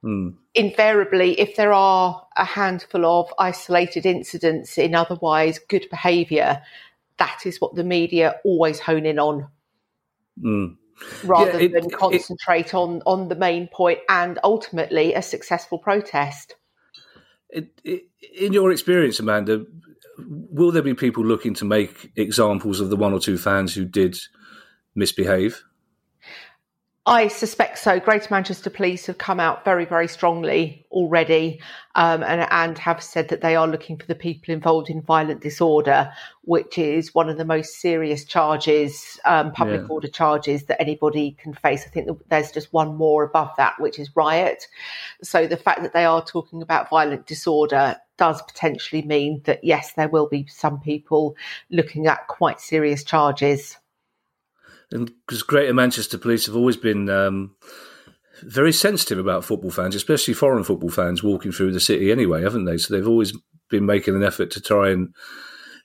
Mm. 0.03 0.35
Invariably, 0.55 1.39
if 1.39 1.55
there 1.57 1.73
are 1.73 2.27
a 2.37 2.45
handful 2.45 3.07
of 3.07 3.33
isolated 3.39 4.07
incidents 4.07 4.77
in 4.77 4.95
otherwise 4.95 5.61
good 5.69 5.87
behaviour, 5.89 6.61
that 7.19 7.43
is 7.45 7.61
what 7.61 7.77
the 7.77 7.85
media 7.85 8.37
always 8.45 8.81
hone 8.81 9.07
in 9.07 9.21
on. 9.21 9.47
Mm 10.43 10.77
rather 11.25 11.61
yeah, 11.61 11.67
it, 11.67 11.73
than 11.73 11.91
concentrate 11.91 12.69
it, 12.69 12.75
on 12.75 13.03
on 13.07 13.29
the 13.29 13.35
main 13.35 13.69
point 13.69 13.99
and 14.09 14.39
ultimately 14.45 15.15
a 15.15 15.23
successful 15.23 15.79
protest. 15.79 16.57
It, 17.51 17.69
in 18.37 18.53
your 18.53 18.71
experience, 18.71 19.19
Amanda, 19.19 19.65
will 20.19 20.71
there 20.71 20.83
be 20.83 20.95
people 20.95 21.25
looking 21.25 21.55
to 21.55 21.65
make 21.65 22.13
examples 22.17 22.81
of 22.81 22.91
the 22.91 22.97
one 22.97 23.13
or 23.13 23.21
two 23.21 23.39
fans 23.39 23.75
who 23.75 23.85
did 23.85 24.17
misbehave? 24.95 25.63
I 27.07 27.29
suspect 27.29 27.79
so. 27.79 27.99
Greater 27.99 28.29
Manchester 28.31 28.69
Police 28.69 29.07
have 29.07 29.17
come 29.17 29.41
out 29.41 29.65
very, 29.65 29.87
very 29.87 30.07
strongly 30.07 30.85
already 30.91 31.59
um, 31.95 32.23
and, 32.23 32.47
and 32.51 32.77
have 32.77 33.03
said 33.03 33.29
that 33.31 33.41
they 33.41 33.57
are 33.57 33.67
looking 33.67 33.97
for 33.97 34.05
the 34.07 34.15
people 34.15 34.53
involved 34.53 34.91
in 34.91 35.01
violent 35.01 35.41
disorder, 35.41 36.13
which 36.43 36.77
is 36.77 37.15
one 37.15 37.31
of 37.31 37.39
the 37.39 37.45
most 37.45 37.81
serious 37.81 38.27
charges, 38.27 39.19
um, 39.25 39.51
public 39.53 39.81
yeah. 39.81 39.87
order 39.89 40.09
charges 40.09 40.65
that 40.65 40.79
anybody 40.79 41.39
can 41.41 41.55
face. 41.55 41.85
I 41.87 41.89
think 41.89 42.11
there's 42.29 42.53
just 42.53 42.71
one 42.75 42.95
more 42.97 43.25
above 43.25 43.51
that, 43.57 43.81
which 43.81 43.99
is 43.99 44.15
riot. 44.15 44.69
So 45.23 45.47
the 45.47 45.57
fact 45.57 45.83
that 45.83 45.95
they 45.95 46.05
are 46.05 46.23
talking 46.23 46.61
about 46.61 46.91
violent 46.91 47.27
disorder 47.27 47.97
does 48.19 48.43
potentially 48.43 49.01
mean 49.01 49.41
that, 49.47 49.65
yes, 49.65 49.95
there 49.95 50.09
will 50.09 50.29
be 50.29 50.47
some 50.49 50.79
people 50.79 51.35
looking 51.71 52.07
at 52.07 52.29
quite 52.29 52.61
serious 52.61 53.03
charges 53.05 53.79
and 54.93 55.11
because 55.27 55.43
Greater 55.43 55.75
Manchester 55.75 56.19
Police 56.19 56.47
have 56.47 56.57
always 56.57 56.77
been 56.77 57.09
um, 57.09 57.55
very 58.43 58.73
sensitive 58.73 59.19
about 59.19 59.45
football 59.45 59.71
fans, 59.71 59.95
especially 59.95 60.35
foreign 60.35 60.65
football 60.65 60.91
fans 60.91 61.23
walking 61.23 61.53
through 61.53 61.73
the 61.73 61.81
city 61.81 62.11
anyway, 62.11 62.43
haven't 62.43 62.65
they? 62.65 62.79
So 62.79 62.95
they've 62.95 63.07
always 63.07 63.37
been 63.69 63.87
making 63.87 64.17
an 64.17 64.25
effort 64.25 64.51
to 64.53 64.61
try 64.61 64.91
and 64.91 65.15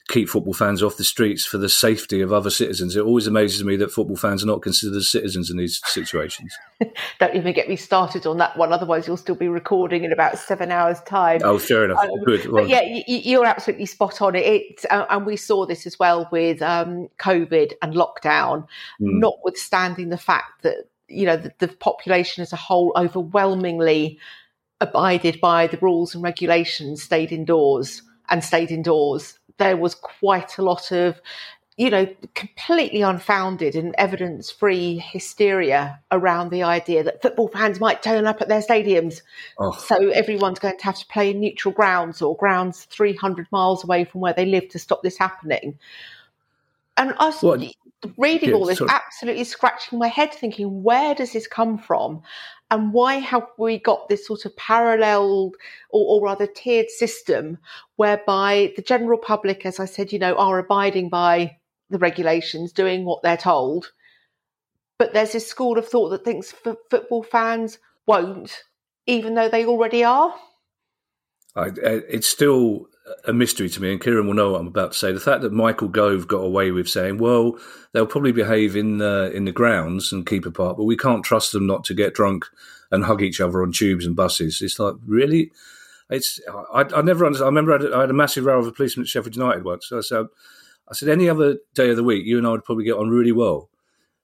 keep 0.07 0.29
football 0.29 0.53
fans 0.53 0.83
off 0.83 0.97
the 0.97 1.03
streets 1.03 1.45
for 1.45 1.57
the 1.57 1.69
safety 1.69 2.21
of 2.21 2.31
other 2.31 2.51
citizens. 2.51 2.95
It 2.95 3.01
always 3.01 3.25
amazes 3.25 3.63
me 3.63 3.75
that 3.77 3.91
football 3.91 4.15
fans 4.15 4.43
are 4.43 4.47
not 4.47 4.61
considered 4.61 5.01
citizens 5.01 5.49
in 5.49 5.57
these 5.57 5.81
situations. 5.85 6.55
Don't 7.19 7.35
even 7.35 7.53
get 7.53 7.67
me 7.67 7.75
started 7.75 8.27
on 8.27 8.37
that 8.37 8.55
one. 8.55 8.71
Otherwise, 8.71 9.07
you'll 9.07 9.17
still 9.17 9.35
be 9.35 9.47
recording 9.47 10.03
in 10.03 10.11
about 10.11 10.37
seven 10.37 10.71
hours' 10.71 11.01
time. 11.01 11.41
Oh, 11.43 11.57
fair 11.57 11.85
enough. 11.85 11.99
Um, 11.99 12.23
Good. 12.23 12.45
Well, 12.51 12.67
yeah, 12.67 12.81
you, 13.07 13.41
are 13.41 13.45
absolutely 13.45 13.87
spot 13.87 14.21
on. 14.21 14.35
It, 14.35 14.85
uh, 14.91 15.05
and 15.09 15.25
we 15.25 15.37
saw 15.37 15.65
this 15.65 15.87
as 15.87 15.97
well 15.97 16.29
with 16.31 16.61
um, 16.61 17.07
COVID 17.19 17.73
and 17.81 17.95
lockdown, 17.95 18.67
mm. 19.01 19.19
notwithstanding 19.19 20.09
the 20.09 20.17
fact 20.17 20.61
that 20.61 20.87
you 21.07 21.25
know 21.25 21.37
the, 21.37 21.51
the 21.59 21.67
population 21.67 22.41
as 22.41 22.53
a 22.53 22.57
whole 22.57 22.91
overwhelmingly 22.95 24.19
abided 24.81 25.39
by 25.41 25.65
the 25.65 25.77
rules 25.77 26.13
and 26.13 26.23
regulations, 26.23 27.01
stayed 27.01 27.31
indoors 27.31 28.03
and 28.29 28.43
stayed 28.43 28.71
indoors 28.71 29.39
there 29.57 29.77
was 29.77 29.95
quite 29.95 30.57
a 30.57 30.61
lot 30.61 30.91
of 30.91 31.21
you 31.77 31.89
know, 31.89 32.07
completely 32.35 33.01
unfounded 33.01 33.75
and 33.75 33.93
evidence 33.97 34.49
free 34.49 34.97
hysteria 34.97 35.99
around 36.09 36.49
the 36.49 36.63
idea 36.63 37.03
that 37.03 37.21
football 37.21 37.49
fans 37.49 37.81
might 37.81 38.01
turn 38.01 38.25
up 38.25 38.41
at 38.41 38.47
their 38.47 38.61
stadiums. 38.61 39.21
Oh. 39.59 39.73
So 39.73 40.09
everyone's 40.09 40.59
going 40.59 40.77
to 40.77 40.85
have 40.85 40.97
to 40.97 41.05
play 41.07 41.31
in 41.31 41.41
neutral 41.41 41.73
grounds 41.73 42.21
or 42.21 42.37
grounds 42.37 42.85
300 42.85 43.47
miles 43.51 43.83
away 43.83 44.05
from 44.05 44.21
where 44.21 44.31
they 44.31 44.45
live 44.45 44.69
to 44.69 44.79
stop 44.79 45.03
this 45.03 45.17
happening. 45.17 45.77
And 46.95 47.13
us 47.17 47.43
what? 47.43 47.61
Reading 48.17 48.53
all 48.53 48.65
this, 48.65 48.79
sorry. 48.79 48.91
absolutely 48.91 49.43
scratching 49.43 49.99
my 49.99 50.07
head, 50.07 50.33
thinking, 50.33 50.83
where 50.83 51.15
does 51.15 51.33
this 51.33 51.47
come 51.47 51.77
from? 51.77 52.21
and 52.71 52.93
why 52.93 53.15
have 53.15 53.45
we 53.57 53.77
got 53.77 54.09
this 54.09 54.25
sort 54.25 54.45
of 54.45 54.55
parallel 54.57 55.51
or, 55.89 56.19
or, 56.19 56.25
rather 56.25 56.47
tiered 56.47 56.89
system 56.89 57.57
whereby 57.95 58.73
the 58.75 58.81
general 58.81 59.19
public, 59.19 59.65
as 59.65 59.79
I 59.79 59.85
said, 59.85 60.11
you 60.11 60.19
know, 60.19 60.35
are 60.35 60.57
abiding 60.57 61.09
by 61.09 61.57
the 61.89 61.99
regulations, 61.99 62.71
doing 62.71 63.05
what 63.05 63.21
they're 63.21 63.37
told. 63.37 63.91
But 64.97 65.13
there's 65.13 65.33
this 65.33 65.47
school 65.47 65.77
of 65.77 65.87
thought 65.87 66.09
that 66.09 66.25
thinks 66.25 66.53
f- 66.65 66.77
football 66.89 67.21
fans 67.21 67.77
won't, 68.07 68.63
even 69.05 69.35
though 69.35 69.49
they 69.49 69.65
already 69.65 70.03
are. 70.03 70.33
I, 71.55 71.67
uh, 71.67 72.01
it's 72.09 72.27
still 72.27 72.87
a 73.25 73.33
mystery 73.33 73.69
to 73.69 73.81
me, 73.81 73.91
and 73.91 74.01
Kieran 74.01 74.27
will 74.27 74.33
know 74.33 74.51
what 74.51 74.61
I'm 74.61 74.67
about 74.67 74.93
to 74.93 74.97
say. 74.97 75.11
The 75.11 75.19
fact 75.19 75.41
that 75.41 75.53
Michael 75.53 75.87
Gove 75.87 76.27
got 76.27 76.39
away 76.39 76.71
with 76.71 76.87
saying, 76.87 77.17
"Well, 77.17 77.57
they'll 77.91 78.05
probably 78.05 78.31
behave 78.31 78.75
in 78.75 78.97
the 78.97 79.31
in 79.33 79.45
the 79.45 79.51
grounds 79.51 80.11
and 80.11 80.25
keep 80.25 80.45
apart, 80.45 80.77
but 80.77 80.85
we 80.85 80.97
can't 80.97 81.23
trust 81.23 81.51
them 81.51 81.67
not 81.67 81.83
to 81.85 81.93
get 81.93 82.13
drunk 82.13 82.45
and 82.91 83.05
hug 83.05 83.21
each 83.21 83.39
other 83.39 83.61
on 83.61 83.71
tubes 83.71 84.05
and 84.05 84.15
buses." 84.15 84.61
It's 84.61 84.79
like 84.79 84.95
really, 85.05 85.51
it's 86.09 86.39
I, 86.73 86.85
I 86.95 87.01
never 87.01 87.25
understood. 87.25 87.45
I 87.45 87.49
remember 87.49 87.73
I 87.73 87.81
had, 87.81 87.93
I 87.93 88.01
had, 88.01 88.09
a 88.09 88.13
massive 88.13 88.45
row 88.45 88.59
with 88.59 88.69
a 88.69 88.71
policeman 88.71 89.03
at 89.03 89.09
Sheffield 89.09 89.35
United 89.35 89.63
once. 89.63 89.87
So 89.87 89.99
I 89.99 90.01
said, 90.01 90.25
I 90.89 90.93
said, 90.93 91.09
any 91.09 91.29
other 91.29 91.57
day 91.73 91.89
of 91.89 91.97
the 91.97 92.03
week, 92.03 92.25
you 92.25 92.37
and 92.37 92.47
I 92.47 92.51
would 92.51 92.65
probably 92.65 92.85
get 92.85 92.97
on 92.97 93.09
really 93.09 93.31
well 93.31 93.69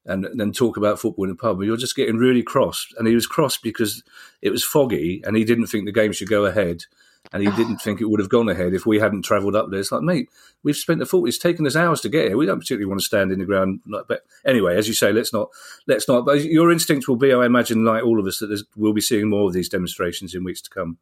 and 0.05 0.27
then 0.33 0.51
talk 0.51 0.77
about 0.77 0.99
football 0.99 1.25
in 1.25 1.29
the 1.29 1.35
pub. 1.35 1.57
But 1.57 1.67
you're 1.67 1.77
just 1.77 1.95
getting 1.95 2.17
really 2.17 2.41
cross, 2.41 2.87
and 2.97 3.07
he 3.07 3.13
was 3.13 3.27
cross 3.27 3.57
because 3.57 4.03
it 4.41 4.49
was 4.49 4.63
foggy, 4.63 5.21
and 5.23 5.37
he 5.37 5.43
didn't 5.43 5.67
think 5.67 5.85
the 5.85 5.91
game 5.91 6.11
should 6.11 6.29
go 6.29 6.45
ahead 6.45 6.85
and 7.33 7.41
he 7.41 7.49
oh. 7.49 7.55
didn't 7.55 7.77
think 7.77 8.01
it 8.01 8.09
would 8.09 8.19
have 8.19 8.29
gone 8.29 8.49
ahead 8.49 8.73
if 8.73 8.85
we 8.85 8.99
hadn't 8.99 9.23
travelled 9.23 9.55
up 9.55 9.69
there. 9.69 9.79
It's 9.79 9.91
like, 9.91 10.01
mate, 10.01 10.29
we've 10.63 10.75
spent 10.75 10.99
the 10.99 11.05
fault. 11.05 11.27
It's 11.27 11.37
taken 11.37 11.65
us 11.65 11.75
hours 11.75 12.01
to 12.01 12.09
get 12.09 12.27
here. 12.27 12.37
We 12.37 12.45
don't 12.45 12.59
particularly 12.59 12.87
want 12.87 12.99
to 12.99 13.05
stand 13.05 13.31
in 13.31 13.39
the 13.39 13.45
ground. 13.45 13.81
But 13.85 14.25
anyway, 14.45 14.75
as 14.75 14.87
you 14.87 14.93
say, 14.93 15.11
let's 15.11 15.33
not, 15.33 15.49
let's 15.87 16.07
not. 16.07 16.25
But 16.25 16.43
your 16.43 16.71
instinct 16.71 17.07
will 17.07 17.15
be, 17.15 17.33
I 17.33 17.45
imagine, 17.45 17.85
like 17.85 18.03
all 18.03 18.19
of 18.19 18.25
us, 18.25 18.39
that 18.39 18.63
we'll 18.75 18.93
be 18.93 19.01
seeing 19.01 19.29
more 19.29 19.47
of 19.47 19.53
these 19.53 19.69
demonstrations 19.69 20.35
in 20.35 20.43
weeks 20.43 20.61
to 20.61 20.69
come. 20.69 20.97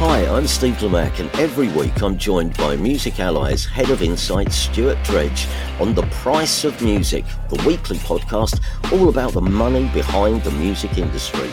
Hi, 0.00 0.24
I'm 0.28 0.46
Steve 0.46 0.76
Lamacq, 0.76 1.18
and 1.18 1.28
every 1.40 1.66
week 1.70 2.02
I'm 2.02 2.16
joined 2.16 2.56
by 2.56 2.76
Music 2.76 3.18
Ally's 3.18 3.64
Head 3.64 3.90
of 3.90 4.00
Insight, 4.00 4.52
Stuart 4.52 4.96
Dredge, 5.02 5.48
on 5.80 5.92
The 5.92 6.06
Price 6.22 6.62
of 6.62 6.80
Music, 6.80 7.24
the 7.50 7.60
weekly 7.66 7.96
podcast 7.98 8.62
all 8.92 9.08
about 9.08 9.32
the 9.32 9.40
money 9.40 9.88
behind 9.88 10.44
the 10.44 10.52
music 10.52 10.98
industry. 10.98 11.52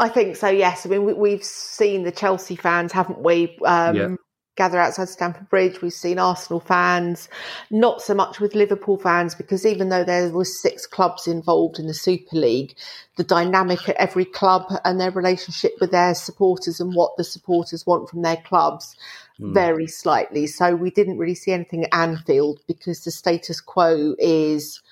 I 0.00 0.08
think 0.08 0.34
so. 0.36 0.48
Yes, 0.48 0.86
I 0.86 0.88
mean 0.88 1.16
we, 1.18 1.32
have 1.32 1.44
seen 1.44 2.04
the 2.04 2.10
Chelsea 2.10 2.56
fans, 2.56 2.90
haven't 2.90 3.20
we? 3.20 3.58
Um, 3.64 3.96
yeah. 3.96 4.08
Gather 4.56 4.80
outside 4.80 5.08
Stamford 5.08 5.48
Bridge. 5.48 5.80
We've 5.80 5.92
seen 5.92 6.18
Arsenal 6.18 6.60
fans, 6.60 7.28
not 7.70 8.02
so 8.02 8.14
much 8.14 8.40
with 8.40 8.54
Liverpool 8.54 8.98
fans, 8.98 9.34
because 9.34 9.64
even 9.64 9.90
though 9.90 10.02
there 10.02 10.30
was 10.30 10.60
six 10.60 10.86
clubs 10.86 11.26
involved 11.26 11.78
in 11.78 11.86
the 11.86 11.94
Super 11.94 12.36
League, 12.36 12.74
the 13.16 13.24
dynamic 13.24 13.88
at 13.88 13.96
every 13.96 14.24
club 14.24 14.64
and 14.84 15.00
their 15.00 15.12
relationship 15.12 15.72
with 15.80 15.92
their 15.92 16.14
supporters 16.14 16.80
and 16.80 16.94
what 16.94 17.16
the 17.16 17.24
supporters 17.24 17.86
want 17.86 18.08
from 18.08 18.22
their 18.22 18.38
clubs 18.38 18.96
mm. 19.38 19.54
vary 19.54 19.86
slightly. 19.86 20.46
So 20.46 20.74
we 20.74 20.90
didn't 20.90 21.18
really 21.18 21.34
see 21.34 21.52
anything 21.52 21.84
at 21.84 21.94
Anfield 21.94 22.60
because 22.66 23.04
the 23.04 23.10
status 23.10 23.60
quo 23.60 24.14
is 24.18 24.82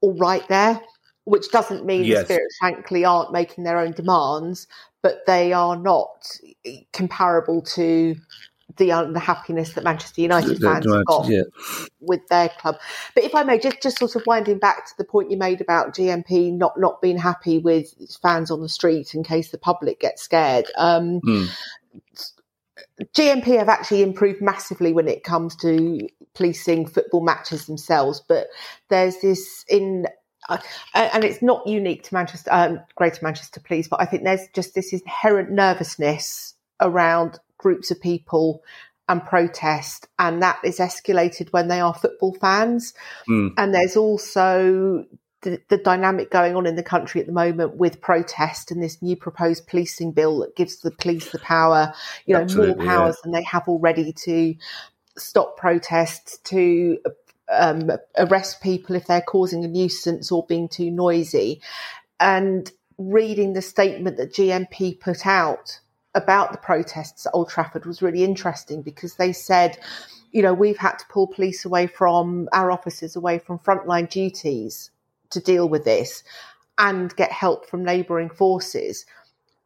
all 0.00 0.14
right 0.14 0.46
there 0.48 0.80
which 1.24 1.50
doesn't 1.50 1.84
mean 1.84 2.04
yes. 2.04 2.28
the 2.28 2.34
Spirit 2.34 2.52
Shankly 2.62 3.08
aren't 3.08 3.32
making 3.32 3.64
their 3.64 3.78
own 3.78 3.92
demands, 3.92 4.66
but 5.02 5.26
they 5.26 5.52
are 5.52 5.76
not 5.76 6.26
comparable 6.92 7.62
to 7.62 8.16
the 8.76 8.90
unhappiness 8.90 9.74
that 9.74 9.84
Manchester 9.84 10.22
United 10.22 10.58
fans 10.60 10.86
have 10.90 11.04
got 11.04 11.28
yeah. 11.28 11.42
with 12.00 12.26
their 12.28 12.48
club. 12.48 12.76
But 13.14 13.24
if 13.24 13.34
I 13.34 13.42
may, 13.44 13.58
just 13.58 13.82
just 13.82 13.98
sort 13.98 14.16
of 14.16 14.22
winding 14.26 14.58
back 14.58 14.86
to 14.86 14.92
the 14.98 15.04
point 15.04 15.30
you 15.30 15.36
made 15.36 15.60
about 15.60 15.94
GMP 15.94 16.52
not 16.52 16.78
not 16.78 17.00
being 17.00 17.18
happy 17.18 17.58
with 17.58 17.94
fans 18.20 18.50
on 18.50 18.60
the 18.62 18.68
street 18.68 19.14
in 19.14 19.22
case 19.22 19.50
the 19.50 19.58
public 19.58 20.00
gets 20.00 20.22
scared. 20.22 20.66
Um, 20.76 21.20
mm. 21.20 21.48
GMP 23.14 23.58
have 23.58 23.68
actually 23.68 24.02
improved 24.02 24.40
massively 24.40 24.92
when 24.92 25.08
it 25.08 25.24
comes 25.24 25.56
to 25.56 26.08
policing 26.34 26.86
football 26.86 27.22
matches 27.22 27.66
themselves, 27.66 28.22
but 28.26 28.48
there's 28.88 29.20
this 29.20 29.64
in 29.68 30.06
uh, 30.48 30.58
and 30.94 31.24
it's 31.24 31.42
not 31.42 31.66
unique 31.66 32.02
to 32.04 32.14
Manchester, 32.14 32.50
um, 32.52 32.80
Greater 32.96 33.20
Manchester 33.22 33.60
Police, 33.60 33.88
but 33.88 34.00
I 34.00 34.04
think 34.04 34.24
there's 34.24 34.48
just 34.54 34.74
this 34.74 34.92
inherent 34.92 35.50
nervousness 35.50 36.54
around 36.80 37.38
groups 37.58 37.90
of 37.90 38.00
people 38.00 38.62
and 39.08 39.24
protest, 39.24 40.08
and 40.18 40.42
that 40.42 40.58
is 40.64 40.78
escalated 40.78 41.52
when 41.52 41.68
they 41.68 41.80
are 41.80 41.94
football 41.94 42.34
fans. 42.40 42.94
Mm. 43.28 43.52
And 43.58 43.74
there's 43.74 43.96
also 43.96 45.04
the, 45.42 45.60
the, 45.68 45.76
dynamic 45.76 46.30
going 46.30 46.56
on 46.56 46.66
in 46.66 46.76
the 46.76 46.82
country 46.82 47.20
at 47.20 47.26
the 47.26 47.32
moment 47.32 47.76
with 47.76 48.00
protest 48.00 48.70
and 48.70 48.82
this 48.82 49.02
new 49.02 49.14
proposed 49.14 49.66
policing 49.66 50.12
bill 50.12 50.38
that 50.40 50.56
gives 50.56 50.80
the 50.80 50.90
police 50.90 51.30
the 51.30 51.38
power, 51.38 51.92
you 52.24 52.34
know, 52.34 52.40
Absolutely, 52.40 52.76
more 52.76 52.94
powers 52.94 53.16
yeah. 53.18 53.20
than 53.24 53.32
they 53.32 53.42
have 53.42 53.68
already 53.68 54.12
to 54.12 54.54
stop 55.16 55.56
protests, 55.56 56.38
to 56.38 56.98
um, 57.50 57.90
arrest 58.16 58.62
people 58.62 58.96
if 58.96 59.06
they're 59.06 59.20
causing 59.22 59.64
a 59.64 59.68
nuisance 59.68 60.32
or 60.32 60.46
being 60.46 60.68
too 60.68 60.90
noisy. 60.90 61.60
And 62.20 62.70
reading 62.98 63.52
the 63.52 63.62
statement 63.62 64.16
that 64.16 64.32
GMP 64.32 64.98
put 64.98 65.26
out 65.26 65.80
about 66.14 66.52
the 66.52 66.58
protests 66.58 67.26
at 67.26 67.34
Old 67.34 67.48
Trafford 67.50 67.86
was 67.86 68.02
really 68.02 68.22
interesting 68.24 68.82
because 68.82 69.16
they 69.16 69.32
said, 69.32 69.78
you 70.30 70.42
know, 70.42 70.54
we've 70.54 70.78
had 70.78 70.98
to 70.98 71.06
pull 71.08 71.26
police 71.26 71.64
away 71.64 71.86
from 71.86 72.48
our 72.52 72.70
officers 72.70 73.16
away 73.16 73.38
from 73.38 73.58
frontline 73.58 74.08
duties 74.08 74.90
to 75.30 75.40
deal 75.40 75.68
with 75.68 75.84
this 75.84 76.22
and 76.78 77.14
get 77.16 77.32
help 77.32 77.66
from 77.68 77.84
neighbouring 77.84 78.30
forces. 78.30 79.06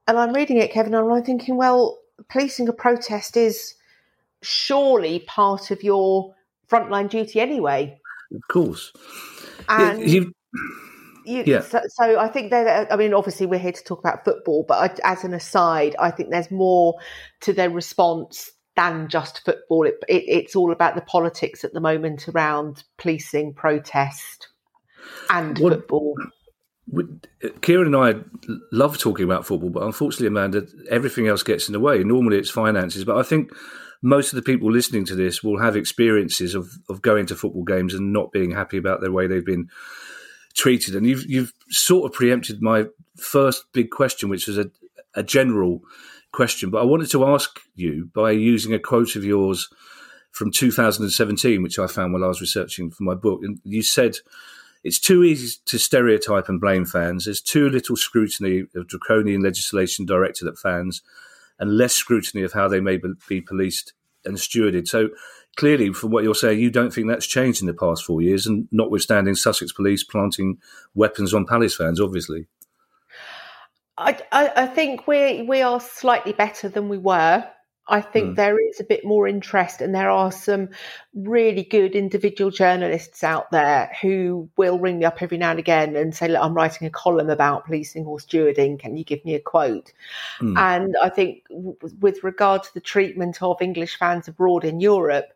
And 0.06 0.18
I'm 0.18 0.32
reading 0.32 0.56
it, 0.58 0.72
Kevin, 0.72 0.94
and 0.94 1.10
I'm 1.12 1.22
thinking, 1.22 1.56
well, 1.56 1.98
policing 2.28 2.68
a 2.68 2.72
protest 2.72 3.36
is 3.36 3.74
surely 4.42 5.20
part 5.20 5.70
of 5.70 5.82
your 5.82 6.34
frontline 6.70 7.08
duty 7.08 7.40
anyway. 7.40 7.98
Of 8.34 8.42
course. 8.48 8.92
And 9.68 10.08
you, 10.08 10.32
you, 11.24 11.44
yeah. 11.46 11.60
So, 11.60 11.80
so, 11.88 12.18
I 12.18 12.28
think 12.28 12.50
that, 12.50 12.92
I 12.92 12.96
mean, 12.96 13.14
obviously 13.14 13.46
we're 13.46 13.58
here 13.58 13.72
to 13.72 13.84
talk 13.84 13.98
about 13.98 14.24
football, 14.24 14.64
but 14.66 15.00
I, 15.04 15.12
as 15.12 15.24
an 15.24 15.34
aside, 15.34 15.96
I 15.98 16.10
think 16.10 16.30
there's 16.30 16.50
more 16.50 16.98
to 17.42 17.52
their 17.52 17.70
response 17.70 18.50
than 18.76 19.08
just 19.08 19.44
football. 19.44 19.84
It, 19.84 19.96
it, 20.08 20.24
it's 20.26 20.56
all 20.56 20.72
about 20.72 20.94
the 20.94 21.00
politics 21.02 21.64
at 21.64 21.72
the 21.72 21.80
moment 21.80 22.28
around 22.28 22.84
policing, 22.96 23.54
protest, 23.54 24.48
and 25.30 25.58
what, 25.58 25.72
football. 25.72 26.14
Kieran 27.60 27.94
and 27.94 27.96
I 27.96 28.14
love 28.72 28.98
talking 28.98 29.24
about 29.24 29.44
football, 29.44 29.70
but 29.70 29.82
unfortunately, 29.82 30.28
Amanda, 30.28 30.66
everything 30.90 31.26
else 31.26 31.42
gets 31.42 31.68
in 31.68 31.72
the 31.72 31.80
way. 31.80 32.02
Normally, 32.04 32.38
it's 32.38 32.50
finances, 32.50 33.04
but 33.04 33.16
I 33.16 33.22
think 33.22 33.52
most 34.02 34.32
of 34.32 34.36
the 34.36 34.42
people 34.42 34.70
listening 34.70 35.04
to 35.06 35.14
this 35.14 35.42
will 35.42 35.60
have 35.60 35.76
experiences 35.76 36.54
of, 36.54 36.70
of 36.88 37.02
going 37.02 37.26
to 37.26 37.36
football 37.36 37.64
games 37.64 37.94
and 37.94 38.12
not 38.12 38.32
being 38.32 38.52
happy 38.52 38.76
about 38.76 39.00
the 39.00 39.10
way 39.10 39.26
they've 39.26 39.44
been 39.44 39.68
treated. 40.54 40.94
And 40.94 41.06
you've 41.06 41.24
you've 41.26 41.52
sort 41.68 42.10
of 42.10 42.16
preempted 42.16 42.62
my 42.62 42.86
first 43.16 43.64
big 43.72 43.90
question, 43.90 44.28
which 44.28 44.46
was 44.46 44.58
a, 44.58 44.70
a 45.14 45.22
general 45.22 45.82
question. 46.32 46.70
But 46.70 46.82
I 46.82 46.84
wanted 46.84 47.10
to 47.10 47.26
ask 47.26 47.58
you 47.74 48.10
by 48.14 48.32
using 48.32 48.72
a 48.72 48.78
quote 48.78 49.16
of 49.16 49.24
yours 49.24 49.68
from 50.30 50.50
2017, 50.52 51.62
which 51.62 51.78
I 51.78 51.86
found 51.86 52.12
while 52.12 52.24
I 52.24 52.28
was 52.28 52.40
researching 52.40 52.90
for 52.90 53.02
my 53.02 53.14
book. 53.14 53.40
And 53.42 53.58
you 53.64 53.82
said 53.82 54.16
it's 54.84 55.00
too 55.00 55.24
easy 55.24 55.58
to 55.66 55.78
stereotype 55.78 56.48
and 56.48 56.60
blame 56.60 56.84
fans. 56.84 57.24
There's 57.24 57.40
too 57.40 57.68
little 57.68 57.96
scrutiny 57.96 58.64
of 58.76 58.86
draconian 58.86 59.42
legislation 59.42 60.06
directed 60.06 60.46
at 60.46 60.58
fans 60.58 61.02
and 61.58 61.76
less 61.76 61.94
scrutiny 61.94 62.42
of 62.42 62.52
how 62.52 62.68
they 62.68 62.80
may 62.80 62.98
be 63.28 63.40
policed 63.40 63.92
and 64.24 64.36
stewarded. 64.36 64.86
So 64.88 65.10
clearly, 65.56 65.92
from 65.92 66.10
what 66.10 66.24
you're 66.24 66.34
saying, 66.34 66.60
you 66.60 66.70
don't 66.70 66.92
think 66.92 67.08
that's 67.08 67.26
changed 67.26 67.60
in 67.60 67.66
the 67.66 67.74
past 67.74 68.04
four 68.04 68.22
years, 68.22 68.46
and 68.46 68.68
notwithstanding 68.70 69.34
Sussex 69.34 69.72
Police 69.72 70.04
planting 70.04 70.58
weapons 70.94 71.34
on 71.34 71.46
Palace 71.46 71.74
fans, 71.74 72.00
obviously. 72.00 72.46
I, 73.98 74.16
I, 74.30 74.66
think 74.66 75.08
we 75.08 75.42
we 75.42 75.60
are 75.60 75.80
slightly 75.80 76.32
better 76.32 76.68
than 76.68 76.88
we 76.88 76.98
were. 76.98 77.44
I 77.88 78.00
think 78.00 78.30
mm. 78.30 78.36
there 78.36 78.56
is 78.60 78.80
a 78.80 78.84
bit 78.84 79.04
more 79.04 79.26
interest, 79.26 79.80
and 79.80 79.94
there 79.94 80.10
are 80.10 80.30
some 80.30 80.68
really 81.14 81.62
good 81.62 81.94
individual 81.94 82.50
journalists 82.50 83.24
out 83.24 83.50
there 83.50 83.90
who 84.02 84.48
will 84.56 84.78
ring 84.78 84.98
me 84.98 85.04
up 85.04 85.22
every 85.22 85.38
now 85.38 85.50
and 85.50 85.58
again 85.58 85.96
and 85.96 86.14
say, 86.14 86.28
Look, 86.28 86.42
I'm 86.42 86.54
writing 86.54 86.86
a 86.86 86.90
column 86.90 87.30
about 87.30 87.64
policing 87.64 88.04
or 88.04 88.18
stewarding. 88.18 88.78
Can 88.78 88.96
you 88.96 89.04
give 89.04 89.24
me 89.24 89.34
a 89.34 89.40
quote? 89.40 89.92
Mm. 90.40 90.58
And 90.58 90.96
I 91.02 91.08
think, 91.08 91.48
w- 91.48 91.76
with 92.00 92.22
regard 92.22 92.62
to 92.64 92.74
the 92.74 92.80
treatment 92.80 93.42
of 93.42 93.62
English 93.62 93.98
fans 93.98 94.28
abroad 94.28 94.64
in 94.64 94.80
Europe, 94.80 95.32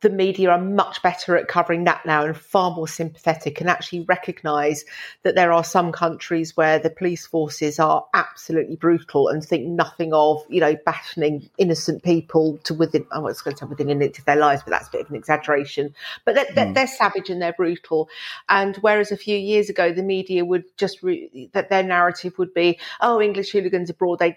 the 0.00 0.10
media 0.10 0.50
are 0.50 0.60
much 0.60 1.02
better 1.02 1.36
at 1.36 1.48
covering 1.48 1.84
that 1.84 2.04
now 2.04 2.24
and 2.24 2.36
far 2.36 2.70
more 2.74 2.88
sympathetic 2.88 3.60
and 3.60 3.70
actually 3.70 4.00
recognise 4.00 4.84
that 5.22 5.34
there 5.34 5.52
are 5.52 5.64
some 5.64 5.92
countries 5.92 6.56
where 6.56 6.78
the 6.78 6.90
police 6.90 7.26
forces 7.26 7.78
are 7.78 8.04
absolutely 8.14 8.76
brutal 8.76 9.28
and 9.28 9.44
think 9.44 9.66
nothing 9.66 10.12
of, 10.12 10.44
you 10.48 10.60
know, 10.60 10.76
battening 10.84 11.48
innocent 11.58 12.02
people 12.02 12.58
to 12.64 12.74
within, 12.74 13.06
I 13.10 13.18
was 13.18 13.42
going 13.42 13.56
to 13.56 13.60
say 13.64 13.66
within 13.66 13.90
an 13.90 14.02
inch 14.02 14.18
of 14.18 14.24
their 14.24 14.36
lives, 14.36 14.62
but 14.64 14.70
that's 14.70 14.88
a 14.88 14.92
bit 14.92 15.02
of 15.02 15.10
an 15.10 15.16
exaggeration. 15.16 15.94
But 16.24 16.34
they're, 16.34 16.46
mm. 16.46 16.74
they're 16.74 16.86
savage 16.86 17.30
and 17.30 17.40
they're 17.40 17.52
brutal. 17.52 18.08
And 18.48 18.76
whereas 18.76 19.12
a 19.12 19.16
few 19.16 19.36
years 19.36 19.70
ago, 19.70 19.92
the 19.92 20.02
media 20.02 20.44
would 20.44 20.64
just, 20.76 21.02
re- 21.02 21.50
that 21.52 21.70
their 21.70 21.82
narrative 21.82 22.38
would 22.38 22.54
be, 22.54 22.78
oh, 23.00 23.20
English 23.20 23.50
hooligans 23.50 23.90
abroad, 23.90 24.18
they, 24.18 24.36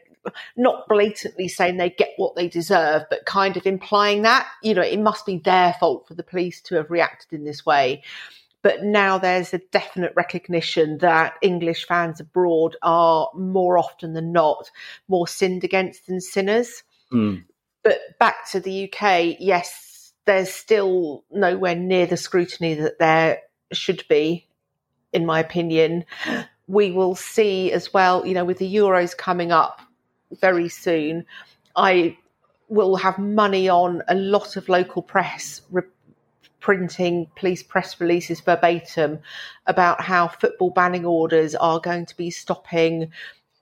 not 0.58 0.88
blatantly 0.88 1.48
saying 1.48 1.78
they 1.78 1.90
get 1.90 2.10
what 2.18 2.36
they 2.36 2.48
deserve, 2.48 3.04
but 3.10 3.26
kind 3.26 3.58
of 3.58 3.66
implying 3.66 4.24
that, 4.24 4.48
you 4.62 4.74
know, 4.74 4.82
it 4.82 5.00
must 5.00 5.26
be 5.26 5.38
their 5.38 5.74
fault 5.80 6.08
for 6.08 6.14
the 6.14 6.24
police 6.24 6.62
to 6.62 6.76
have 6.76 6.92
reacted 6.92 7.34
in 7.34 7.46
this 7.46 7.66
way. 7.66 8.04
But 8.62 8.84
now 8.84 9.18
there's 9.18 9.54
a 9.54 9.60
definite 9.72 10.14
recognition 10.16 10.98
that 10.98 11.36
English 11.42 11.88
fans 11.88 12.20
abroad 12.20 12.76
are 12.82 13.30
more 13.34 13.78
often 13.78 14.14
than 14.14 14.34
not 14.34 14.70
more 15.08 15.28
sinned 15.28 15.64
against 15.64 16.08
than 16.08 16.20
sinners. 16.20 16.84
Mm. 17.12 17.46
But 17.84 18.00
back 18.20 18.50
to 18.52 18.60
the 18.60 18.92
UK, 18.92 19.38
yes, 19.40 20.12
there's 20.26 20.54
still 20.54 21.24
nowhere 21.32 21.76
near 21.76 22.06
the 22.06 22.18
scrutiny 22.18 22.74
that 22.74 23.00
there 23.00 23.40
should 23.72 24.04
be, 24.10 24.48
in 25.14 25.26
my 25.26 25.40
opinion. 25.40 26.04
We 26.68 26.92
will 26.92 27.16
see 27.16 27.72
as 27.72 27.94
well, 27.94 28.26
you 28.28 28.34
know, 28.34 28.46
with 28.46 28.58
the 28.58 28.76
Euros 28.76 29.18
coming 29.18 29.54
up, 29.54 29.82
very 30.32 30.70
soon, 30.70 31.26
I 31.76 32.18
will 32.68 32.96
have 32.96 33.18
money 33.18 33.68
on 33.68 34.04
a 34.08 34.16
lot 34.16 34.56
of 34.56 34.70
local 34.70 35.02
press 35.02 35.62
re- 35.72 35.84
printing 36.60 37.28
police 37.36 37.64
press 37.64 38.00
releases 38.00 38.42
verbatim 38.42 39.20
about 39.66 40.02
how 40.02 40.28
football 40.28 40.70
banning 40.70 41.06
orders 41.06 41.56
are 41.56 41.80
going 41.80 42.06
to 42.06 42.18
be 42.18 42.30
stopping 42.30 43.12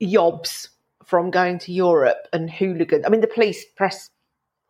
yobs 0.01 0.69
from 1.05 1.31
going 1.31 1.57
to 1.59 1.71
Europe 1.71 2.27
and 2.33 2.49
hooligans. 2.49 3.05
I 3.05 3.09
mean, 3.09 3.21
the 3.21 3.27
police 3.27 3.63
press 3.75 4.09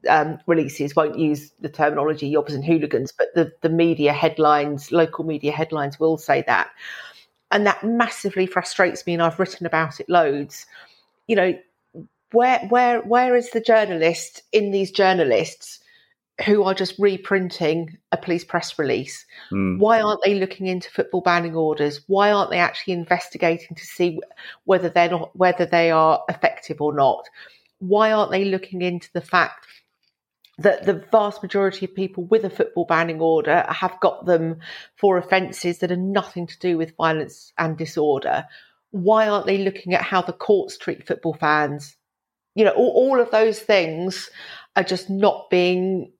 um, 0.08 0.39
releases 0.45 0.95
won't 0.95 1.18
use 1.18 1.52
the 1.60 1.70
terminology 1.70 2.32
yobs 2.32 2.54
and 2.54 2.64
hooligans, 2.64 3.12
but 3.18 3.28
the, 3.34 3.52
the 3.62 3.70
media 3.70 4.14
headlines, 4.14 4.91
local 4.91 5.26
media 5.26 5.52
headlines 5.52 6.00
will 6.00 6.18
say 6.18 6.43
that. 6.45 6.70
And 7.50 7.66
that 7.66 7.84
massively 7.84 8.45
frustrates 8.45 9.06
me, 9.08 9.14
and 9.14 9.24
I've 9.24 9.39
written 9.39 9.66
about 9.66 10.00
it 10.00 10.10
loads. 10.10 10.66
You 11.28 11.38
know, 11.38 11.60
where 12.32 12.59
where 12.69 13.01
where 13.01 13.36
is 13.36 13.51
the 13.51 13.61
journalist 13.61 14.43
in 14.51 14.71
these 14.71 14.91
journalists 14.91 15.80
who 16.45 16.63
are 16.63 16.73
just 16.73 16.99
reprinting 16.99 17.97
a 18.11 18.17
police 18.17 18.43
press 18.43 18.78
release? 18.78 19.25
Mm. 19.51 19.80
Why 19.80 20.01
aren't 20.01 20.21
they 20.23 20.36
looking 20.36 20.67
into 20.67 20.91
football 20.91 21.21
banning 21.21 21.55
orders? 21.55 22.01
Why 22.07 22.32
aren't 22.32 22.51
they 22.51 22.59
actually 22.59 22.93
investigating 22.93 23.75
to 23.75 23.86
see 23.86 24.19
whether 24.65 24.89
they're 24.89 25.09
not 25.09 25.36
whether 25.36 25.65
they 25.65 25.91
are 25.91 26.23
effective 26.30 26.82
or 26.82 26.93
not? 26.93 27.28
Why 27.80 28.11
aren't 28.11 28.32
they 28.32 28.45
looking 28.45 28.82
into 28.82 29.09
the 29.13 29.21
fact 29.21 29.65
that 30.59 30.86
the 30.86 31.05
vast 31.11 31.43
majority 31.43 31.86
of 31.86 31.93
people 31.93 32.23
with 32.25 32.43
a 32.43 32.49
football 32.49 32.86
banning 32.86 33.21
order 33.21 33.63
have 33.69 33.99
got 33.99 34.25
them 34.25 34.59
for 34.95 35.17
offences 35.17 35.78
that 35.80 35.91
are 35.91 35.95
nothing 35.95 36.47
to 36.47 36.59
do 36.59 36.78
with 36.78 36.97
violence 36.97 37.53
and 37.57 37.78
disorder? 37.78 38.45
Why 38.91 39.28
aren't 39.28 39.45
they 39.45 39.59
looking 39.59 39.93
at 39.93 40.01
how 40.01 40.21
the 40.21 40.34
courts 40.34 40.78
treat 40.78 41.05
football 41.05 41.34
fans? 41.34 41.95
You 42.58 42.66
know, 42.66 42.72
all, 42.72 42.89
all 42.89 43.22
of 43.22 43.30
those 43.30 43.60
things 43.60 44.32
are 44.76 44.84
just 44.84 45.12
not 45.12 45.49
being 45.51 46.12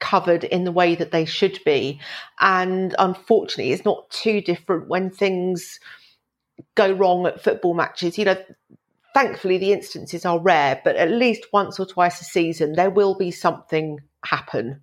covered 0.00 0.42
in 0.42 0.64
the 0.64 0.72
way 0.72 0.96
that 0.96 1.12
they 1.12 1.24
should 1.24 1.58
be. 1.64 2.00
And 2.40 2.96
unfortunately, 2.98 3.72
it's 3.72 3.84
not 3.84 4.10
too 4.10 4.40
different 4.40 4.88
when 4.88 5.08
things 5.08 5.78
go 6.74 6.92
wrong 6.92 7.26
at 7.26 7.42
football 7.42 7.74
matches. 7.74 8.18
You 8.18 8.24
know, 8.24 8.44
thankfully, 9.14 9.56
the 9.56 9.72
instances 9.72 10.26
are 10.26 10.40
rare, 10.40 10.80
but 10.82 10.96
at 10.96 11.12
least 11.12 11.46
once 11.52 11.78
or 11.78 11.86
twice 11.86 12.20
a 12.20 12.24
season, 12.24 12.72
there 12.72 12.90
will 12.90 13.14
be 13.14 13.30
something 13.30 14.00
happen. 14.24 14.80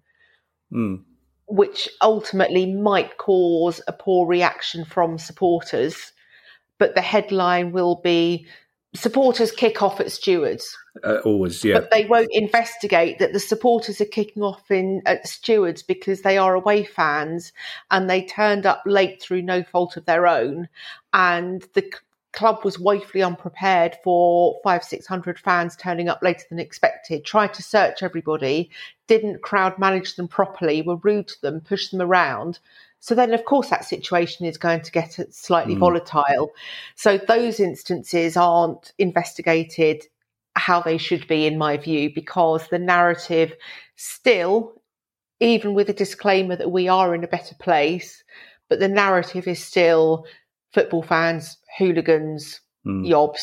Mm. 0.72 1.04
Which 1.48 1.90
ultimately 2.02 2.74
might 2.74 3.18
cause 3.18 3.82
a 3.86 3.92
poor 3.92 4.26
reaction 4.26 4.86
from 4.86 5.18
supporters, 5.18 6.14
but 6.80 6.96
the 6.96 7.02
headline 7.02 7.74
will 7.74 8.00
be 8.02 8.48
supporters 8.94 9.52
kick 9.52 9.82
off 9.82 10.00
at 10.00 10.12
stewards. 10.12 10.78
Uh, 11.04 11.18
always, 11.24 11.64
yeah. 11.64 11.80
But 11.80 11.92
they 11.92 12.06
won't 12.06 12.30
investigate 12.32 13.20
that 13.20 13.34
the 13.34 13.40
supporters 13.40 14.02
are 14.02 14.06
kicking 14.06 14.44
off 14.44 14.70
in 14.70 15.02
at 15.06 15.28
stewards 15.28 15.82
because 15.82 16.22
they 16.22 16.38
are 16.38 16.54
away 16.54 16.84
fans 16.84 17.54
and 17.90 18.10
they 18.10 18.24
turned 18.24 18.66
up 18.66 18.84
late 18.86 19.22
through 19.22 19.44
no 19.44 19.64
fault 19.64 19.96
of 19.96 20.06
their 20.06 20.28
own, 20.28 20.68
and 21.14 21.66
the 21.74 21.82
c- 21.82 22.00
club 22.34 22.64
was 22.66 22.80
woefully 22.80 23.24
unprepared 23.24 23.98
for 24.04 24.60
five 24.64 24.84
six 24.84 25.08
hundred 25.08 25.40
fans 25.40 25.76
turning 25.78 26.10
up 26.10 26.22
later 26.22 26.44
than 26.50 26.60
expected. 26.60 27.24
Tried 27.24 27.54
to 27.54 27.64
search 27.64 28.04
everybody, 28.04 28.70
didn't 29.08 29.42
crowd 29.42 29.80
manage 29.80 30.16
them 30.16 30.28
properly, 30.28 30.82
were 30.82 30.98
rude 30.98 31.30
to 31.30 31.42
them, 31.42 31.62
pushed 31.62 31.92
them 31.92 32.02
around. 32.02 32.60
So 33.02 33.16
then, 33.16 33.34
of 33.34 33.46
course, 33.46 33.70
that 33.70 33.84
situation 33.84 34.46
is 34.46 34.58
going 34.58 34.82
to 34.82 34.92
get 34.92 35.18
slightly 35.32 35.76
mm. 35.76 35.80
volatile. 35.80 36.52
So 36.96 37.18
those 37.18 37.60
instances 37.60 38.38
aren't 38.38 38.94
investigated 39.00 40.04
how 40.56 40.82
they 40.82 41.00
should 41.00 41.28
be, 41.28 41.48
in 41.48 41.58
my 41.58 41.78
view, 41.78 42.14
because 42.14 42.68
the 42.68 42.78
narrative 42.78 43.54
still, 43.96 44.80
even 45.40 45.74
with 45.74 45.90
a 45.90 45.94
disclaimer 45.94 46.56
that 46.56 46.72
we 46.72 46.88
are 46.88 47.16
in 47.16 47.24
a 47.24 47.28
better 47.28 47.56
place, 47.56 48.24
but 48.70 48.80
the 48.80 48.88
narrative 48.88 49.48
is 49.48 49.64
still 49.64 50.26
football 50.72 51.02
fans, 51.02 51.58
hooligans, 51.80 52.62
mm. 52.86 53.08
yobs. 53.08 53.42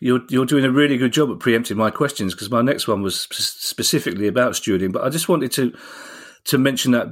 You're 0.00 0.20
you're 0.28 0.46
doing 0.46 0.64
a 0.64 0.70
really 0.70 0.98
good 0.98 1.12
job 1.12 1.30
at 1.30 1.40
preempting 1.40 1.78
my 1.78 1.90
questions 1.90 2.34
because 2.34 2.50
my 2.50 2.62
next 2.62 2.86
one 2.88 3.02
was 3.02 3.22
specifically 3.22 4.28
about 4.28 4.52
stewarding, 4.52 4.92
but 4.92 5.02
I 5.02 5.08
just 5.08 5.28
wanted 5.30 5.50
to 5.52 5.74
to 6.44 6.58
mention 6.58 6.92
that 6.92 7.08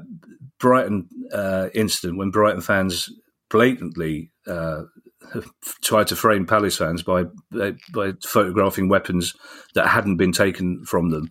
Brighton 0.58 1.08
uh, 1.32 1.68
incident 1.74 2.18
when 2.18 2.30
Brighton 2.30 2.60
fans 2.60 3.10
blatantly 3.50 4.30
uh, 4.46 4.82
tried 5.82 6.06
to 6.08 6.16
frame 6.16 6.46
Palace 6.46 6.76
fans 6.76 7.02
by 7.02 7.24
by 7.92 8.12
photographing 8.24 8.88
weapons 8.88 9.34
that 9.74 9.88
hadn't 9.88 10.16
been 10.16 10.32
taken 10.32 10.84
from 10.84 11.10
them, 11.10 11.30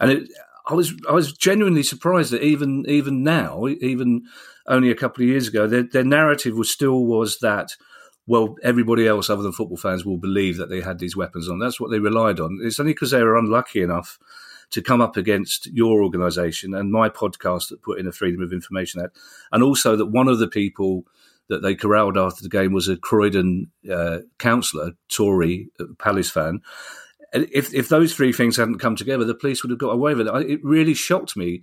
and 0.00 0.10
it, 0.10 0.28
I 0.68 0.74
was 0.74 0.94
I 1.08 1.12
was 1.12 1.32
genuinely 1.32 1.82
surprised 1.82 2.32
that 2.32 2.42
even 2.42 2.84
even 2.88 3.22
now, 3.22 3.66
even 3.66 4.22
only 4.66 4.90
a 4.90 4.96
couple 4.96 5.22
of 5.22 5.28
years 5.28 5.48
ago, 5.48 5.66
their, 5.66 5.84
their 5.84 6.04
narrative 6.04 6.56
was 6.56 6.70
still 6.70 7.04
was 7.04 7.38
that 7.38 7.70
well, 8.26 8.56
everybody 8.64 9.06
else 9.06 9.30
other 9.30 9.42
than 9.42 9.52
football 9.52 9.76
fans 9.76 10.04
will 10.04 10.18
believe 10.18 10.56
that 10.56 10.68
they 10.68 10.80
had 10.80 10.98
these 10.98 11.16
weapons 11.16 11.48
on. 11.48 11.60
That's 11.60 11.80
what 11.80 11.92
they 11.92 12.00
relied 12.00 12.40
on. 12.40 12.58
It's 12.60 12.80
only 12.80 12.92
because 12.92 13.12
they 13.12 13.22
were 13.22 13.36
unlucky 13.36 13.82
enough 13.82 14.18
to 14.70 14.82
come 14.82 15.00
up 15.00 15.16
against 15.16 15.66
your 15.72 16.02
organisation 16.02 16.74
and 16.74 16.90
my 16.90 17.08
podcast 17.08 17.68
that 17.68 17.82
put 17.82 17.98
in 17.98 18.06
a 18.06 18.12
Freedom 18.12 18.42
of 18.42 18.52
Information 18.52 19.00
Act, 19.02 19.18
and 19.52 19.62
also 19.62 19.96
that 19.96 20.06
one 20.06 20.28
of 20.28 20.38
the 20.38 20.48
people 20.48 21.04
that 21.48 21.62
they 21.62 21.74
corralled 21.74 22.18
after 22.18 22.42
the 22.42 22.48
game 22.48 22.72
was 22.72 22.88
a 22.88 22.96
Croydon 22.96 23.70
uh, 23.90 24.18
councillor, 24.38 24.92
Tory, 25.08 25.68
uh, 25.78 25.84
Palace 25.98 26.30
fan. 26.30 26.60
If 27.32 27.72
if 27.74 27.88
those 27.88 28.14
three 28.14 28.32
things 28.32 28.56
hadn't 28.56 28.78
come 28.78 28.96
together, 28.96 29.24
the 29.24 29.34
police 29.34 29.62
would 29.62 29.70
have 29.70 29.78
got 29.78 29.94
away 29.94 30.14
with 30.14 30.26
it. 30.26 30.50
It 30.50 30.64
really 30.64 30.94
shocked 30.94 31.36
me 31.36 31.62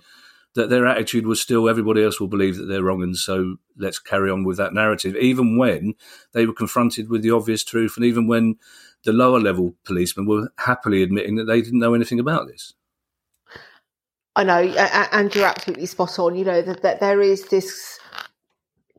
that 0.55 0.69
their 0.69 0.85
attitude 0.85 1.25
was 1.25 1.41
still 1.41 1.67
everybody 1.67 2.03
else 2.03 2.19
will 2.19 2.27
believe 2.27 2.57
that 2.57 2.65
they're 2.65 2.83
wrong, 2.83 3.01
and 3.01 3.17
so 3.17 3.55
let's 3.77 3.99
carry 3.99 4.29
on 4.29 4.43
with 4.43 4.57
that 4.57 4.73
narrative, 4.73 5.15
even 5.15 5.57
when 5.57 5.95
they 6.33 6.45
were 6.45 6.53
confronted 6.53 7.09
with 7.09 7.23
the 7.23 7.31
obvious 7.31 7.63
truth, 7.63 7.93
and 7.97 8.05
even 8.05 8.27
when 8.27 8.55
the 9.03 9.13
lower 9.13 9.39
level 9.39 9.75
policemen 9.83 10.27
were 10.27 10.49
happily 10.59 11.03
admitting 11.03 11.35
that 11.35 11.45
they 11.45 11.61
didn't 11.61 11.79
know 11.79 11.93
anything 11.93 12.19
about 12.19 12.47
this. 12.47 12.73
I 14.35 14.43
know, 14.43 14.61
and 15.11 15.33
you're 15.35 15.45
absolutely 15.45 15.85
spot 15.85 16.17
on. 16.17 16.35
You 16.35 16.45
know 16.45 16.61
that, 16.61 16.81
that 16.81 16.99
there 16.99 17.21
is 17.21 17.45
this 17.45 17.99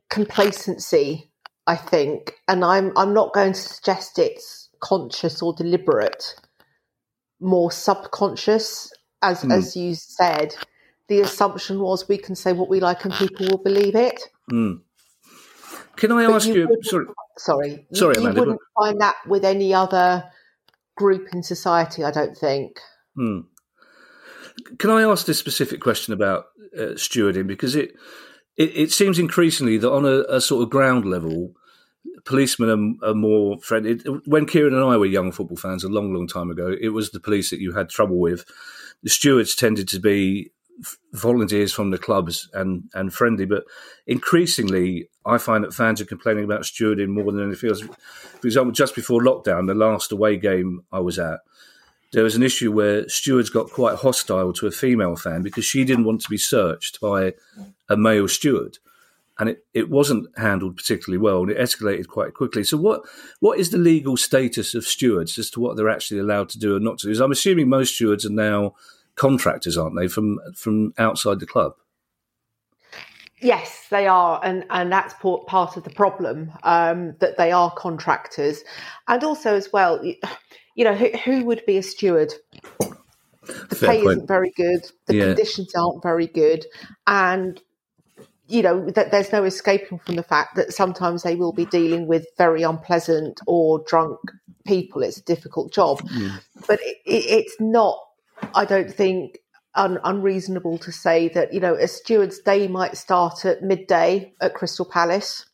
complacency, 0.09 1.31
I 1.67 1.77
think, 1.77 2.35
and 2.47 2.65
I'm 2.65 2.97
I'm 2.97 3.13
not 3.13 3.33
going 3.33 3.53
to 3.53 3.61
suggest 3.61 4.19
it's 4.19 4.71
conscious 4.81 5.43
or 5.43 5.53
deliberate, 5.53 6.37
more 7.41 7.73
subconscious, 7.73 8.93
as 9.23 9.43
mm. 9.43 9.53
as 9.53 9.75
you 9.75 9.95
said. 9.95 10.55
The 11.09 11.21
assumption 11.21 11.81
was 11.81 12.09
we 12.09 12.17
can 12.17 12.35
say 12.35 12.53
what 12.53 12.71
we 12.71 12.81
like 12.81 13.05
and 13.05 13.13
people 13.13 13.47
will 13.49 13.63
believe 13.63 13.95
it. 13.95 14.23
Mm. 14.51 14.81
Can 15.97 16.13
I 16.13 16.25
ask 16.25 16.47
you? 16.47 16.67
you 16.69 16.79
sorry, 16.83 17.07
sorry, 17.37 17.87
sorry, 17.93 18.17
you, 18.17 18.29
you 18.29 18.35
wouldn't 18.35 18.61
find 18.75 19.01
that 19.01 19.17
with 19.27 19.45
any 19.45 19.75
other 19.75 20.25
group 20.97 21.29
in 21.33 21.43
society. 21.43 22.05
I 22.05 22.11
don't 22.11 22.37
think. 22.37 22.79
Mm. 23.19 23.45
Can 24.79 24.91
I 24.91 25.03
ask 25.03 25.27
this 25.27 25.39
specific 25.39 25.81
question 25.81 26.13
about 26.13 26.47
uh, 26.77 26.95
stewarding 26.97 27.47
because 27.47 27.75
it, 27.75 27.95
it, 28.57 28.77
it 28.77 28.93
seems 28.93 29.19
increasingly 29.19 29.79
that 29.79 29.93
on 29.93 30.05
a, 30.05 30.25
a 30.29 30.41
sort 30.41 30.63
of 30.63 30.71
ground 30.71 31.05
level, 31.05 31.55
policemen 32.25 32.99
are, 33.03 33.11
are, 33.11 33.15
more 33.15 33.59
friendly. 33.61 33.95
When 34.27 34.47
Kieran 34.47 34.75
and 34.75 34.85
I 34.85 34.97
were 34.97 35.07
young 35.07 35.33
football 35.33 35.57
fans 35.57 35.85
a 35.85 35.89
long, 35.89 36.13
long 36.13 36.27
time 36.27 36.51
ago, 36.51 36.75
it 36.81 36.91
was 36.91 37.11
the 37.11 37.21
police 37.21 37.51
that 37.51 37.61
you 37.61 37.73
had 37.73 37.89
trouble 37.89 38.19
with. 38.19 38.45
The 39.03 39.11
stewards 39.11 39.55
tended 39.55 39.89
to 39.89 40.01
be 40.01 40.53
volunteers 41.13 41.73
from 41.73 41.91
the 41.91 41.99
clubs 41.99 42.49
and, 42.53 42.85
and 42.95 43.13
friendly. 43.13 43.45
But 43.45 43.65
increasingly, 44.07 45.09
I 45.25 45.39
find 45.39 45.65
that 45.65 45.75
fans 45.75 46.01
are 46.01 46.07
complaining 46.07 46.45
about 46.45 46.63
stewarding 46.63 47.09
more 47.09 47.31
than 47.31 47.45
anything 47.45 47.71
else. 47.71 47.83
For 47.83 48.47
example, 48.47 48.73
just 48.73 48.95
before 48.95 49.23
lockdown, 49.23 49.67
the 49.67 49.75
last 49.75 50.13
away 50.13 50.37
game 50.37 50.85
I 50.93 51.01
was 51.01 51.19
at, 51.19 51.41
there 52.15 52.25
was 52.25 52.37
an 52.37 52.43
issue 52.43 52.73
where 52.73 53.09
stewards 53.09 53.51
got 53.51 53.71
quite 53.71 53.97
hostile 53.97 54.53
to 54.55 54.67
a 54.67 54.71
female 54.71 55.17
fan 55.17 55.43
because 55.43 55.65
she 55.65 55.85
didn't 55.85 56.05
want 56.05 56.21
to 56.23 56.31
be 56.31 56.39
searched 56.39 57.01
by 57.01 57.35
a 57.89 57.97
male 57.97 58.29
steward. 58.29 58.79
And 59.37 59.49
it, 59.49 59.67
it 59.75 59.91
wasn't 59.91 60.29
handled 60.39 60.77
particularly 60.77 61.19
well 61.19 61.43
and 61.43 61.51
it 61.51 61.59
escalated 61.59 62.07
quite 62.07 62.35
quickly. 62.35 62.63
So, 62.63 62.77
what 62.77 63.03
what 63.41 63.59
is 63.59 63.71
the 63.71 63.79
legal 63.79 64.17
status 64.17 64.77
of 64.77 64.87
stewards 64.87 65.37
as 65.39 65.51
to 65.51 65.61
what 65.61 65.77
they're 65.77 65.89
actually 65.89 66.21
allowed 66.21 66.51
to 66.51 66.59
do 66.59 66.77
and 66.77 66.85
not 66.85 66.99
to 66.99 67.07
do? 67.07 67.09
Because 67.09 67.21
I'm 67.21 67.33
assuming 67.33 67.69
most 67.69 67.97
stewards 67.97 68.25
are 68.25 68.31
now 68.31 68.77
contractors, 69.17 69.77
aren't 69.77 69.97
they, 69.97 70.07
from 70.07 70.39
from 70.55 70.95
outside 70.99 71.41
the 71.41 71.47
club? 71.47 71.75
Yes, 73.41 73.89
they 73.91 74.07
are, 74.07 74.41
and 74.45 74.65
and 74.71 74.93
that's 74.93 75.15
part 75.15 75.77
of 75.77 75.83
the 75.83 75.91
problem 75.91 76.53
um, 76.63 77.17
that 77.19 77.37
they 77.37 77.51
are 77.51 77.73
contractors, 77.73 78.63
and 79.09 79.25
also 79.25 79.57
as 79.57 79.73
well, 79.73 80.01
you 80.75 80.85
know, 80.85 80.95
who, 80.95 81.09
who 81.25 81.45
would 81.45 81.65
be 81.67 81.77
a 81.77 81.83
steward? 81.83 82.33
The 83.69 83.77
Fair 83.77 83.89
pay 83.91 84.03
point. 84.03 84.11
isn't 84.11 84.27
very 84.27 84.53
good. 84.57 84.91
The 85.07 85.17
yeah. 85.17 85.25
conditions 85.27 85.75
aren't 85.75 86.03
very 86.03 86.27
good, 86.27 86.65
and 87.07 87.61
you 88.47 88.63
know 88.63 88.89
that 88.91 89.11
there's 89.11 89.33
no 89.33 89.45
escaping 89.45 89.99
from 89.99 90.17
the 90.17 90.23
fact 90.23 90.57
that 90.57 90.73
sometimes 90.73 91.23
they 91.23 91.35
will 91.35 91.53
be 91.53 91.67
dealing 91.67 92.07
with 92.07 92.27
very 92.39 92.63
unpleasant 92.63 93.41
or 93.47 93.85
drunk 93.87 94.19
people. 94.67 95.03
It's 95.03 95.19
a 95.19 95.25
difficult 95.25 95.73
job, 95.73 96.01
mm. 96.01 96.41
but 96.67 96.81
it, 96.81 96.97
it, 97.05 97.25
it's 97.27 97.57
not 97.61 97.99
I 98.55 98.65
don't 98.65 98.93
think 98.93 99.39
un- 99.75 100.01
unreasonable 100.05 100.79
to 100.79 100.93
say 100.93 101.29
that 101.29 101.53
you 101.53 101.61
know 101.61 101.75
a 101.75 101.89
steward's 101.89 102.39
day 102.39 102.67
might 102.69 102.97
start 102.97 103.45
at 103.45 103.63
midday 103.63 104.33
at 104.41 104.55
Crystal 104.55 104.87
Palace. 104.87 105.47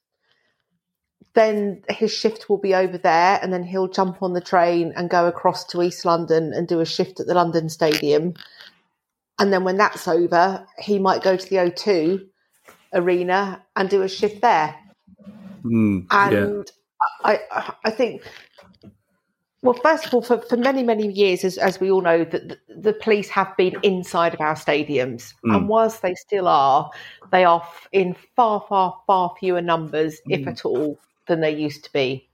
Then 1.34 1.82
his 1.88 2.12
shift 2.12 2.48
will 2.48 2.58
be 2.58 2.74
over 2.74 2.98
there, 2.98 3.38
and 3.42 3.52
then 3.52 3.62
he'll 3.62 3.88
jump 3.88 4.22
on 4.22 4.32
the 4.32 4.40
train 4.40 4.92
and 4.96 5.08
go 5.08 5.26
across 5.26 5.64
to 5.66 5.82
East 5.82 6.04
London 6.04 6.52
and 6.52 6.66
do 6.66 6.80
a 6.80 6.86
shift 6.86 7.20
at 7.20 7.26
the 7.26 7.34
London 7.34 7.68
Stadium. 7.68 8.34
And 9.38 9.52
then 9.52 9.64
when 9.64 9.76
that's 9.76 10.08
over, 10.08 10.66
he 10.78 10.98
might 10.98 11.22
go 11.22 11.36
to 11.36 11.48
the 11.48 11.56
O2 11.56 12.26
arena 12.92 13.62
and 13.76 13.88
do 13.88 14.02
a 14.02 14.08
shift 14.08 14.42
there. 14.42 14.74
Mm, 15.64 16.06
and 16.10 16.70
yeah. 17.24 17.40
I, 17.54 17.72
I 17.84 17.90
think 17.90 18.22
well, 19.62 19.74
first 19.74 20.06
of 20.06 20.14
all, 20.14 20.22
for, 20.22 20.38
for 20.38 20.56
many, 20.56 20.82
many 20.82 21.10
years, 21.12 21.44
as, 21.44 21.58
as 21.58 21.80
we 21.80 21.90
all 21.90 22.00
know, 22.00 22.24
that 22.24 22.48
the, 22.48 22.58
the, 22.74 22.92
police 22.94 23.28
have 23.28 23.54
been 23.58 23.76
inside 23.82 24.32
of 24.32 24.40
our 24.40 24.54
stadiums. 24.54 25.34
Mm. 25.44 25.56
And 25.56 25.68
whilst 25.68 26.00
they 26.00 26.14
still 26.14 26.48
are, 26.48 26.90
they 27.30 27.44
are 27.44 27.62
in 27.92 28.16
far, 28.36 28.64
far, 28.68 28.96
far 29.06 29.34
fewer 29.38 29.60
numbers, 29.60 30.20
mm. 30.26 30.40
if 30.40 30.46
at 30.46 30.64
all, 30.64 30.98
than 31.30 31.40
they 31.40 31.56
used 31.56 31.84
to 31.84 31.92
be. 31.92 32.28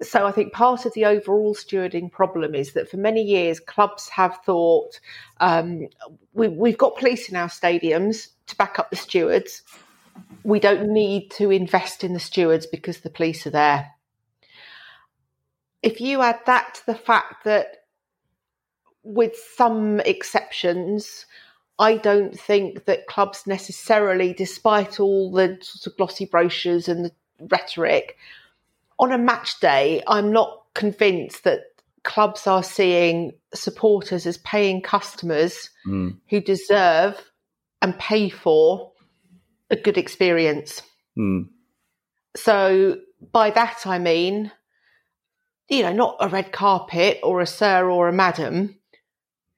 So 0.00 0.26
I 0.26 0.32
think 0.32 0.52
part 0.52 0.86
of 0.86 0.94
the 0.94 1.04
overall 1.04 1.54
stewarding 1.54 2.10
problem 2.10 2.54
is 2.54 2.72
that 2.72 2.90
for 2.90 2.96
many 2.96 3.22
years, 3.22 3.60
clubs 3.60 4.08
have 4.08 4.38
thought 4.44 4.98
um, 5.40 5.88
we, 6.32 6.48
we've 6.48 6.78
got 6.78 6.96
police 6.96 7.28
in 7.28 7.36
our 7.36 7.48
stadiums 7.48 8.28
to 8.46 8.56
back 8.56 8.78
up 8.78 8.90
the 8.90 8.96
stewards. 8.96 9.62
We 10.42 10.58
don't 10.58 10.88
need 10.88 11.30
to 11.32 11.50
invest 11.50 12.02
in 12.02 12.14
the 12.14 12.20
stewards 12.20 12.66
because 12.66 13.00
the 13.00 13.10
police 13.10 13.46
are 13.46 13.50
there 13.50 13.90
if 15.82 16.00
you 16.00 16.22
add 16.22 16.40
that 16.46 16.74
to 16.74 16.86
the 16.86 16.94
fact 16.94 17.44
that, 17.44 17.78
with 19.02 19.34
some 19.56 19.98
exceptions, 20.00 21.26
I 21.78 21.96
don't 21.96 22.38
think 22.38 22.84
that 22.84 23.08
clubs 23.08 23.46
necessarily, 23.46 24.32
despite 24.32 25.00
all 25.00 25.32
the 25.32 25.58
sort 25.60 25.92
of 25.92 25.96
glossy 25.96 26.26
brochures 26.26 26.88
and 26.88 27.04
the 27.04 27.12
rhetoric, 27.50 28.16
on 28.98 29.12
a 29.12 29.18
match 29.18 29.60
day, 29.60 30.02
I'm 30.06 30.32
not 30.32 30.62
convinced 30.74 31.44
that 31.44 31.60
clubs 32.04 32.46
are 32.46 32.62
seeing 32.62 33.32
supporters 33.54 34.26
as 34.26 34.38
paying 34.38 34.82
customers 34.82 35.70
mm. 35.86 36.16
who 36.28 36.40
deserve 36.40 37.30
and 37.80 37.98
pay 37.98 38.28
for 38.28 38.92
a 39.70 39.76
good 39.76 39.98
experience. 39.98 40.82
Mm. 41.18 41.48
So, 42.36 42.98
by 43.32 43.50
that 43.50 43.86
I 43.86 43.98
mean, 43.98 44.50
you 45.68 45.82
know, 45.82 45.92
not 45.92 46.16
a 46.20 46.28
red 46.28 46.52
carpet 46.52 47.20
or 47.22 47.40
a 47.40 47.46
sir 47.46 47.88
or 47.90 48.08
a 48.08 48.12
madam, 48.12 48.78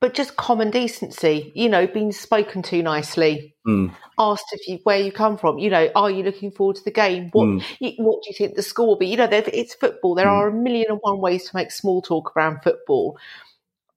but 0.04 0.12
just 0.12 0.36
common 0.36 0.70
decency, 0.70 1.50
you 1.54 1.66
know, 1.66 1.86
being 1.86 2.12
spoken 2.12 2.60
to 2.60 2.82
nicely, 2.82 3.54
mm. 3.66 3.90
asked 4.18 4.44
if 4.52 4.68
you 4.68 4.78
where 4.82 4.98
you 4.98 5.10
come 5.10 5.38
from, 5.38 5.58
you 5.58 5.70
know, 5.70 5.88
are 5.96 6.10
you 6.10 6.22
looking 6.22 6.50
forward 6.50 6.76
to 6.76 6.84
the 6.84 6.90
game? 6.90 7.30
What 7.32 7.46
mm. 7.46 7.64
you, 7.80 7.92
what 7.96 8.22
do 8.22 8.28
you 8.28 8.34
think 8.36 8.54
the 8.54 8.62
score 8.62 8.86
will 8.86 8.98
be? 8.98 9.06
You 9.06 9.16
know, 9.16 9.28
it's 9.30 9.72
football. 9.72 10.14
There 10.14 10.26
mm. 10.26 10.30
are 10.30 10.48
a 10.48 10.52
million 10.52 10.90
and 10.90 10.98
one 11.00 11.20
ways 11.22 11.48
to 11.48 11.56
make 11.56 11.70
small 11.70 12.02
talk 12.02 12.36
around 12.36 12.58
football. 12.62 13.16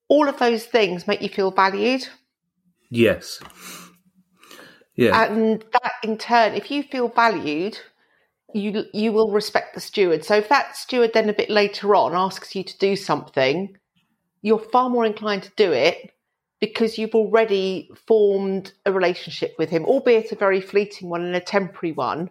All 0.08 0.30
of 0.30 0.40
those 0.40 0.64
things 0.64 1.08
make 1.08 1.22
you 1.22 1.28
feel 1.28 1.52
valued. 1.52 2.08
Yes. 2.90 3.42
Yeah. 4.96 5.26
And 5.26 5.62
that 5.74 5.92
in 6.04 6.18
turn, 6.18 6.54
if 6.54 6.72
you 6.72 6.84
feel 6.84 7.10
valued, 7.10 7.78
you 8.54 8.86
you 8.94 9.12
will 9.12 9.32
respect 9.32 9.76
the 9.76 9.82
steward. 9.82 10.24
So 10.24 10.38
if 10.38 10.48
that 10.48 10.78
steward 10.78 11.12
then 11.14 11.28
a 11.28 11.34
bit 11.34 11.50
later 11.50 11.94
on 11.96 12.16
asks 12.16 12.56
you 12.56 12.64
to 12.64 12.78
do 12.78 12.96
something, 12.96 13.76
you're 14.42 14.60
far 14.60 14.90
more 14.90 15.06
inclined 15.06 15.44
to 15.44 15.52
do 15.56 15.72
it 15.72 16.14
because 16.60 16.98
you've 16.98 17.16
already 17.16 17.90
formed 18.08 18.74
a 18.86 18.92
relationship 18.92 19.56
with 19.60 19.70
him, 19.70 19.86
albeit 19.86 20.32
a 20.32 20.36
very 20.36 20.62
fleeting 20.62 21.10
one 21.10 21.24
and 21.24 21.36
a 21.36 21.40
temporary 21.40 21.94
one. 21.94 22.30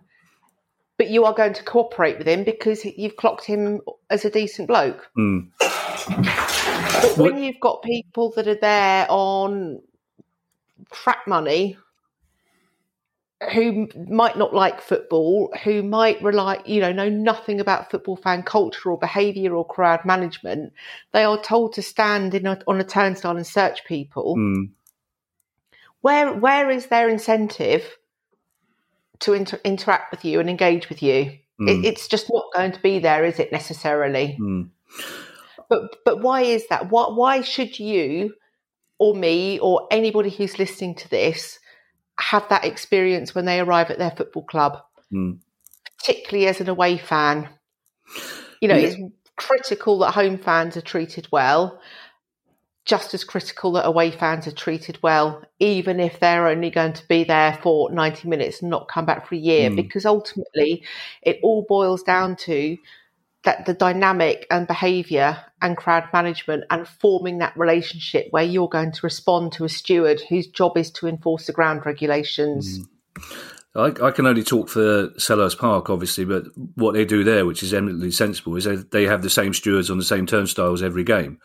But 0.99 1.11
you 1.11 1.25
are 1.25 1.35
going 1.35 1.53
to 1.53 1.63
cooperate 1.63 2.19
with 2.19 2.27
him 2.27 2.43
because 2.43 2.85
you've 2.85 3.17
clocked 3.17 3.45
him 3.45 3.83
as 4.09 4.25
a 4.25 4.31
decent 4.31 4.69
bloke. 4.69 5.09
Mm. 5.17 5.51
But 5.59 7.19
when 7.19 7.39
you've 7.39 7.61
got 7.61 7.83
people 7.83 8.33
that 8.37 8.49
are 8.49 8.55
there 8.55 9.07
on 9.11 9.83
crap 10.91 11.27
money 11.27 11.77
who 13.53 13.89
might 14.09 14.39
not 14.39 14.55
like 14.55 14.81
football, 14.81 15.53
who 15.63 15.83
might 15.83 16.23
rely, 16.23 16.61
you 16.65 16.81
know, 16.81 16.93
know 16.93 17.11
nothing 17.11 17.61
about 17.61 17.91
football 17.91 18.17
fan 18.17 18.43
culture 18.43 18.91
or 18.91 18.99
behaviour 18.99 19.55
or 19.55 19.67
crowd 19.67 20.05
management, 20.07 20.73
they 21.13 21.23
are 21.23 21.41
told 21.41 21.75
to 21.75 21.83
stand 21.83 22.35
in 22.35 22.47
a, 22.47 22.59
on 22.67 22.81
a 22.81 22.85
turnstile 22.85 23.37
and 23.37 23.47
search 23.47 23.85
people. 23.85 24.37
Mm. 24.37 24.71
Where 26.01 26.33
where 26.33 26.71
is 26.71 26.87
their 26.87 27.09
incentive 27.09 27.99
to 29.21 29.35
inter- 29.35 29.61
interact 29.65 30.13
with 30.13 30.25
you 30.25 30.41
and 30.41 30.49
engage 30.49 30.89
with 30.89 31.03
you? 31.03 31.39
Mm. 31.61 31.69
It, 31.69 31.85
it's 31.85 32.09
just 32.09 32.33
not 32.33 32.45
going 32.55 32.73
to 32.73 32.81
be 32.81 33.01
there, 33.01 33.25
is 33.25 33.39
it 33.39 33.53
necessarily? 33.53 34.39
Mm. 34.41 34.71
But 35.69 35.97
but 36.07 36.23
why 36.23 36.43
is 36.43 36.67
that? 36.69 36.91
Why 36.91 37.09
why 37.09 37.43
should 37.43 37.79
you 37.79 38.35
or 38.99 39.15
me 39.15 39.59
or 39.59 39.87
anybody 39.91 40.31
who's 40.31 40.59
listening 40.59 40.95
to 40.95 41.11
this? 41.11 41.59
Have 42.21 42.49
that 42.49 42.65
experience 42.65 43.35
when 43.35 43.45
they 43.45 43.61
arrive 43.61 43.91
at 43.91 43.99
their 43.99 44.11
football 44.11 44.45
club, 44.45 44.83
mm. 45.13 45.39
particularly 45.99 46.49
as 46.49 46.61
an 46.61 46.69
away 46.69 46.99
fan. 46.99 47.49
You 48.61 48.69
know, 48.69 48.77
yeah. 48.77 48.89
it's 48.89 48.97
critical 49.37 49.99
that 49.99 50.13
home 50.13 50.39
fans 50.39 50.77
are 50.77 50.83
treated 50.83 51.29
well, 51.31 51.81
just 52.85 53.13
as 53.15 53.25
critical 53.25 53.73
that 53.73 53.87
away 53.87 54.11
fans 54.11 54.47
are 54.47 54.53
treated 54.53 54.99
well, 55.03 55.43
even 55.59 56.01
if 56.01 56.21
they're 56.21 56.47
only 56.47 56.71
going 56.71 56.95
to 56.95 57.07
be 57.09 57.25
there 57.25 57.59
for 57.63 57.91
90 57.91 58.29
minutes 58.29 58.63
and 58.63 58.71
not 58.71 58.89
come 58.89 59.05
back 59.05 59.27
for 59.27 59.35
a 59.35 59.39
year, 59.39 59.71
mm. 59.71 59.77
because 59.77 60.07
ultimately 60.07 60.85
it 61.23 61.39
all 61.43 61.67
boils 61.69 62.03
down 62.03 62.37
to 62.37 62.77
that 63.47 63.65
the 63.65 63.73
dynamic 63.73 64.47
and 64.51 64.67
behaviour 64.67 65.39
and 65.63 65.77
crowd 65.77 66.05
management 66.13 66.65
and 66.69 66.87
forming 66.87 67.39
that 67.39 67.57
relationship 67.57 68.27
where 68.31 68.43
you're 68.43 68.69
going 68.69 68.93
to 68.93 69.01
respond 69.03 69.53
to 69.53 69.65
a 69.65 69.69
steward 69.69 70.21
whose 70.29 70.49
job 70.49 70.77
is 70.77 70.91
to 70.91 71.07
enforce 71.07 71.47
the 71.47 71.53
ground 71.53 71.87
regulations. 71.87 72.81
Mm. 72.81 72.87
I, 73.77 74.07
I, 74.07 74.11
can 74.11 74.27
only 74.27 74.43
talk 74.43 74.69
for 74.69 75.09
Selhurst 75.11 75.59
Park, 75.59 75.91
obviously, 75.91 76.25
but 76.25 76.45
what 76.75 76.95
they 76.95 77.05
do 77.05 77.25
there, 77.25 77.47
which 77.47 77.63
is 77.63 77.73
eminently 77.73 78.11
sensible, 78.11 78.57
is 78.57 78.65
they, 78.65 78.77
they 78.77 79.05
have 79.05 79.23
the 79.23 79.31
same 79.31 79.55
stewards 79.55 79.91
on 79.91 79.99
the 79.99 80.05
same 80.05 80.27
turnstiles 80.27 80.83
every 80.83 81.05
game. 81.05 81.39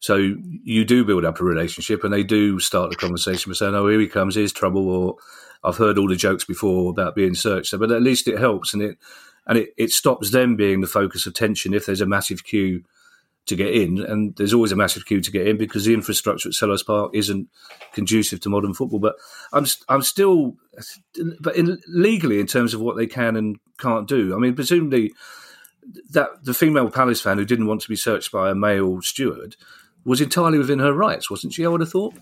So 0.00 0.16
you 0.16 0.84
do 0.84 1.04
build 1.04 1.24
up 1.24 1.40
a 1.40 1.44
relationship, 1.44 2.04
and 2.04 2.12
they 2.12 2.24
do 2.24 2.58
start 2.58 2.90
the 2.90 2.96
conversation 2.96 3.50
by 3.50 3.54
saying, 3.54 3.76
"Oh, 3.76 3.86
here 3.86 4.00
he 4.00 4.08
comes, 4.08 4.34
here's 4.34 4.52
trouble," 4.52 4.88
or 4.88 5.16
"I've 5.62 5.76
heard 5.76 5.96
all 5.96 6.08
the 6.08 6.16
jokes 6.16 6.44
before 6.44 6.90
about 6.90 7.14
being 7.14 7.36
searched." 7.36 7.78
But 7.78 7.92
at 7.92 8.02
least 8.02 8.26
it 8.26 8.40
helps, 8.40 8.74
and 8.74 8.82
it 8.82 8.98
and 9.46 9.58
it, 9.58 9.74
it 9.76 9.90
stops 9.90 10.30
them 10.30 10.56
being 10.56 10.80
the 10.80 10.86
focus 10.86 11.26
of 11.26 11.34
tension 11.34 11.74
if 11.74 11.86
there's 11.86 12.00
a 12.00 12.06
massive 12.06 12.44
queue 12.44 12.84
to 13.46 13.56
get 13.56 13.74
in, 13.74 13.98
and 13.98 14.36
there's 14.36 14.54
always 14.54 14.70
a 14.70 14.76
massive 14.76 15.04
queue 15.04 15.20
to 15.20 15.30
get 15.32 15.48
in 15.48 15.56
because 15.56 15.84
the 15.84 15.94
infrastructure 15.94 16.48
at 16.48 16.54
Selhurst 16.54 16.86
Park 16.86 17.10
isn't 17.12 17.48
conducive 17.92 18.38
to 18.40 18.48
modern 18.48 18.72
football. 18.72 19.00
But 19.00 19.16
I'm 19.52 19.66
I'm 19.88 20.02
still, 20.02 20.56
but 21.40 21.56
in, 21.56 21.80
legally 21.88 22.38
in 22.38 22.46
terms 22.46 22.72
of 22.72 22.80
what 22.80 22.96
they 22.96 23.06
can 23.06 23.34
and 23.36 23.58
can't 23.78 24.06
do. 24.06 24.34
I 24.34 24.38
mean, 24.38 24.54
presumably 24.54 25.12
that 26.10 26.44
the 26.44 26.54
female 26.54 26.88
Palace 26.88 27.20
fan 27.20 27.38
who 27.38 27.44
didn't 27.44 27.66
want 27.66 27.80
to 27.80 27.88
be 27.88 27.96
searched 27.96 28.30
by 28.30 28.50
a 28.50 28.54
male 28.54 29.02
steward 29.02 29.56
was 30.04 30.20
entirely 30.20 30.58
within 30.58 30.78
her 30.78 30.92
rights, 30.92 31.28
wasn't 31.28 31.52
she? 31.52 31.64
I 31.64 31.68
would 31.68 31.80
have 31.80 31.90
thought. 31.90 32.14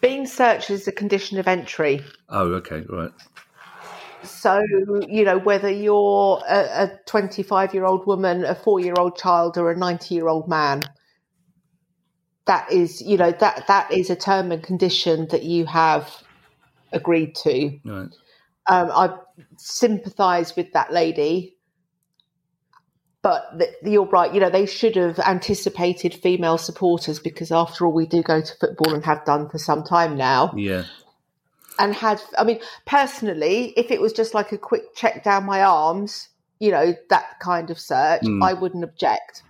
being 0.00 0.26
searched 0.26 0.70
is 0.70 0.88
a 0.88 0.92
condition 0.92 1.38
of 1.38 1.46
entry. 1.46 2.02
Oh, 2.30 2.46
okay, 2.54 2.84
right. 2.88 3.12
So, 4.24 4.62
you 5.08 5.24
know, 5.24 5.38
whether 5.38 5.70
you're 5.70 6.42
a 6.48 6.90
25 7.06 7.74
year 7.74 7.84
old 7.84 8.06
woman, 8.06 8.44
a 8.44 8.54
four 8.54 8.80
year 8.80 8.94
old 8.98 9.16
child, 9.16 9.58
or 9.58 9.70
a 9.70 9.76
90 9.76 10.14
year 10.14 10.28
old 10.28 10.48
man, 10.48 10.82
that 12.46 12.72
is, 12.72 13.00
you 13.00 13.16
know, 13.16 13.30
that 13.32 13.66
that 13.68 13.92
is 13.92 14.10
a 14.10 14.16
term 14.16 14.52
and 14.52 14.62
condition 14.62 15.28
that 15.30 15.42
you 15.42 15.66
have 15.66 16.10
agreed 16.92 17.34
to. 17.36 17.78
Right. 17.84 18.08
Um, 18.66 18.90
I 18.92 19.16
sympathise 19.58 20.54
with 20.54 20.72
that 20.72 20.92
lady, 20.92 21.56
but 23.22 23.44
the, 23.58 23.90
you're 23.90 24.06
right. 24.06 24.32
You 24.32 24.40
know, 24.40 24.50
they 24.50 24.66
should 24.66 24.96
have 24.96 25.18
anticipated 25.18 26.14
female 26.14 26.58
supporters 26.58 27.18
because, 27.18 27.50
after 27.50 27.86
all, 27.86 27.92
we 27.92 28.06
do 28.06 28.22
go 28.22 28.40
to 28.40 28.54
football 28.60 28.94
and 28.94 29.04
have 29.04 29.24
done 29.24 29.48
for 29.48 29.58
some 29.58 29.82
time 29.82 30.16
now. 30.16 30.52
Yeah 30.56 30.84
and 31.78 31.94
had 31.94 32.20
i 32.38 32.44
mean 32.44 32.60
personally 32.86 33.72
if 33.76 33.90
it 33.90 34.00
was 34.00 34.12
just 34.12 34.34
like 34.34 34.52
a 34.52 34.58
quick 34.58 34.94
check 34.94 35.24
down 35.24 35.44
my 35.44 35.62
arms 35.62 36.28
you 36.60 36.70
know 36.70 36.94
that 37.08 37.38
kind 37.40 37.70
of 37.70 37.78
search 37.78 38.22
mm. 38.22 38.42
i 38.42 38.52
wouldn't 38.52 38.84
object 38.84 39.42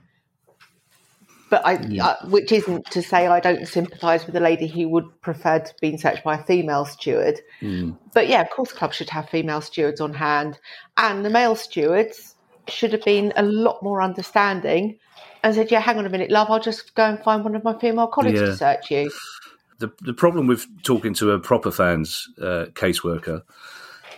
but 1.52 1.66
I, 1.66 1.78
yeah. 1.82 2.06
uh, 2.06 2.28
which 2.28 2.50
isn't 2.50 2.86
to 2.92 3.02
say 3.02 3.26
I 3.26 3.38
don't 3.38 3.68
sympathise 3.68 4.24
with 4.24 4.34
a 4.36 4.40
lady 4.40 4.66
who 4.66 4.88
would 4.88 5.20
prefer 5.20 5.58
to 5.58 5.74
be 5.82 5.98
searched 5.98 6.24
by 6.24 6.36
a 6.36 6.42
female 6.42 6.86
steward. 6.86 7.40
Mm. 7.60 7.98
But 8.14 8.28
yeah, 8.28 8.40
of 8.40 8.48
course, 8.48 8.72
clubs 8.72 8.96
should 8.96 9.10
have 9.10 9.28
female 9.28 9.60
stewards 9.60 10.00
on 10.00 10.14
hand, 10.14 10.58
and 10.96 11.22
the 11.22 11.28
male 11.28 11.54
stewards 11.54 12.36
should 12.68 12.92
have 12.92 13.04
been 13.04 13.34
a 13.36 13.42
lot 13.42 13.82
more 13.82 14.00
understanding 14.00 14.98
and 15.44 15.54
said, 15.54 15.70
"Yeah, 15.70 15.80
hang 15.80 15.98
on 15.98 16.06
a 16.06 16.08
minute, 16.08 16.30
love, 16.30 16.48
I'll 16.48 16.58
just 16.58 16.94
go 16.94 17.04
and 17.04 17.22
find 17.22 17.44
one 17.44 17.54
of 17.54 17.64
my 17.64 17.78
female 17.78 18.06
colleagues 18.06 18.40
yeah. 18.40 18.46
to 18.46 18.56
search 18.56 18.90
you." 18.90 19.10
The 19.82 19.92
the 20.00 20.14
problem 20.14 20.46
with 20.46 20.66
talking 20.82 21.12
to 21.14 21.32
a 21.32 21.38
proper 21.38 21.70
fans 21.70 22.28
uh, 22.40 22.66
caseworker, 22.72 23.42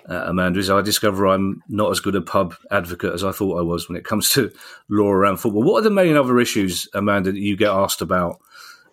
uh, 0.09 0.25
Amanda, 0.27 0.61
is 0.61 0.71
I 0.71 0.83
discover 0.83 1.27
I'm 1.27 1.63
not 1.69 1.91
as 1.91 2.01
good 2.01 2.15
a 2.15 2.21
pub 2.21 2.55
advocate 2.71 3.15
as 3.15 3.25
I 3.25 3.33
thought 3.33 3.59
I 3.59 3.63
was 3.63 3.89
when 3.89 3.97
it 3.97 4.05
comes 4.05 4.29
to 4.31 4.53
law 4.89 5.11
around 5.11 5.39
football. 5.39 5.63
What 5.63 5.81
are 5.81 5.89
the 5.89 5.91
main 5.91 6.17
other 6.17 6.39
issues, 6.39 6.87
Amanda, 6.95 7.33
that 7.33 7.41
you 7.41 7.57
get 7.57 7.71
asked 7.71 8.03
about 8.03 8.41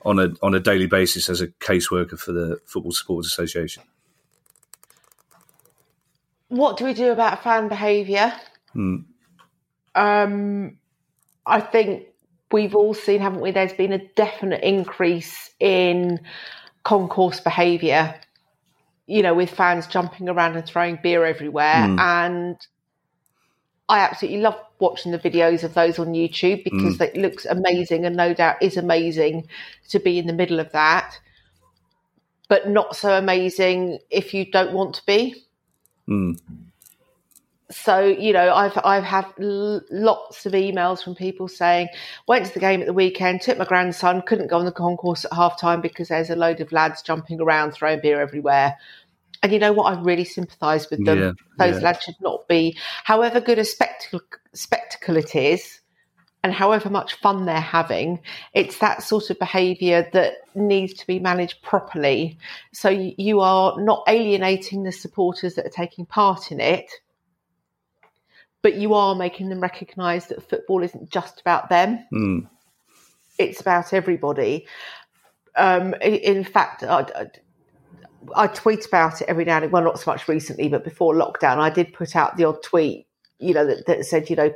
on 0.04 0.18
a 0.18 0.30
on 0.42 0.56
a 0.56 0.60
daily 0.60 0.88
basis 0.88 1.30
as 1.30 1.42
a 1.42 1.48
caseworker 1.48 2.18
for 2.18 2.32
the 2.32 2.60
Football 2.66 2.94
Supporters 2.94 3.32
Association? 3.32 3.84
What 6.48 6.78
do 6.78 6.86
we 6.86 6.94
do 6.94 7.12
about 7.12 7.44
fan 7.44 7.68
behaviour? 7.68 8.34
Hmm. 8.74 8.98
Um, 9.96 10.78
I 11.46 11.60
think 11.60 12.08
we've 12.52 12.76
all 12.76 12.94
seen, 12.94 13.20
haven't 13.20 13.42
we? 13.42 13.52
There's 13.52 13.74
been 13.74 13.94
a 13.94 14.06
definite 14.16 14.64
increase 14.64 15.52
in 15.60 16.20
concourse 16.84 17.40
behaviour, 17.40 18.16
you 19.08 19.22
know, 19.22 19.34
with 19.34 19.50
fans 19.50 19.88
jumping 19.88 20.30
around 20.30 20.56
and 20.56 20.66
throwing 20.66 21.00
beer 21.02 21.26
everywhere. 21.26 21.74
Mm. 21.74 22.00
And 22.00 22.68
I 23.90 24.00
absolutely 24.00 24.42
love 24.42 24.60
watching 24.80 25.12
the 25.12 25.20
videos 25.20 25.64
of 25.64 25.74
those 25.74 26.00
on 26.00 26.14
YouTube 26.14 26.64
because 26.64 26.98
mm. 26.98 27.02
it 27.02 27.18
looks 27.18 27.46
amazing 27.46 28.06
and 28.06 28.16
no 28.16 28.34
doubt 28.34 28.62
is 28.62 28.78
amazing 28.78 29.48
to 29.90 30.00
be 30.00 30.18
in 30.18 30.28
the 30.28 30.34
middle 30.34 30.60
of 30.60 30.72
that. 30.72 31.20
But 32.48 32.70
not 32.70 32.96
so 32.96 33.18
amazing 33.18 34.00
if 34.10 34.34
you 34.34 34.50
don't 34.50 34.74
want 34.74 34.96
to 34.96 35.06
be. 35.06 35.46
Mm 36.10 36.38
so 37.72 38.00
you 38.00 38.34
know 38.34 38.54
i've 38.54 38.78
i've 38.84 39.04
had 39.04 39.26
l- 39.40 39.82
lots 39.90 40.46
of 40.46 40.54
emails 40.54 41.04
from 41.04 41.16
people 41.16 41.48
saying 41.48 41.88
went 42.28 42.46
to 42.46 42.54
the 42.54 42.60
game 42.60 42.82
at 42.82 42.88
the 42.88 42.94
weekend 42.94 43.42
took 43.42 43.58
my 43.58 43.66
grandson 43.66 44.22
couldn't 44.22 44.48
go 44.48 44.58
on 44.58 44.66
the 44.66 44.72
concourse 44.72 45.26
at 45.26 45.34
half 45.34 45.60
time 45.60 45.82
because 45.82 46.10
there's 46.10 46.30
a 46.30 46.36
load 46.36 46.60
of 46.60 46.72
lads 46.72 47.02
jumping 47.02 47.40
around 47.40 47.72
throwing 47.72 48.00
beer 48.02 48.22
everywhere 48.22 48.78
and 49.42 49.52
you 49.52 49.60
know 49.60 49.74
what 49.74 49.92
i 49.92 50.00
really 50.02 50.26
sympathize 50.26 50.90
with 50.90 51.04
them 51.06 51.20
yeah, 51.20 51.32
those 51.58 51.76
yeah. 51.76 51.86
lads 51.86 52.04
should 52.04 52.20
not 52.22 52.48
be 52.48 52.78
however 53.04 53.40
good 53.40 53.60
a 53.60 53.66
spectacle 53.66 54.22
spectacle 54.54 55.18
it 55.18 55.36
is 55.36 55.82
and 56.44 56.54
however 56.54 56.90
much 56.90 57.16
fun 57.16 57.46
they're 57.46 57.60
having, 57.60 58.20
it's 58.54 58.80
that 58.80 59.04
sort 59.04 59.30
of 59.30 59.38
behaviour 59.38 60.10
that 60.14 60.34
needs 60.56 60.94
to 60.96 61.06
be 61.06 61.20
managed 61.20 61.62
properly. 61.62 62.38
So 62.74 62.90
you 62.90 63.42
are 63.42 63.80
not 63.80 64.04
alienating 64.08 64.84
the 64.84 64.92
supporters 64.92 65.54
that 65.56 65.68
are 65.68 65.70
taking 65.70 66.06
part 66.06 66.52
in 66.52 66.60
it, 66.60 66.90
but 68.62 68.76
you 68.76 68.94
are 68.94 69.16
making 69.16 69.50
them 69.50 69.60
recognise 69.60 70.28
that 70.28 70.48
football 70.48 70.84
isn't 70.84 71.10
just 71.10 71.42
about 71.42 71.70
them. 71.70 72.06
Mm. 72.14 72.48
It's 73.38 73.62
about 73.62 73.94
everybody. 73.94 74.68
Um, 75.56 75.96
in 76.02 76.44
fact, 76.44 76.84
I, 76.84 77.28
I, 78.36 78.48
tweet 78.48 78.86
about 78.86 79.22
it 79.22 79.28
every 79.28 79.46
now 79.46 79.56
and 79.56 79.64
then. 79.64 79.72
Well, 79.72 79.84
not 79.84 80.00
so 80.00 80.12
much 80.12 80.28
recently, 80.28 80.70
but 80.70 80.84
before 80.84 81.14
lockdown, 81.14 81.58
I 81.58 81.70
did 81.70 81.94
put 81.94 82.16
out 82.16 82.38
the 82.38 82.46
odd 82.46 82.62
tweet, 82.64 83.08
you 83.40 83.54
know, 83.54 83.66
that, 83.66 83.86
that 83.88 84.06
said, 84.06 84.30
you 84.30 84.36
know, 84.36 84.54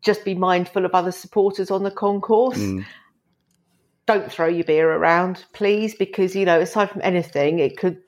just 0.00 0.24
be 0.24 0.34
mindful 0.34 0.84
of 0.84 0.94
other 0.94 1.12
supporters 1.12 1.70
on 1.70 1.82
the 1.82 1.90
concourse. 1.90 2.58
Mm. 2.58 2.84
Don't 4.06 4.30
throw 4.30 4.46
your 4.46 4.64
beer 4.64 4.92
around, 4.92 5.44
please, 5.52 5.94
because 5.94 6.34
you 6.36 6.44
know, 6.44 6.60
aside 6.60 6.90
from 6.90 7.02
anything, 7.02 7.58
it 7.58 7.76
could 7.76 7.98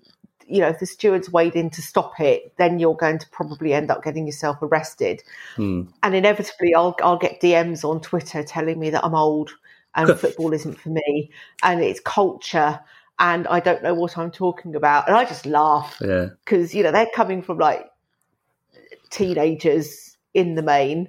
you 0.47 0.61
know, 0.61 0.69
if 0.69 0.79
the 0.79 0.87
stewards 0.87 1.31
wade 1.31 1.55
in 1.55 1.71
to 1.71 1.83
stop 1.83 2.21
it, 2.21 2.53
then 2.57 2.79
you're 2.79 2.97
going 2.97 3.19
to 3.19 3.29
probably 3.31 3.73
end 3.73 3.91
up 3.91 4.03
getting 4.03 4.27
yourself 4.27 4.59
arrested. 4.63 5.23
Hmm. 5.57 5.83
And 6.03 6.15
inevitably, 6.15 6.75
I'll 6.75 6.97
I'll 7.03 7.19
get 7.19 7.41
DMs 7.41 7.85
on 7.85 8.01
Twitter 8.01 8.43
telling 8.43 8.79
me 8.79 8.91
that 8.91 9.05
I'm 9.05 9.15
old 9.15 9.51
and 9.95 10.09
football 10.19 10.53
isn't 10.53 10.79
for 10.79 10.91
me, 10.91 11.31
and 11.63 11.83
it's 11.83 12.01
culture, 12.01 12.81
and 13.19 13.47
I 13.49 13.61
don't 13.61 13.83
know 13.83 13.95
what 13.95 14.19
I'm 14.19 14.31
talking 14.31 14.75
about, 14.75 15.09
and 15.09 15.17
I 15.17 15.25
just 15.25 15.47
laugh 15.47 15.97
because 15.99 16.75
yeah. 16.75 16.79
you 16.79 16.83
know 16.83 16.93
they're 16.93 17.09
coming 17.15 17.43
from 17.43 17.59
like 17.59 17.89
teenagers 19.11 20.17
in 20.35 20.55
the 20.55 20.63
main, 20.63 21.09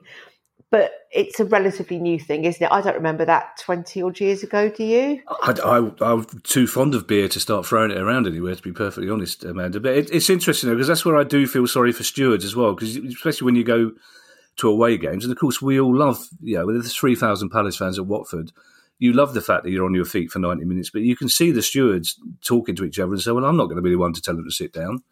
but 0.70 1.05
it's 1.16 1.40
a 1.40 1.46
relatively 1.46 1.98
new 1.98 2.20
thing, 2.20 2.44
isn't 2.44 2.62
it? 2.62 2.72
I 2.72 2.82
don't 2.82 2.96
remember 2.96 3.24
that 3.26 3.58
20 3.62 4.02
odd 4.02 4.20
years 4.20 4.44
ago, 4.44 4.70
do 4.70 4.84
you? 4.84 5.22
I, 5.42 5.78
am 6.02 6.26
too 6.44 6.68
fond 6.68 6.94
of 6.94 7.08
beer 7.08 7.30
to 7.30 7.40
start 7.40 7.66
throwing 7.66 7.92
it 7.92 7.98
around 7.98 8.28
anywhere, 8.28 8.54
to 8.54 8.62
be 8.62 8.74
perfectly 8.74 9.10
honest, 9.10 9.46
Amanda. 9.46 9.80
But 9.80 9.96
it, 9.96 10.12
it's 10.12 10.30
interesting, 10.30 10.70
though, 10.70 10.76
because 10.76 10.90
that's 10.90 11.06
where 11.06 11.18
I 11.18 11.24
do 11.24 11.48
feel 11.48 11.68
sorry 11.68 11.94
for 11.94 12.04
stewards 12.04 12.44
as 12.44 12.56
well, 12.56 12.74
because 12.74 12.98
especially 12.98 13.46
when 13.46 13.56
you 13.56 13.64
go 13.64 13.94
to 14.58 14.70
away 14.70 14.98
games, 14.98 15.24
and 15.24 15.32
of 15.32 15.40
course, 15.40 15.62
we 15.62 15.80
all 15.80 15.96
love, 15.96 16.28
you 16.42 16.58
know, 16.58 16.72
there's 16.72 16.96
3,000 16.96 17.50
Palace 17.50 17.78
fans 17.78 17.98
at 17.98 18.06
Watford. 18.06 18.52
You 19.00 19.14
love 19.14 19.34
the 19.34 19.42
fact 19.42 19.64
that 19.64 19.72
you're 19.72 19.86
on 19.86 19.94
your 19.94 20.06
feet 20.06 20.32
for 20.32 20.40
90 20.40 20.66
minutes, 20.66 20.90
but 20.90 21.02
you 21.02 21.16
can 21.16 21.30
see 21.30 21.52
the 21.52 21.62
stewards 21.62 22.20
talking 22.46 22.76
to 22.76 22.84
each 22.84 23.00
other 23.00 23.14
and 23.14 23.22
say, 23.22 23.32
well, 23.32 23.46
I'm 23.46 23.58
not 23.58 23.66
going 23.66 23.78
to 23.78 23.82
be 23.82 23.90
the 23.90 23.98
one 23.98 24.14
to 24.14 24.22
tell 24.22 24.36
them 24.36 24.46
to 24.46 24.52
sit 24.52 24.74
down 24.74 25.04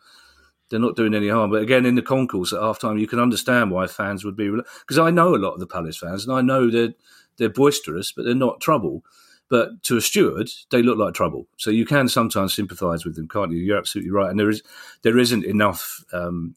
they're 0.74 0.80
not 0.80 0.95
doing 0.95 1.13
any 1.13 1.30
harm. 1.30 1.51
But 1.51 1.61
again, 1.61 1.86
in 1.86 1.93
the 1.93 2.01
concourse 2.01 2.51
at 2.51 2.59
half 2.59 2.80
time, 2.80 2.97
you 2.97 3.05
can 3.05 3.19
understand 3.19 3.69
why 3.69 3.86
fans 3.86 4.26
would 4.26 4.36
be 4.36 4.49
because 4.49 4.97
I 4.97 5.11
know 5.11 5.36
a 5.36 5.38
lot 5.38 5.53
of 5.53 5.59
the 5.59 5.67
Palace 5.67 5.97
fans, 5.97 6.26
and 6.26 6.36
I 6.36 6.41
know 6.41 6.71
they're 6.71 6.95
they're 7.38 7.49
boisterous, 7.49 8.11
but 8.11 8.26
they're 8.26 8.34
not 8.34 8.59
trouble. 8.59 9.05
But 9.49 9.84
to 9.84 9.97
a 9.97 10.01
steward, 10.01 10.49
they 10.71 10.82
look 10.82 10.97
like 10.97 11.13
trouble. 11.13 11.45
So 11.57 11.69
you 11.69 11.86
can 11.86 12.07
sometimes 12.07 12.55
sympathise 12.55 13.05
with 13.05 13.15
them, 13.15 13.28
can't 13.28 13.51
you? 13.51 13.59
You're 13.59 13.78
absolutely 13.78 14.09
right. 14.09 14.32
And 14.32 14.39
there 14.39 14.49
is 14.49 14.63
there 15.03 15.19
isn't 15.19 15.45
enough 15.45 16.03
um, 16.11 16.55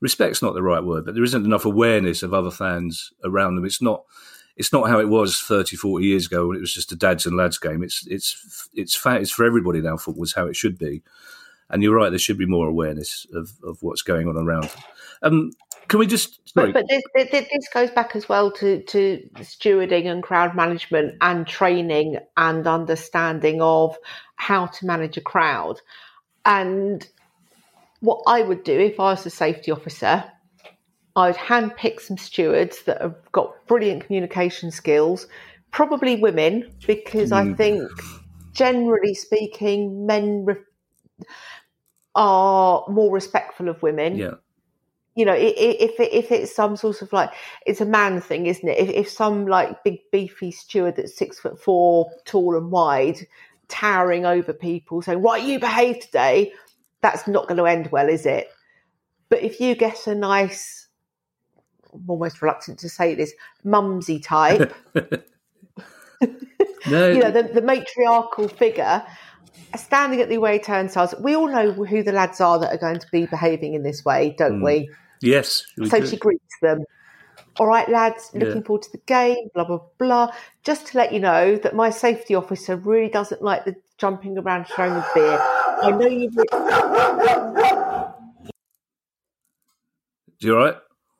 respect's 0.00 0.42
not 0.42 0.54
the 0.54 0.62
right 0.62 0.82
word, 0.82 1.04
but 1.04 1.14
there 1.14 1.22
isn't 1.22 1.44
enough 1.44 1.64
awareness 1.64 2.24
of 2.24 2.34
other 2.34 2.50
fans 2.50 3.12
around 3.22 3.54
them. 3.54 3.64
It's 3.64 3.80
not 3.80 4.02
it's 4.56 4.72
not 4.72 4.88
how 4.88 4.98
it 4.98 5.08
was 5.08 5.40
30, 5.40 5.76
40 5.76 6.04
years 6.04 6.26
ago 6.26 6.48
when 6.48 6.56
it 6.56 6.60
was 6.60 6.74
just 6.74 6.90
a 6.90 6.96
dads 6.96 7.24
and 7.24 7.36
lads 7.36 7.58
game. 7.58 7.84
It's 7.84 8.04
it's 8.08 8.68
it's 8.74 9.00
it's 9.06 9.30
for 9.30 9.44
everybody 9.44 9.80
now. 9.80 9.96
Football 9.96 10.24
is 10.24 10.34
how 10.34 10.48
it 10.48 10.56
should 10.56 10.76
be. 10.76 11.04
And 11.70 11.82
you're 11.82 11.94
right, 11.94 12.10
there 12.10 12.18
should 12.18 12.38
be 12.38 12.46
more 12.46 12.68
awareness 12.68 13.26
of, 13.32 13.52
of 13.64 13.78
what's 13.82 14.02
going 14.02 14.28
on 14.28 14.36
around. 14.36 14.70
Um, 15.22 15.50
can 15.88 15.98
we 15.98 16.06
just? 16.06 16.40
Sorry. 16.48 16.72
But, 16.72 16.86
but 17.14 17.30
this, 17.30 17.46
this, 17.52 17.68
goes 17.72 17.90
back 17.90 18.16
as 18.16 18.28
well 18.28 18.50
to, 18.52 18.82
to 18.82 19.28
stewarding 19.38 20.06
and 20.06 20.22
crowd 20.22 20.54
management 20.54 21.16
and 21.20 21.46
training 21.46 22.18
and 22.36 22.66
understanding 22.66 23.60
of 23.60 23.96
how 24.36 24.66
to 24.66 24.86
manage 24.86 25.16
a 25.16 25.20
crowd. 25.20 25.80
And 26.44 27.06
what 28.00 28.22
I 28.26 28.42
would 28.42 28.64
do 28.64 28.78
if 28.78 29.00
I 29.00 29.10
was 29.10 29.26
a 29.26 29.30
safety 29.30 29.70
officer, 29.70 30.24
I'd 31.16 31.36
handpick 31.36 32.00
some 32.00 32.18
stewards 32.18 32.82
that 32.84 33.00
have 33.00 33.16
got 33.32 33.66
brilliant 33.66 34.06
communication 34.06 34.70
skills, 34.70 35.26
probably 35.70 36.16
women, 36.16 36.72
because 36.86 37.30
mm. 37.30 37.52
I 37.52 37.54
think 37.54 37.90
generally 38.52 39.14
speaking, 39.14 40.06
men. 40.06 40.44
Re- 40.44 40.56
are 42.14 42.84
more 42.88 43.12
respectful 43.12 43.68
of 43.68 43.82
women. 43.82 44.16
Yeah. 44.16 44.34
You 45.16 45.24
know, 45.24 45.34
if 45.36 45.92
if 46.00 46.32
it's 46.32 46.54
some 46.54 46.76
sort 46.76 47.00
of 47.00 47.12
like 47.12 47.30
it's 47.66 47.80
a 47.80 47.86
man 47.86 48.20
thing, 48.20 48.46
isn't 48.46 48.68
it? 48.68 48.78
If, 48.78 48.88
if 48.88 49.08
some 49.08 49.46
like 49.46 49.84
big 49.84 50.00
beefy 50.10 50.50
steward 50.50 50.96
that's 50.96 51.16
six 51.16 51.38
foot 51.38 51.60
four, 51.60 52.10
tall 52.24 52.56
and 52.56 52.72
wide, 52.72 53.18
towering 53.68 54.26
over 54.26 54.52
people, 54.52 55.02
saying 55.02 55.22
"Right, 55.22 55.44
you 55.44 55.60
behave 55.60 56.00
today," 56.00 56.52
that's 57.00 57.28
not 57.28 57.46
going 57.46 57.58
to 57.58 57.66
end 57.66 57.92
well, 57.92 58.08
is 58.08 58.26
it? 58.26 58.48
But 59.28 59.42
if 59.42 59.60
you 59.60 59.76
get 59.76 60.08
a 60.08 60.16
nice, 60.16 60.88
I'm 61.92 62.02
almost 62.08 62.42
reluctant 62.42 62.80
to 62.80 62.88
say 62.88 63.14
this, 63.14 63.32
mumsy 63.62 64.18
type 64.18 64.74
No. 66.86 67.08
you 67.12 67.20
know, 67.20 67.30
the, 67.30 67.42
the 67.42 67.62
matriarchal 67.62 68.48
figure 68.48 69.02
standing 69.76 70.20
at 70.20 70.28
the 70.28 70.36
away 70.36 70.58
turnstiles. 70.58 71.14
We 71.20 71.34
all 71.34 71.48
know 71.48 71.72
who 71.72 72.02
the 72.02 72.12
lads 72.12 72.40
are 72.40 72.58
that 72.58 72.72
are 72.72 72.78
going 72.78 72.98
to 72.98 73.06
be 73.10 73.26
behaving 73.26 73.74
in 73.74 73.82
this 73.82 74.04
way, 74.04 74.34
don't 74.38 74.58
hmm. 74.58 74.64
we? 74.64 74.90
Yes. 75.20 75.64
we 75.78 75.88
So 75.88 76.00
do. 76.00 76.06
she 76.06 76.16
greets 76.16 76.56
them. 76.60 76.84
All 77.58 77.66
right, 77.66 77.88
lads, 77.88 78.30
looking 78.34 78.56
Yeah. 78.56 78.62
forward 78.62 78.82
to 78.82 78.92
the 78.92 78.98
game, 79.06 79.48
blah, 79.54 79.64
blah, 79.64 79.80
blah. 79.98 80.32
Just 80.64 80.88
to 80.88 80.98
let 80.98 81.12
you 81.12 81.20
know 81.20 81.56
that 81.56 81.74
my 81.74 81.90
safety 81.90 82.34
officer 82.34 82.76
really 82.76 83.08
doesn't 83.08 83.42
like 83.42 83.64
the 83.64 83.76
jumping 83.96 84.36
around 84.38 84.66
throwing 84.66 84.92
of 84.92 85.06
beer. 85.14 85.38
I 85.40 85.90
know 85.90 86.06
you've. 86.06 86.34
You 90.40 90.56
all 90.58 90.64
right? 90.64 90.76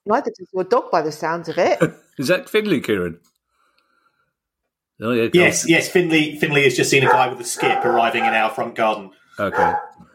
Neither 0.07 0.33
does 0.37 0.49
your 0.53 0.65
dog 0.65 0.91
by 0.91 1.03
the 1.03 1.13
sounds 1.13 1.49
of 1.49 1.57
it. 1.57 1.79
Is 2.19 2.29
that 2.29 2.49
Finley, 2.49 2.81
Kieran? 2.81 3.21
Oh 5.01 5.13
yeah. 5.13 5.29
Yes, 5.33 5.69
yes. 5.69 5.89
Finley 5.89 6.37
Finley 6.39 6.65
has 6.65 6.77
just 6.77 6.91
seen 6.91 7.03
a 7.05 7.09
guy 7.09 7.29
with 7.29 7.41
a 7.41 7.45
skip 7.45 7.85
arriving 7.85 8.25
in 8.25 8.35
our 8.35 8.51
front 8.51 8.75
garden. 8.75 9.11
Okay. 9.39 9.73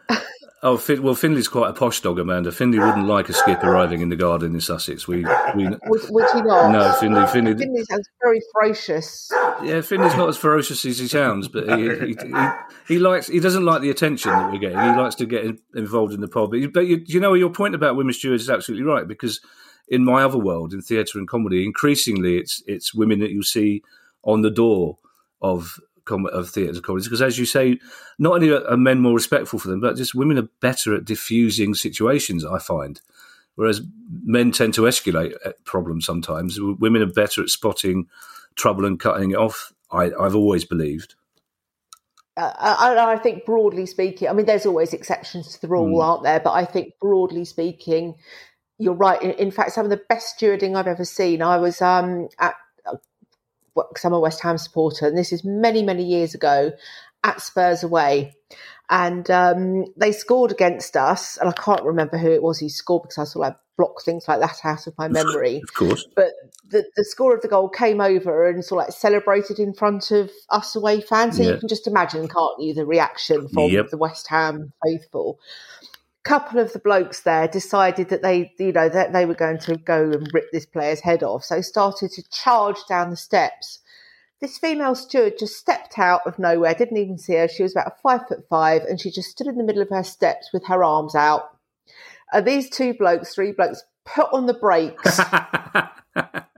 Oh, 0.61 0.75
Fin- 0.75 1.01
well, 1.01 1.15
Finley's 1.15 1.47
quite 1.47 1.69
a 1.69 1.73
posh 1.73 2.01
dog, 2.01 2.19
Amanda. 2.19 2.51
Finley 2.51 2.79
wouldn't 2.79 3.07
like 3.07 3.29
a 3.29 3.33
skip 3.33 3.63
arriving 3.63 4.01
in 4.01 4.09
the 4.09 4.17
garden 4.17 4.53
in 4.53 4.59
Sussex. 4.59 5.07
We, 5.07 5.25
we 5.55 5.69
Would, 5.69 6.01
would 6.09 6.25
you 6.35 6.43
not? 6.43 6.69
no, 6.71 6.91
Finley, 6.99 7.25
Finley, 7.27 7.55
Finley 7.55 7.81
sounds 7.85 8.09
very 8.21 8.41
ferocious. 8.51 9.31
yeah, 9.63 9.79
Finley's 9.79 10.17
not 10.17 10.27
as 10.27 10.35
ferocious 10.35 10.83
as 10.83 10.99
he 10.99 11.07
sounds, 11.07 11.47
but 11.47 11.63
he, 11.79 12.07
he, 12.07 12.07
he, 12.07 12.47
he 12.89 12.99
likes, 12.99 13.27
he 13.27 13.39
doesn't 13.39 13.63
like 13.63 13.81
the 13.81 13.89
attention 13.89 14.31
that 14.31 14.51
we're 14.51 14.57
getting. 14.59 14.79
He 14.79 14.87
likes 14.87 15.15
to 15.15 15.25
get 15.25 15.45
in, 15.45 15.59
involved 15.75 16.11
in 16.13 16.19
the 16.19 16.27
pod. 16.27 16.49
But, 16.51 16.59
you, 16.59 16.69
but 16.69 16.87
you, 16.87 17.03
you 17.05 17.21
know, 17.21 17.35
your 17.35 17.51
point 17.51 17.73
about 17.73 17.95
women 17.95 18.11
stewards 18.11 18.43
is 18.43 18.49
absolutely 18.49 18.85
right 18.85 19.07
because 19.07 19.39
in 19.87 20.03
my 20.03 20.23
other 20.23 20.37
world, 20.39 20.73
in 20.73 20.81
theatre 20.81 21.19
and 21.19 21.27
comedy, 21.29 21.63
increasingly 21.65 22.37
it's 22.37 22.61
it's 22.67 22.93
women 22.93 23.21
that 23.21 23.31
you 23.31 23.43
see 23.43 23.81
on 24.23 24.41
the 24.41 24.51
door 24.51 24.97
of 25.41 25.79
of 26.09 26.49
theatre 26.49 26.71
and 26.71 26.83
comedies 26.83 27.07
because, 27.07 27.21
as 27.21 27.37
you 27.37 27.45
say, 27.45 27.79
not 28.17 28.33
only 28.33 28.51
are, 28.51 28.75
men 28.75 28.99
more 28.99 29.13
respectful 29.13 29.59
for 29.59 29.67
them, 29.67 29.79
but 29.79 29.95
just 29.95 30.15
women 30.15 30.39
are 30.39 30.49
better 30.59 30.95
at 30.95 31.05
diffusing 31.05 31.75
situations. 31.75 32.43
I 32.43 32.57
find, 32.57 32.99
whereas 33.55 33.81
men 34.23 34.51
tend 34.51 34.73
to 34.75 34.81
escalate 34.83 35.33
problems 35.65 36.05
sometimes. 36.05 36.59
Women 36.59 37.03
are 37.03 37.11
better 37.11 37.43
at 37.43 37.49
spotting 37.49 38.07
trouble 38.55 38.85
and 38.85 38.99
cutting 38.99 39.31
it 39.31 39.37
off. 39.37 39.71
I, 39.91 40.11
I've 40.19 40.35
always 40.35 40.65
believed. 40.65 41.15
Uh, 42.37 42.53
I, 42.57 43.13
I 43.13 43.17
think 43.17 43.45
broadly 43.45 43.85
speaking, 43.85 44.29
I 44.29 44.33
mean, 44.33 44.45
there's 44.45 44.65
always 44.65 44.93
exceptions 44.93 45.53
to 45.53 45.61
the 45.61 45.67
rule, 45.67 46.01
aren't 46.01 46.23
there? 46.23 46.39
But 46.39 46.53
I 46.53 46.65
think 46.65 46.93
broadly 47.01 47.43
speaking, 47.43 48.15
you're 48.77 48.93
right. 48.93 49.21
In, 49.21 49.31
in 49.31 49.51
fact, 49.51 49.71
some 49.71 49.85
of 49.85 49.89
the 49.89 50.01
best 50.09 50.39
stewarding 50.39 50.75
I've 50.75 50.87
ever 50.87 51.05
seen. 51.05 51.41
I 51.41 51.57
was 51.57 51.81
um, 51.81 52.29
at 52.39 52.55
because 53.89 54.03
I'm 54.05 54.13
a 54.13 54.19
West 54.19 54.41
Ham 54.41 54.57
supporter, 54.57 55.07
and 55.07 55.17
this 55.17 55.31
is 55.31 55.43
many, 55.45 55.83
many 55.83 56.03
years 56.03 56.35
ago 56.35 56.71
at 57.23 57.41
Spurs 57.41 57.83
away. 57.83 58.35
And 58.91 59.29
um, 59.29 59.85
they 59.97 60.11
scored 60.11 60.51
against 60.51 60.97
us, 60.97 61.37
and 61.37 61.47
I 61.47 61.53
can't 61.53 61.83
remember 61.83 62.17
who 62.17 62.31
it 62.31 62.41
was 62.41 62.59
who 62.59 62.69
scored 62.69 63.03
because 63.03 63.17
I 63.19 63.23
sort 63.25 63.45
of 63.47 63.51
like 63.53 63.59
block 63.77 64.01
things 64.03 64.27
like 64.27 64.39
that 64.41 64.57
out 64.65 64.87
of 64.87 64.93
my 64.97 65.07
memory. 65.07 65.61
Of 65.63 65.73
course. 65.73 66.05
But 66.15 66.31
the, 66.69 66.83
the 66.97 67.05
score 67.05 67.33
of 67.35 67.41
the 67.41 67.47
goal 67.47 67.69
came 67.69 68.01
over 68.01 68.49
and 68.49 68.65
sort 68.65 68.81
of 68.81 68.87
like 68.87 68.97
celebrated 68.97 69.59
in 69.59 69.73
front 69.73 70.11
of 70.11 70.31
us 70.49 70.75
away 70.75 71.01
fans. 71.01 71.37
So 71.37 71.43
Yeah. 71.43 71.51
you 71.51 71.59
can 71.59 71.69
just 71.69 71.87
imagine, 71.87 72.27
can't 72.27 72.59
you, 72.59 72.73
the 72.73 72.85
reaction 72.85 73.47
from 73.47 73.69
Yep. 73.69 73.89
the 73.91 73.97
West 73.97 74.27
Ham 74.29 74.73
faithful. 74.83 75.39
Couple 76.29 76.59
of 76.59 76.73
the 76.73 76.79
blokes 76.79 77.21
there 77.21 77.47
decided 77.47 78.09
that 78.09 78.21
they, 78.21 78.53
you 78.59 78.71
know, 78.71 78.87
that 78.87 79.13
they 79.13 79.25
were 79.25 79.33
going 79.33 79.57
to 79.61 79.77
go 79.77 80.03
and 80.03 80.29
rip 80.31 80.51
this 80.51 80.67
player's 80.67 80.99
head 80.99 81.23
off. 81.23 81.43
So 81.43 81.59
started 81.61 82.11
to 82.11 82.29
charge 82.29 82.77
down 82.87 83.09
the 83.09 83.15
steps. 83.15 83.79
This 84.39 84.59
female 84.59 84.93
steward 84.93 85.39
just 85.39 85.57
stepped 85.57 85.97
out 85.97 86.21
of 86.27 86.37
nowhere, 86.37 86.75
didn't 86.75 86.97
even 86.97 87.17
see 87.17 87.33
her. 87.33 87.47
She 87.47 87.63
was 87.63 87.71
about 87.71 87.99
five 88.03 88.27
foot 88.27 88.45
five, 88.47 88.83
and 88.83 89.01
she 89.01 89.09
just 89.09 89.31
stood 89.31 89.47
in 89.47 89.57
the 89.57 89.63
middle 89.63 89.81
of 89.81 89.89
her 89.89 90.03
steps 90.03 90.51
with 90.53 90.67
her 90.67 90.83
arms 90.83 91.15
out. 91.15 91.49
And 92.31 92.45
these 92.45 92.69
two 92.69 92.93
blokes, 92.93 93.33
three 93.33 93.51
blokes, 93.51 93.81
put 94.05 94.31
on 94.31 94.45
the 94.45 94.53
brakes 94.53 95.19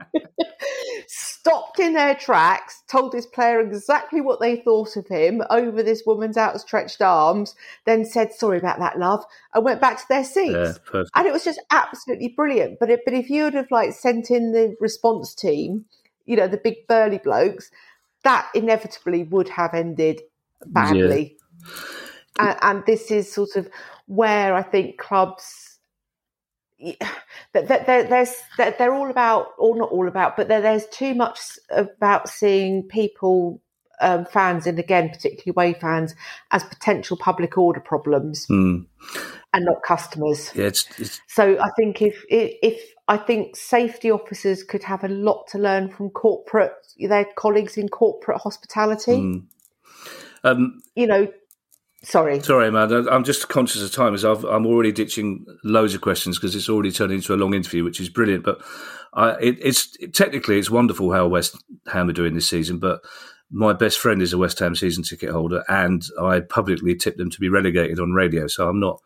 stopped 1.42 1.80
in 1.80 1.92
their 1.92 2.14
tracks, 2.14 2.84
told 2.88 3.10
this 3.10 3.26
player 3.26 3.58
exactly 3.58 4.20
what 4.20 4.38
they 4.38 4.54
thought 4.54 4.96
of 4.96 5.08
him 5.08 5.42
over 5.50 5.82
this 5.82 6.04
woman's 6.06 6.36
outstretched 6.36 7.02
arms, 7.02 7.56
then 7.84 8.04
said, 8.04 8.32
Sorry 8.32 8.58
about 8.58 8.78
that, 8.78 8.96
love, 8.96 9.24
and 9.52 9.64
went 9.64 9.80
back 9.80 9.98
to 9.98 10.04
their 10.08 10.22
seats. 10.22 10.78
Yeah. 10.94 11.02
And 11.16 11.26
it 11.26 11.32
was 11.32 11.42
just 11.42 11.60
absolutely 11.72 12.28
brilliant. 12.28 12.78
But 12.78 12.90
if, 12.90 13.00
but 13.04 13.12
if 13.12 13.28
you 13.28 13.42
would 13.42 13.54
have 13.54 13.72
like 13.72 13.92
sent 13.92 14.30
in 14.30 14.52
the 14.52 14.76
response 14.78 15.34
team, 15.34 15.86
you 16.26 16.36
know, 16.36 16.46
the 16.46 16.58
big 16.58 16.86
burly 16.86 17.18
blokes, 17.18 17.72
that 18.22 18.48
inevitably 18.54 19.24
would 19.24 19.48
have 19.48 19.74
ended 19.74 20.22
badly. 20.64 21.38
And, 22.38 22.56
and 22.62 22.86
this 22.86 23.10
is 23.10 23.32
sort 23.32 23.56
of 23.56 23.68
where 24.06 24.54
I 24.54 24.62
think 24.62 24.96
clubs 24.96 25.71
that 27.52 27.86
there's 27.86 28.34
that 28.58 28.78
they're 28.78 28.94
all 28.94 29.10
about 29.10 29.48
or 29.58 29.76
not 29.76 29.90
all 29.90 30.08
about 30.08 30.36
but 30.36 30.48
there, 30.48 30.60
there's 30.60 30.86
too 30.86 31.14
much 31.14 31.38
about 31.70 32.28
seeing 32.28 32.82
people 32.82 33.60
um, 34.00 34.24
fans 34.24 34.66
and 34.66 34.78
again 34.78 35.08
particularly 35.10 35.50
away 35.50 35.78
fans 35.78 36.14
as 36.50 36.64
potential 36.64 37.16
public 37.16 37.56
order 37.56 37.80
problems 37.80 38.46
Hmm. 38.46 38.80
and 39.52 39.64
not 39.64 39.82
customers 39.82 40.50
Yeah, 40.54 40.66
it's, 40.66 40.86
it's 40.98 41.20
so 41.28 41.58
i 41.60 41.68
think 41.76 42.02
if 42.02 42.24
if 42.28 42.56
if 42.62 42.94
i 43.08 43.16
think 43.16 43.54
safety 43.56 44.10
officers 44.10 44.64
could 44.64 44.82
have 44.82 45.04
a 45.04 45.08
lot 45.08 45.46
to 45.48 45.58
learn 45.58 45.88
from 45.88 46.10
corporate 46.10 46.72
their 46.98 47.26
colleagues 47.36 47.76
in 47.76 47.88
corporate 47.88 48.40
hospitality 48.40 49.20
Hmm. 49.20 49.38
um, 50.42 50.82
you 50.96 51.06
know 51.06 51.28
sorry 52.02 52.40
Sorry, 52.40 52.68
Amanda. 52.68 53.06
I'm 53.10 53.24
just 53.24 53.48
conscious 53.48 53.82
of 53.82 53.92
time 53.92 54.14
as 54.14 54.24
I've, 54.24 54.44
I'm 54.44 54.66
already 54.66 54.92
ditching 54.92 55.46
loads 55.64 55.94
of 55.94 56.00
questions 56.00 56.38
because 56.38 56.54
it's 56.54 56.68
already 56.68 56.92
turned 56.92 57.12
into 57.12 57.34
a 57.34 57.36
long 57.36 57.54
interview, 57.54 57.84
which 57.84 58.00
is 58.00 58.08
brilliant. 58.08 58.44
But 58.44 58.62
I, 59.14 59.32
it, 59.40 59.58
it's 59.60 59.96
technically 60.12 60.58
it's 60.58 60.70
wonderful 60.70 61.12
how 61.12 61.26
West 61.26 61.56
Ham 61.92 62.08
are 62.08 62.14
doing 62.14 62.34
this 62.34 62.48
season. 62.48 62.78
But 62.78 63.02
my 63.50 63.72
best 63.72 63.98
friend 63.98 64.22
is 64.22 64.32
a 64.32 64.38
West 64.38 64.58
Ham 64.58 64.74
season 64.74 65.04
ticket 65.04 65.30
holder, 65.30 65.62
and 65.68 66.04
I 66.20 66.40
publicly 66.40 66.94
tipped 66.94 67.18
them 67.18 67.30
to 67.30 67.40
be 67.40 67.48
relegated 67.48 68.00
on 68.00 68.12
radio. 68.12 68.46
So 68.46 68.68
I'm 68.68 68.80
not 68.80 69.00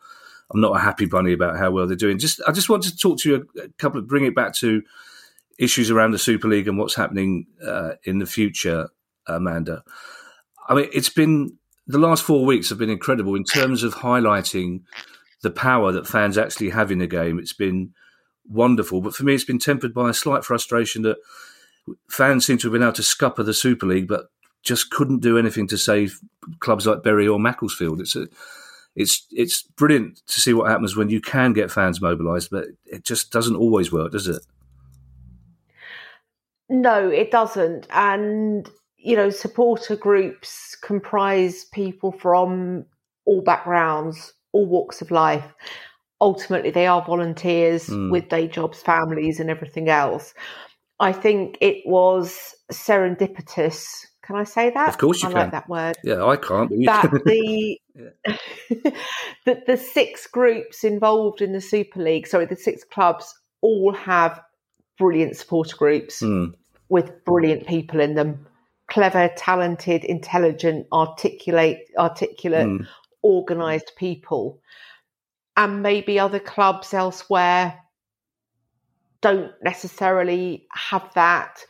I'm 0.50 0.60
not 0.60 0.76
a 0.76 0.80
happy 0.80 1.06
bunny 1.06 1.32
about 1.32 1.58
how 1.58 1.70
well 1.70 1.86
they're 1.86 1.96
doing. 1.96 2.18
Just 2.18 2.40
I 2.46 2.52
just 2.52 2.68
want 2.68 2.84
to 2.84 2.96
talk 2.96 3.18
to 3.20 3.28
you 3.28 3.48
a, 3.56 3.64
a 3.64 3.68
couple 3.78 3.98
of 3.98 4.06
bring 4.06 4.24
it 4.24 4.34
back 4.34 4.54
to 4.56 4.82
issues 5.58 5.90
around 5.90 6.12
the 6.12 6.18
Super 6.18 6.48
League 6.48 6.68
and 6.68 6.78
what's 6.78 6.94
happening 6.94 7.46
uh, 7.64 7.92
in 8.04 8.18
the 8.18 8.26
future, 8.26 8.88
Amanda. 9.26 9.82
I 10.68 10.74
mean, 10.74 10.88
it's 10.92 11.08
been 11.08 11.58
the 11.86 11.98
last 11.98 12.24
four 12.24 12.44
weeks 12.44 12.68
have 12.68 12.78
been 12.78 12.90
incredible 12.90 13.34
in 13.34 13.44
terms 13.44 13.82
of 13.82 13.96
highlighting 13.96 14.82
the 15.42 15.50
power 15.50 15.92
that 15.92 16.06
fans 16.06 16.36
actually 16.36 16.70
have 16.70 16.90
in 16.90 16.98
the 16.98 17.06
game. 17.06 17.38
It's 17.38 17.52
been 17.52 17.92
wonderful, 18.48 19.00
but 19.00 19.14
for 19.14 19.24
me, 19.24 19.34
it's 19.34 19.44
been 19.44 19.58
tempered 19.58 19.94
by 19.94 20.10
a 20.10 20.14
slight 20.14 20.44
frustration 20.44 21.02
that 21.02 21.18
fans 22.10 22.46
seem 22.46 22.58
to 22.58 22.66
have 22.66 22.72
been 22.72 22.82
able 22.82 22.92
to 22.92 23.02
scupper 23.02 23.42
the 23.42 23.54
Super 23.54 23.86
League, 23.86 24.08
but 24.08 24.26
just 24.62 24.90
couldn't 24.90 25.20
do 25.20 25.38
anything 25.38 25.68
to 25.68 25.78
save 25.78 26.18
clubs 26.58 26.86
like 26.86 27.02
Bury 27.02 27.28
or 27.28 27.38
Macclesfield. 27.38 28.00
It's 28.00 28.16
a, 28.16 28.26
it's 28.96 29.26
it's 29.30 29.62
brilliant 29.62 30.22
to 30.26 30.40
see 30.40 30.52
what 30.52 30.70
happens 30.70 30.96
when 30.96 31.10
you 31.10 31.20
can 31.20 31.52
get 31.52 31.70
fans 31.70 32.00
mobilised, 32.00 32.50
but 32.50 32.66
it 32.84 33.04
just 33.04 33.30
doesn't 33.30 33.56
always 33.56 33.92
work, 33.92 34.12
does 34.12 34.26
it? 34.26 34.44
No, 36.68 37.08
it 37.08 37.30
doesn't. 37.30 37.86
And, 37.90 38.68
you 39.06 39.14
know, 39.16 39.30
supporter 39.30 39.94
groups 39.94 40.76
comprise 40.82 41.64
people 41.66 42.10
from 42.10 42.84
all 43.24 43.40
backgrounds, 43.40 44.32
all 44.52 44.66
walks 44.66 45.00
of 45.00 45.10
life. 45.12 45.54
Ultimately, 46.20 46.70
they 46.70 46.86
are 46.88 47.04
volunteers 47.04 47.86
Mm. 47.88 48.10
with 48.10 48.28
day 48.28 48.48
jobs, 48.48 48.82
families, 48.82 49.38
and 49.38 49.48
everything 49.48 49.88
else. 49.88 50.34
I 50.98 51.12
think 51.12 51.56
it 51.60 51.82
was 51.86 52.54
serendipitous. 52.72 54.06
Can 54.22 54.34
I 54.36 54.44
say 54.44 54.70
that? 54.70 54.88
Of 54.88 54.98
course 54.98 55.22
you 55.22 55.28
I 55.28 55.32
can. 55.32 55.40
like 55.42 55.50
that 55.52 55.68
word 55.68 55.96
Yeah, 56.02 56.24
I 56.24 56.36
can't. 56.36 56.70
That 56.86 57.10
the 57.26 57.78
that 59.46 59.66
the 59.66 59.76
six 59.76 60.26
groups 60.26 60.82
involved 60.84 61.40
in 61.42 61.52
the 61.52 61.60
Super 61.60 62.02
League, 62.02 62.26
sorry, 62.26 62.46
the 62.46 62.56
six 62.56 62.82
clubs 62.82 63.32
all 63.60 63.92
have 63.92 64.40
brilliant 64.98 65.36
supporter 65.36 65.76
groups 65.76 66.22
Mm. 66.22 66.54
with 66.88 67.24
brilliant 67.24 67.66
people 67.68 68.00
in 68.00 68.14
them. 68.14 68.46
Clever, 68.88 69.30
talented, 69.36 70.04
intelligent, 70.04 70.86
articulate, 70.92 71.90
articulate, 71.98 72.66
Mm. 72.68 72.86
organised 73.24 73.92
people. 73.96 74.60
And 75.56 75.82
maybe 75.82 76.18
other 76.18 76.38
clubs 76.38 76.94
elsewhere 76.94 77.82
don't 79.20 79.52
necessarily 79.62 80.68
have 80.72 81.12
that 81.14 81.64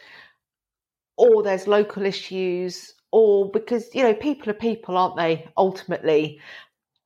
or 1.17 1.43
there's 1.43 1.67
local 1.67 2.05
issues, 2.05 2.95
or 3.11 3.51
because 3.51 3.95
you 3.95 4.03
know 4.03 4.15
people 4.15 4.51
are 4.51 4.55
people, 4.55 4.97
aren't 4.97 5.17
they? 5.17 5.49
Ultimately, 5.57 6.41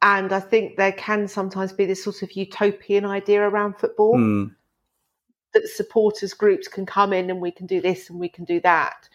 and 0.02 0.32
I 0.32 0.40
think 0.40 0.76
there 0.76 0.92
can 0.92 1.28
sometimes 1.28 1.72
be 1.72 1.86
this 1.86 2.02
sort 2.02 2.22
of 2.22 2.32
utopian 2.32 3.04
idea 3.04 3.42
around 3.42 3.74
football 3.78 4.16
Mm. 4.16 4.54
that 5.52 5.68
supporters 5.68 6.34
groups 6.34 6.68
can 6.68 6.86
come 6.86 7.12
in 7.12 7.30
and 7.30 7.40
we 7.40 7.50
can 7.50 7.66
do 7.66 7.80
this 7.80 8.10
and 8.10 8.18
we 8.18 8.28
can 8.28 8.44
do 8.44 8.60
that. 8.60 9.08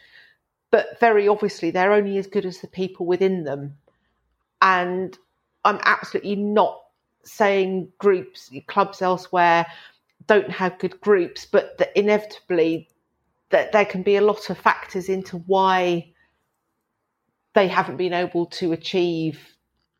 But 0.75 0.99
very 0.99 1.25
obviously 1.25 1.71
they're 1.71 1.93
only 1.93 2.17
as 2.17 2.27
good 2.27 2.45
as 2.45 2.59
the 2.59 2.67
people 2.67 3.05
within 3.05 3.45
them. 3.45 3.77
And 4.61 5.17
I'm 5.63 5.79
absolutely 5.85 6.35
not 6.35 6.81
saying 7.23 7.93
groups, 7.97 8.51
clubs 8.67 9.01
elsewhere 9.01 9.67
don't 10.27 10.51
have 10.51 10.77
good 10.77 10.99
groups, 10.99 11.45
but 11.45 11.77
that 11.77 11.97
inevitably 11.97 12.89
that 13.51 13.71
there 13.71 13.85
can 13.85 14.03
be 14.03 14.17
a 14.17 14.21
lot 14.21 14.49
of 14.49 14.57
factors 14.57 15.07
into 15.07 15.37
why 15.37 16.11
they 17.53 17.69
haven't 17.69 17.95
been 17.95 18.11
able 18.11 18.47
to 18.47 18.73
achieve 18.73 19.55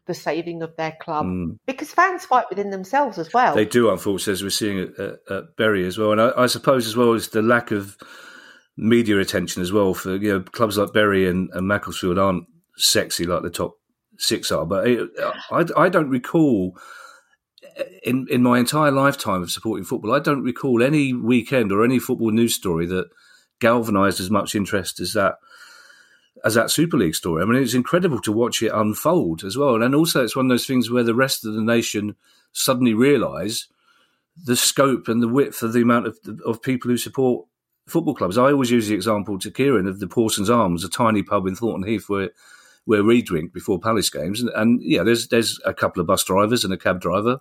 the 0.07 0.13
saving 0.13 0.61
of 0.61 0.76
their 0.76 0.97
club 0.99 1.26
mm. 1.26 1.57
because 1.65 1.89
fans 1.89 2.26
fight 2.26 2.47
within 2.49 2.69
themselves 2.69 3.17
as 3.17 3.32
well. 3.32 3.55
They 3.55 3.63
do, 3.63 3.89
unfortunately, 3.89 4.34
as 4.34 4.43
we're 4.43 4.49
seeing 4.49 4.80
at, 4.80 4.99
at, 4.99 5.19
at 5.32 5.55
Bury 5.55 5.88
as 5.88 5.97
well. 5.97 6.11
And 6.11 6.19
I, 6.19 6.34
I, 6.36 6.47
suppose 6.47 6.86
as 6.86 6.97
well 6.97 7.13
as 7.13 7.30
the 7.30 7.41
lack 7.41 7.71
of 7.71 7.95
media 8.78 9.19
attention 9.19 9.61
as 9.61 9.71
well 9.71 9.93
for 9.93 10.15
you 10.15 10.34
know 10.34 10.39
clubs 10.41 10.78
like 10.78 10.93
Bury 10.93 11.28
and, 11.28 11.49
and 11.53 11.67
Macclesfield 11.67 12.17
aren't 12.17 12.45
sexy 12.78 13.26
like 13.26 13.43
the 13.43 13.49
top 13.49 13.76
six 14.17 14.51
are. 14.51 14.65
But 14.65 14.88
it, 14.88 15.09
I, 15.51 15.65
I 15.78 15.89
don't 15.89 16.09
recall 16.09 16.78
in 18.03 18.28
in 18.30 18.43
my 18.43 18.59
entire 18.59 18.91
lifetime 18.91 19.43
of 19.43 19.51
supporting 19.51 19.86
football, 19.86 20.13
I 20.13 20.19
don't 20.19 20.43
recall 20.43 20.84
any 20.84 21.13
weekend 21.13 21.71
or 21.71 21.84
any 21.84 21.99
football 21.99 22.32
news 22.32 22.55
story 22.55 22.86
that 22.88 23.09
galvanised 23.59 24.19
as 24.19 24.30
much 24.30 24.55
interest 24.55 24.99
as 24.99 25.13
that 25.13 25.36
as 26.43 26.53
that 26.53 26.69
Super 26.69 26.97
League 26.97 27.15
story. 27.15 27.41
I 27.41 27.45
mean, 27.45 27.61
it's 27.61 27.73
incredible 27.73 28.19
to 28.21 28.32
watch 28.32 28.61
it 28.61 28.71
unfold 28.73 29.43
as 29.43 29.57
well. 29.57 29.82
And 29.82 29.95
also, 29.95 30.23
it's 30.23 30.36
one 30.36 30.45
of 30.45 30.49
those 30.49 30.67
things 30.67 30.91
where 30.91 31.03
the 31.03 31.15
rest 31.15 31.45
of 31.45 31.53
the 31.53 31.61
nation 31.61 32.15
suddenly 32.51 32.93
realise 32.93 33.67
the 34.43 34.55
scope 34.55 35.07
and 35.07 35.23
the 35.23 35.28
width 35.28 35.63
of 35.63 35.73
the 35.73 35.82
amount 35.82 36.07
of, 36.07 36.19
of 36.45 36.61
people 36.61 36.91
who 36.91 36.97
support 36.97 37.47
football 37.88 38.16
clubs. 38.16 38.38
I 38.38 38.52
always 38.52 38.72
use 38.72 38.88
the 38.88 38.96
example 38.96 39.38
to 39.40 39.52
Kieran 39.52 39.88
of 39.88 40.00
the 40.00 40.08
Porson's 40.08 40.50
Arms, 40.50 40.84
a 40.84 40.90
tiny 40.90 41.24
pub 41.24 41.48
in 41.48 41.56
Thornton 41.56 41.88
Heath 41.88 42.10
where 42.10 42.32
where 42.86 43.04
we 43.04 43.22
drink 43.22 43.52
before 43.52 43.80
Palace 43.80 44.12
games. 44.12 44.40
And, 44.40 44.50
and, 44.56 44.82
yeah, 44.82 45.04
there's 45.04 45.28
there's 45.30 45.60
a 45.66 45.74
couple 45.74 46.02
of 46.02 46.08
bus 46.08 46.24
drivers 46.24 46.64
and 46.64 46.74
a 46.74 46.78
cab 46.78 47.02
driver, 47.02 47.40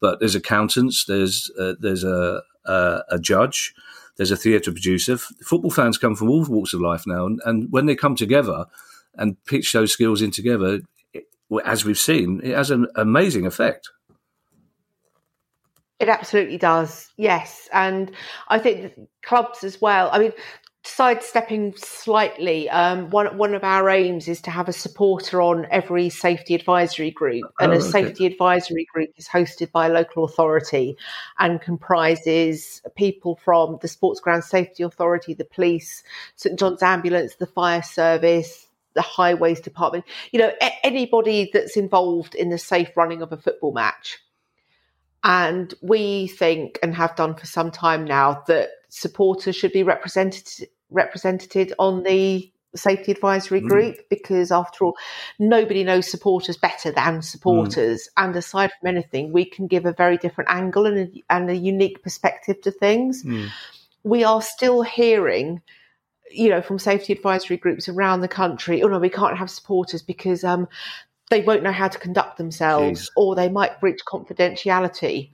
but 0.00 0.18
there's 0.18 0.34
accountants, 0.34 1.04
there's 1.04 1.50
uh, 1.58 1.74
there's 1.78 2.04
a, 2.04 2.42
a, 2.64 3.02
a 3.10 3.18
judge, 3.18 3.74
there's 4.16 4.32
a 4.32 4.36
theatre 4.36 4.72
producer. 4.72 5.16
Football 5.16 5.70
fans 5.70 5.98
come 5.98 6.16
from 6.16 6.28
all 6.28 6.44
walks 6.44 6.74
of 6.74 6.80
life 6.80 7.04
now, 7.06 7.26
and, 7.26 7.40
and 7.44 7.70
when 7.70 7.86
they 7.86 7.94
come 7.94 8.16
together 8.16 8.66
and 9.14 9.42
pitch 9.44 9.72
those 9.72 9.92
skills 9.92 10.22
in 10.22 10.30
together, 10.30 10.80
it, 11.12 11.24
as 11.64 11.84
we've 11.84 11.98
seen, 11.98 12.40
it 12.42 12.54
has 12.54 12.70
an 12.70 12.86
amazing 12.96 13.46
effect. 13.46 13.90
It 16.00 16.08
absolutely 16.08 16.56
does, 16.56 17.10
yes. 17.18 17.68
And 17.74 18.10
I 18.48 18.58
think 18.58 18.94
clubs 19.22 19.62
as 19.62 19.82
well. 19.82 20.08
I 20.10 20.18
mean, 20.18 20.32
sidestepping 20.82 21.74
slightly, 21.76 22.70
um, 22.70 23.10
one 23.10 23.36
one 23.36 23.54
of 23.54 23.62
our 23.64 23.90
aims 23.90 24.26
is 24.26 24.40
to 24.42 24.50
have 24.50 24.66
a 24.66 24.72
supporter 24.72 25.42
on 25.42 25.66
every 25.70 26.08
safety 26.08 26.54
advisory 26.54 27.10
group, 27.10 27.44
and 27.60 27.72
oh, 27.72 27.74
a 27.74 27.78
okay. 27.78 27.90
safety 27.90 28.24
advisory 28.24 28.86
group 28.90 29.10
is 29.18 29.28
hosted 29.28 29.70
by 29.72 29.88
a 29.88 29.92
local 29.92 30.24
authority 30.24 30.96
and 31.38 31.60
comprises 31.60 32.80
people 32.96 33.36
from 33.44 33.78
the 33.82 33.88
Sports 33.88 34.20
Ground 34.20 34.42
Safety 34.42 34.82
Authority, 34.82 35.34
the 35.34 35.44
police, 35.44 36.02
St 36.34 36.58
John's 36.58 36.82
Ambulance, 36.82 37.36
the 37.36 37.46
fire 37.46 37.82
service. 37.82 38.66
The 38.94 39.02
highways 39.02 39.60
department, 39.60 40.04
you 40.32 40.40
know, 40.40 40.50
a- 40.60 40.84
anybody 40.84 41.48
that's 41.52 41.76
involved 41.76 42.34
in 42.34 42.50
the 42.50 42.58
safe 42.58 42.88
running 42.96 43.22
of 43.22 43.30
a 43.30 43.36
football 43.36 43.72
match. 43.72 44.18
And 45.22 45.74
we 45.82 46.28
think 46.28 46.78
and 46.82 46.94
have 46.94 47.14
done 47.16 47.34
for 47.34 47.46
some 47.46 47.70
time 47.70 48.04
now 48.04 48.42
that 48.48 48.70
supporters 48.88 49.56
should 49.56 49.72
be 49.72 49.82
represented 49.82 50.68
represented 50.90 51.72
on 51.78 52.02
the 52.02 52.50
safety 52.74 53.12
advisory 53.12 53.60
mm. 53.60 53.68
group 53.68 53.96
mm. 53.96 54.08
because 54.08 54.52
after 54.52 54.84
all 54.84 54.96
nobody 55.38 55.82
knows 55.82 56.08
supporters 56.08 56.56
better 56.56 56.90
than 56.92 57.22
supporters 57.22 58.02
mm. 58.02 58.24
and 58.24 58.36
aside 58.36 58.70
from 58.78 58.88
anything 58.88 59.32
we 59.32 59.44
can 59.44 59.66
give 59.66 59.86
a 59.86 59.92
very 59.92 60.16
different 60.16 60.48
angle 60.50 60.86
and 60.86 60.98
a, 60.98 61.22
and 61.30 61.50
a 61.50 61.56
unique 61.56 62.02
perspective 62.02 62.60
to 62.60 62.70
things 62.70 63.24
mm. 63.24 63.48
we 64.04 64.22
are 64.22 64.42
still 64.42 64.82
hearing 64.82 65.60
you 66.30 66.48
know 66.48 66.62
from 66.62 66.78
safety 66.78 67.12
advisory 67.12 67.56
groups 67.56 67.88
around 67.88 68.20
the 68.20 68.28
country 68.28 68.82
oh 68.82 68.88
no 68.88 68.98
we 68.98 69.08
can't 69.08 69.36
have 69.36 69.50
supporters 69.50 70.02
because 70.02 70.44
um, 70.44 70.68
they 71.30 71.40
won't 71.42 71.62
know 71.62 71.72
how 71.72 71.88
to 71.88 71.98
conduct 71.98 72.36
themselves 72.36 73.02
Jeez. 73.02 73.10
or 73.16 73.34
they 73.34 73.48
might 73.48 73.80
breach 73.80 74.00
confidentiality 74.06 75.30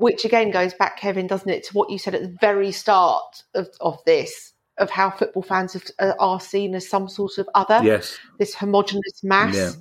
which 0.00 0.24
again 0.24 0.50
goes 0.50 0.72
back, 0.72 0.96
Kevin, 0.96 1.26
doesn't 1.26 1.50
it, 1.50 1.62
to 1.64 1.74
what 1.74 1.90
you 1.90 1.98
said 1.98 2.14
at 2.14 2.22
the 2.22 2.36
very 2.40 2.72
start 2.72 3.42
of, 3.54 3.68
of 3.82 4.02
this, 4.06 4.54
of 4.78 4.88
how 4.88 5.10
football 5.10 5.42
fans 5.42 5.74
have, 5.74 5.84
uh, 5.98 6.14
are 6.18 6.40
seen 6.40 6.74
as 6.74 6.88
some 6.88 7.06
sort 7.06 7.36
of 7.36 7.46
other. 7.54 7.80
Yes. 7.84 8.18
This 8.38 8.54
homogenous 8.54 9.22
mass. 9.22 9.54
Yeah. 9.54 9.72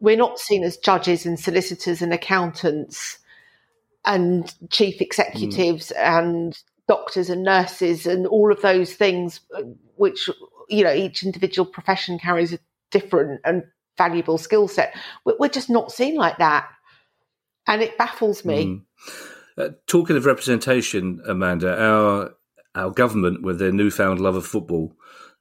We're 0.00 0.16
not 0.16 0.38
seen 0.38 0.64
as 0.64 0.78
judges 0.78 1.26
and 1.26 1.38
solicitors 1.38 2.00
and 2.00 2.14
accountants 2.14 3.18
and 4.06 4.50
chief 4.70 5.02
executives 5.02 5.92
mm. 5.94 6.02
and 6.02 6.58
doctors 6.88 7.28
and 7.28 7.42
nurses 7.42 8.06
and 8.06 8.26
all 8.26 8.50
of 8.50 8.62
those 8.62 8.94
things, 8.94 9.40
uh, 9.54 9.62
which, 9.96 10.30
you 10.70 10.84
know, 10.84 10.94
each 10.94 11.22
individual 11.22 11.66
profession 11.66 12.18
carries 12.18 12.54
a 12.54 12.58
different 12.90 13.42
and 13.44 13.62
valuable 13.98 14.38
skill 14.38 14.68
set. 14.68 14.94
We're 15.24 15.48
just 15.48 15.70
not 15.70 15.92
seen 15.92 16.16
like 16.16 16.38
that. 16.38 16.68
And 17.66 17.82
it 17.82 17.98
baffles 17.98 18.44
me. 18.44 18.66
Mm. 18.66 18.82
Uh, 19.58 19.70
talking 19.86 20.16
of 20.16 20.26
representation, 20.26 21.20
Amanda, 21.26 21.80
our 21.82 22.34
our 22.74 22.90
government, 22.90 23.42
with 23.42 23.58
their 23.58 23.72
newfound 23.72 24.20
love 24.20 24.36
of 24.36 24.46
football, 24.46 24.94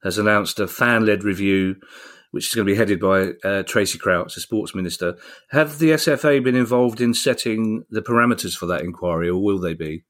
has 0.04 0.18
announced 0.18 0.58
a 0.60 0.68
fan-led 0.68 1.24
review, 1.24 1.76
which 2.32 2.48
is 2.48 2.56
going 2.56 2.66
to 2.66 2.72
be 2.72 2.78
headed 2.78 3.00
by 3.00 3.34
uh, 3.48 3.64
Tracy 3.64 3.98
Crouch, 3.98 4.36
the 4.36 4.42
sports 4.42 4.74
minister. 4.74 5.18
Have 5.50 5.80
the 5.80 5.92
SFA 5.92 6.42
been 6.42 6.56
involved 6.56 7.02
in 7.02 7.14
setting 7.14 7.84
the 7.90 8.02
parameters 8.02 8.56
for 8.56 8.68
that 8.68 8.82
inquiry, 8.82 9.30
or 9.30 9.44
will 9.44 9.60
they 9.60 9.74
be? 9.74 10.06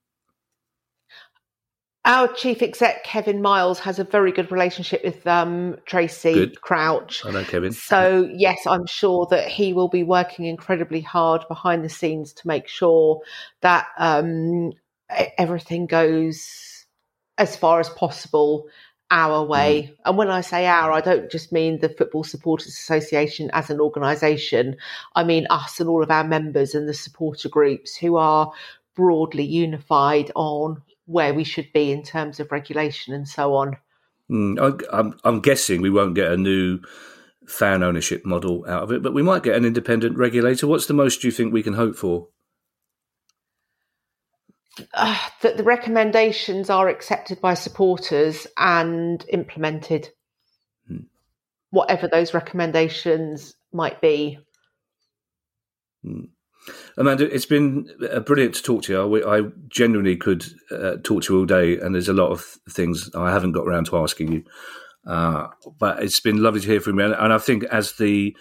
Our 2.05 2.27
chief 2.27 2.61
exec, 2.61 3.03
Kevin 3.03 3.41
Miles, 3.41 3.79
has 3.79 3.97
a 3.97 4.03
very 4.03 4.31
good 4.31 4.51
relationship 4.51 5.03
with 5.03 5.25
um, 5.25 5.77
Tracy 5.87 6.33
good. 6.33 6.61
Crouch. 6.61 7.25
I 7.25 7.31
know 7.31 7.43
Kevin. 7.43 7.71
So, 7.71 8.29
yes, 8.31 8.67
I'm 8.67 8.85
sure 8.85 9.25
that 9.31 9.47
he 9.47 9.73
will 9.73 9.87
be 9.87 10.03
working 10.03 10.45
incredibly 10.45 11.01
hard 11.01 11.41
behind 11.47 11.83
the 11.83 11.89
scenes 11.89 12.31
to 12.33 12.47
make 12.47 12.67
sure 12.67 13.21
that 13.61 13.87
um, 13.97 14.73
everything 15.39 15.87
goes 15.87 16.85
as 17.39 17.55
far 17.55 17.79
as 17.79 17.89
possible 17.89 18.67
our 19.09 19.43
way. 19.43 19.89
Mm. 19.89 19.97
And 20.05 20.17
when 20.17 20.29
I 20.29 20.41
say 20.41 20.67
our, 20.67 20.91
I 20.91 21.01
don't 21.01 21.31
just 21.31 21.51
mean 21.51 21.79
the 21.79 21.89
Football 21.89 22.23
Supporters 22.23 22.67
Association 22.67 23.49
as 23.53 23.71
an 23.71 23.79
organisation. 23.79 24.77
I 25.15 25.23
mean 25.23 25.47
us 25.49 25.79
and 25.79 25.89
all 25.89 26.03
of 26.03 26.11
our 26.11 26.23
members 26.23 26.75
and 26.75 26.87
the 26.87 26.93
supporter 26.93 27.49
groups 27.49 27.95
who 27.95 28.15
are 28.17 28.51
broadly 28.95 29.43
unified 29.43 30.31
on 30.35 30.81
where 31.05 31.33
we 31.33 31.43
should 31.43 31.71
be 31.73 31.91
in 31.91 32.03
terms 32.03 32.39
of 32.39 32.51
regulation 32.51 33.13
and 33.13 33.27
so 33.27 33.55
on. 33.55 33.77
Mm, 34.29 34.59
I, 34.59 34.97
I'm, 34.97 35.17
I'm 35.23 35.39
guessing 35.39 35.81
we 35.81 35.89
won't 35.89 36.15
get 36.15 36.31
a 36.31 36.37
new 36.37 36.79
fan 37.47 37.83
ownership 37.83 38.25
model 38.25 38.65
out 38.67 38.83
of 38.83 38.91
it, 38.91 39.03
but 39.03 39.13
we 39.13 39.21
might 39.21 39.43
get 39.43 39.55
an 39.55 39.65
independent 39.65 40.17
regulator. 40.17 40.67
What's 40.67 40.87
the 40.87 40.93
most 40.93 41.23
you 41.23 41.31
think 41.31 41.53
we 41.53 41.63
can 41.63 41.73
hope 41.73 41.95
for? 41.95 42.29
Uh, 44.93 45.17
that 45.41 45.55
the 45.55 45.63
recommendations 45.63 46.69
are 46.69 46.89
accepted 46.89 47.39
by 47.39 47.53
supporters 47.53 48.45
and 48.57 49.23
implemented, 49.29 50.09
hmm. 50.87 51.03
whatever 51.69 52.07
those 52.07 52.33
recommendations 52.33 53.53
might 53.71 54.01
be. 54.01 54.37
Hmm. 56.03 56.25
Amanda, 56.97 57.33
it's 57.33 57.45
been 57.45 57.87
uh, 58.11 58.19
brilliant 58.21 58.55
to 58.55 58.63
talk 58.63 58.83
to 58.83 58.93
you. 58.93 59.27
I, 59.27 59.49
genuinely 59.67 60.15
could 60.15 60.45
uh, 60.71 60.97
talk 61.03 61.23
to 61.23 61.33
you 61.33 61.39
all 61.39 61.45
day, 61.45 61.77
and 61.77 61.93
there's 61.93 62.09
a 62.09 62.13
lot 62.13 62.31
of 62.31 62.41
things 62.69 63.09
I 63.15 63.31
haven't 63.31 63.51
got 63.51 63.67
around 63.67 63.87
to 63.87 63.97
asking 63.97 64.31
you. 64.31 64.43
Uh, 65.05 65.47
but 65.77 66.01
it's 66.01 66.19
been 66.19 66.41
lovely 66.41 66.61
to 66.61 66.67
hear 66.67 66.81
from 66.81 66.99
you, 66.99 67.13
and 67.13 67.33
I 67.33 67.37
think 67.37 67.63
as 67.65 67.93
the 67.93 68.35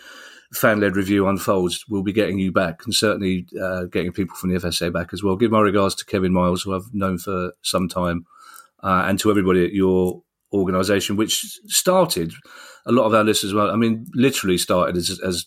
fan-led 0.55 0.97
review 0.97 1.27
unfolds, 1.27 1.85
we'll 1.89 2.03
be 2.03 2.13
getting 2.13 2.39
you 2.39 2.53
back, 2.53 2.85
and 2.85 2.95
certainly 2.95 3.47
uh, 3.61 3.85
getting 3.85 4.13
people 4.13 4.37
from 4.37 4.51
the 4.51 4.61
FSA 4.61 4.93
back 4.93 5.13
as 5.13 5.23
well. 5.23 5.37
Give 5.37 5.51
my 5.51 5.61
regards 5.61 5.95
to 5.97 6.05
Kevin 6.05 6.33
Miles, 6.33 6.63
who 6.63 6.75
I've 6.75 6.93
known 6.93 7.19
for 7.19 7.53
some 7.63 7.89
time, 7.89 8.25
uh, 8.83 9.05
and 9.07 9.19
to 9.21 9.31
everybody 9.31 9.65
at 9.65 9.73
your 9.73 10.23
organisation, 10.53 11.17
which 11.17 11.59
started 11.67 12.33
a 12.87 12.93
lot 12.93 13.07
of 13.07 13.15
our 13.15 13.25
listeners. 13.25 13.53
Well, 13.53 13.71
I 13.71 13.77
mean, 13.77 14.07
literally 14.15 14.59
started 14.59 14.97
as, 14.97 15.21
as 15.21 15.47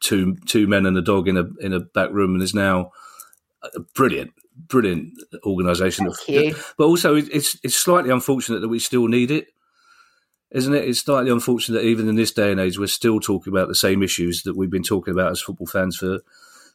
two 0.00 0.36
two 0.46 0.66
men 0.66 0.86
and 0.86 0.96
a 0.96 1.02
dog 1.02 1.28
in 1.28 1.36
a 1.36 1.44
in 1.60 1.72
a 1.72 1.80
back 1.80 2.10
room, 2.10 2.34
and 2.34 2.42
is 2.42 2.54
now 2.54 2.92
a 3.62 3.80
brilliant, 3.94 4.32
brilliant 4.56 5.12
organisation. 5.44 6.06
But 6.78 6.84
also, 6.84 7.14
it's 7.14 7.58
it's 7.62 7.76
slightly 7.76 8.10
unfortunate 8.10 8.60
that 8.60 8.68
we 8.68 8.78
still 8.78 9.08
need 9.08 9.30
it, 9.30 9.48
isn't 10.50 10.74
it? 10.74 10.88
It's 10.88 11.00
slightly 11.00 11.30
unfortunate 11.30 11.80
that 11.80 11.88
even 11.88 12.08
in 12.08 12.16
this 12.16 12.32
day 12.32 12.50
and 12.50 12.60
age, 12.60 12.78
we're 12.78 12.86
still 12.86 13.20
talking 13.20 13.52
about 13.52 13.68
the 13.68 13.74
same 13.74 14.02
issues 14.02 14.42
that 14.42 14.56
we've 14.56 14.70
been 14.70 14.82
talking 14.82 15.12
about 15.12 15.32
as 15.32 15.40
football 15.40 15.66
fans 15.66 15.96
for 15.96 16.20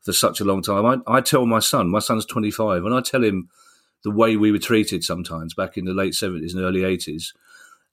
for 0.03 0.13
such 0.13 0.41
a 0.41 0.45
long 0.45 0.61
time. 0.61 0.85
I, 0.85 1.17
I 1.17 1.21
tell 1.21 1.45
my 1.45 1.59
son, 1.59 1.89
my 1.89 1.99
son's 1.99 2.25
twenty 2.25 2.51
five, 2.51 2.85
and 2.85 2.93
I 2.93 3.01
tell 3.01 3.23
him 3.23 3.49
the 4.03 4.11
way 4.11 4.35
we 4.35 4.51
were 4.51 4.57
treated 4.57 5.03
sometimes 5.03 5.53
back 5.53 5.77
in 5.77 5.85
the 5.85 5.93
late 5.93 6.15
seventies 6.15 6.53
and 6.53 6.63
early 6.63 6.83
eighties 6.83 7.33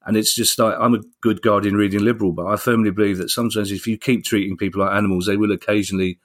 And 0.08 0.16
it's 0.16 0.34
just 0.34 0.58
like 0.58 0.74
I'm 0.80 0.94
a 0.94 1.02
good 1.20 1.42
Guardian 1.42 1.76
reading 1.76 2.00
liberal, 2.00 2.32
but 2.32 2.46
I 2.46 2.56
firmly 2.56 2.90
believe 2.90 3.18
that 3.18 3.28
sometimes 3.28 3.70
if 3.70 3.86
you 3.86 3.98
keep 3.98 4.24
treating 4.24 4.56
people 4.56 4.80
like 4.80 4.96
animals, 4.96 5.26
they 5.26 5.36
will 5.36 5.52
occasionally 5.52 6.18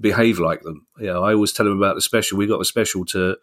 behave 0.00 0.38
like 0.38 0.62
them. 0.62 0.86
Yeah, 0.98 1.18
I 1.18 1.34
always 1.34 1.52
tell 1.52 1.66
them 1.66 1.76
about 1.76 1.96
the 1.96 2.00
special. 2.00 2.38
We 2.38 2.46
got 2.46 2.62
a 2.62 2.64
special 2.64 3.04
to 3.06 3.36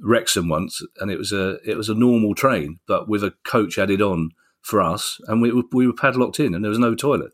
Wrexham 0.00 0.48
once, 0.48 0.80
and 0.98 1.10
it 1.10 1.18
was 1.18 1.30
a 1.30 1.58
it 1.62 1.76
was 1.76 1.90
a 1.90 1.94
normal 1.94 2.34
train, 2.34 2.78
but 2.88 3.06
with 3.06 3.22
a 3.22 3.34
coach 3.44 3.76
added 3.76 4.00
on 4.00 4.30
for 4.62 4.80
us, 4.80 5.20
and 5.26 5.42
we 5.42 5.52
we 5.72 5.86
were 5.86 5.92
padlocked 5.92 6.40
in, 6.40 6.54
and 6.54 6.64
there 6.64 6.70
was 6.70 6.78
no 6.78 6.94
toilet. 6.94 7.32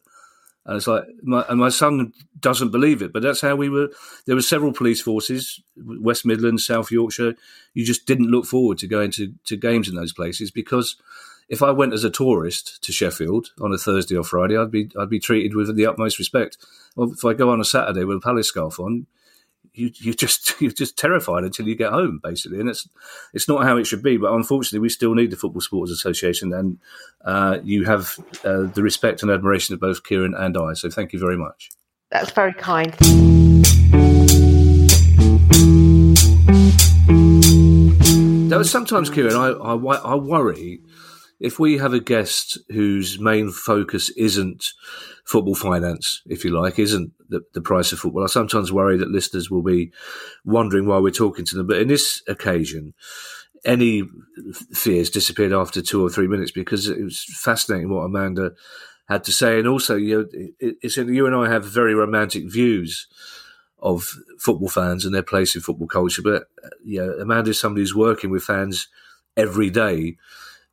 And 0.67 0.77
it's 0.77 0.89
like, 0.89 1.05
my, 1.23 1.45
and 1.49 1.59
my 1.59 1.69
son 1.69 2.13
doesn't 2.41 2.71
believe 2.71 3.03
it, 3.03 3.13
but 3.13 3.23
that's 3.23 3.41
how 3.41 3.55
we 3.55 3.69
were. 3.69 3.91
There 4.27 4.37
were 4.37 4.43
several 4.43 4.73
police 4.73 5.01
forces, 5.01 5.61
West 5.77 6.27
Midlands, 6.27 6.67
South 6.67 6.91
Yorkshire. 6.91 7.35
You 7.75 7.85
just 7.85 8.07
didn't 8.07 8.31
look 8.31 8.47
forward 8.47 8.79
to 8.79 8.87
going 8.87 9.11
to, 9.13 9.33
to 9.47 9.57
games 9.57 9.89
in 9.89 9.97
those 9.97 10.13
places 10.13 10.53
because 10.53 10.97
if 11.53 11.63
I 11.63 11.71
went 11.71 11.93
as 11.93 12.03
a 12.03 12.11
tourist 12.11 12.83
to 12.83 12.93
Sheffield 12.93 13.51
on 13.61 13.75
a 13.75 13.79
Thursday 13.79 14.17
or 14.17 14.25
Friday, 14.25 14.57
I'd 14.57 14.71
be 14.71 14.91
I'd 14.99 15.11
be 15.11 15.21
treated 15.21 15.55
with 15.55 15.77
the 15.77 15.85
utmost 15.85 16.19
respect. 16.19 16.57
Well, 16.97 17.13
if 17.13 17.27
I 17.27 17.35
go 17.35 17.51
on 17.51 17.61
a 17.61 17.65
Saturday 17.65 18.05
with 18.05 18.17
a 18.17 18.21
palace 18.21 18.49
scarf 18.49 18.81
on, 18.81 19.07
you 19.75 19.91
you 19.97 20.15
just 20.15 20.55
you're 20.63 20.73
just 20.73 20.97
terrified 20.97 21.45
until 21.45 21.69
you 21.69 21.77
get 21.77 21.93
home, 21.93 22.21
basically, 22.23 22.59
and 22.59 22.71
it's 22.71 22.89
it's 23.35 23.49
not 23.49 23.65
how 23.65 23.77
it 23.77 23.87
should 23.87 24.03
be. 24.03 24.17
But 24.17 24.33
unfortunately, 24.33 24.79
we 24.79 24.89
still 24.89 25.15
need 25.15 25.31
the 25.31 25.37
Football 25.37 25.61
Supporters 25.61 25.93
Association, 25.93 26.55
and 26.55 26.79
uh, 27.23 27.59
you 27.63 27.85
have 27.85 28.19
uh, 28.45 28.63
the 28.63 28.83
respect 28.83 29.21
and 29.21 29.31
admiration 29.31 29.75
of 29.75 29.81
both 29.81 30.05
Kieran 30.05 30.35
and 30.35 30.57
I. 30.57 30.73
So 30.73 30.89
thank 30.89 31.13
you 31.13 31.19
very 31.19 31.37
much. 31.37 31.69
That's 32.11 32.31
very 32.31 32.55
kind. 32.55 32.97
Was 38.63 38.71
sometimes, 38.71 39.11
Kieran, 39.11 39.35
I, 39.35 39.49
I, 39.49 39.75
I 39.75 40.15
worry 40.15 40.83
if 41.43 41.59
we 41.59 41.79
have 41.79 41.93
a 41.93 42.01
guest 42.01 42.57
whose 42.71 43.19
main 43.19 43.51
focus 43.51 44.11
isn't 44.11 44.65
football 45.25 45.57
finance, 45.57 46.23
if 46.27 46.45
you 46.45 46.51
like, 46.53 46.79
isn't 46.79 47.13
the, 47.29 47.41
the 47.53 47.61
price 47.61 47.91
of 47.93 47.99
football, 47.99 48.23
I 48.23 48.29
sometimes 48.29 48.73
worry 48.73 48.97
that 48.99 49.11
listeners 49.11 49.51
will 49.51 49.63
be 49.63 49.91
wondering 50.45 50.87
why 50.87 50.99
we're 50.99 51.11
talking 51.11 51.45
to 51.47 51.57
them. 51.57 51.67
But 51.67 51.81
in 51.81 51.89
this 51.89 52.23
occasion, 52.29 52.95
any 53.65 54.05
fears 54.73 55.11
disappeared 55.11 55.53
after 55.53 55.83
two 55.83 56.05
or 56.05 56.09
three 56.09 56.29
minutes 56.29 56.53
because 56.53 56.89
it 56.89 57.03
was 57.03 57.25
fascinating 57.25 57.91
what 57.91 58.03
Amanda 58.03 58.53
had 59.09 59.25
to 59.25 59.33
say. 59.33 59.59
And 59.59 59.67
also, 59.67 59.97
you 59.97 60.19
know, 60.19 60.49
it's 60.61 60.97
you 60.97 61.27
and 61.27 61.35
I 61.35 61.51
have 61.51 61.65
very 61.65 61.95
romantic 61.95 62.51
views 62.51 63.09
of 63.81 64.15
football 64.39 64.69
fans 64.69 65.05
and 65.05 65.13
their 65.13 65.25
place 65.25 65.57
in 65.57 65.61
football 65.61 65.89
culture. 65.89 66.23
But 66.23 66.45
uh, 66.65 66.69
you 66.85 67.05
know, 67.05 67.13
Amanda 67.15 67.51
is 67.51 67.59
somebody 67.59 67.83
who's 67.83 67.97
working 67.97 68.31
with 68.31 68.45
fans 68.45 68.87
every 69.37 69.71
day 69.71 70.19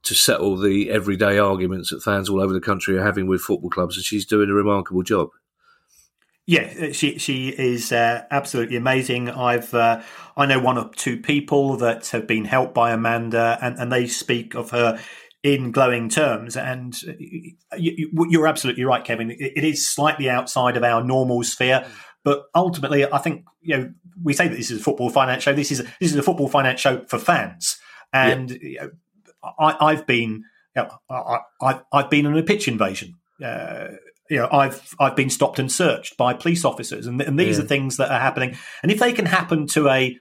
to 0.04 0.16
settle 0.16 0.58
the 0.58 0.90
everyday 0.90 1.38
arguments 1.38 1.90
that 1.90 2.02
fans 2.02 2.30
all 2.30 2.42
over 2.42 2.54
the 2.54 2.62
country 2.62 2.98
are 2.98 3.04
having 3.04 3.28
with 3.28 3.42
football 3.42 3.70
clubs, 3.70 3.98
and 3.98 4.06
she's 4.06 4.26
doing 4.26 4.50
a 4.50 4.54
remarkable 4.54 5.04
job. 5.04 5.30
Yeah, 6.50 6.92
she 6.94 7.20
she 7.20 7.50
is 7.50 7.92
uh, 7.92 8.24
absolutely 8.32 8.76
amazing. 8.76 9.30
I've 9.30 9.72
uh, 9.74 10.02
I 10.36 10.48
know 10.48 10.60
one 10.60 10.80
or 10.80 10.90
two 10.96 11.18
people 11.18 11.78
that 11.78 12.08
have 12.08 12.26
been 12.26 12.46
helped 12.46 12.74
by 12.74 12.92
Amanda, 12.92 13.60
and, 13.62 13.78
and 13.78 13.92
they 13.92 14.08
speak 14.08 14.56
of 14.56 14.72
her 14.72 15.00
in 15.44 15.72
glowing 15.72 16.10
terms. 16.10 16.58
And 16.58 17.00
you, 17.78 18.42
are 18.42 18.48
absolutely 18.48 18.84
right, 18.84 19.04
Kevin. 19.04 19.30
It 19.30 19.64
is 19.64 19.88
slightly 19.88 20.28
outside 20.28 20.76
of 20.76 20.84
our 20.84 21.04
normal 21.04 21.44
sphere, 21.44 21.86
but 22.24 22.46
ultimately, 22.56 23.06
I 23.06 23.20
think 23.20 23.46
you 23.62 23.78
know 23.78 23.94
we 24.24 24.34
say 24.34 24.48
that 24.48 24.56
this 24.56 24.72
is 24.72 24.80
a 24.80 24.84
football 24.84 25.12
finance 25.12 25.44
show. 25.44 25.54
This 25.54 25.72
is 25.72 25.82
a, 25.82 25.84
this 26.00 26.12
is 26.12 26.16
a 26.16 26.24
football 26.24 26.48
finance 26.48 26.80
show 26.80 27.06
for 27.08 27.20
fans, 27.20 27.78
and 28.12 28.50
yeah. 28.50 28.58
you 28.62 28.80
know, 28.80 28.90
I, 29.44 29.94
have 29.94 30.06
been, 30.06 30.44
you 30.76 30.84
know, 30.84 30.90
I, 31.10 31.40
have 31.62 31.86
I've 31.92 32.10
been 32.10 32.26
in 32.26 32.38
a 32.38 32.44
pitch 32.44 32.68
invasion. 32.68 33.16
Uh, 33.44 33.90
you 34.30 34.38
know, 34.38 34.50
I've 34.52 34.96
I've 35.00 35.16
been 35.16 35.30
stopped 35.30 35.60
and 35.60 35.72
searched 35.72 36.16
by 36.18 36.34
police 36.34 36.64
officers, 36.64 37.08
and, 37.08 37.20
and 37.22 37.40
these 37.40 37.58
yeah. 37.58 37.64
are 37.64 37.68
things 37.68 37.98
that 37.98 38.12
are 38.12 38.20
happening. 38.20 38.56
And 38.84 38.92
if 38.92 39.00
they 39.00 39.12
can 39.12 39.26
happen 39.26 39.66
to 39.68 39.90
a, 39.90 40.18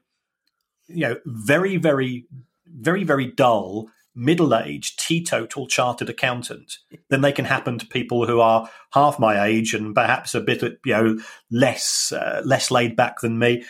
you 0.86 1.08
know, 1.08 1.16
very 1.26 1.76
very 1.76 2.26
very 2.66 3.04
very 3.04 3.26
dull 3.26 3.88
middle-aged 4.14 4.98
teetotal 4.98 5.68
chartered 5.68 6.08
accountant 6.08 6.78
then 7.08 7.20
they 7.20 7.30
can 7.30 7.44
happen 7.44 7.78
to 7.78 7.86
people 7.86 8.26
who 8.26 8.40
are 8.40 8.68
half 8.90 9.20
my 9.20 9.44
age 9.44 9.74
and 9.74 9.94
perhaps 9.94 10.34
a 10.34 10.40
bit 10.40 10.60
you 10.84 10.92
know 10.92 11.16
less 11.52 12.10
uh, 12.10 12.42
less 12.44 12.70
laid 12.72 12.96
back 12.96 13.20
than 13.20 13.38
me 13.38 13.64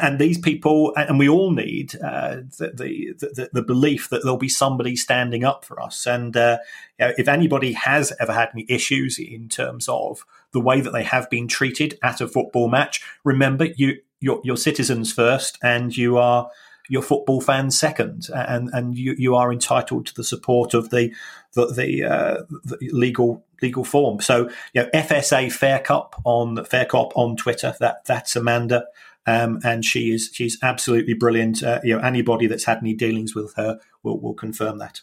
and 0.00 0.18
these 0.18 0.38
people, 0.38 0.92
and 0.96 1.18
we 1.18 1.28
all 1.28 1.50
need 1.50 1.94
uh, 1.96 2.36
the, 2.58 3.14
the, 3.18 3.48
the, 3.52 3.62
belief 3.62 4.08
that 4.10 4.22
there'll 4.22 4.38
be 4.38 4.48
somebody 4.48 4.96
standing 4.96 5.44
up 5.44 5.64
for 5.64 5.80
us. 5.82 6.06
And 6.06 6.36
uh, 6.36 6.58
if 6.98 7.28
anybody 7.28 7.72
has 7.72 8.12
ever 8.20 8.32
had 8.32 8.50
any 8.54 8.64
issues 8.68 9.18
in 9.18 9.48
terms 9.48 9.88
of 9.88 10.24
the 10.52 10.60
way 10.60 10.80
that 10.80 10.92
they 10.92 11.02
have 11.02 11.28
been 11.28 11.48
treated 11.48 11.98
at 12.02 12.20
a 12.20 12.28
football 12.28 12.68
match, 12.68 13.04
remember 13.24 13.66
you 13.76 13.98
you're, 14.20 14.40
you're 14.44 14.56
citizens 14.56 15.12
first, 15.12 15.58
and 15.62 15.96
you 15.96 16.16
are 16.16 16.48
your 16.88 17.02
football 17.02 17.40
fans 17.40 17.78
second, 17.78 18.28
and 18.34 18.70
and 18.72 18.96
you, 18.96 19.14
you 19.18 19.34
are 19.34 19.52
entitled 19.52 20.06
to 20.06 20.14
the 20.14 20.24
support 20.24 20.74
of 20.74 20.90
the 20.90 21.12
the, 21.54 21.66
the, 21.66 22.04
uh, 22.04 22.42
the 22.64 22.78
legal 22.92 23.44
legal 23.60 23.84
form. 23.84 24.20
So, 24.20 24.50
you 24.74 24.82
know, 24.82 24.88
FSA 24.94 25.52
Fair 25.52 25.78
Cop 25.78 26.20
on 26.24 26.64
Fair 26.64 26.84
Cop 26.84 27.16
on 27.16 27.36
Twitter. 27.36 27.74
That 27.80 28.04
that's 28.04 28.36
Amanda. 28.36 28.86
Um, 29.26 29.60
and 29.64 29.84
she 29.84 30.12
is 30.12 30.30
she's 30.32 30.58
absolutely 30.62 31.14
brilliant. 31.14 31.62
Uh, 31.62 31.80
you 31.84 31.96
know, 31.96 32.02
anybody 32.02 32.46
that's 32.46 32.64
had 32.64 32.78
any 32.78 32.94
dealings 32.94 33.34
with 33.34 33.54
her 33.54 33.78
will, 34.02 34.20
will 34.20 34.34
confirm 34.34 34.78
that. 34.78 35.00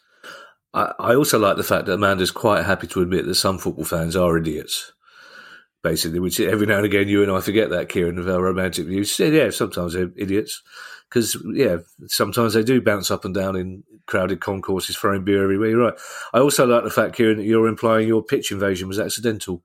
I, 0.71 1.15
also 1.15 1.39
like 1.39 1.57
the 1.57 1.63
fact 1.63 1.87
that 1.87 1.93
Amanda's 1.93 2.29
quite 2.29 2.63
happy 2.63 2.85
to 2.87 3.01
admit 3.01 3.25
that 3.25 3.35
some 3.35 3.57
football 3.57 3.85
fans 3.85 4.15
are 4.15 4.37
idiots 4.37 4.91
basically, 5.81 6.19
which 6.19 6.39
every 6.39 6.67
now 6.67 6.77
and 6.77 6.85
again 6.85 7.07
you 7.07 7.23
and 7.23 7.31
I 7.31 7.39
forget 7.41 7.69
that, 7.69 7.89
Kieran, 7.89 8.17
of 8.17 8.27
our 8.27 8.41
romantic 8.41 8.87
views. 8.87 9.17
Yeah, 9.19 9.49
sometimes 9.49 9.93
they're 9.93 10.11
idiots 10.15 10.61
because, 11.09 11.37
yeah, 11.53 11.77
sometimes 12.07 12.53
they 12.53 12.63
do 12.63 12.81
bounce 12.81 13.11
up 13.11 13.25
and 13.25 13.33
down 13.33 13.55
in 13.55 13.83
crowded 14.05 14.41
concourses, 14.41 14.97
throwing 14.97 15.23
beer 15.23 15.43
everywhere. 15.43 15.69
You're 15.69 15.85
right. 15.85 15.99
I 16.33 16.39
also 16.39 16.65
like 16.65 16.83
the 16.83 16.89
fact, 16.89 17.15
Kieran, 17.15 17.37
that 17.37 17.45
you're 17.45 17.67
implying 17.67 18.07
your 18.07 18.23
pitch 18.23 18.51
invasion 18.51 18.87
was 18.87 18.99
accidental. 18.99 19.63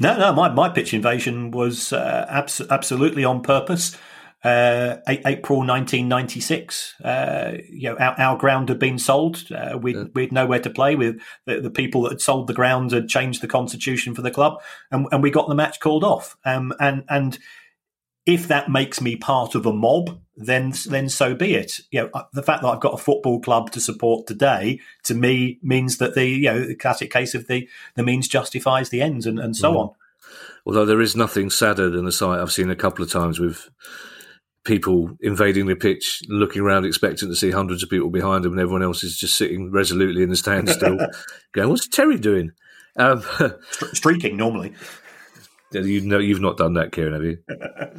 No, 0.00 0.18
no, 0.18 0.32
my, 0.32 0.48
my 0.48 0.68
pitch 0.68 0.92
invasion 0.92 1.50
was 1.50 1.92
uh, 1.92 2.26
abs- 2.28 2.62
absolutely 2.70 3.24
on 3.24 3.42
purpose. 3.42 3.96
Uh, 4.42 4.98
April 5.08 5.60
1996, 5.60 7.00
uh, 7.02 7.52
you 7.70 7.88
know, 7.88 7.96
our, 7.96 8.20
our, 8.20 8.36
ground 8.36 8.68
had 8.68 8.78
been 8.78 8.98
sold. 8.98 9.42
Uh, 9.50 9.78
we'd, 9.80 9.96
yeah. 9.96 10.04
we'd 10.14 10.32
nowhere 10.32 10.58
to 10.58 10.68
play 10.68 10.96
with. 10.96 11.18
The, 11.46 11.62
the, 11.62 11.70
people 11.70 12.02
that 12.02 12.12
had 12.12 12.20
sold 12.20 12.46
the 12.46 12.52
ground 12.52 12.92
had 12.92 13.08
changed 13.08 13.40
the 13.40 13.46
constitution 13.46 14.14
for 14.14 14.20
the 14.20 14.30
club, 14.30 14.60
and, 14.90 15.06
and 15.12 15.22
we 15.22 15.30
got 15.30 15.48
the 15.48 15.54
match 15.54 15.80
called 15.80 16.04
off. 16.04 16.36
Um, 16.44 16.74
and 16.78 17.04
and 17.08 17.38
if 18.26 18.46
that 18.48 18.70
makes 18.70 19.00
me 19.00 19.16
part 19.16 19.54
of 19.54 19.64
a 19.64 19.72
mob, 19.72 20.20
then 20.36 20.72
then 20.86 21.08
so 21.08 21.34
be 21.34 21.54
it. 21.54 21.80
You 21.90 22.02
know, 22.02 22.10
uh, 22.14 22.24
the 22.32 22.42
fact 22.42 22.62
that 22.62 22.68
I've 22.68 22.80
got 22.80 22.94
a 22.94 23.02
football 23.02 23.40
club 23.40 23.70
to 23.72 23.80
support 23.80 24.26
today, 24.26 24.80
to 25.04 25.14
me, 25.14 25.58
means 25.62 25.98
that 25.98 26.14
the 26.14 26.26
you 26.26 26.44
know 26.44 26.66
the 26.66 26.74
classic 26.74 27.10
case 27.10 27.34
of 27.34 27.46
the 27.46 27.68
the 27.94 28.02
means 28.02 28.28
justifies 28.28 28.90
the 28.90 29.02
ends, 29.02 29.26
and, 29.26 29.38
and 29.38 29.56
so 29.56 29.72
mm. 29.72 29.76
on. 29.76 29.90
Although 30.66 30.86
there 30.86 31.00
is 31.00 31.14
nothing 31.14 31.50
sadder 31.50 31.90
than 31.90 32.04
the 32.04 32.12
sight 32.12 32.40
I've 32.40 32.52
seen 32.52 32.70
a 32.70 32.76
couple 32.76 33.04
of 33.04 33.10
times 33.10 33.38
with 33.38 33.68
people 34.64 35.16
invading 35.20 35.66
the 35.66 35.76
pitch, 35.76 36.22
looking 36.28 36.62
around, 36.62 36.86
expecting 36.86 37.28
to 37.28 37.36
see 37.36 37.50
hundreds 37.50 37.82
of 37.82 37.90
people 37.90 38.10
behind 38.10 38.44
them, 38.44 38.52
and 38.52 38.60
everyone 38.60 38.82
else 38.82 39.04
is 39.04 39.16
just 39.16 39.36
sitting 39.36 39.70
resolutely 39.70 40.22
in 40.22 40.30
the 40.30 40.36
stand 40.36 40.68
still, 40.68 40.98
going, 41.52 41.68
"What's 41.68 41.86
Terry 41.86 42.18
doing?" 42.18 42.52
Um, 42.96 43.22
Streaking 43.92 44.36
normally. 44.36 44.72
You 45.72 46.00
know, 46.02 46.18
you've 46.18 46.40
not 46.40 46.56
done 46.56 46.74
that, 46.74 46.92
Kieran, 46.92 47.14
have 47.14 47.24
you? 47.24 47.38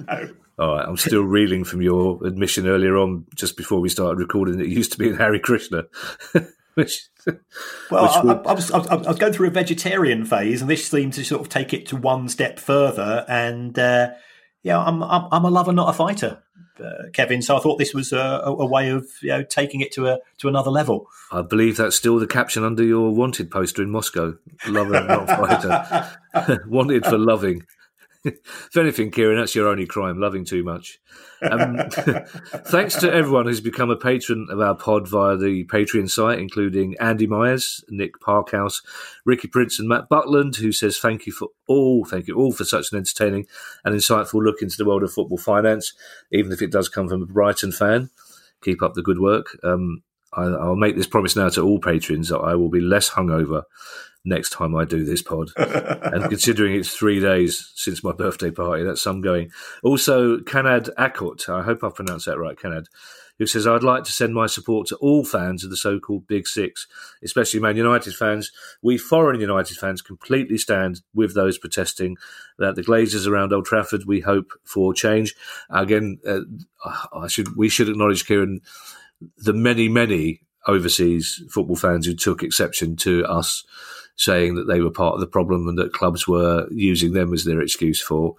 no. 0.07 0.35
All 0.57 0.75
right, 0.75 0.85
I'm 0.87 0.97
still 0.97 1.23
reeling 1.23 1.63
from 1.63 1.81
your 1.81 2.25
admission 2.25 2.67
earlier 2.67 2.97
on, 2.97 3.25
just 3.35 3.57
before 3.57 3.79
we 3.79 3.89
started 3.89 4.19
recording. 4.19 4.57
That 4.57 4.65
it 4.65 4.71
used 4.71 4.91
to 4.93 4.97
be 4.97 5.09
in 5.09 5.15
Hare 5.15 5.37
Krishna. 5.39 5.83
which, 6.75 7.07
well, 7.91 8.03
which 8.03 8.11
I, 8.11 8.49
I, 8.49 8.53
was, 8.53 8.71
I, 8.71 8.95
was, 8.95 9.19
going 9.19 9.33
through 9.33 9.47
a 9.47 9.51
vegetarian 9.51 10.25
phase, 10.25 10.61
and 10.61 10.69
this 10.69 10.87
seemed 10.87 11.13
to 11.13 11.25
sort 11.25 11.41
of 11.41 11.49
take 11.49 11.73
it 11.73 11.87
to 11.87 11.97
one 11.97 12.29
step 12.29 12.59
further. 12.59 13.25
And 13.27 13.77
uh, 13.77 14.11
yeah, 14.63 14.79
I'm, 14.79 15.03
I'm, 15.03 15.27
I'm 15.31 15.45
a 15.45 15.49
lover, 15.49 15.73
not 15.73 15.89
a 15.89 15.93
fighter 15.93 16.41
uh, 16.79 17.09
Kevin. 17.13 17.41
So 17.41 17.57
I 17.57 17.59
thought 17.59 17.77
this 17.77 17.93
was 17.93 18.11
a, 18.11 18.41
a, 18.45 18.65
way 18.65 18.89
of 18.89 19.07
you 19.21 19.29
know 19.29 19.43
taking 19.43 19.81
it 19.81 19.91
to 19.93 20.07
a 20.07 20.19
to 20.39 20.47
another 20.47 20.71
level. 20.71 21.07
I 21.31 21.41
believe 21.41 21.77
that's 21.77 21.95
still 21.95 22.19
the 22.19 22.27
caption 22.27 22.63
under 22.63 22.83
your 22.83 23.11
wanted 23.11 23.51
poster 23.51 23.81
in 23.81 23.91
Moscow. 23.91 24.35
Lover, 24.67 25.03
not 25.03 25.27
fighter. 25.27 26.63
wanted 26.67 27.05
for 27.05 27.17
loving. 27.17 27.63
if 28.25 28.75
anything, 28.75 29.11
Kieran, 29.11 29.37
that's 29.37 29.53
your 29.53 29.67
only 29.67 29.85
crime, 29.85 30.19
loving 30.19 30.45
too 30.45 30.63
much. 30.63 30.99
Um, 31.43 31.77
thanks 31.91 32.95
to 32.95 33.13
everyone 33.13 33.45
who's 33.45 33.61
become 33.61 33.91
a 33.91 33.95
patron 33.95 34.47
of 34.49 34.59
our 34.59 34.73
pod 34.73 35.07
via 35.07 35.37
the 35.37 35.63
Patreon 35.65 36.09
site, 36.09 36.39
including 36.39 36.95
Andy 36.99 37.27
Myers, 37.27 37.85
Nick 37.89 38.19
Parkhouse, 38.19 38.81
Ricky 39.25 39.47
Prince, 39.47 39.79
and 39.79 39.87
Matt 39.87 40.09
Butland, 40.09 40.55
who 40.55 40.71
says 40.71 40.97
thank 40.97 41.27
you 41.27 41.33
for 41.33 41.49
all, 41.67 42.03
thank 42.03 42.27
you 42.27 42.35
all 42.35 42.51
for 42.51 42.63
such 42.63 42.91
an 42.91 42.97
entertaining 42.97 43.45
and 43.83 43.95
insightful 43.95 44.43
look 44.43 44.63
into 44.63 44.77
the 44.77 44.85
world 44.85 45.03
of 45.03 45.13
football 45.13 45.37
finance, 45.37 45.93
even 46.31 46.51
if 46.51 46.63
it 46.63 46.71
does 46.71 46.89
come 46.89 47.07
from 47.07 47.21
a 47.21 47.27
Brighton 47.27 47.71
fan. 47.71 48.09
Keep 48.63 48.81
up 48.81 48.95
the 48.95 49.03
good 49.03 49.19
work. 49.19 49.57
Um, 49.63 50.01
I, 50.33 50.45
I'll 50.45 50.75
make 50.75 50.95
this 50.95 51.07
promise 51.07 51.35
now 51.35 51.49
to 51.49 51.61
all 51.61 51.79
patrons 51.79 52.29
that 52.29 52.39
I 52.39 52.55
will 52.55 52.69
be 52.69 52.81
less 52.81 53.11
hungover 53.11 53.63
next 54.25 54.49
time 54.49 54.75
I 54.75 54.85
do 54.85 55.05
this 55.05 55.21
pod. 55.21 55.51
and 55.57 56.29
considering 56.29 56.75
it's 56.75 56.93
three 56.93 57.19
days 57.19 57.71
since 57.75 58.03
my 58.03 58.11
birthday 58.11 58.51
party, 58.51 58.83
that's 58.83 59.01
some 59.01 59.21
going. 59.21 59.51
Also, 59.83 60.37
Kanad 60.39 60.89
Akut, 60.95 61.47
I 61.47 61.63
hope 61.63 61.83
I 61.83 61.89
pronounced 61.89 62.25
that 62.25 62.39
right, 62.39 62.57
Kanad, 62.57 62.87
who 63.37 63.45
says, 63.45 63.67
I'd 63.67 63.83
like 63.83 64.03
to 64.05 64.11
send 64.11 64.33
my 64.33 64.47
support 64.47 64.87
to 64.87 64.95
all 64.97 65.25
fans 65.25 65.63
of 65.63 65.69
the 65.69 65.77
so 65.77 65.99
called 65.99 66.27
Big 66.27 66.47
Six, 66.47 66.87
especially 67.23 67.59
Man 67.59 67.77
United 67.77 68.15
fans. 68.15 68.51
We 68.81 68.97
foreign 68.97 69.39
United 69.39 69.77
fans 69.77 70.01
completely 70.01 70.57
stand 70.57 71.01
with 71.13 71.35
those 71.35 71.57
protesting 71.57 72.17
that 72.57 72.75
the 72.75 72.81
Glazers 72.81 73.27
around 73.27 73.53
Old 73.53 73.65
Trafford, 73.65 74.05
we 74.05 74.21
hope 74.21 74.51
for 74.63 74.93
change. 74.93 75.35
Again, 75.69 76.19
uh, 76.25 76.41
I 77.13 77.27
should 77.27 77.55
we 77.57 77.69
should 77.69 77.89
acknowledge, 77.89 78.25
Kieran, 78.25 78.61
the 79.37 79.53
many, 79.53 79.89
many 79.89 80.41
overseas 80.67 81.43
football 81.49 81.75
fans 81.75 82.05
who 82.05 82.15
took 82.15 82.41
exception 82.41 82.95
to 82.95 83.25
us 83.25 83.63
saying 84.15 84.55
that 84.55 84.65
they 84.65 84.81
were 84.81 84.91
part 84.91 85.13
of 85.13 85.19
the 85.19 85.27
problem 85.27 85.67
and 85.67 85.77
that 85.77 85.93
clubs 85.93 86.27
were 86.27 86.67
using 86.71 87.13
them 87.13 87.33
as 87.33 87.43
their 87.43 87.61
excuse 87.61 88.01
for 88.01 88.35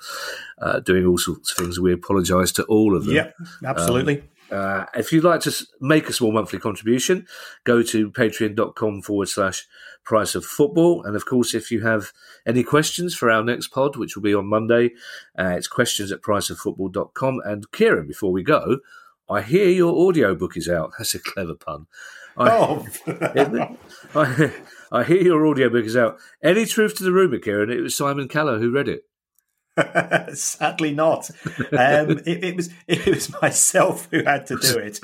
uh, 0.59 0.81
doing 0.81 1.07
all 1.07 1.19
sorts 1.19 1.53
of 1.53 1.59
things. 1.59 1.79
We 1.79 1.93
apologise 1.93 2.53
to 2.53 2.65
all 2.65 2.97
of 2.97 3.05
them. 3.05 3.15
Yeah, 3.15 3.31
absolutely. 3.65 4.21
Um, 4.21 4.29
uh, 4.51 4.85
if 4.95 5.13
you'd 5.13 5.25
like 5.25 5.41
to 5.41 5.67
make 5.81 6.09
a 6.09 6.13
small 6.13 6.33
monthly 6.33 6.59
contribution, 6.59 7.27
go 7.65 7.83
to 7.83 8.11
patreon.com 8.11 9.03
forward 9.03 9.29
slash 9.29 9.67
price 10.05 10.35
of 10.35 10.45
football. 10.45 11.03
And 11.03 11.17
of 11.17 11.27
course, 11.27 11.53
if 11.53 11.71
you 11.71 11.83
have 11.83 12.13
any 12.47 12.63
questions 12.63 13.15
for 13.15 13.31
our 13.31 13.43
next 13.43 13.69
pod, 13.69 13.97
which 13.97 14.15
will 14.15 14.23
be 14.23 14.35
on 14.35 14.47
Monday, 14.47 14.91
uh, 15.39 15.55
it's 15.57 15.67
questions 15.67 16.13
at 16.13 16.23
priceoffootball.com. 16.23 17.41
And 17.45 17.71
Kieran, 17.73 18.07
before 18.07 18.33
we 18.33 18.43
go, 18.43 18.79
I 19.29 19.43
hear 19.43 19.69
your 19.69 19.93
audiobook 19.93 20.57
is 20.57 20.69
out. 20.69 20.93
That's 20.99 21.15
a 21.15 21.19
clever 21.19 21.55
pun. 21.55 21.87
I, 22.39 22.51
oh. 22.51 22.87
I, 24.15 24.53
I 24.93 25.05
hear 25.05 25.23
your 25.23 25.47
audiobook 25.47 25.85
is 25.85 25.97
out. 25.97 26.19
Any 26.43 26.67
truth 26.67 26.97
to 26.97 27.05
the 27.05 27.13
rumour, 27.13 27.39
Kieran? 27.39 27.71
It 27.71 27.81
was 27.81 27.97
Simon 27.97 28.29
Callow 28.29 28.59
who 28.59 28.71
read 28.71 28.89
it. 28.89 29.05
Sadly, 30.35 30.93
not. 30.93 31.31
Um, 31.57 32.11
it, 32.27 32.45
it, 32.45 32.57
was 32.57 32.71
it 32.89 33.07
was 33.07 33.31
myself 33.43 34.09
who 34.11 34.25
had 34.25 34.47
to 34.47 34.57
do 34.57 34.79
it, 34.79 35.01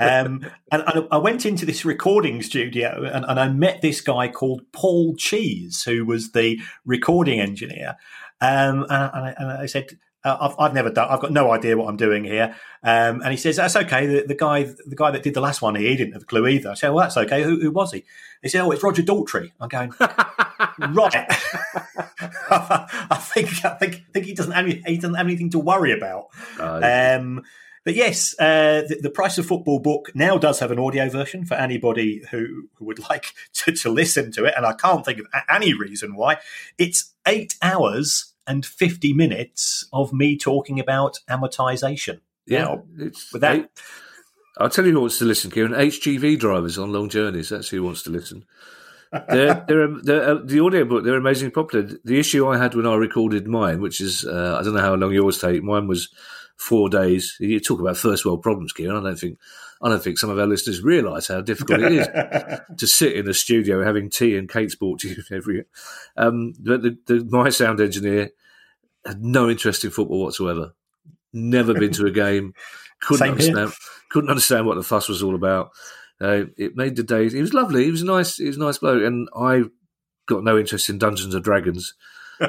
um, 0.00 0.44
and, 0.72 0.82
and, 0.82 1.08
I 1.12 1.18
went 1.18 1.46
into 1.46 1.64
this 1.64 1.84
recording 1.84 2.42
studio 2.42 3.04
and, 3.04 3.24
and, 3.24 3.38
I 3.38 3.48
met 3.48 3.82
this 3.82 4.00
guy 4.00 4.26
called 4.26 4.62
Paul 4.72 5.14
Cheese, 5.16 5.84
who 5.84 6.04
was 6.04 6.32
the 6.32 6.58
recording 6.84 7.38
engineer. 7.38 7.96
Um, 8.40 8.84
and, 8.90 8.92
I, 8.92 9.34
and 9.38 9.50
I 9.52 9.66
said, 9.66 9.96
uh, 10.26 10.36
I've, 10.40 10.54
I've, 10.58 10.74
never 10.74 10.90
done. 10.90 11.08
I've 11.08 11.20
got 11.20 11.30
no 11.30 11.52
idea 11.52 11.76
what 11.76 11.88
I'm 11.88 11.96
doing 11.96 12.24
here. 12.24 12.56
Um, 12.82 13.22
and 13.22 13.30
he 13.30 13.36
says 13.36 13.56
that's 13.56 13.76
okay. 13.76 14.06
The, 14.06 14.24
the, 14.26 14.34
guy, 14.34 14.64
the 14.64 14.96
guy 14.96 15.12
that 15.12 15.22
did 15.22 15.34
the 15.34 15.40
last 15.40 15.62
one, 15.62 15.76
he 15.76 15.96
didn't 15.96 16.14
have 16.14 16.22
a 16.22 16.26
clue 16.26 16.48
either. 16.48 16.70
I 16.70 16.74
said, 16.74 16.90
well, 16.90 17.04
that's 17.04 17.16
okay. 17.16 17.44
Who, 17.44 17.60
who 17.60 17.70
was 17.70 17.92
he? 17.92 18.04
He 18.42 18.48
said, 18.48 18.62
oh, 18.62 18.72
it's 18.72 18.82
Roger 18.82 19.02
Daltrey. 19.02 19.52
I'm 19.60 19.68
going 19.68 19.92
right. 20.00 21.26
I 22.50 23.18
think 23.20 23.64
I 23.64 23.70
think 23.70 23.94
I 23.94 24.12
think 24.12 24.26
he 24.26 24.34
doesn't 24.34 24.52
have, 24.52 24.66
he 24.66 24.96
doesn't 24.96 25.14
have 25.14 25.26
anything 25.26 25.50
to 25.50 25.58
worry 25.58 25.92
about. 25.92 26.26
um, 26.58 27.44
but 27.84 27.94
yes, 27.94 28.34
uh, 28.40 28.82
the, 28.88 28.98
the, 29.00 29.10
Price 29.10 29.38
of 29.38 29.46
Football 29.46 29.78
book 29.78 30.10
now 30.12 30.38
does 30.38 30.58
have 30.58 30.72
an 30.72 30.78
audio 30.80 31.08
version 31.08 31.44
for 31.44 31.54
anybody 31.54 32.24
who, 32.32 32.68
who 32.74 32.84
would 32.84 32.98
like 33.08 33.32
to, 33.52 33.70
to 33.70 33.90
listen 33.90 34.32
to 34.32 34.44
it, 34.44 34.54
and 34.56 34.66
I 34.66 34.72
can't 34.72 35.04
think 35.04 35.20
of 35.20 35.26
any 35.48 35.72
reason 35.72 36.16
why. 36.16 36.38
It's 36.78 37.14
eight 37.28 37.54
hours 37.62 38.34
and 38.46 38.64
50 38.64 39.12
minutes 39.12 39.86
of 39.92 40.12
me 40.12 40.36
talking 40.36 40.78
about 40.80 41.20
amortization. 41.28 42.20
Yeah, 42.46 42.76
without. 43.32 43.56
Eight, 43.56 43.66
I'll 44.58 44.70
tell 44.70 44.86
you 44.86 44.92
who 44.92 45.00
wants 45.00 45.18
to 45.18 45.24
listen, 45.24 45.50
Kieran. 45.50 45.72
HGV 45.72 46.38
drivers 46.38 46.78
on 46.78 46.92
long 46.92 47.08
journeys. 47.08 47.50
That's 47.50 47.68
who 47.68 47.82
wants 47.82 48.02
to 48.04 48.10
listen. 48.10 48.44
they're, 49.12 49.64
they're, 49.68 49.88
they're, 50.02 50.28
uh, 50.30 50.40
the 50.44 50.60
audiobook, 50.60 51.04
they're 51.04 51.16
amazingly 51.16 51.50
popular. 51.50 51.88
The 52.04 52.18
issue 52.18 52.46
I 52.46 52.56
had 52.56 52.74
when 52.74 52.86
I 52.86 52.94
recorded 52.94 53.46
mine, 53.46 53.80
which 53.80 54.00
is, 54.00 54.24
uh, 54.24 54.56
I 54.58 54.62
don't 54.62 54.74
know 54.74 54.80
how 54.80 54.94
long 54.94 55.12
yours 55.12 55.38
take, 55.38 55.62
mine 55.62 55.86
was 55.88 56.08
four 56.56 56.88
days. 56.88 57.36
You 57.38 57.60
talk 57.60 57.80
about 57.80 57.98
first 57.98 58.24
world 58.24 58.42
problems, 58.42 58.72
Kieran. 58.72 58.96
I 58.96 59.08
don't 59.08 59.18
think 59.18 59.38
I 59.82 59.88
don't 59.88 60.02
think 60.02 60.18
some 60.18 60.30
of 60.30 60.38
our 60.38 60.46
listeners 60.46 60.82
realise 60.82 61.28
how 61.28 61.40
difficult 61.42 61.80
it 61.80 61.92
is 61.92 62.08
to 62.78 62.86
sit 62.86 63.12
in 63.12 63.28
a 63.28 63.34
studio 63.34 63.84
having 63.84 64.08
tea 64.08 64.36
and 64.36 64.48
cakes 64.48 64.74
brought 64.74 65.00
to 65.00 65.08
you 65.08 65.22
every. 65.30 65.64
Um, 66.16 66.54
but 66.58 66.82
the, 66.82 66.98
the, 67.06 67.24
my 67.24 67.50
sound 67.50 67.80
engineer 67.80 68.30
had 69.04 69.22
no 69.22 69.48
interest 69.50 69.84
in 69.84 69.90
football 69.90 70.22
whatsoever. 70.22 70.72
Never 71.32 71.74
been 71.74 71.92
to 71.92 72.06
a 72.06 72.10
game. 72.10 72.54
Couldn't 73.00 73.30
understand. 73.30 73.72
Couldn't 74.10 74.30
understand 74.30 74.66
what 74.66 74.76
the 74.76 74.82
fuss 74.82 75.08
was 75.08 75.22
all 75.22 75.34
about. 75.34 75.70
Uh, 76.18 76.44
it 76.56 76.76
made 76.76 76.96
the 76.96 77.02
day. 77.02 77.28
He 77.28 77.42
was 77.42 77.52
lovely. 77.52 77.84
He 77.84 77.90
was 77.90 78.02
nice. 78.02 78.36
He 78.36 78.46
was 78.46 78.56
a 78.56 78.60
nice 78.60 78.78
bloke, 78.78 79.02
and 79.02 79.28
I 79.36 79.64
got 80.26 80.44
no 80.44 80.58
interest 80.58 80.88
in 80.88 80.98
Dungeons 80.98 81.34
and 81.34 81.44
Dragons. 81.44 81.94
So 82.38 82.48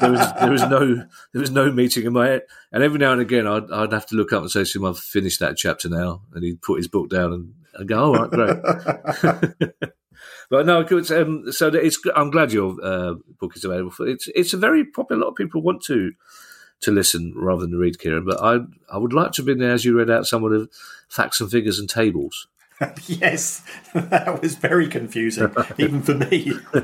there 0.00 0.10
was 0.10 0.32
there 0.40 0.50
was 0.50 0.62
no 0.62 0.94
there 1.32 1.40
was 1.40 1.50
no 1.50 1.70
meeting 1.70 2.06
in 2.06 2.12
my 2.12 2.28
head. 2.28 2.42
And 2.72 2.82
every 2.82 2.98
now 2.98 3.12
and 3.12 3.20
again, 3.20 3.46
I'd, 3.46 3.70
I'd 3.70 3.92
have 3.92 4.06
to 4.06 4.16
look 4.16 4.32
up 4.32 4.42
and 4.42 4.50
say 4.50 4.64
to 4.64 4.78
him, 4.78 4.84
"I've 4.84 4.98
finished 4.98 5.40
that 5.40 5.56
chapter 5.56 5.88
now," 5.88 6.22
and 6.34 6.44
he'd 6.44 6.62
put 6.62 6.78
his 6.78 6.88
book 6.88 7.10
down 7.10 7.32
and 7.32 7.54
I'd 7.78 7.88
go, 7.88 8.04
"All 8.04 8.14
right, 8.14 8.30
great." 8.30 8.56
but 10.50 10.66
no, 10.66 10.80
um, 10.80 11.52
so 11.52 11.68
it's. 11.68 11.98
I'm 12.14 12.30
glad 12.30 12.52
your 12.52 12.76
uh, 12.82 13.14
book 13.38 13.56
is 13.56 13.64
available. 13.64 13.90
For, 13.90 14.06
it's 14.06 14.28
it's 14.34 14.54
a 14.54 14.58
very 14.58 14.84
popular. 14.84 15.20
A 15.20 15.24
lot 15.24 15.30
of 15.30 15.36
people 15.36 15.62
want 15.62 15.82
to 15.84 16.12
to 16.82 16.90
listen 16.90 17.32
rather 17.36 17.62
than 17.62 17.78
read, 17.78 17.98
Kieran. 17.98 18.24
But 18.24 18.42
I 18.42 18.60
I 18.92 18.98
would 18.98 19.12
like 19.12 19.32
to 19.32 19.42
have 19.42 19.46
been 19.46 19.58
there 19.58 19.72
as 19.72 19.84
you 19.84 19.96
read 19.96 20.10
out 20.10 20.26
some 20.26 20.44
of 20.44 20.52
the 20.52 20.68
facts 21.08 21.40
and 21.40 21.50
figures 21.50 21.78
and 21.78 21.88
tables. 21.88 22.48
yes, 23.06 23.62
that 23.94 24.40
was 24.42 24.54
very 24.56 24.88
confusing, 24.88 25.54
even 25.78 26.02
for 26.02 26.14
me. 26.14 26.52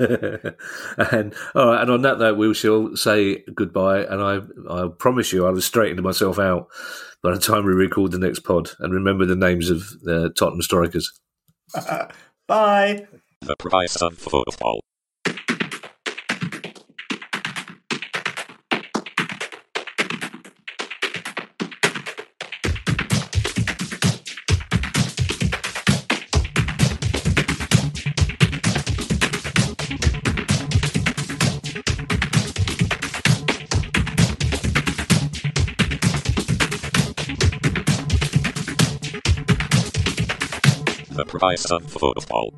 and 1.11 1.35
all 1.55 1.67
right, 1.67 1.83
and 1.83 1.91
on 1.91 2.03
that 2.03 2.19
note, 2.19 2.39
we 2.39 2.55
shall 2.55 2.97
say 2.97 3.45
goodbye. 3.55 4.01
And 4.01 4.23
I, 4.23 4.41
I 4.71 4.89
promise 4.99 5.33
you, 5.33 5.47
I 5.47 5.51
will 5.51 5.61
straighten 5.61 6.03
myself 6.03 6.39
out 6.39 6.69
by 7.23 7.33
the 7.33 7.41
time 7.41 7.65
we 7.65 7.73
record 7.73 8.13
the 8.13 8.19
next 8.19 8.41
pod 8.41 8.71
and 8.79 8.93
remember 8.93 9.27
the 9.27 9.37
names 9.37 9.71
of 9.71 9.91
the 10.03 10.31
Tottenham 10.31 10.63
strikers. 10.63 11.13
Bye. 12.49 13.07
The 13.43 13.57
price 13.57 14.01
of 14.01 14.17
football. 14.17 14.81
Price 41.43 41.73
of 41.73 41.83
football. 41.91 42.55